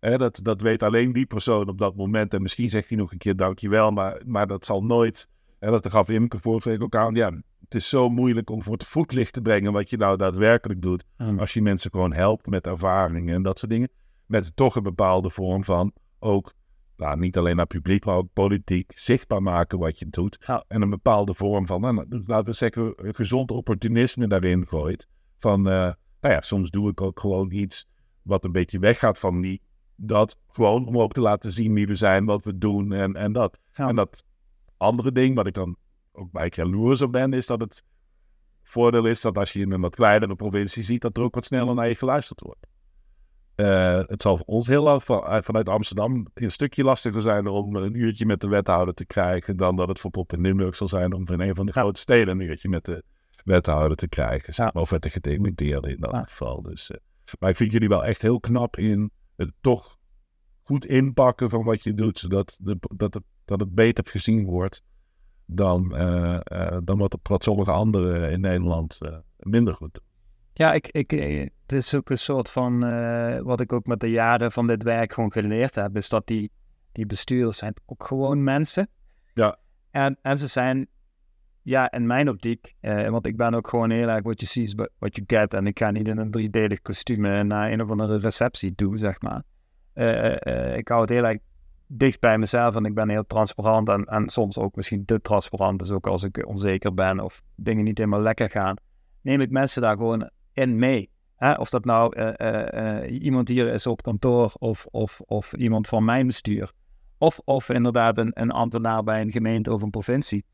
Hè, 0.00 0.18
dat, 0.18 0.40
dat 0.42 0.60
weet 0.60 0.82
alleen 0.82 1.12
die 1.12 1.26
persoon 1.26 1.68
op 1.68 1.78
dat 1.78 1.96
moment 1.96 2.34
en 2.34 2.42
misschien 2.42 2.68
zegt 2.68 2.88
hij 2.88 2.98
nog 2.98 3.12
een 3.12 3.18
keer 3.18 3.36
dankjewel, 3.36 3.90
maar, 3.90 4.22
maar 4.26 4.46
dat 4.46 4.64
zal 4.64 4.84
nooit, 4.84 5.28
hè, 5.58 5.70
dat 5.70 5.90
gaf 5.90 6.08
Imke 6.08 6.38
vorige 6.38 6.68
week 6.68 6.82
ook 6.82 6.96
aan, 6.96 7.14
ja, 7.14 7.32
het 7.68 7.74
is 7.74 7.88
zo 7.88 8.08
moeilijk 8.08 8.50
om 8.50 8.62
voor 8.62 8.72
het 8.72 8.84
voetlicht 8.84 9.32
te 9.32 9.42
brengen 9.42 9.72
wat 9.72 9.90
je 9.90 9.96
nou 9.96 10.16
daadwerkelijk 10.16 10.82
doet. 10.82 11.04
Mm. 11.16 11.38
Als 11.38 11.52
je 11.52 11.62
mensen 11.62 11.90
gewoon 11.90 12.12
helpt 12.12 12.46
met 12.46 12.66
ervaringen 12.66 13.34
en 13.34 13.42
dat 13.42 13.58
soort 13.58 13.70
dingen. 13.70 13.88
Met 14.26 14.56
toch 14.56 14.76
een 14.76 14.82
bepaalde 14.82 15.30
vorm 15.30 15.64
van 15.64 15.92
ook 16.18 16.54
nou, 16.96 17.18
niet 17.18 17.36
alleen 17.36 17.56
naar 17.56 17.66
publiek, 17.66 18.04
maar 18.04 18.16
ook 18.16 18.32
politiek 18.32 18.92
zichtbaar 18.94 19.42
maken 19.42 19.78
wat 19.78 19.98
je 19.98 20.08
doet. 20.08 20.38
Ja. 20.46 20.64
En 20.68 20.82
een 20.82 20.90
bepaalde 20.90 21.34
vorm 21.34 21.66
van, 21.66 21.80
nou, 21.80 22.06
laten 22.26 22.44
we 22.44 22.52
zeggen, 22.52 22.94
gezond 22.96 23.50
opportunisme 23.50 24.26
daarin 24.26 24.66
gooit. 24.66 25.08
Van, 25.38 25.68
eh, 25.68 25.92
nou 26.20 26.34
ja, 26.34 26.40
soms 26.40 26.70
doe 26.70 26.90
ik 26.90 27.00
ook 27.00 27.20
gewoon 27.20 27.50
iets 27.50 27.88
wat 28.22 28.44
een 28.44 28.52
beetje 28.52 28.78
weggaat 28.78 29.18
van 29.18 29.40
die, 29.40 29.62
dat. 30.00 30.36
Gewoon 30.48 30.86
om 30.86 30.98
ook 30.98 31.12
te 31.12 31.20
laten 31.20 31.52
zien 31.52 31.74
wie 31.74 31.86
we 31.86 31.94
zijn, 31.94 32.24
wat 32.24 32.44
we 32.44 32.58
doen 32.58 32.92
en, 32.92 33.16
en 33.16 33.32
dat. 33.32 33.58
Ja. 33.74 33.88
En 33.88 33.96
dat 33.96 34.24
andere 34.76 35.12
ding, 35.12 35.34
wat 35.36 35.46
ik 35.46 35.54
dan 35.54 35.76
ook 36.12 36.30
bij 36.32 36.52
jaloers 36.54 37.00
op 37.00 37.12
ben, 37.12 37.32
is 37.32 37.46
dat 37.46 37.60
het 37.60 37.82
voordeel 38.62 39.04
is 39.04 39.20
dat 39.20 39.38
als 39.38 39.52
je 39.52 39.60
in 39.60 39.72
een 39.72 39.80
wat 39.80 39.94
kleinere 39.94 40.34
provincie 40.34 40.82
ziet, 40.82 41.00
dat 41.00 41.16
er 41.16 41.22
ook 41.22 41.34
wat 41.34 41.44
sneller 41.44 41.74
naar 41.74 41.88
je 41.88 41.94
geluisterd 41.94 42.40
wordt. 42.40 42.66
Eh, 43.54 44.00
het 44.06 44.22
zal 44.22 44.36
voor 44.36 44.46
ons 44.46 44.66
heel 44.66 44.82
lang 44.82 45.02
van, 45.04 45.22
uit- 45.22 45.44
vanuit 45.44 45.68
Amsterdam 45.68 46.26
een 46.34 46.50
stukje 46.50 46.84
lastiger 46.84 47.22
zijn 47.22 47.46
om 47.46 47.76
een 47.76 47.94
uurtje 47.94 48.26
met 48.26 48.40
de 48.40 48.48
wethouder 48.48 48.94
te 48.94 49.06
krijgen 49.06 49.56
dan 49.56 49.76
dat 49.76 49.88
het 49.88 49.98
voor 50.00 50.10
Pop 50.10 50.32
in 50.32 50.40
Limburg 50.40 50.76
zal 50.76 50.88
zijn 50.88 51.12
om 51.12 51.26
in 51.28 51.40
een 51.40 51.54
van 51.54 51.66
de 51.66 51.72
grote 51.72 52.00
steden 52.00 52.40
een 52.40 52.46
uurtje 52.48 52.68
met 52.68 52.84
de 52.84 53.02
wethouder 53.44 53.96
te 53.96 54.08
krijgen. 54.08 54.54
zeg 54.54 54.72
maar, 54.72 54.82
Of 54.82 54.90
met 54.90 55.02
de 55.02 55.10
gedeputeerde 55.10 55.90
in 55.90 56.00
dat 56.00 56.10
Ja. 56.12 56.22
geval. 56.22 56.62
Dus, 56.62 56.90
eh, 56.90 56.96
maar 57.38 57.50
ik 57.50 57.56
vind 57.56 57.72
jullie 57.72 57.88
wel 57.88 58.04
echt 58.04 58.22
heel 58.22 58.40
knap 58.40 58.76
in 58.76 59.10
het 59.38 59.52
toch 59.60 59.98
goed 60.62 60.86
inpakken 60.86 61.50
van 61.50 61.64
wat 61.64 61.82
je 61.82 61.94
doet, 61.94 62.18
zodat 62.18 62.58
de, 62.62 62.78
dat, 62.80 63.14
het, 63.14 63.22
dat 63.44 63.60
het 63.60 63.74
beter 63.74 64.04
gezien 64.06 64.44
wordt 64.44 64.82
dan, 65.46 65.96
eh, 65.96 66.40
eh, 66.42 66.78
dan 66.84 66.98
wat, 66.98 67.18
wat 67.22 67.44
sommige 67.44 67.70
anderen 67.70 68.30
in 68.30 68.40
Nederland 68.40 68.98
eh, 69.00 69.16
minder 69.38 69.74
goed 69.74 69.94
doen. 69.94 70.02
Ja, 70.52 70.72
ik, 70.72 70.88
ik, 70.88 71.10
het 71.62 71.72
is 71.72 71.94
ook 71.94 72.10
een 72.10 72.18
soort 72.18 72.50
van, 72.50 72.80
wat 73.44 73.60
ik 73.60 73.72
ook 73.72 73.86
met 73.86 74.00
de 74.00 74.10
jaren 74.10 74.52
van 74.52 74.66
dit 74.66 74.82
werk 74.82 75.12
gewoon 75.12 75.32
geleerd 75.32 75.74
heb, 75.74 75.96
is 75.96 76.08
dat 76.08 76.26
die, 76.26 76.50
die 76.92 77.06
bestuurders 77.06 77.56
zijn 77.56 77.74
ook 77.86 78.04
gewoon 78.04 78.42
mensen. 78.42 78.88
Ja. 79.34 79.58
En, 79.90 80.18
en 80.22 80.38
ze 80.38 80.46
zijn, 80.46 80.86
ja, 81.68 81.90
in 81.90 82.06
mijn 82.06 82.28
optiek, 82.28 82.74
eh, 82.80 83.08
want 83.08 83.26
ik 83.26 83.36
ben 83.36 83.54
ook 83.54 83.68
gewoon 83.68 83.90
heel 83.90 84.08
erg 84.08 84.22
you 84.22 84.36
see 84.36 84.62
is 84.62 84.74
what 84.74 85.16
you 85.16 85.24
get. 85.26 85.54
En 85.54 85.66
ik 85.66 85.78
ga 85.78 85.90
niet 85.90 86.08
in 86.08 86.18
een 86.18 86.30
driedelig 86.30 86.82
kostuum 86.82 87.24
eh, 87.24 87.40
naar 87.40 87.72
een 87.72 87.82
of 87.82 87.90
andere 87.90 88.18
receptie 88.18 88.74
toe, 88.74 88.96
zeg 88.96 89.20
maar. 89.20 89.42
Eh, 89.92 90.46
eh, 90.46 90.76
ik 90.76 90.88
hou 90.88 91.00
het 91.00 91.10
heel 91.10 91.24
erg 91.24 91.38
dicht 91.86 92.20
bij 92.20 92.38
mezelf 92.38 92.76
en 92.76 92.84
ik 92.84 92.94
ben 92.94 93.08
heel 93.08 93.26
transparant 93.26 93.88
en, 93.88 94.04
en 94.04 94.28
soms 94.28 94.58
ook 94.58 94.76
misschien 94.76 95.04
te 95.04 95.20
transparant. 95.20 95.78
Dus 95.78 95.90
ook 95.90 96.06
als 96.06 96.22
ik 96.22 96.46
onzeker 96.46 96.94
ben 96.94 97.20
of 97.20 97.42
dingen 97.54 97.84
niet 97.84 97.98
helemaal 97.98 98.20
lekker 98.20 98.50
gaan, 98.50 98.76
neem 99.20 99.40
ik 99.40 99.50
mensen 99.50 99.82
daar 99.82 99.96
gewoon 99.96 100.30
in 100.52 100.78
mee. 100.78 101.10
Hè? 101.36 101.52
Of 101.52 101.70
dat 101.70 101.84
nou 101.84 102.34
iemand 103.06 103.48
hier 103.48 103.72
is 103.72 103.86
op 103.86 104.02
kantoor 104.02 104.52
of, 104.58 104.86
of, 104.90 105.20
of 105.20 105.52
iemand 105.52 105.88
van 105.88 106.04
mijn 106.04 106.26
bestuur. 106.26 106.72
Of, 107.18 107.40
of 107.44 107.68
inderdaad 107.68 108.18
een, 108.18 108.30
een 108.34 108.50
ambtenaar 108.50 109.02
bij 109.02 109.20
een 109.20 109.32
gemeente 109.32 109.72
of 109.72 109.82
een 109.82 109.90
provincie. 109.90 110.44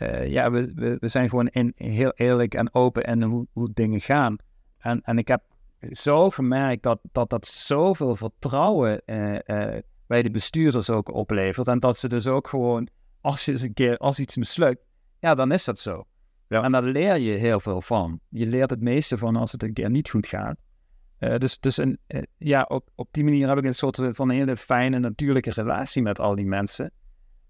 Eh, 0.00 0.26
ja, 0.26 0.50
we, 0.50 0.72
we, 0.74 0.96
we 1.00 1.08
zijn 1.08 1.28
gewoon 1.28 1.48
in, 1.48 1.72
heel 1.76 2.12
eerlijk 2.14 2.54
en 2.54 2.74
open 2.74 3.02
in 3.02 3.22
hoe, 3.22 3.46
hoe 3.52 3.70
dingen 3.72 4.00
gaan. 4.00 4.36
En, 4.78 5.00
en 5.02 5.18
ik 5.18 5.28
heb 5.28 5.42
zo 5.80 6.30
gemerkt 6.30 6.82
dat 6.82 7.00
dat, 7.12 7.30
dat 7.30 7.46
zoveel 7.46 8.16
vertrouwen 8.16 9.04
eh, 9.04 9.74
eh, 9.74 9.82
bij 10.06 10.22
de 10.22 10.30
bestuurders 10.30 10.90
ook 10.90 11.14
oplevert. 11.14 11.68
En 11.68 11.78
dat 11.78 11.98
ze 11.98 12.08
dus 12.08 12.26
ook 12.26 12.48
gewoon, 12.48 12.88
als 13.20 13.44
je 13.44 13.50
eens 13.50 13.60
een 13.60 13.72
keer, 13.72 13.96
als 13.96 14.18
iets 14.18 14.36
mislukt, 14.36 14.82
ja, 15.18 15.34
dan 15.34 15.52
is 15.52 15.64
dat 15.64 15.78
zo. 15.78 16.04
Ja. 16.48 16.62
En 16.62 16.72
daar 16.72 16.82
leer 16.82 17.16
je 17.16 17.32
heel 17.32 17.60
veel 17.60 17.80
van. 17.80 18.20
Je 18.28 18.46
leert 18.46 18.70
het 18.70 18.80
meeste 18.80 19.18
van 19.18 19.36
als 19.36 19.52
het 19.52 19.62
een 19.62 19.72
keer 19.72 19.90
niet 19.90 20.10
goed 20.10 20.26
gaat. 20.26 20.56
Dus 21.18 21.58
dus 21.58 21.76
een, 21.76 21.98
ja, 22.36 22.64
op, 22.68 22.88
op 22.94 23.08
die 23.10 23.24
manier 23.24 23.48
heb 23.48 23.58
ik 23.58 23.64
een 23.64 23.74
soort 23.74 24.00
van 24.10 24.30
een 24.30 24.36
hele 24.36 24.56
fijne, 24.56 24.98
natuurlijke 24.98 25.50
relatie 25.50 26.02
met 26.02 26.18
al 26.18 26.34
die 26.34 26.46
mensen. 26.46 26.92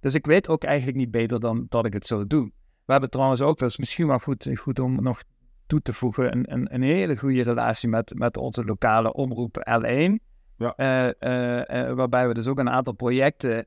Dus 0.00 0.14
ik 0.14 0.26
weet 0.26 0.48
ook 0.48 0.64
eigenlijk 0.64 0.96
niet 0.96 1.10
beter 1.10 1.40
dan 1.40 1.66
dat 1.68 1.86
ik 1.86 1.92
het 1.92 2.06
zo 2.06 2.26
doe. 2.26 2.50
We 2.84 2.92
hebben 2.92 3.10
trouwens 3.10 3.40
ook, 3.40 3.58
dat 3.58 3.70
is 3.70 3.76
misschien 3.76 4.06
wel 4.06 4.18
goed, 4.18 4.50
goed 4.54 4.78
om 4.78 5.02
nog 5.02 5.22
toe 5.66 5.82
te 5.82 5.92
voegen, 5.92 6.32
een, 6.32 6.52
een, 6.52 6.74
een 6.74 6.82
hele 6.82 7.16
goede 7.16 7.42
relatie 7.42 7.88
met, 7.88 8.12
met 8.18 8.36
onze 8.36 8.64
lokale 8.64 9.12
omroep 9.12 9.56
L1. 9.58 10.28
Ja. 10.56 10.74
Eh, 10.76 11.08
eh, 11.18 11.88
eh, 11.88 11.96
waarbij 11.96 12.28
we 12.28 12.34
dus 12.34 12.46
ook 12.46 12.58
een 12.58 12.70
aantal 12.70 12.92
projecten 12.92 13.66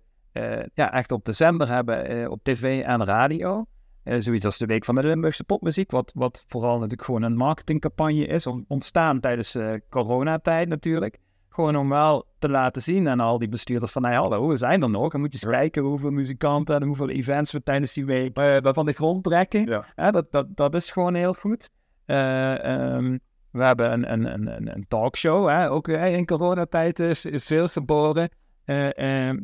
ja, 0.73 0.93
echt 0.93 1.11
op 1.11 1.25
de 1.25 1.31
zender 1.31 1.69
hebben, 1.69 2.31
op 2.31 2.43
tv 2.43 2.81
en 2.81 3.03
radio. 3.05 3.65
Zoiets 4.03 4.45
als 4.45 4.57
de 4.57 4.65
Week 4.65 4.85
van 4.85 4.95
de 4.95 5.03
Limburgse 5.03 5.43
Popmuziek, 5.43 5.91
wat, 5.91 6.11
wat 6.15 6.43
vooral 6.47 6.73
natuurlijk 6.73 7.03
gewoon 7.03 7.21
een 7.21 7.35
marketingcampagne 7.35 8.25
is, 8.25 8.47
ontstaan 8.67 9.19
tijdens 9.19 9.57
coronatijd 9.89 10.67
natuurlijk. 10.67 11.17
Gewoon 11.53 11.75
om 11.75 11.89
wel 11.89 12.25
te 12.39 12.49
laten 12.49 12.81
zien 12.81 13.09
aan 13.09 13.19
al 13.19 13.37
die 13.39 13.49
bestuurders 13.49 13.91
van, 13.91 14.05
hey, 14.05 14.15
hallo, 14.15 14.47
we 14.47 14.55
zijn 14.55 14.81
er 14.81 14.89
nog. 14.89 15.13
En 15.13 15.19
moet 15.19 15.33
je 15.33 15.39
eens 15.47 15.55
kijken 15.55 15.83
hoeveel 15.83 16.11
muzikanten 16.11 16.75
en 16.75 16.87
hoeveel 16.87 17.09
events 17.09 17.51
we 17.51 17.63
tijdens 17.63 17.93
die 17.93 18.05
week 18.05 18.37
eh, 18.37 18.57
van 18.61 18.85
de 18.85 18.91
grond 18.91 19.23
trekken. 19.23 19.65
Ja. 19.95 20.11
Dat, 20.11 20.31
dat, 20.31 20.47
dat 20.55 20.75
is 20.75 20.91
gewoon 20.91 21.13
heel 21.13 21.33
goed. 21.33 21.69
Eh, 22.05 22.63
ehm, 22.65 23.17
we 23.51 23.63
hebben 23.63 23.93
een, 23.93 24.11
een, 24.13 24.33
een, 24.33 24.75
een, 24.75 24.85
talkshow, 24.87 25.49
hè, 25.49 25.71
ook 25.71 25.87
eh, 25.87 26.15
in 26.15 26.25
coronatijd 26.25 26.99
is, 26.99 27.25
is 27.25 27.45
veel 27.45 27.67
geboren. 27.67 28.29
Eh, 28.65 28.97
ehm, 29.27 29.41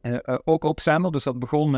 eh, 0.00 0.14
eh, 0.22 0.38
ook 0.44 0.64
op 0.64 0.80
zender, 0.80 1.10
dus 1.10 1.24
dat 1.24 1.38
begon 1.38 1.70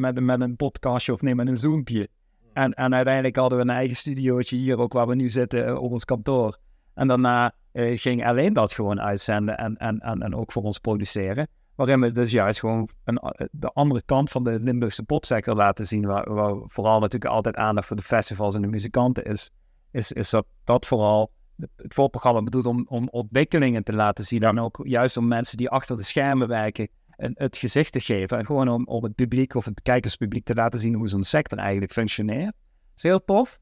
met, 0.00 0.16
een- 0.16 0.24
met 0.24 0.42
een 0.42 0.56
podcastje 0.56 1.12
of 1.12 1.22
nee, 1.22 1.34
met 1.34 1.48
een 1.48 1.56
zoompje. 1.56 2.08
En, 2.52 2.72
en 2.72 2.94
uiteindelijk 2.94 3.36
hadden 3.36 3.58
we 3.58 3.64
een 3.64 3.70
eigen 3.70 3.96
studiootje 3.96 4.56
hier, 4.56 4.78
ook 4.78 4.92
waar 4.92 5.06
we 5.06 5.14
nu 5.14 5.28
zitten, 5.30 5.80
op 5.80 5.92
ons 5.92 6.04
kantoor. 6.04 6.58
En 6.94 7.08
daarna 7.08 7.52
eh, 7.78 7.98
ging 7.98 8.26
alleen 8.26 8.52
dat 8.52 8.72
gewoon 8.72 9.00
uitzenden 9.00 9.58
en, 9.58 9.76
en, 9.76 9.98
en, 9.98 10.22
en 10.22 10.34
ook 10.34 10.52
voor 10.52 10.62
ons 10.62 10.78
produceren. 10.78 11.48
Waarin 11.74 12.00
we 12.00 12.12
dus 12.12 12.30
juist 12.30 12.58
gewoon 12.60 12.88
een, 13.04 13.20
de 13.50 13.68
andere 13.72 14.02
kant 14.04 14.30
van 14.30 14.44
de 14.44 14.60
Limburgse 14.60 15.02
popsector 15.02 15.54
laten 15.54 15.84
zien. 15.86 16.06
Waar, 16.06 16.34
waar 16.34 16.54
vooral 16.64 17.00
natuurlijk 17.00 17.32
altijd 17.32 17.56
aandacht 17.56 17.86
voor 17.86 17.96
de 17.96 18.02
festivals 18.02 18.54
en 18.54 18.62
de 18.62 18.68
muzikanten 18.68 19.24
is. 19.24 19.50
Is, 19.90 20.12
is 20.12 20.30
dat, 20.30 20.46
dat 20.64 20.86
vooral 20.86 21.30
het 21.56 21.94
voorprogramma 21.94 22.42
bedoeld 22.42 22.66
om, 22.66 22.86
om 22.88 23.08
ontwikkelingen 23.08 23.84
te 23.84 23.92
laten 23.92 24.24
zien. 24.24 24.42
En 24.42 24.60
ook 24.60 24.80
juist 24.82 25.16
om 25.16 25.28
mensen 25.28 25.56
die 25.56 25.68
achter 25.68 25.96
de 25.96 26.02
schermen 26.02 26.48
werken 26.48 26.88
een, 27.16 27.32
het 27.34 27.56
gezicht 27.56 27.92
te 27.92 28.00
geven. 28.00 28.38
En 28.38 28.46
gewoon 28.46 28.68
om, 28.68 28.86
om 28.86 29.04
het 29.04 29.14
publiek 29.14 29.54
of 29.54 29.64
het 29.64 29.82
kijkerspubliek 29.82 30.44
te 30.44 30.54
laten 30.54 30.80
zien 30.80 30.94
hoe 30.94 31.08
zo'n 31.08 31.24
sector 31.24 31.58
eigenlijk 31.58 31.92
functioneert. 31.92 32.54
Dat 32.54 32.96
is 32.96 33.02
heel 33.02 33.24
tof. 33.24 33.58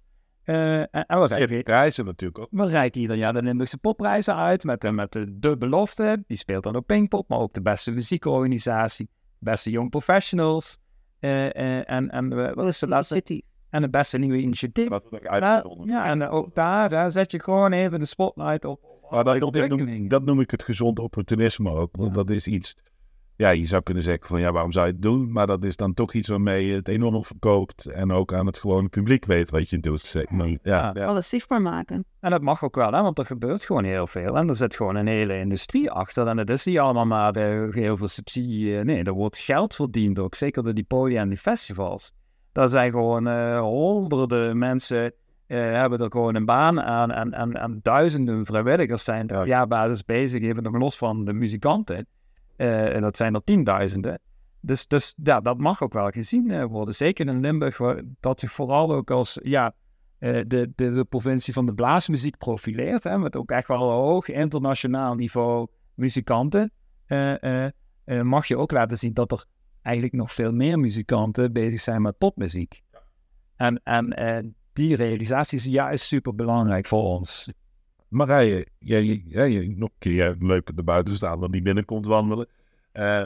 Eh, 0.46 0.78
en, 0.80 0.88
en 0.90 1.20
we 1.20 1.62
prijzen 1.62 2.04
natuurlijk 2.04 2.38
ook. 2.38 2.48
we 2.50 2.66
reiken 2.66 3.00
ieder 3.00 3.16
jaar 3.16 3.32
de 3.32 3.42
Limburgse 3.42 3.78
popprijzen 3.78 4.36
uit 4.36 4.64
met, 4.64 4.80
de- 4.80 4.92
met 4.92 5.12
de, 5.12 5.38
de 5.38 5.56
belofte. 5.56 6.24
Die 6.26 6.36
speelt 6.36 6.62
dan 6.62 6.76
ook 6.76 6.86
Pinkpop, 6.86 7.28
maar 7.28 7.38
ook 7.38 7.52
de 7.52 7.62
beste 7.62 7.90
muziekorganisatie, 7.92 9.08
beste 9.38 9.70
young 9.70 9.90
professionals. 9.90 10.78
eh, 11.20 11.46
eh, 11.54 11.82
en, 11.90 12.10
en 12.10 12.54
wat 12.54 12.66
is 12.66 12.78
de 12.78 12.88
laatste? 12.88 13.42
En 13.70 13.82
de 13.82 13.88
beste 13.90 14.18
nieuwe 14.18 14.38
initiatief. 14.38 14.88
Wat 14.88 15.04
Ja, 15.84 16.04
en 16.04 16.28
ook 16.28 16.54
daar 16.54 16.90
hè, 16.90 17.08
zet 17.10 17.30
je 17.30 17.42
gewoon 17.42 17.72
even 17.72 17.98
de 17.98 18.04
spotlight 18.04 18.64
op. 18.64 18.80
op 18.82 19.10
Maar 19.10 19.24
dat, 19.24 19.68
noem, 19.68 20.08
dat 20.08 20.24
noem 20.24 20.40
ik 20.40 20.50
het 20.50 20.62
gezond 20.62 20.98
opportunisme 20.98 21.70
ook. 21.70 21.96
Want 21.96 22.08
Ja. 22.08 22.14
dat 22.22 22.30
is 22.30 22.46
iets, 22.46 22.76
ja, 23.36 23.50
je 23.50 23.66
zou 23.66 23.82
kunnen 23.82 24.02
zeggen 24.02 24.26
van 24.28 24.40
ja, 24.40 24.52
waarom 24.52 24.72
zou 24.72 24.86
je 24.86 24.92
het 24.92 25.02
doen? 25.02 25.32
Maar 25.32 25.46
dat 25.46 25.64
is 25.64 25.76
dan 25.76 25.94
toch 25.94 26.12
iets 26.12 26.28
waarmee 26.28 26.66
je 26.66 26.74
het 26.74 26.88
enorm 26.88 27.24
verkoopt. 27.24 27.86
En 27.86 28.12
ook 28.12 28.32
aan 28.34 28.46
het 28.46 28.58
gewone 28.58 28.88
publiek 28.88 29.24
weet 29.24 29.50
wat 29.50 29.70
je 29.70 29.78
doet. 29.80 30.00
Zeg 30.00 30.30
maar. 30.30 30.48
Ja, 30.48 30.56
Ja. 30.62 30.90
ja. 30.94 31.06
Alles 31.06 31.28
zichtbaar 31.28 31.62
maken. 31.62 32.04
En 32.20 32.30
dat 32.30 32.42
mag 32.42 32.64
ook 32.64 32.74
wel, 32.74 32.92
hè, 32.92 33.02
want 33.02 33.18
er 33.18 33.26
gebeurt 33.26 33.64
gewoon 33.64 33.84
heel 33.84 34.06
veel. 34.06 34.36
En 34.36 34.48
er 34.48 34.56
zit 34.56 34.74
gewoon 34.76 34.96
een 34.96 35.06
hele 35.06 35.38
industrie 35.38 35.90
achter. 35.90 36.26
En 36.26 36.36
het 36.38 36.50
is 36.50 36.64
niet 36.64 36.78
allemaal 36.78 37.06
maar 37.06 37.36
heel 37.70 37.96
veel 37.96 38.08
subsidie. 38.08 38.78
eh, 38.78 38.84
nee, 38.84 39.02
er 39.02 39.12
wordt 39.12 39.38
geld 39.38 39.74
verdiend 39.74 40.18
ook. 40.18 40.34
Zeker 40.34 40.62
door 40.62 40.74
die 40.74 40.84
podia 40.84 41.20
en 41.20 41.28
die 41.28 41.38
festivals. 41.38 42.12
Daar 42.52 42.68
zijn 42.68 42.90
gewoon 42.90 43.26
eh, 43.26 43.60
honderden 43.60 44.58
mensen 44.58 45.12
eh, 45.46 45.58
hebben 45.58 45.98
er 45.98 46.10
gewoon 46.10 46.34
een 46.34 46.44
baan 46.44 46.80
aan. 46.80 47.10
En, 47.10 47.32
en, 47.32 47.52
en 47.52 47.78
duizenden 47.82 48.46
vrijwilligers 48.46 49.04
zijn 49.04 49.28
er 49.28 49.34
Ja. 49.34 49.40
op 49.40 49.46
jaarbasis 49.46 50.04
bezig. 50.04 50.42
Even 50.42 50.62
nog 50.62 50.76
los 50.78 50.96
van 50.96 51.24
de 51.24 51.32
muzikanten. 51.32 52.06
Eh, 52.56 52.94
en 52.94 53.00
dat 53.00 53.16
zijn 53.16 53.34
er 53.34 53.44
tienduizenden. 53.44 54.18
Dus, 54.60 54.86
dus 54.86 55.14
ja, 55.22 55.40
dat 55.40 55.58
mag 55.58 55.82
ook 55.82 55.92
wel 55.92 56.08
gezien 56.08 56.50
eh, 56.50 56.64
worden. 56.64 56.94
Zeker 56.94 57.26
in 57.26 57.40
Limburg, 57.40 57.78
waar, 57.78 58.02
dat 58.20 58.40
zich 58.40 58.52
vooral 58.52 58.92
ook 58.92 59.10
als 59.10 59.38
ja, 59.42 59.74
eh, 60.18 60.40
de, 60.46 60.72
de, 60.74 60.88
de 60.88 61.04
provincie 61.04 61.52
van 61.52 61.66
de 61.66 61.74
blaasmuziek 61.74 62.38
profileert. 62.38 63.04
Hè, 63.04 63.18
met 63.18 63.36
ook 63.36 63.50
echt 63.50 63.68
wel 63.68 63.82
een 63.82 63.96
hoog 63.96 64.28
internationaal 64.28 65.14
niveau 65.14 65.66
muzikanten. 65.94 66.72
mag 68.22 68.46
je 68.46 68.56
ook 68.56 68.70
laten 68.70 68.98
zien 68.98 69.12
dat 69.12 69.32
er 69.32 69.44
eigenlijk 69.82 70.16
nog 70.16 70.32
veel 70.32 70.52
meer 70.52 70.78
muzikanten 70.78 71.52
bezig 71.52 71.80
zijn 71.80 72.02
met 72.02 72.18
popmuziek. 72.18 72.82
En, 73.56 73.82
en 73.82 74.54
die 74.72 74.96
realisatie 74.96 75.58
is 75.58 75.64
juist 75.64 76.04
super 76.04 76.34
belangrijk 76.34 76.86
voor 76.86 77.02
ons. 77.02 77.52
Marije, 78.16 78.66
jij, 78.78 79.04
jij, 79.04 79.50
jij- 79.50 79.74
nog 79.76 79.88
een 79.88 79.94
keer 79.98 80.36
leuk 80.38 80.68
er 80.76 80.84
buiten 80.84 81.14
staan, 81.14 81.38
want 81.38 81.52
die 81.52 81.62
binnenkomt 81.62 82.06
wandelen. 82.06 82.48
Eh, 82.92 83.24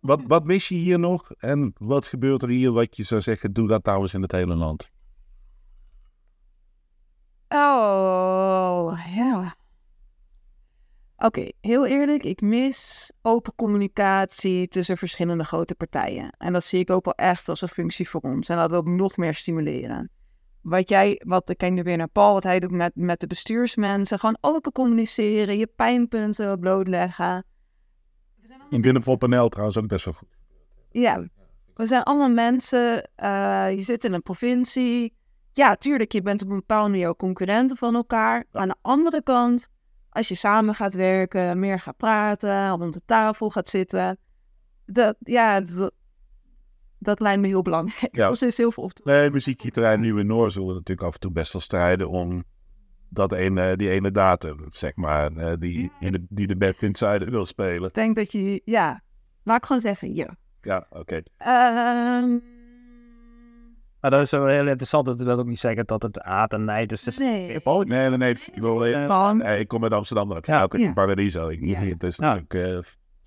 wat, 0.00 0.22
wat 0.26 0.44
mis 0.44 0.68
je 0.68 0.74
hier 0.74 0.98
nog? 0.98 1.30
En 1.38 1.72
wat 1.78 2.06
gebeurt 2.06 2.42
er 2.42 2.48
hier 2.48 2.72
wat 2.72 2.96
je 2.96 3.02
zou 3.02 3.20
zeggen, 3.20 3.52
doe 3.52 3.68
dat 3.68 3.84
trouwens 3.84 4.14
in 4.14 4.22
het 4.22 4.32
hele 4.32 4.54
land? 4.54 4.92
Oh, 7.48 9.00
ja. 9.14 9.56
Oké, 11.16 11.50
heel 11.60 11.86
eerlijk, 11.86 12.22
ik 12.22 12.40
mis 12.40 13.12
open 13.22 13.54
communicatie 13.54 14.68
tussen 14.68 14.96
verschillende 14.96 15.44
grote 15.44 15.74
partijen. 15.74 16.30
En 16.38 16.52
dat 16.52 16.64
zie 16.64 16.80
ik 16.80 16.90
ook 16.90 17.04
wel 17.04 17.14
echt 17.14 17.48
als 17.48 17.62
een 17.62 17.68
functie 17.68 18.08
voor 18.08 18.20
ons. 18.20 18.48
En 18.48 18.56
dat 18.56 18.70
wil 18.70 18.82
nog 18.82 19.16
meer 19.16 19.34
stimuleren. 19.34 20.10
Wat 20.68 20.88
jij, 20.88 21.22
wat 21.24 21.48
ik 21.48 21.58
kijk 21.58 21.72
nu 21.72 21.82
weer 21.82 21.96
naar 21.96 22.08
Paul, 22.08 22.32
wat 22.32 22.42
hij 22.42 22.60
doet 22.60 22.70
met, 22.70 22.92
met 22.94 23.20
de 23.20 23.26
bestuursmensen. 23.26 24.18
Gewoon 24.18 24.38
open 24.40 24.72
communiceren, 24.72 25.58
je 25.58 25.66
pijnpunten 25.66 26.58
blootleggen. 26.58 27.44
In 28.70 28.80
binnen.nl 28.80 29.48
trouwens 29.48 29.78
ook 29.78 29.86
best 29.86 30.04
wel 30.04 30.14
goed. 30.14 30.28
Ja, 30.90 31.28
we 31.74 31.86
zijn 31.86 32.02
allemaal 32.02 32.30
mensen. 32.30 33.10
eh, 33.14 33.70
je 33.70 33.82
zit 33.82 34.04
in 34.04 34.12
een 34.12 34.22
provincie. 34.22 35.16
Ja, 35.52 35.76
tuurlijk, 35.76 36.12
je 36.12 36.22
bent 36.22 36.42
op 36.42 36.48
een 36.48 36.56
bepaalde 36.56 36.90
manier 36.90 37.08
ook 37.08 37.18
concurrenten 37.18 37.76
van 37.76 37.94
elkaar. 37.94 38.44
Aan 38.52 38.68
de 38.68 38.76
andere 38.82 39.22
kant, 39.22 39.68
als 40.10 40.28
je 40.28 40.34
samen 40.34 40.74
gaat 40.74 40.94
werken, 40.94 41.58
meer 41.58 41.80
gaat 41.80 41.96
praten, 41.96 42.68
rond 42.68 42.92
de 42.92 43.02
tafel 43.04 43.50
gaat 43.50 43.68
zitten. 43.68 44.18
Dat, 44.86 45.16
ja, 45.18 45.60
dat, 45.60 45.92
dat 46.98 47.20
lijkt 47.20 47.40
me 47.40 47.46
heel 47.46 47.62
belangrijk. 47.62 48.16
Ja. 48.16 48.28
Dus 48.28 48.42
is 48.42 48.56
heel 48.56 48.72
veel 48.72 48.82
op 48.84 48.92
te 48.92 49.02
Nee, 49.04 49.30
muziekgieterij 49.30 49.96
Nieuw 49.96 50.18
in 50.18 50.26
Noor 50.26 50.50
zullen 50.50 50.74
natuurlijk 50.74 51.06
af 51.06 51.14
en 51.14 51.20
toe 51.20 51.30
best 51.32 51.52
wel 51.52 51.62
strijden 51.62 52.08
om 52.08 52.44
dat 53.08 53.32
ene, 53.32 53.76
die 53.76 53.90
ene 53.90 54.10
datum, 54.10 54.64
zeg 54.70 54.96
maar, 54.96 55.36
eh, 55.36 55.52
die, 55.58 55.92
in 56.00 56.12
de, 56.12 56.26
die 56.28 56.46
de 56.46 56.88
zuiden 56.92 57.30
wil 57.30 57.44
spelen. 57.44 57.88
Ik 57.88 57.94
denk 57.94 58.16
dat 58.16 58.32
je, 58.32 58.60
ja, 58.64 59.02
laat 59.42 59.56
ik 59.56 59.64
gewoon 59.64 59.80
zeggen, 59.80 60.14
ja. 60.14 60.36
Ja, 60.62 60.86
oké. 60.90 61.22
Ehm, 61.36 62.38
Maar 64.00 64.10
dat 64.10 64.20
is 64.20 64.30
wel 64.30 64.46
heel 64.46 64.66
interessant. 64.66 65.06
Dat 65.06 65.20
wil 65.20 65.38
ook 65.38 65.46
niet 65.46 65.58
zeggen 65.58 65.86
dat 65.86 66.02
het 66.02 66.18
haat 66.22 66.52
en 66.52 66.64
nijd 66.64 66.92
is. 66.92 67.18
Nee. 67.18 67.60
Nee, 67.64 67.84
nee, 67.84 68.10
nee. 68.16 68.30
Ik, 68.30 68.48
wil, 68.54 68.86
eh, 68.86 69.30
nee, 69.32 69.58
ik 69.58 69.68
kom 69.68 69.82
uit 69.82 69.92
Amsterdam, 69.92 70.26
dan 70.26 70.36
heb 70.36 70.44
je 70.44 70.52
Ja. 70.52 70.62
ook 70.62 70.76
Ja. 70.76 70.86
in 70.86 70.94
Paradiso. 70.94 71.48
Ik, 71.48 71.60
Ja. 71.64 71.78
Het 71.80 72.02
is 72.02 72.16
Ja. 72.16 72.42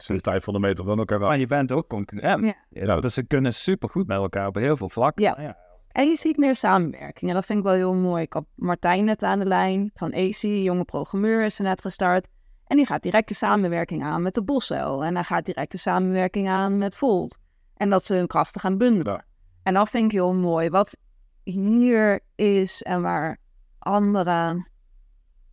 Natuurlijk 0.08 0.28
eh, 0.28 0.34
zo'n 0.34 0.54
500 0.54 0.66
meter 0.66 0.86
van 0.86 0.98
elkaar 0.98 1.22
af. 1.22 1.28
Maar 1.28 1.40
je 1.40 1.46
bent 1.46 1.72
ook 1.72 1.88
concurrent. 1.88 2.46
Ja. 2.46 2.56
Ja, 2.70 3.00
Dus 3.00 3.14
ze 3.14 3.24
kunnen 3.24 3.54
supergoed 3.54 4.08
met 4.08 4.18
elkaar 4.18 4.48
op 4.48 4.56
heel 4.56 4.78
veel 4.78 4.90
vlakken. 4.90 5.24
Ja. 5.24 5.42
Ja. 5.42 5.58
En 5.92 6.10
je 6.10 6.16
ziet 6.16 6.38
meer 6.38 6.56
samenwerking. 6.56 7.30
En 7.30 7.36
dat 7.36 7.46
vind 7.46 7.60
ik 7.60 7.66
wel 7.66 7.74
heel 7.74 7.94
mooi. 7.94 8.24
Ik 8.24 8.34
had 8.34 8.46
Martijn 8.56 9.06
net 9.06 9.24
aan 9.24 9.40
de 9.40 9.46
lijn 9.46 9.92
van 9.94 10.14
AC, 10.14 10.42
jonge 10.42 10.86
programmeur, 10.86 11.46
is 11.46 11.58
er 11.58 11.64
net 11.64 11.82
gestart. 11.82 12.28
En 12.68 12.78
die 12.78 12.86
gaat 12.86 13.04
direct 13.04 13.28
de 13.28 13.34
samenwerking 13.34 14.04
aan 14.04 14.22
met 14.22 14.34
de 14.34 14.44
Bosuil. 14.44 15.04
En 15.04 15.14
hij 15.14 15.24
gaat 15.24 15.46
direct 15.46 15.72
de 15.72 15.78
samenwerking 15.78 16.50
aan 16.50 16.78
met 16.78 16.96
Volt. 16.96 17.38
En 17.76 17.90
dat 17.90 18.06
ze 18.06 18.14
hun 18.14 18.28
krachten 18.28 18.62
gaan 18.62 18.78
bundelen. 18.78 19.14
Ja. 19.14 19.24
En 19.64 19.74
dat 19.74 19.90
vind 19.90 20.06
ik 20.06 20.12
heel 20.12 20.34
mooi. 20.34 20.70
Wat 20.70 20.98
hier 21.44 22.20
is 22.36 22.82
en 22.82 23.02
waar 23.02 23.38
anderen, 23.80 24.70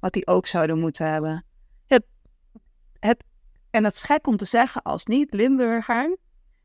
wat 0.00 0.12
die 0.12 0.26
ook 0.26 0.46
zouden 0.46 0.78
moeten 0.78 1.10
hebben. 1.10 1.44
Het, 1.86 2.04
het, 2.98 3.24
en 3.70 3.84
het 3.84 3.94
is 3.94 4.02
gek 4.02 4.26
om 4.26 4.36
te 4.36 4.44
zeggen 4.44 4.82
als 4.82 5.06
niet-Limburger, 5.06 6.16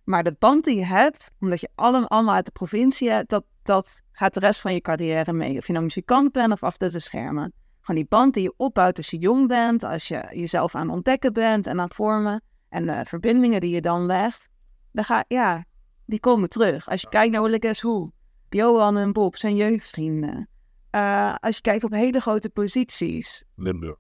maar 0.04 0.24
de 0.24 0.36
band 0.40 0.64
die 0.64 0.76
je 0.76 0.86
hebt, 0.86 1.32
omdat 1.40 1.62
je 1.62 1.70
allen, 1.76 2.08
allemaal 2.08 2.36
uit 2.36 2.46
de 2.46 2.52
provincie 2.52 3.10
hebt, 3.10 3.30
dat, 3.30 3.46
dat 3.64 4.02
gaat 4.12 4.34
de 4.34 4.40
rest 4.40 4.62
van 4.62 4.74
je 4.74 4.82
carrière 4.82 5.34
mee. 5.34 5.58
Of 5.58 5.68
je 5.68 5.74
nou 5.74 5.86
muzikant 5.86 6.32
bent 6.32 6.52
of 6.52 6.64
achter 6.64 6.92
de 6.92 7.00
schermen. 7.00 7.54
Gewoon 7.82 8.02
die 8.02 8.10
band 8.10 8.34
die 8.34 8.44
je 8.44 8.54
opbouwt 8.58 8.98
als 8.98 9.10
je 9.10 9.18
jong 9.18 9.48
bent, 9.48 9.84
als 9.84 10.08
je 10.08 10.28
jezelf 10.32 10.76
aan 10.76 10.86
het 10.86 10.96
ontdekken 10.96 11.34
bent 11.34 11.68
en 11.68 11.80
aan 11.80 11.86
het 11.86 11.96
vormen. 11.96 12.44
En 12.70 12.86
de 12.86 13.06
verbindingen 13.06 13.60
die 13.60 13.74
je 13.74 13.82
dan 13.82 14.06
legt, 14.06 14.50
dan 14.92 15.04
ga, 15.04 15.26
ja, 15.28 15.66
die 16.06 16.20
komen 16.20 16.50
terug. 16.50 16.90
Als 16.90 17.02
je 17.02 17.10
kijkt 17.10 17.34
naar 17.34 17.58
Guess 17.60 17.82
Who, 17.82 18.10
Johan 18.50 18.98
en 18.98 19.14
Bob 19.14 19.36
zijn 19.36 19.56
jeugdvrienden. 19.56 20.48
Eh, 20.90 21.36
als 21.40 21.56
je 21.56 21.62
kijkt 21.62 21.84
op 21.84 21.92
hele 21.92 22.20
grote 22.20 22.50
posities, 22.50 23.44
Limburg. 23.56 23.98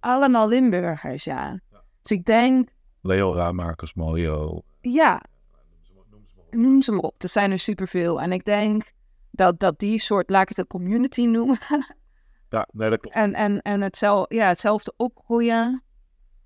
allemaal 0.00 0.48
Limburgers, 0.48 1.24
ja. 1.24 1.60
Dus 2.04 2.18
ik 2.18 2.24
denk, 2.24 2.68
Leo 3.00 3.32
Raamakers, 3.34 3.94
Mario. 3.94 4.62
ja, 4.80 5.22
noem 6.50 6.82
ze 6.82 6.92
maar 6.92 7.00
op. 7.00 7.22
Er 7.22 7.28
zijn 7.28 7.50
er 7.50 7.58
superveel. 7.58 8.20
En 8.20 8.32
ik 8.32 8.44
denk 8.44 8.92
dat, 9.30 9.58
dat 9.60 9.78
die 9.78 10.00
soort, 10.00 10.30
laat 10.30 10.42
ik 10.42 10.48
het 10.48 10.58
een 10.58 10.66
community 10.66 11.24
noemen, 11.26 11.58
Ja, 12.50 12.68
nee, 12.72 12.90
dat 12.90 13.00
klopt. 13.00 13.16
en, 13.16 13.34
en, 13.34 13.62
en 13.62 13.80
hetzel, 13.80 14.26
ja, 14.28 14.48
hetzelfde 14.48 14.92
opgroeien, 14.96 15.82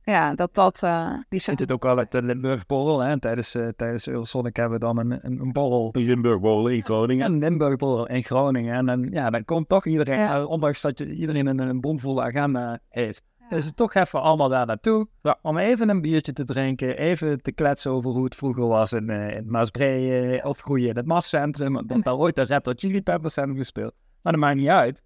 ja, 0.02 0.34
dat 0.34 0.54
dat, 0.54 0.82
eh 0.82 1.10
die 1.12 1.22
Je 1.28 1.38
ziet 1.38 1.58
het 1.58 1.72
ook 1.72 1.82
wel 1.82 1.98
uit 1.98 2.12
de 2.12 2.22
Limburg 2.22 2.66
borrel. 2.66 3.00
Hè. 3.00 3.20
Tijdens, 3.20 3.54
eh 3.54 3.68
tijdens 3.76 4.08
Eurosonic 4.08 4.56
hebben 4.56 4.78
we 4.78 4.84
dan 4.84 4.98
een, 4.98 5.18
een, 5.22 5.40
een 5.40 5.52
borrel. 5.52 5.88
Limburg 5.92 6.40
Bowl 6.40 6.68
in 6.68 6.84
Groningen. 6.84 7.26
Een 7.32 7.38
Limburg 7.38 7.76
borrel 7.76 8.06
in 8.08 8.22
Groningen. 8.24 8.74
En 8.74 8.86
dan, 8.86 9.08
ja, 9.10 9.30
dan 9.30 9.44
komt 9.44 9.68
toch 9.68 9.86
iedereen, 9.86 10.18
Ja. 10.18 10.38
eh, 10.38 10.48
ondanks 10.48 10.80
dat 10.80 10.98
je 10.98 11.12
iedereen 11.14 11.46
een, 11.46 11.58
een 11.58 11.80
bomvolle 11.80 12.22
agenda 12.22 12.78
heeft. 12.88 13.22
Dus 13.48 13.72
toch 13.74 13.94
even 13.94 14.22
allemaal 14.22 14.48
daar 14.48 14.66
naartoe. 14.66 15.08
Ja. 15.22 15.38
Om 15.42 15.56
even 15.56 15.88
een 15.88 16.00
biertje 16.00 16.32
te 16.32 16.44
drinken. 16.44 16.98
Even 16.98 17.42
te 17.42 17.52
kletsen 17.52 17.90
over 17.90 18.10
hoe 18.10 18.24
het 18.24 18.34
vroeger 18.34 18.66
was 18.66 18.92
in, 18.92 19.10
eh 19.10 19.36
in 19.36 19.50
Maasbree. 19.50 20.38
eh, 20.38 20.46
of 20.46 20.60
hoe 20.60 20.80
je 20.80 20.88
in 20.88 20.96
het 20.96 21.06
MAF-centrum. 21.06 21.86
Want 21.86 22.04
daar 22.04 22.16
ooit 22.16 22.36
de 22.36 22.42
Red 22.42 22.66
Hot 22.66 22.80
Chili 22.80 23.02
Peppers 23.02 23.36
hebben 23.36 23.56
gespeeld. 23.56 23.92
Maar 24.22 24.32
dat 24.32 24.42
maakt 24.42 24.56
niet 24.56 24.68
uit. 24.68 25.02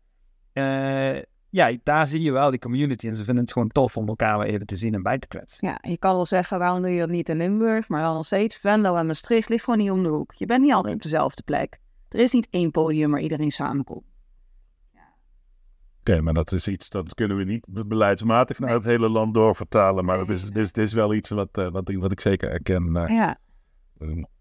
Eh, 0.52 1.22
ja, 1.50 1.76
daar 1.82 2.06
zie 2.06 2.20
je 2.22 2.32
wel 2.32 2.50
die 2.50 2.58
community. 2.58 3.06
En 3.08 3.14
ze 3.14 3.24
vinden 3.24 3.44
het 3.44 3.52
gewoon 3.52 3.68
tof 3.68 3.96
om 3.96 4.08
elkaar 4.08 4.38
weer 4.38 4.46
even 4.48 4.66
te 4.66 4.76
zien 4.76 4.94
en 4.94 5.02
bij 5.02 5.18
te 5.18 5.26
kletsen. 5.26 5.68
Ja, 5.68 5.78
je 5.90 5.98
kan 5.98 6.14
wel 6.14 6.26
zeggen, 6.26 6.58
waarom 6.58 6.80
doe 6.82 6.90
je 6.90 7.00
dat 7.00 7.08
niet 7.08 7.28
in 7.28 7.36
Limburg? 7.36 7.88
Maar 7.88 8.02
dan 8.02 8.14
nog 8.14 8.26
steeds, 8.26 8.56
Venlo 8.56 8.96
en 8.96 9.06
Maastricht 9.06 9.48
ligt 9.48 9.64
gewoon 9.64 9.78
niet 9.78 9.90
om 9.90 10.02
de 10.02 10.08
hoek. 10.08 10.32
Je 10.34 10.46
bent 10.46 10.62
niet 10.62 10.72
altijd 10.72 10.94
op 10.94 11.02
dezelfde 11.02 11.42
plek. 11.42 11.78
Er 12.08 12.18
is 12.20 12.32
niet 12.32 12.48
één 12.50 12.70
podium 12.70 13.10
waar 13.10 13.20
iedereen 13.20 13.50
samenkomt. 13.50 14.04
Oké, 16.02 16.20
maar 16.20 16.34
dat 16.34 16.52
is 16.52 16.68
iets 16.68 16.90
dat 16.90 17.14
kunnen 17.14 17.36
we 17.36 17.44
niet 17.44 17.66
be- 17.68 17.86
beleidsmatig 17.86 18.58
naar 18.58 18.70
het 18.70 18.84
hele 18.84 19.08
land 19.08 19.34
doorvertalen. 19.34 20.04
Maar 20.04 20.18
het 20.18 20.30
is, 20.30 20.42
het 20.42 20.56
is, 20.56 20.66
het 20.66 20.78
is 20.78 20.92
wel 20.92 21.14
iets 21.14 21.28
wat, 21.28 21.58
eh, 21.58 21.68
wat, 21.70 21.88
ik, 21.88 21.98
wat 21.98 22.12
ik 22.12 22.20
zeker 22.20 22.50
herken 22.50 22.96
eh, 22.96 23.08
Ja, 23.08 23.38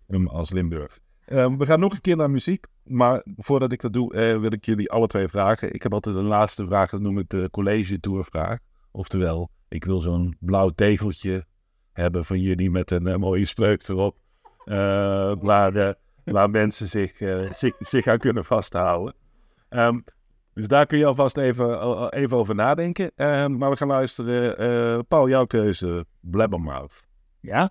um, 0.08 0.28
als 0.28 0.52
Limburg. 0.52 1.00
Eh, 1.26 1.56
we 1.58 1.66
gaan 1.66 1.80
nog 1.80 1.94
een 1.94 2.02
keer 2.02 2.16
naar 2.16 2.32
muziek. 2.32 2.66
Maar 2.84 3.24
voordat 3.38 3.72
ik 3.72 3.82
dat 3.82 3.94
doe, 3.94 4.14
eh, 4.14 4.40
wil 4.40 4.52
ik 4.52 4.66
jullie 4.66 4.92
alle 4.92 5.08
twee 5.08 5.28
vragen. 5.28 5.74
Ik 5.74 5.84
heb 5.84 5.94
altijd 5.94 6.16
een 6.16 6.24
laatste 6.24 6.66
vraag, 6.66 6.90
dat 6.90 7.02
noem 7.02 7.18
ik 7.18 7.30
de 7.30 7.48
college 7.52 8.00
tour 8.00 8.24
vraag. 8.24 8.60
Oftewel, 8.92 9.50
ik 9.68 9.86
wil 9.86 10.00
zo'n 10.00 10.36
blauw 10.40 10.70
tegeltje 10.70 11.46
hebben 11.92 12.26
van 12.26 12.40
jullie 12.40 12.72
met 12.72 12.92
een 12.92 13.20
mooie 13.20 13.46
spreuk 13.46 13.88
erop. 13.88 14.18
waar, 15.42 15.96
waar 16.24 16.50
mensen 16.50 16.88
zich, 16.88 17.18
zich, 17.52 17.76
zich 17.80 18.08
aan 18.08 18.18
kunnen 18.18 18.46
vasthouden. 18.46 19.16
Ehm, 19.70 20.00
dus 20.54 20.68
daar 20.68 20.86
kun 20.86 20.98
je 20.98 21.06
alvast 21.06 21.38
even, 21.38 21.80
al- 21.80 22.10
even 22.10 22.38
over 22.38 22.56
nadenken. 22.56 23.12
Ehm, 23.16 23.58
maar 23.58 23.70
we 23.70 23.78
gaan 23.78 23.88
luisteren. 23.88 24.58
eh, 24.58 25.00
Paul, 25.08 25.30
jouw 25.30 25.46
keuze. 25.46 26.06
Blabbermouth. 26.20 27.04
Ja? 27.40 27.70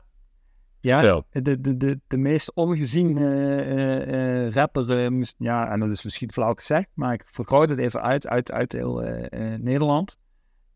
Ja, 0.83 1.23
de, 1.31 1.61
de, 1.61 1.77
de, 1.77 2.01
de 2.07 2.17
meest 2.17 2.55
ongezien 2.55 3.19
eh, 3.19 3.61
eh, 3.61 4.47
eh, 4.47 4.53
rapper, 4.53 4.91
eh, 4.99 5.23
ja, 5.39 5.71
en 5.71 5.81
dat 5.81 5.91
is 5.91 6.03
misschien 6.03 6.33
flauw 6.33 6.55
gezegd, 6.55 6.89
maar 6.95 7.13
ik 7.13 7.23
vergroot 7.27 7.69
het 7.69 7.79
even 7.79 8.03
uit, 8.03 8.27
uit, 8.27 8.53
uit 8.53 8.73
heel 8.73 9.03
eh, 9.03 9.53
eh, 9.55 9.61
Nederland. 9.61 10.19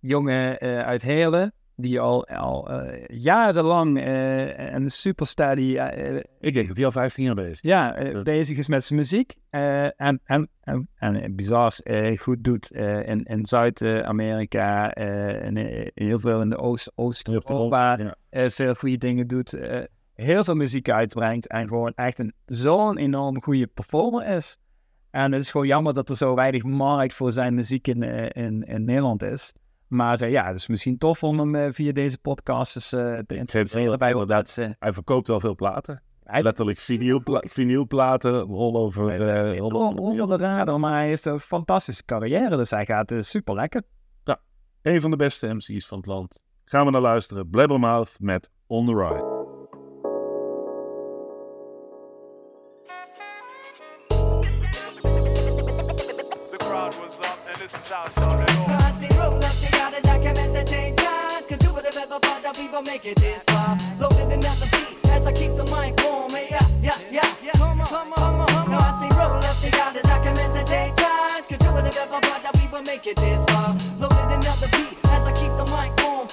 Jongen 0.01 0.59
eh, 0.59 0.79
uit 0.79 1.03
Heerlen, 1.03 1.53
die 1.77 2.01
al, 2.01 2.27
al 2.27 2.71
eh, 2.71 3.05
jarenlang 3.09 3.99
eh, 3.99 4.73
een 4.73 4.89
eh, 4.89 6.17
Ik 6.41 6.55
denk 6.55 6.67
dat 6.69 6.77
hij 6.77 6.85
al 6.87 6.91
15 6.93 7.25
jaar 7.25 7.35
bezig 7.35 7.51
is. 7.53 7.59
ja, 7.61 7.97
bezig 8.23 8.59
is 8.59 8.69
met 8.69 8.85
zijn 8.85 8.99
muziek. 8.99 9.35
en, 9.51 10.21
en, 10.25 10.49
en, 10.61 10.89
en 10.95 11.35
bizar 11.37 11.73
goed 12.17 12.45
doet 12.45 12.71
in, 12.71 13.23
in 13.25 13.47
Zuid-Amerika. 13.47 14.93
en 14.93 15.57
heel 15.95 16.19
veel 16.19 16.41
in 16.41 16.49
de 16.51 16.57
Oost- 16.59 16.93
Oost-Europa. 16.95 17.99
Ja. 18.31 18.51
veel 18.51 18.75
goede 18.75 18.97
dingen 18.97 19.27
doet. 19.27 19.59
heel 20.15 20.45
veel 20.45 20.55
muziek 20.55 20.91
uitbrengt. 20.91 21.47
En 21.49 21.69
gewoon 21.69 21.93
echt 21.95 22.19
een, 22.19 22.33
zo'n 22.47 22.99
enorm 22.99 23.43
goede 23.43 23.67
performer 23.67 24.27
is. 24.37 24.59
En 25.11 25.33
het 25.33 25.43
is 25.43 25.51
gewoon 25.51 25.67
jammer 25.67 25.95
dat 25.95 26.09
er 26.11 26.17
zo 26.17 26.35
weinig 26.35 26.63
markt 26.63 27.13
voor 27.13 27.33
zijn 27.33 27.55
muziek 27.55 27.89
in, 27.89 28.03
in, 28.33 28.63
in 28.63 28.85
Nederland 28.85 29.23
is. 29.23 29.53
Maar 29.95 30.21
eh, 30.21 30.31
ja, 30.31 30.47
het 30.47 30.57
is 30.57 30.67
misschien 30.67 30.99
tof 30.99 31.23
om 31.23 31.39
hem 31.39 31.55
eh, 31.55 31.73
via 31.73 31.93
deze 31.93 32.19
podcast 32.19 32.75
eens 32.77 32.93
eh, 32.93 33.19
te 33.27 33.35
introduceren 33.37 33.99
bij 33.99 34.13
wat 34.15 34.23
inderdaad. 34.23 34.55
Hij 34.79 34.93
verkoopt 34.93 35.27
wel 35.27 35.41
veel 35.41 35.55
platen. 35.55 36.03
Hij- 36.25 36.43
Letterlijk 36.43 36.79
vinylpla 36.79 37.43
vinylplaten, 37.47 38.41
rol 38.41 38.77
over... 38.77 39.07
Hij 39.09 39.19
eh, 39.19 39.51
echt 39.51 39.59
rol 39.61 39.87
on- 39.87 39.99
onder 39.99 40.39
de 40.39 40.45
radar, 40.45 40.81
maar 40.81 40.93
hij 40.93 41.07
heeft 41.07 41.25
een 41.25 41.41
fantastische 41.41 42.05
carrière. 42.05 42.57
Dus 42.57 42.71
hij 42.71 42.85
gaat 42.87 43.13
super 43.19 43.55
lekker. 43.55 43.83
Een 44.83 45.01
van 45.01 45.11
de 45.11 45.17
beste 45.17 45.55
MC's 45.55 45.87
van 45.87 45.99
het 45.99 46.07
land. 46.07 46.41
Gaan 46.65 46.85
we 46.85 46.91
naar 46.91 47.01
luisteren. 47.01 47.51
Blabbermouth 47.51 48.17
met 48.21 48.51
On 48.67 48.87
The 48.87 48.95
Ride. 48.95 49.33
The 56.51 56.57
crowd 56.61 56.95
was 56.99 57.21
up, 57.21 57.49
and 57.49 57.57
this 57.57 57.75
is 57.75 57.89
how 57.91 58.07
it 58.07 58.13
started 58.13 58.84
have 61.95 62.11
ever 62.11 62.19
thought 62.21 62.59
we 62.59 62.69
will 62.69 62.83
make 62.83 63.07
it 63.07 63.17
this 63.17 63.43
far? 63.45 63.77
Loaded 64.01 64.33
another 64.33 64.67
beat 64.73 64.99
as 65.11 65.27
I 65.27 65.33
keep 65.33 65.55
the 65.55 65.65
mic 65.65 65.95
warm. 66.03 66.31
Hey, 66.31 66.49
yeah, 66.51 66.67
yeah, 66.83 66.99
yeah, 67.11 67.35
yeah. 67.43 67.53
Come 67.53 67.81
on, 67.81 67.87
come 67.87 68.13
on, 68.13 68.19
come 68.19 68.41
on, 68.41 68.47
come 68.49 68.65
on. 68.65 68.71
Now 68.71 68.79
I 68.79 68.93
see 68.99 69.11
roll 69.15 69.39
up 69.39 69.57
the 69.63 69.71
yard 69.77 69.97
I 70.03 70.17
come 70.25 70.39
entertain 70.39 70.95
times. 70.97 71.47
Cause 71.47 71.63
who 71.63 71.75
would 71.75 71.85
have 71.85 71.97
ever 71.97 72.21
thought 72.21 72.57
we 72.57 72.67
will 72.73 72.83
make 72.83 73.07
it 73.07 73.17
this 73.17 73.45
far? 73.53 73.75
Beat 73.75 73.83
I 74.11 74.67
keep 74.67 74.81
the 74.81 74.83
mic 74.83 74.94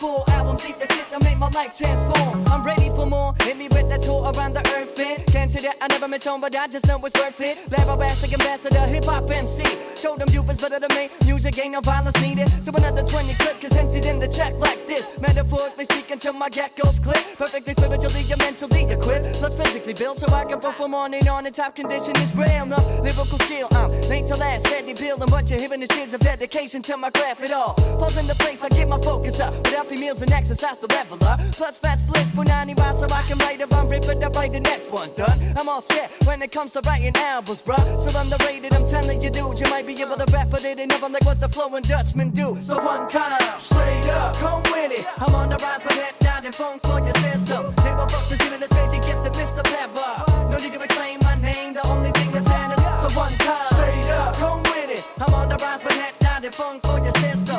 four 0.02 0.26
albums 0.30 0.64
deep, 0.64 0.78
the 0.80 0.88
shit 0.94 1.08
that 1.12 1.24
made 1.24 1.38
my 1.38 1.50
life 1.50 1.78
transform. 1.78 2.44
I'm 2.48 2.64
ready 2.66 2.90
for 2.90 3.06
more. 3.06 3.36
Hit 3.44 3.56
me 3.56 3.68
with 3.70 3.88
that 3.90 4.02
tour 4.02 4.32
around 4.34 4.54
the 4.54 4.64
earth, 4.76 4.98
fit. 4.98 5.28
Can't 5.28 5.52
say 5.52 5.62
that 5.62 5.78
I 5.80 5.88
never 5.90 6.08
met 6.08 6.24
someone, 6.24 6.42
but 6.42 6.56
I 6.56 6.68
just 6.68 6.88
know 6.88 6.98
it's 7.06 7.14
worth 7.22 7.40
it. 7.40 7.58
Labarbastic 7.70 8.34
ambassador, 8.34 8.86
hip 8.88 9.06
hop 9.06 9.30
MC. 9.30 9.64
Show 9.96 10.18
them 10.18 10.28
you 10.32 10.42
was 10.42 10.58
better 10.58 10.80
than 10.80 10.92
me. 10.98 11.10
Music 11.28 11.54
ain't 11.64 11.74
no 11.74 11.82
violence 11.82 12.20
needed. 12.20 12.50
So 12.66 12.72
another 12.74 13.04
20 13.04 13.34
clip 13.36 13.64
is 13.64 13.78
emptied 13.78 14.06
in 14.06 14.18
the 14.20 14.28
check 14.28 14.54
like 14.58 14.82
this. 14.88 15.06
Metaphorically 15.22 15.86
speaking 15.86 16.18
till 16.18 16.34
my 16.34 16.50
get 16.50 16.76
goes 16.76 16.98
clip. 16.98 17.22
Perfectly 17.38 17.74
spiritually 17.74 18.24
and 18.32 18.40
mentally 18.40 18.84
equipped. 18.90 19.40
Let's 19.40 19.54
physically 19.54 19.94
build 19.94 20.18
so 20.18 20.28
I 20.34 20.46
can 20.46 20.60
perform 20.60 20.96
on 20.96 21.14
and 21.14 21.28
on. 21.28 21.44
The 21.44 21.52
top 21.52 21.76
condition 21.76 22.16
is 22.18 22.36
real. 22.36 22.66
No 22.66 22.78
lyrical 23.06 23.38
skill. 23.46 23.68
I'm 23.74 23.92
made 24.10 24.28
to 24.30 24.36
last, 24.38 24.66
steady 24.66 24.94
building. 24.94 25.30
What 25.30 25.48
you're 25.52 25.60
hearing 25.60 25.84
is 25.84 25.96
years 25.96 26.14
of 26.16 26.22
dedication 26.22 26.82
to 26.84 26.98
my 26.98 27.12
craft 27.12 27.42
at 27.42 27.52
all. 27.52 27.76
Pulls 28.00 28.18
in 28.18 28.26
the 28.26 28.36
place, 28.36 28.64
I 28.64 28.70
get 28.70 28.88
my 28.88 29.00
focus 29.02 29.40
up. 29.40 29.54
With 29.91 29.91
healthy 29.92 30.06
meals 30.06 30.22
and 30.22 30.32
exercise 30.32 30.78
to 30.78 30.88
level 30.88 31.18
up. 31.26 31.40
Plus 31.52 31.80
fat 31.80 32.00
splits, 32.00 32.30
punani 32.32 32.78
rhymes 32.78 33.00
so 33.00 33.06
I 33.06 33.22
can 33.28 33.38
write 33.40 33.62
a 33.62 33.68
rhyme, 33.68 33.90
rip 33.90 34.04
it 34.04 34.24
up, 34.24 34.36
write 34.36 34.54
the 34.54 34.60
next 34.60 34.92
one 34.92 35.10
done. 35.16 35.38
I'm 35.58 35.68
all 35.68 35.82
set 35.82 36.12
when 36.26 36.42
it 36.42 36.52
comes 36.52 36.72
to 36.74 36.82
writing 36.82 37.16
albums, 37.16 37.62
bruh. 37.62 37.84
So 38.00 38.20
underrated, 38.20 38.74
I'm 38.74 38.88
telling 38.88 39.22
you, 39.22 39.30
dude, 39.30 39.60
you 39.60 39.70
might 39.70 39.86
be 39.86 39.94
able 40.02 40.18
to 40.18 40.26
rap, 40.32 40.54
it 40.54 40.66
ain't 40.66 40.90
never 40.90 41.10
like 41.10 41.26
what 41.26 41.40
the 41.40 41.50
flowing 41.50 41.84
Dutchman 41.84 42.30
do. 42.30 42.58
So 42.62 42.82
one 42.82 43.10
time, 43.10 43.42
straight 43.60 44.08
up, 44.08 44.36
come 44.38 44.64
with 44.72 44.92
it. 44.92 45.06
I'm 45.18 45.34
on 45.36 45.50
the 45.50 45.58
rise, 45.58 45.82
but 45.84 45.94
head 45.94 46.16
down 46.20 46.46
and 46.46 46.56
funk 46.56 46.82
for 46.84 47.00
your 47.00 47.16
system. 47.16 47.74
They 47.84 47.92
were 47.92 48.08
folks 48.08 48.36
giving 48.38 48.60
this 48.60 48.72
crazy 48.72 48.98
gift 48.98 49.24
to 49.26 49.30
get 49.32 49.34
the 49.34 49.40
Mr. 49.40 49.64
Pepper. 49.64 50.52
No 50.52 50.58
need 50.58 50.74
to 50.74 50.82
explain 50.82 51.20
my 51.24 51.36
name, 51.42 51.74
the 51.74 51.86
only 51.88 52.12
thing 52.12 52.32
that 52.32 52.46
matters. 52.46 52.84
So 53.02 53.20
one 53.20 53.34
time, 53.44 53.68
straight 53.76 54.10
up, 54.12 54.36
come 54.36 54.64
with 54.64 54.92
it. 54.98 55.04
I'm 55.20 55.34
on 55.34 55.50
the 55.50 55.58
rise, 55.58 55.82
but 55.84 55.94
head 55.94 56.14
down 56.20 56.46
and 56.46 56.56
funk 56.56 56.84
for 56.84 56.98
your 57.00 57.14
system. 57.14 57.51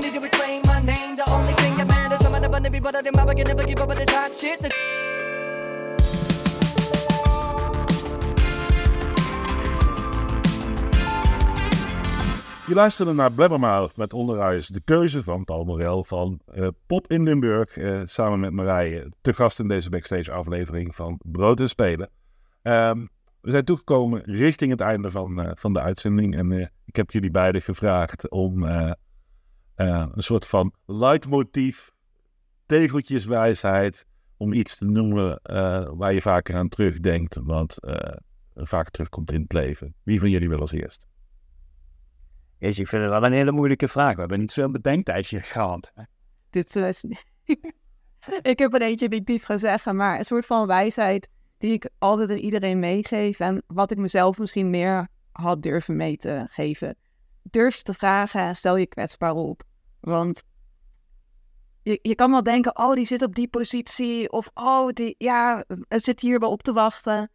Need 0.00 0.14
to 0.14 0.20
my 0.66 0.80
name, 0.82 1.16
the 1.16 1.24
only 1.30 1.54
thing. 1.54 1.74
I'm 1.80 3.36
give 3.66 3.80
up 3.80 3.96
this 3.96 4.10
hot 4.10 4.34
shit. 4.38 4.60
Je 12.66 12.74
luisterde 12.74 13.12
naar 13.12 13.32
Blabbermouth 13.32 13.96
met 13.96 14.12
onderhuis 14.12 14.66
de 14.66 14.80
keuze 14.84 15.22
van 15.22 15.44
Paul 15.44 15.64
Morel 15.64 16.04
van 16.04 16.40
eh, 16.46 16.68
Pop 16.86 17.10
in 17.10 17.22
Limburg. 17.22 17.76
eh, 17.76 18.00
samen 18.04 18.40
met 18.40 18.52
Marije, 18.52 19.12
te 19.20 19.34
gast 19.34 19.58
in 19.58 19.68
deze 19.68 19.90
backstage 19.90 20.32
aflevering 20.32 20.94
van 20.94 21.20
Brood 21.22 21.60
en 21.60 21.68
Spelen. 21.68 22.10
Ehm, 22.62 23.06
we 23.40 23.50
zijn 23.50 23.64
toegekomen 23.64 24.22
richting 24.24 24.70
het 24.70 24.80
einde 24.80 25.10
van, 25.10 25.40
eh, 25.40 25.50
van 25.54 25.72
de 25.72 25.80
uitzending. 25.80 26.36
En 26.36 26.70
ik 26.84 26.96
heb 26.96 27.10
jullie 27.10 27.30
beiden 27.30 27.62
gevraagd 27.62 28.30
om 28.30 28.64
eh, 29.74 30.06
een 30.14 30.22
soort 30.22 30.46
van 30.46 30.72
leidmotief, 30.86 31.90
tegeltjeswijsheid, 32.66 34.06
om 34.36 34.52
iets 34.52 34.76
te 34.76 34.84
noemen 34.84 35.40
eh, 35.42 35.90
waar 35.92 36.12
je 36.12 36.20
vaker 36.20 36.56
aan 36.56 36.68
terugdenkt. 36.68 37.38
Wat 37.42 37.78
eh, 37.84 38.16
vaak 38.54 38.90
terugkomt 38.90 39.32
in 39.32 39.40
het 39.40 39.52
leven. 39.52 39.94
Wie 40.02 40.20
van 40.20 40.30
jullie 40.30 40.48
wil 40.48 40.60
als 40.60 40.72
eerst? 40.72 41.06
Jezus, 42.58 42.78
ik 42.78 42.88
vind 42.88 43.02
het 43.02 43.10
wel 43.10 43.24
een 43.24 43.32
hele 43.32 43.52
moeilijke 43.52 43.88
vraag. 43.88 44.14
We 44.14 44.20
hebben 44.20 44.38
niet 44.38 44.52
veel 44.52 44.70
bedenktijdje 44.70 45.40
gehad. 45.40 45.92
Dit 46.50 46.76
is... 46.76 47.04
ik 48.52 48.58
heb 48.58 48.74
er 48.74 48.82
eentje 48.82 49.08
die 49.08 49.20
ik 49.20 49.28
niet 49.28 49.44
ga 49.44 49.58
zeggen, 49.58 49.96
maar 49.96 50.18
een 50.18 50.24
soort 50.24 50.46
van 50.46 50.66
wijsheid 50.66 51.28
die 51.58 51.72
ik 51.72 51.90
altijd 51.98 52.30
aan 52.30 52.36
iedereen 52.36 52.78
meegeef. 52.78 53.40
En 53.40 53.62
wat 53.66 53.90
ik 53.90 53.98
mezelf 53.98 54.38
misschien 54.38 54.70
meer 54.70 55.08
had 55.32 55.62
durven 55.62 55.96
mee 55.96 56.16
te 56.16 56.46
geven. 56.50 56.96
Durf 57.50 57.82
te 57.82 57.94
vragen 57.94 58.40
en 58.40 58.56
stel 58.56 58.76
je 58.76 58.86
kwetsbaar 58.86 59.34
op. 59.34 59.62
Want 60.00 60.42
je, 61.82 61.98
je 62.02 62.14
kan 62.14 62.30
wel 62.30 62.42
denken, 62.42 62.78
oh, 62.78 62.94
die 62.94 63.06
zit 63.06 63.22
op 63.22 63.34
die 63.34 63.48
positie. 63.48 64.32
Of 64.32 64.50
oh, 64.54 64.88
die, 64.88 65.14
ja, 65.18 65.64
zit 65.88 66.20
hier 66.20 66.38
wel 66.38 66.50
op 66.50 66.62
te 66.62 66.72
wachten. 66.72 67.30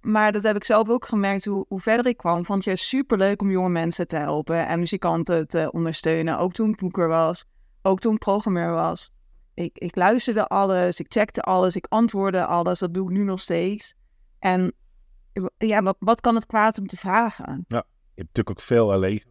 Maar 0.00 0.32
dat 0.32 0.42
heb 0.42 0.56
ik 0.56 0.64
zelf 0.64 0.88
ook 0.88 1.04
gemerkt 1.04 1.44
hoe, 1.44 1.64
hoe 1.68 1.80
verder 1.80 2.06
ik 2.06 2.16
kwam. 2.16 2.44
Vond 2.44 2.64
je 2.64 2.76
superleuk 2.76 3.42
om 3.42 3.50
jonge 3.50 3.68
mensen 3.68 4.08
te 4.08 4.16
helpen 4.16 4.66
en 4.66 4.78
muzikanten 4.78 5.48
te 5.48 5.72
ondersteunen. 5.72 6.38
Ook 6.38 6.52
toen 6.52 6.70
ik 6.70 6.76
boeker 6.76 7.08
was, 7.08 7.44
ook 7.82 8.00
toen 8.00 8.14
ik 8.14 8.18
programmeur 8.18 8.72
was. 8.72 9.10
Ik, 9.54 9.78
ik 9.78 9.96
luisterde 9.96 10.46
alles, 10.46 11.00
ik 11.00 11.06
checkte 11.08 11.42
alles, 11.42 11.76
ik 11.76 11.86
antwoordde 11.88 12.46
alles. 12.46 12.78
Dat 12.78 12.94
doe 12.94 13.10
ik 13.10 13.16
nu 13.16 13.24
nog 13.24 13.40
steeds. 13.40 13.94
En 14.38 14.72
ja, 15.58 15.82
wat, 15.82 15.96
wat 15.98 16.20
kan 16.20 16.34
het 16.34 16.46
kwaad 16.46 16.78
om 16.78 16.86
te 16.86 16.96
vragen? 16.96 17.64
Je 17.68 18.26
hebt 18.26 18.36
natuurlijk 18.36 18.50
ook 18.50 18.60
veel 18.60 18.92
alleen. 18.92 19.22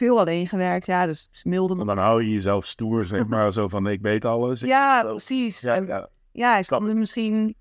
Veel 0.00 0.18
alleen 0.18 0.48
gewerkt, 0.48 0.86
ja, 0.86 1.06
dus. 1.06 1.28
Want 1.42 1.86
dan 1.86 1.98
hou 1.98 2.22
je 2.22 2.32
jezelf 2.32 2.66
stoer, 2.66 3.06
zeg 3.06 3.26
maar, 3.26 3.52
zo 3.52 3.68
van 3.68 3.86
ik 3.86 4.00
weet 4.00 4.24
alles. 4.24 4.62
Ik 4.62 4.68
Ja, 4.68 5.02
weet 5.02 5.10
precies. 5.10 5.60
Ja, 5.60 5.74
En 5.74 5.86
ja. 5.86 6.08
ja, 6.32 6.58
ik 6.58 6.66
kan 6.66 6.84
me 6.84 6.94
misschien 6.94 7.54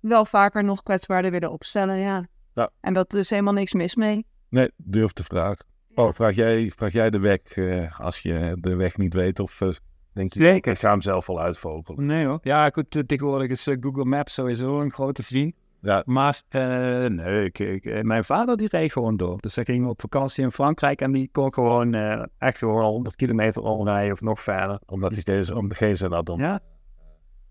wel 0.00 0.24
vaker 0.24 0.64
nog 0.64 0.82
kwetsbaarder 0.82 1.30
willen 1.30 1.50
opstellen, 1.50 1.96
ja. 1.96 2.26
Ja. 2.54 2.70
En 2.80 2.94
dat 2.94 3.12
er 3.12 3.18
is 3.18 3.30
helemaal 3.30 3.52
niks 3.52 3.72
mis 3.72 3.94
mee. 3.94 4.26
Nee, 4.48 4.70
durf 4.76 5.12
te 5.12 5.24
vragen. 5.24 5.66
Oh, 5.94 6.12
vraag 6.12 6.34
jij, 6.34 6.72
vraag 6.76 6.92
jij 6.92 7.10
de 7.10 7.18
weg 7.18 7.40
eh, 7.40 8.00
als 8.00 8.18
je 8.20 8.56
de 8.60 8.76
weg 8.76 8.96
niet 8.96 9.14
weet? 9.14 9.40
Of 9.40 9.60
eh, 9.60 9.68
denk 10.12 10.32
je, 10.32 10.44
Zeker. 10.44 10.72
ik 10.72 10.78
ga 10.78 10.90
hem 10.90 11.02
zelf 11.02 11.26
wel 11.26 11.40
uitvogelen? 11.40 12.06
Nee 12.06 12.26
hoor. 12.26 12.38
Ja, 12.42 12.70
goed, 12.70 12.96
eh, 12.96 13.02
tegenwoordig 13.02 13.48
is 13.48 13.68
Google 13.80 14.04
Maps 14.04 14.34
sowieso 14.34 14.80
een 14.80 14.92
grote 14.92 15.22
vriend. 15.22 15.54
Ja, 15.84 16.02
Maar 16.06 16.42
eh, 16.48 17.04
nee, 17.06 17.44
ik, 17.44 17.58
ik- 17.58 17.84
eh, 17.84 18.02
mijn 18.02 18.24
vader 18.24 18.56
die 18.56 18.68
reed 18.70 18.92
gewoon 18.92 19.16
door. 19.16 19.40
Dus 19.40 19.54
hij 19.54 19.64
ging 19.64 19.86
op 19.86 20.00
vakantie 20.00 20.44
in 20.44 20.50
Frankrijk 20.50 21.00
en 21.00 21.12
die 21.12 21.28
kon 21.32 21.52
gewoon 21.52 21.94
eh, 21.94 22.22
echt 22.38 22.58
gewoon 22.58 22.82
al 22.82 22.90
100 22.92 23.16
kilometer 23.16 23.62
omrijden 23.62 24.12
of 24.12 24.20
nog 24.20 24.40
verder. 24.40 24.80
omdat 24.86 25.12
hij 25.12 25.22
deze, 25.22 25.56
om 25.56 25.72
geen 25.72 25.96
zin 25.96 26.12
had 26.12 26.28
om. 26.28 26.40
Ja. 26.40 26.60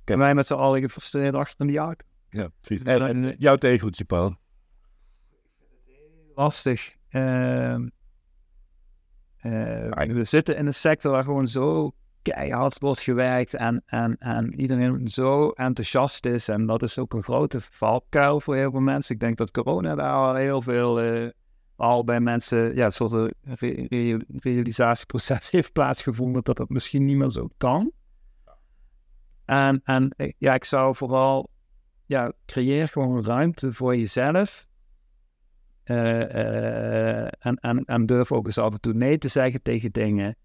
En 0.06 0.18
wij 0.18 0.34
met 0.36 0.48
z'n 0.48 0.54
allen 0.54 0.82
gefrustreerd 0.82 1.36
achter 1.36 1.60
in 1.60 1.68
die 1.68 1.78
auto. 1.78 2.06
Ja, 2.30 2.50
precies. 2.62 2.86
En, 2.86 3.02
en 3.08 3.36
jouw 3.38 3.56
tegeltje, 3.56 4.06
Paul? 4.06 4.36
Lastig. 6.36 6.96
Ehm, 7.10 7.88
eh, 9.38 10.08
we 10.08 10.24
zitten 10.24 10.58
in 10.58 10.66
een 10.66 10.74
sector 10.74 11.12
waar 11.12 11.24
gewoon 11.24 11.48
zo 11.48 11.92
keihard 12.24 12.80
wordt 12.80 13.00
gewerkt 13.00 13.54
en, 13.54 13.84
en, 13.86 14.18
en 14.20 14.60
iedereen 14.60 15.08
zo 15.08 15.50
enthousiast 15.50 16.26
is. 16.26 16.48
En 16.48 16.66
dat 16.66 16.84
is 16.84 16.98
ook 16.98 17.14
een 17.14 17.24
grote 17.24 17.62
valkuil 17.62 18.40
voor 18.40 18.56
heel 18.56 18.72
veel 18.72 18.80
mensen. 18.80 19.14
Ik 19.14 19.22
denk 19.22 19.38
dat 19.38 19.52
corona 19.52 19.96
daar 19.96 20.14
al 20.14 20.36
heel 20.36 20.62
veel 20.62 21.02
eh, 21.02 21.30
al 21.76 22.04
bij 22.04 22.20
mensen 22.20 22.76
ja, 22.76 22.86
een 22.86 22.92
soort 22.92 23.14
eh, 23.14 23.26
re- 23.42 23.86
re- 23.90 24.26
realisatieproces 24.28 25.52
heeft 25.58 25.74
plaatsgevonden 25.74 26.44
dat 26.44 26.58
dat 26.58 26.70
misschien 26.70 27.06
niet 27.06 27.18
meer 27.18 27.30
zo 27.30 27.50
kan. 27.58 27.92
En, 29.46 29.82
en 29.84 30.10
eh, 30.18 30.32
ja, 30.38 30.54
ik 30.54 30.66
zou 30.66 30.96
vooral 30.96 31.50
ja, 32.06 32.32
creëer 32.46 32.88
gewoon 32.88 33.26
ruimte 33.26 33.74
voor 33.74 33.96
jezelf. 33.96 34.68
En, 35.84 37.56
en, 37.60 37.86
en 37.86 38.06
durf 38.06 38.32
ook 38.32 38.46
eens 38.46 38.58
af 38.58 38.74
en 38.74 38.80
toe 38.80 38.94
nee 38.94 39.18
te 39.18 39.28
zeggen 39.28 39.62
tegen 39.62 39.92
dingen. 39.92 40.36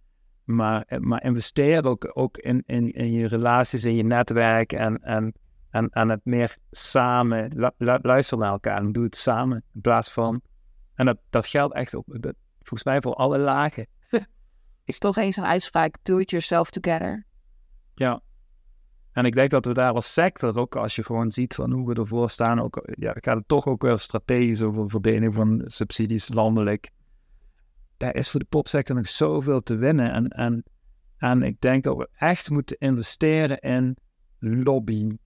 Maar, 0.49 0.83
eh, 0.87 0.99
maar 0.99 1.25
investeer 1.25 1.87
ook, 1.87 2.11
ook 2.13 2.37
in, 2.37 2.63
in, 2.67 2.93
in 2.93 3.13
je 3.13 3.27
relaties, 3.27 3.85
in 3.85 3.95
je 3.95 4.03
netwerk 4.03 4.73
en, 4.73 5.03
en, 5.03 5.35
en, 5.71 5.89
en 5.89 6.09
het 6.09 6.21
meer 6.25 6.57
samen. 6.71 7.53
Lu- 7.55 7.71
lu- 7.77 7.99
luister 8.03 8.39
naar 8.39 8.51
elkaar 8.51 8.79
en 8.79 8.93
doe 8.93 9.05
het 9.05 9.17
samen 9.17 9.65
in 9.75 9.81
plaats 9.81 10.13
van. 10.13 10.41
En 10.95 11.07
dat, 11.07 11.19
dat 11.31 11.47
geldt 11.47 11.75
echt 11.75 11.95
op, 11.95 12.05
dat, 12.07 12.35
volgens 12.57 12.85
mij 12.85 13.01
voor 13.01 13.15
alle 13.15 13.39
lagen. 13.39 13.87
Is 14.85 14.99
toch 14.99 15.17
eens 15.17 15.37
een 15.37 15.45
uitspraak, 15.45 15.95
do 16.03 16.19
it 16.19 16.31
yourself 16.31 16.71
together. 16.71 17.27
Ja. 17.95 18.21
En 19.13 19.25
ik 19.25 19.35
denk 19.35 19.51
dat 19.51 19.65
we 19.65 19.75
daar 19.75 19.93
als 19.93 20.13
sector 20.13 20.59
ook, 20.59 20.77
als 20.77 20.97
je 20.97 21.05
gewoon 21.05 21.31
ziet 21.31 21.55
van 21.55 21.73
hoe 21.73 21.89
we 21.89 21.95
ervoor 21.95 22.31
staan, 22.31 22.61
ook, 22.61 22.89
ja, 22.99 23.15
gaat 23.17 23.37
het 23.37 23.49
toch 23.49 23.67
ook 23.67 23.83
wel 23.83 23.97
strategisch 23.97 24.63
over 24.63 24.89
verdeling 24.89 25.35
van 25.35 25.63
subsidies 25.65 26.29
landelijk. 26.29 26.91
Daar 27.99 28.15
is 28.15 28.31
voor 28.31 28.41
de 28.41 28.47
popsector 28.49 28.97
nog 28.97 29.09
zoveel 29.09 29.63
te 29.63 29.77
winnen. 29.77 30.13
En, 30.13 30.29
en, 30.29 30.65
en 31.17 31.43
ik 31.43 31.61
denk 31.61 31.83
dat 31.83 31.97
we 31.97 32.09
echt 32.13 32.51
moeten 32.51 32.77
investeren 32.79 33.59
in 33.59 33.97
lobby. 34.39 35.17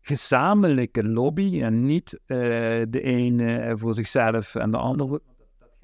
Gezamenlijke 0.00 1.08
lobby 1.08 1.62
en 1.62 1.86
niet 1.86 2.20
eh, 2.26 2.36
de 2.88 3.00
ene 3.02 3.74
voor 3.76 3.94
zichzelf 3.94 4.54
en 4.54 4.70
de 4.70 4.76
ander 4.76 5.20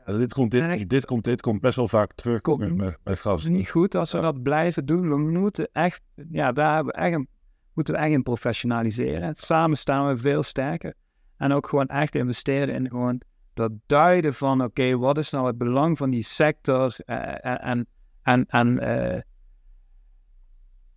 Ja, 0.07 0.17
dit, 0.17 0.33
komt, 0.33 0.51
dit, 0.51 0.89
dit, 0.89 1.05
komt, 1.05 1.25
dit 1.25 1.41
komt 1.41 1.61
best 1.61 1.77
wel 1.77 1.89
vaak 1.89 2.13
terug 2.15 2.41
Komt- 2.41 2.59
met, 2.59 2.75
met, 2.77 2.99
met 3.05 3.23
Het 3.23 3.39
is 3.39 3.49
niet 3.49 3.71
goed 3.71 3.95
als 3.95 4.13
we 4.13 4.21
dat 4.21 4.43
blijven 4.43 4.87
doen. 4.87 5.09
We 5.09 5.17
moeten 5.17 5.69
echt, 5.73 6.03
ja, 6.31 6.53
daar 6.53 6.75
hebben 6.75 6.95
we 6.95 7.01
echt 7.01 7.15
een, 7.15 7.29
moeten 7.73 7.95
we 7.95 8.01
echt 8.01 8.11
in 8.13 8.23
professionaliseren. 8.23 9.35
Samen 9.35 9.77
staan 9.77 10.09
we 10.09 10.17
veel 10.17 10.43
sterker. 10.43 10.95
En 11.37 11.53
ook 11.53 11.69
gewoon 11.69 11.87
echt 11.87 12.15
investeren 12.15 12.75
in 12.75 12.91
gewoon 12.91 13.23
dat 13.55 13.73
duiden 13.87 14.35
van, 14.35 14.63
oké, 14.63 14.99
wat 14.99 15.19
is 15.19 15.31
nou 15.31 15.47
het 15.47 15.59
belang 15.59 15.99
van 15.99 16.11
die 16.11 16.23
sector? 16.23 16.95
eh, 17.07 17.69
en 17.69 17.87
en, 18.23 18.47
en 18.47 18.79
eh, 18.79 19.21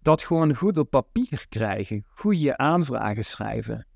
dat 0.01 0.23
gewoon 0.23 0.55
goed 0.55 0.77
op 0.77 0.89
papier 0.89 1.45
krijgen. 1.49 2.05
Goede 2.07 2.57
aanvragen 2.57 3.25
schrijven. 3.25 3.87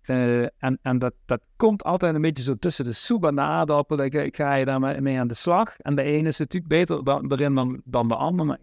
Eh, 0.00 0.42
en 0.42 0.78
en 0.82 0.98
dat, 0.98 1.14
dat 1.24 1.40
komt 1.56 1.84
altijd 1.84 2.14
een 2.14 2.20
beetje 2.20 2.42
zo 2.42 2.54
tussen 2.54 2.84
de 2.84 2.92
soep 2.92 3.24
en 3.24 3.34
de. 3.34 4.04
Ik, 4.24 4.36
ga 4.36 4.54
je 4.54 4.64
daarmee 4.64 5.00
mee 5.00 5.18
aan 5.18 5.26
de 5.26 5.34
slag. 5.34 5.78
En 5.78 5.94
de 5.94 6.02
ene 6.02 6.28
is 6.28 6.38
natuurlijk 6.38 6.72
beter 6.72 7.22
erin 7.28 7.54
dan, 7.54 7.80
dan 7.84 8.08
de 8.08 8.16
andere. 8.16 8.58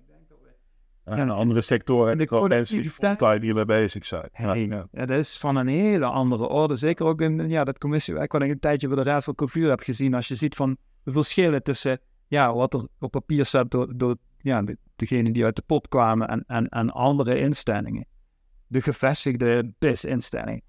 Ja, 1.09 1.17
en 1.17 1.29
andere 1.29 1.61
sectoren 1.61 2.17
de 2.17 2.23
ik 2.23 2.31
ook 2.31 2.47
mensen 2.47 2.81
die 2.81 2.89
fulltime 2.89 3.39
hiermee 3.39 3.65
bezig 3.65 4.05
zijn. 4.05 4.29
Hey, 4.31 4.65
ja. 4.65 4.87
Het 4.91 5.09
is 5.09 5.37
van 5.37 5.55
een 5.55 5.67
hele 5.67 6.05
andere 6.05 6.47
orde. 6.47 6.75
Zeker 6.75 7.05
ook 7.05 7.21
in 7.21 7.49
ja, 7.49 7.63
dat 7.63 7.77
commissiewerk 7.77 8.31
wat 8.31 8.41
ik 8.41 8.49
een 8.49 8.59
tijdje 8.59 8.87
bij 8.87 8.97
de 8.97 9.03
Raad 9.03 9.23
van 9.23 9.35
Cultuur 9.35 9.69
heb 9.69 9.79
gezien. 9.79 10.13
Als 10.13 10.27
je 10.27 10.35
ziet 10.35 10.55
van 10.55 10.77
de 11.03 11.11
verschillen 11.11 11.63
tussen 11.63 11.99
ja, 12.27 12.53
wat 12.53 12.73
er 12.73 12.87
op 12.99 13.11
papier 13.11 13.45
staat 13.45 13.71
door, 13.71 13.97
door 13.97 14.15
ja, 14.41 14.61
de, 14.61 14.77
degenen 14.95 15.33
die 15.33 15.43
uit 15.43 15.55
de 15.55 15.63
pop 15.65 15.89
kwamen 15.89 16.27
en, 16.27 16.43
en, 16.47 16.69
en 16.69 16.89
andere 16.91 17.39
instellingen. 17.39 18.05
De 18.67 18.81
gevestigde 18.81 19.73
BIS-instelling. 19.79 20.63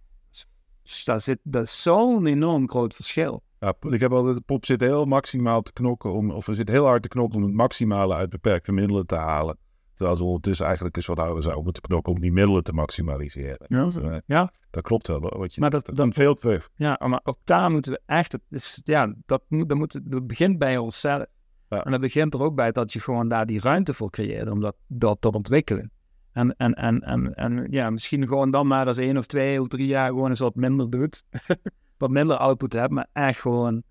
Dus 0.83 1.05
daar 1.05 1.21
zit 1.21 1.39
dat 1.43 1.63
is 1.63 1.83
zo'n 1.83 2.27
enorm 2.27 2.69
groot 2.69 2.95
verschil. 2.95 3.43
Ja, 3.61 3.75
ik 3.91 4.01
heb 4.01 4.13
altijd, 4.13 4.37
de 4.37 4.43
pop 4.43 4.65
zit 4.65 4.81
heel 4.81 5.05
maximaal 5.05 5.63
te 5.63 5.73
knokken, 5.73 6.13
om, 6.13 6.31
of 6.31 6.47
er 6.47 6.55
zit 6.55 6.69
heel 6.69 6.85
hard 6.85 7.03
te 7.03 7.09
knokken 7.09 7.39
om 7.39 7.45
het 7.45 7.55
maximale 7.55 8.15
uit 8.15 8.31
beperkte 8.31 8.73
middelen 8.73 9.07
te 9.07 9.15
halen. 9.15 9.57
Terwijl 9.99 10.17
ze 10.19 10.25
ondertussen 10.25 10.67
eigenlijk 10.67 10.97
eens 10.97 11.07
wat 11.07 11.19
harder 11.19 11.43
zouden 11.43 11.65
moeten 11.65 11.83
knokken 11.83 12.13
om 12.13 12.21
die 12.21 12.33
middelen 12.33 12.63
te 12.63 12.73
maximaliseren. 12.73 13.67
Ja. 13.69 13.85
Dus, 13.85 13.97
eh, 13.97 14.17
Ja. 14.27 14.53
Dat 14.71 14.83
klopt 14.83 15.07
wel. 15.07 15.21
hoor, 15.21 15.39
Wat 15.39 15.55
je, 15.55 15.61
Maar 15.61 15.71
dat- 15.71 15.87
dat 15.87 15.97
dan 15.97 16.13
veel 16.13 16.35
terug. 16.35 16.69
Ja, 16.75 17.01
maar 17.07 17.21
ook 17.25 17.39
daar 17.45 17.71
moeten 17.71 17.93
we 17.93 18.01
echt, 18.07 18.33
het 18.33 18.41
is, 18.51 18.81
ja, 18.85 19.15
dat, 19.27 19.43
moet, 19.49 19.69
dat, 19.69 19.79
moet, 19.79 20.01
dat 20.11 20.27
begint 20.27 20.59
bij 20.59 20.77
onszelf. 20.79 21.25
Ja. 21.69 21.85
En 21.85 21.91
dat 21.91 22.01
begint 22.01 22.35
er 22.35 22.41
ook 22.41 22.55
bij 22.55 22.73
dat 22.73 22.93
je 22.93 23.01
gewoon 23.01 23.29
daar 23.29 23.47
die 23.47 23.61
ruimte 23.61 23.95
voor 23.95 24.11
creëert 24.11 24.51
om 24.51 24.61
dat, 24.61 24.77
dat 24.87 25.21
te 25.21 25.31
ontwikkelen. 25.33 25.91
En, 26.33 26.57
en, 26.57 26.75
en, 26.75 27.01
en, 27.01 27.35
en 27.35 27.67
ja, 27.71 27.91
misschien 27.91 28.27
gewoon 28.29 28.51
dan 28.51 28.67
maar 28.67 28.87
als 28.87 28.97
één 28.99 29.17
of 29.17 29.27
twee 29.27 29.61
of 29.61 29.69
drie 29.69 29.87
jaar 29.87 30.07
gewoon 30.09 30.29
eens 30.29 30.39
wat 30.39 30.55
minder 30.55 30.91
doet. 30.91 31.25
wat 31.99 32.11
minder 32.11 32.37
output 32.37 32.73
hebt, 32.73 32.93
maar 32.93 33.09
echt 33.13 33.41
gewoon 33.41 33.83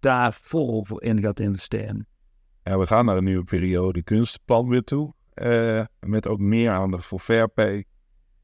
daar 0.00 0.32
vol 0.32 0.84
voor 0.84 1.02
in 1.02 1.22
gaat 1.22 1.40
investeren. 1.40 2.06
En 2.62 2.78
we 2.78 2.86
gaan 2.86 3.04
naar 3.04 3.16
een 3.16 3.24
nieuwe 3.24 3.44
periode 3.44 4.02
kunstplan 4.02 4.68
weer 4.68 4.84
toe. 4.84 5.12
Eh, 5.36 5.84
met 6.00 6.26
ook 6.26 6.38
meer 6.38 6.70
aandacht 6.70 7.06
voor 7.06 7.18
fair 7.18 7.48
pay. 7.48 7.84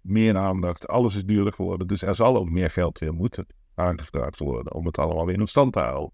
Meer 0.00 0.36
aandacht. 0.36 0.88
Alles 0.88 1.16
is 1.16 1.24
duurder 1.24 1.52
geworden. 1.52 1.86
Dus 1.86 2.02
er 2.02 2.14
zal 2.14 2.36
ook 2.36 2.50
meer 2.50 2.70
geld 2.70 2.98
weer 2.98 3.14
moeten 3.14 3.46
aangevraagd 3.74 4.38
worden. 4.38 4.74
Om 4.74 4.86
het 4.86 4.98
allemaal 4.98 5.26
weer 5.26 5.38
in 5.38 5.46
stand 5.46 5.72
te 5.72 5.78
houden. 5.78 6.12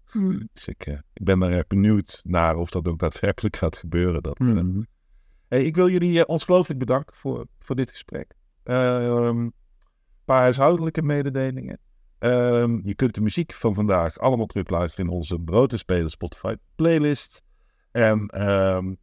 Dus 0.53 0.67
ik, 0.67 0.85
eh, 0.85 0.93
ik 1.13 1.23
ben 1.23 1.39
daar 1.39 1.51
erg 1.51 1.67
benieuwd 1.67 2.21
naar 2.25 2.55
of 2.55 2.69
dat 2.69 2.87
ook 2.87 2.99
daadwerkelijk 2.99 3.55
gaat 3.55 3.77
gebeuren. 3.77 4.23
Dat, 4.23 4.39
eh, 4.39 4.47
Mhm. 4.47 4.81
Hey, 5.47 5.63
ik 5.63 5.75
wil 5.75 5.89
jullie 5.89 6.27
ongelooflijk 6.27 6.79
bedanken 6.79 7.15
voor, 7.15 7.45
voor 7.59 7.75
dit 7.75 7.89
gesprek. 7.89 8.33
Een 8.63 9.53
paar 10.25 10.41
huishoudelijke 10.41 11.01
mededelingen. 11.01 11.79
Ehm, 12.19 12.79
je 12.83 12.95
kunt 12.95 13.15
de 13.15 13.21
muziek 13.21 13.53
van 13.53 13.73
vandaag 13.75 14.17
allemaal 14.17 14.45
terugluisteren 14.45 15.09
in 15.09 15.15
onze 15.17 15.39
Brood 15.39 15.71
en 15.71 15.77
Spelen 15.77 16.09
Spotify 16.09 16.55
playlist. 16.75 17.41
En 17.91 18.27
ehm, 18.27 18.93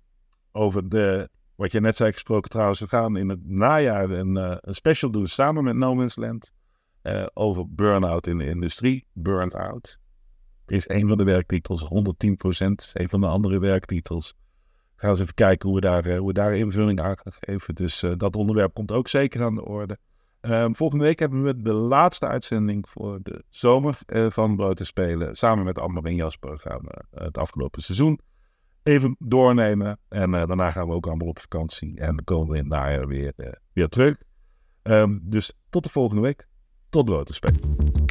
over 0.52 0.88
de, 0.88 1.28
wat 1.56 1.72
je 1.72 1.80
net 1.80 1.96
zei 1.96 2.12
gesproken 2.12 2.50
trouwens, 2.50 2.80
we 2.80 2.88
gaan 2.88 3.16
in 3.16 3.28
het 3.28 3.48
najaar 3.48 4.10
een, 4.10 4.36
eh, 4.36 4.56
een 4.60 4.74
special 4.74 5.10
doen 5.10 5.26
samen 5.26 5.64
met 5.64 5.76
No 5.76 5.94
Man's 5.94 6.16
Land. 6.16 6.54
eh, 7.02 7.26
over 7.34 7.74
burn-out 7.74 8.26
in 8.26 8.38
de 8.38 8.46
industrie. 8.46 9.06
Burnt 9.12 9.54
Out 9.54 9.98
is 10.66 10.88
een 10.88 11.08
van 11.08 11.16
de 11.16 11.24
werktitels, 11.24 11.82
110% 11.82 12.90
een 12.94 13.08
van 13.08 13.20
de 13.20 13.26
andere 13.26 13.58
werktitels. 13.58 14.34
We 14.94 15.00
gaan 15.00 15.10
eens 15.10 15.20
even 15.20 15.34
kijken 15.34 15.68
hoe 15.68 15.78
we 15.78 15.86
daar, 15.86 16.04
eh, 16.04 16.18
hoe 16.18 16.26
we 16.26 16.32
daar 16.32 16.54
invulling 16.56 17.00
aan 17.00 17.16
gaan 17.18 17.32
geven. 17.40 17.74
Dus 17.74 18.04
dat 18.16 18.36
onderwerp 18.36 18.74
komt 18.74 18.92
ook 18.92 19.08
zeker 19.08 19.44
aan 19.44 19.54
de 19.54 19.64
orde. 19.64 19.98
Ehm, 20.40 20.72
volgende 20.72 21.04
week 21.04 21.18
hebben 21.18 21.42
we 21.42 21.62
de 21.62 21.72
laatste 21.72 22.26
uitzending 22.26 22.88
voor 22.88 23.18
de 23.22 23.44
zomer 23.48 23.98
van 24.28 24.56
Brood 24.56 24.86
Spelen. 24.86 25.36
Samen 25.36 25.64
met 25.64 25.78
Amber 25.78 26.04
en 26.04 26.14
Jasper 26.14 26.58
gaan 26.58 26.80
we 26.82 27.20
het 27.24 27.38
afgelopen 27.38 27.82
seizoen 27.82 28.20
even 28.86 29.16
doornemen. 29.18 29.98
En 30.08 30.34
eh, 30.34 30.46
daarna 30.46 30.70
gaan 30.70 30.88
we 30.88 30.94
ook 30.94 31.06
allemaal 31.06 31.28
op 31.28 31.38
vakantie. 31.38 32.00
En 32.00 32.16
dan 32.16 32.24
komen 32.24 32.52
we 32.52 32.58
in 32.58 33.06
weer, 33.06 33.32
eh, 33.36 33.52
weer 33.72 33.88
terug. 33.88 34.16
Ehm, 34.82 35.18
dus 35.22 35.52
tot 35.70 35.84
de 35.84 35.90
volgende 35.90 36.22
week. 36.22 36.48
Tot 36.90 37.04
Brood 37.04 37.26
te 37.26 37.34
Spelen. 37.34 38.05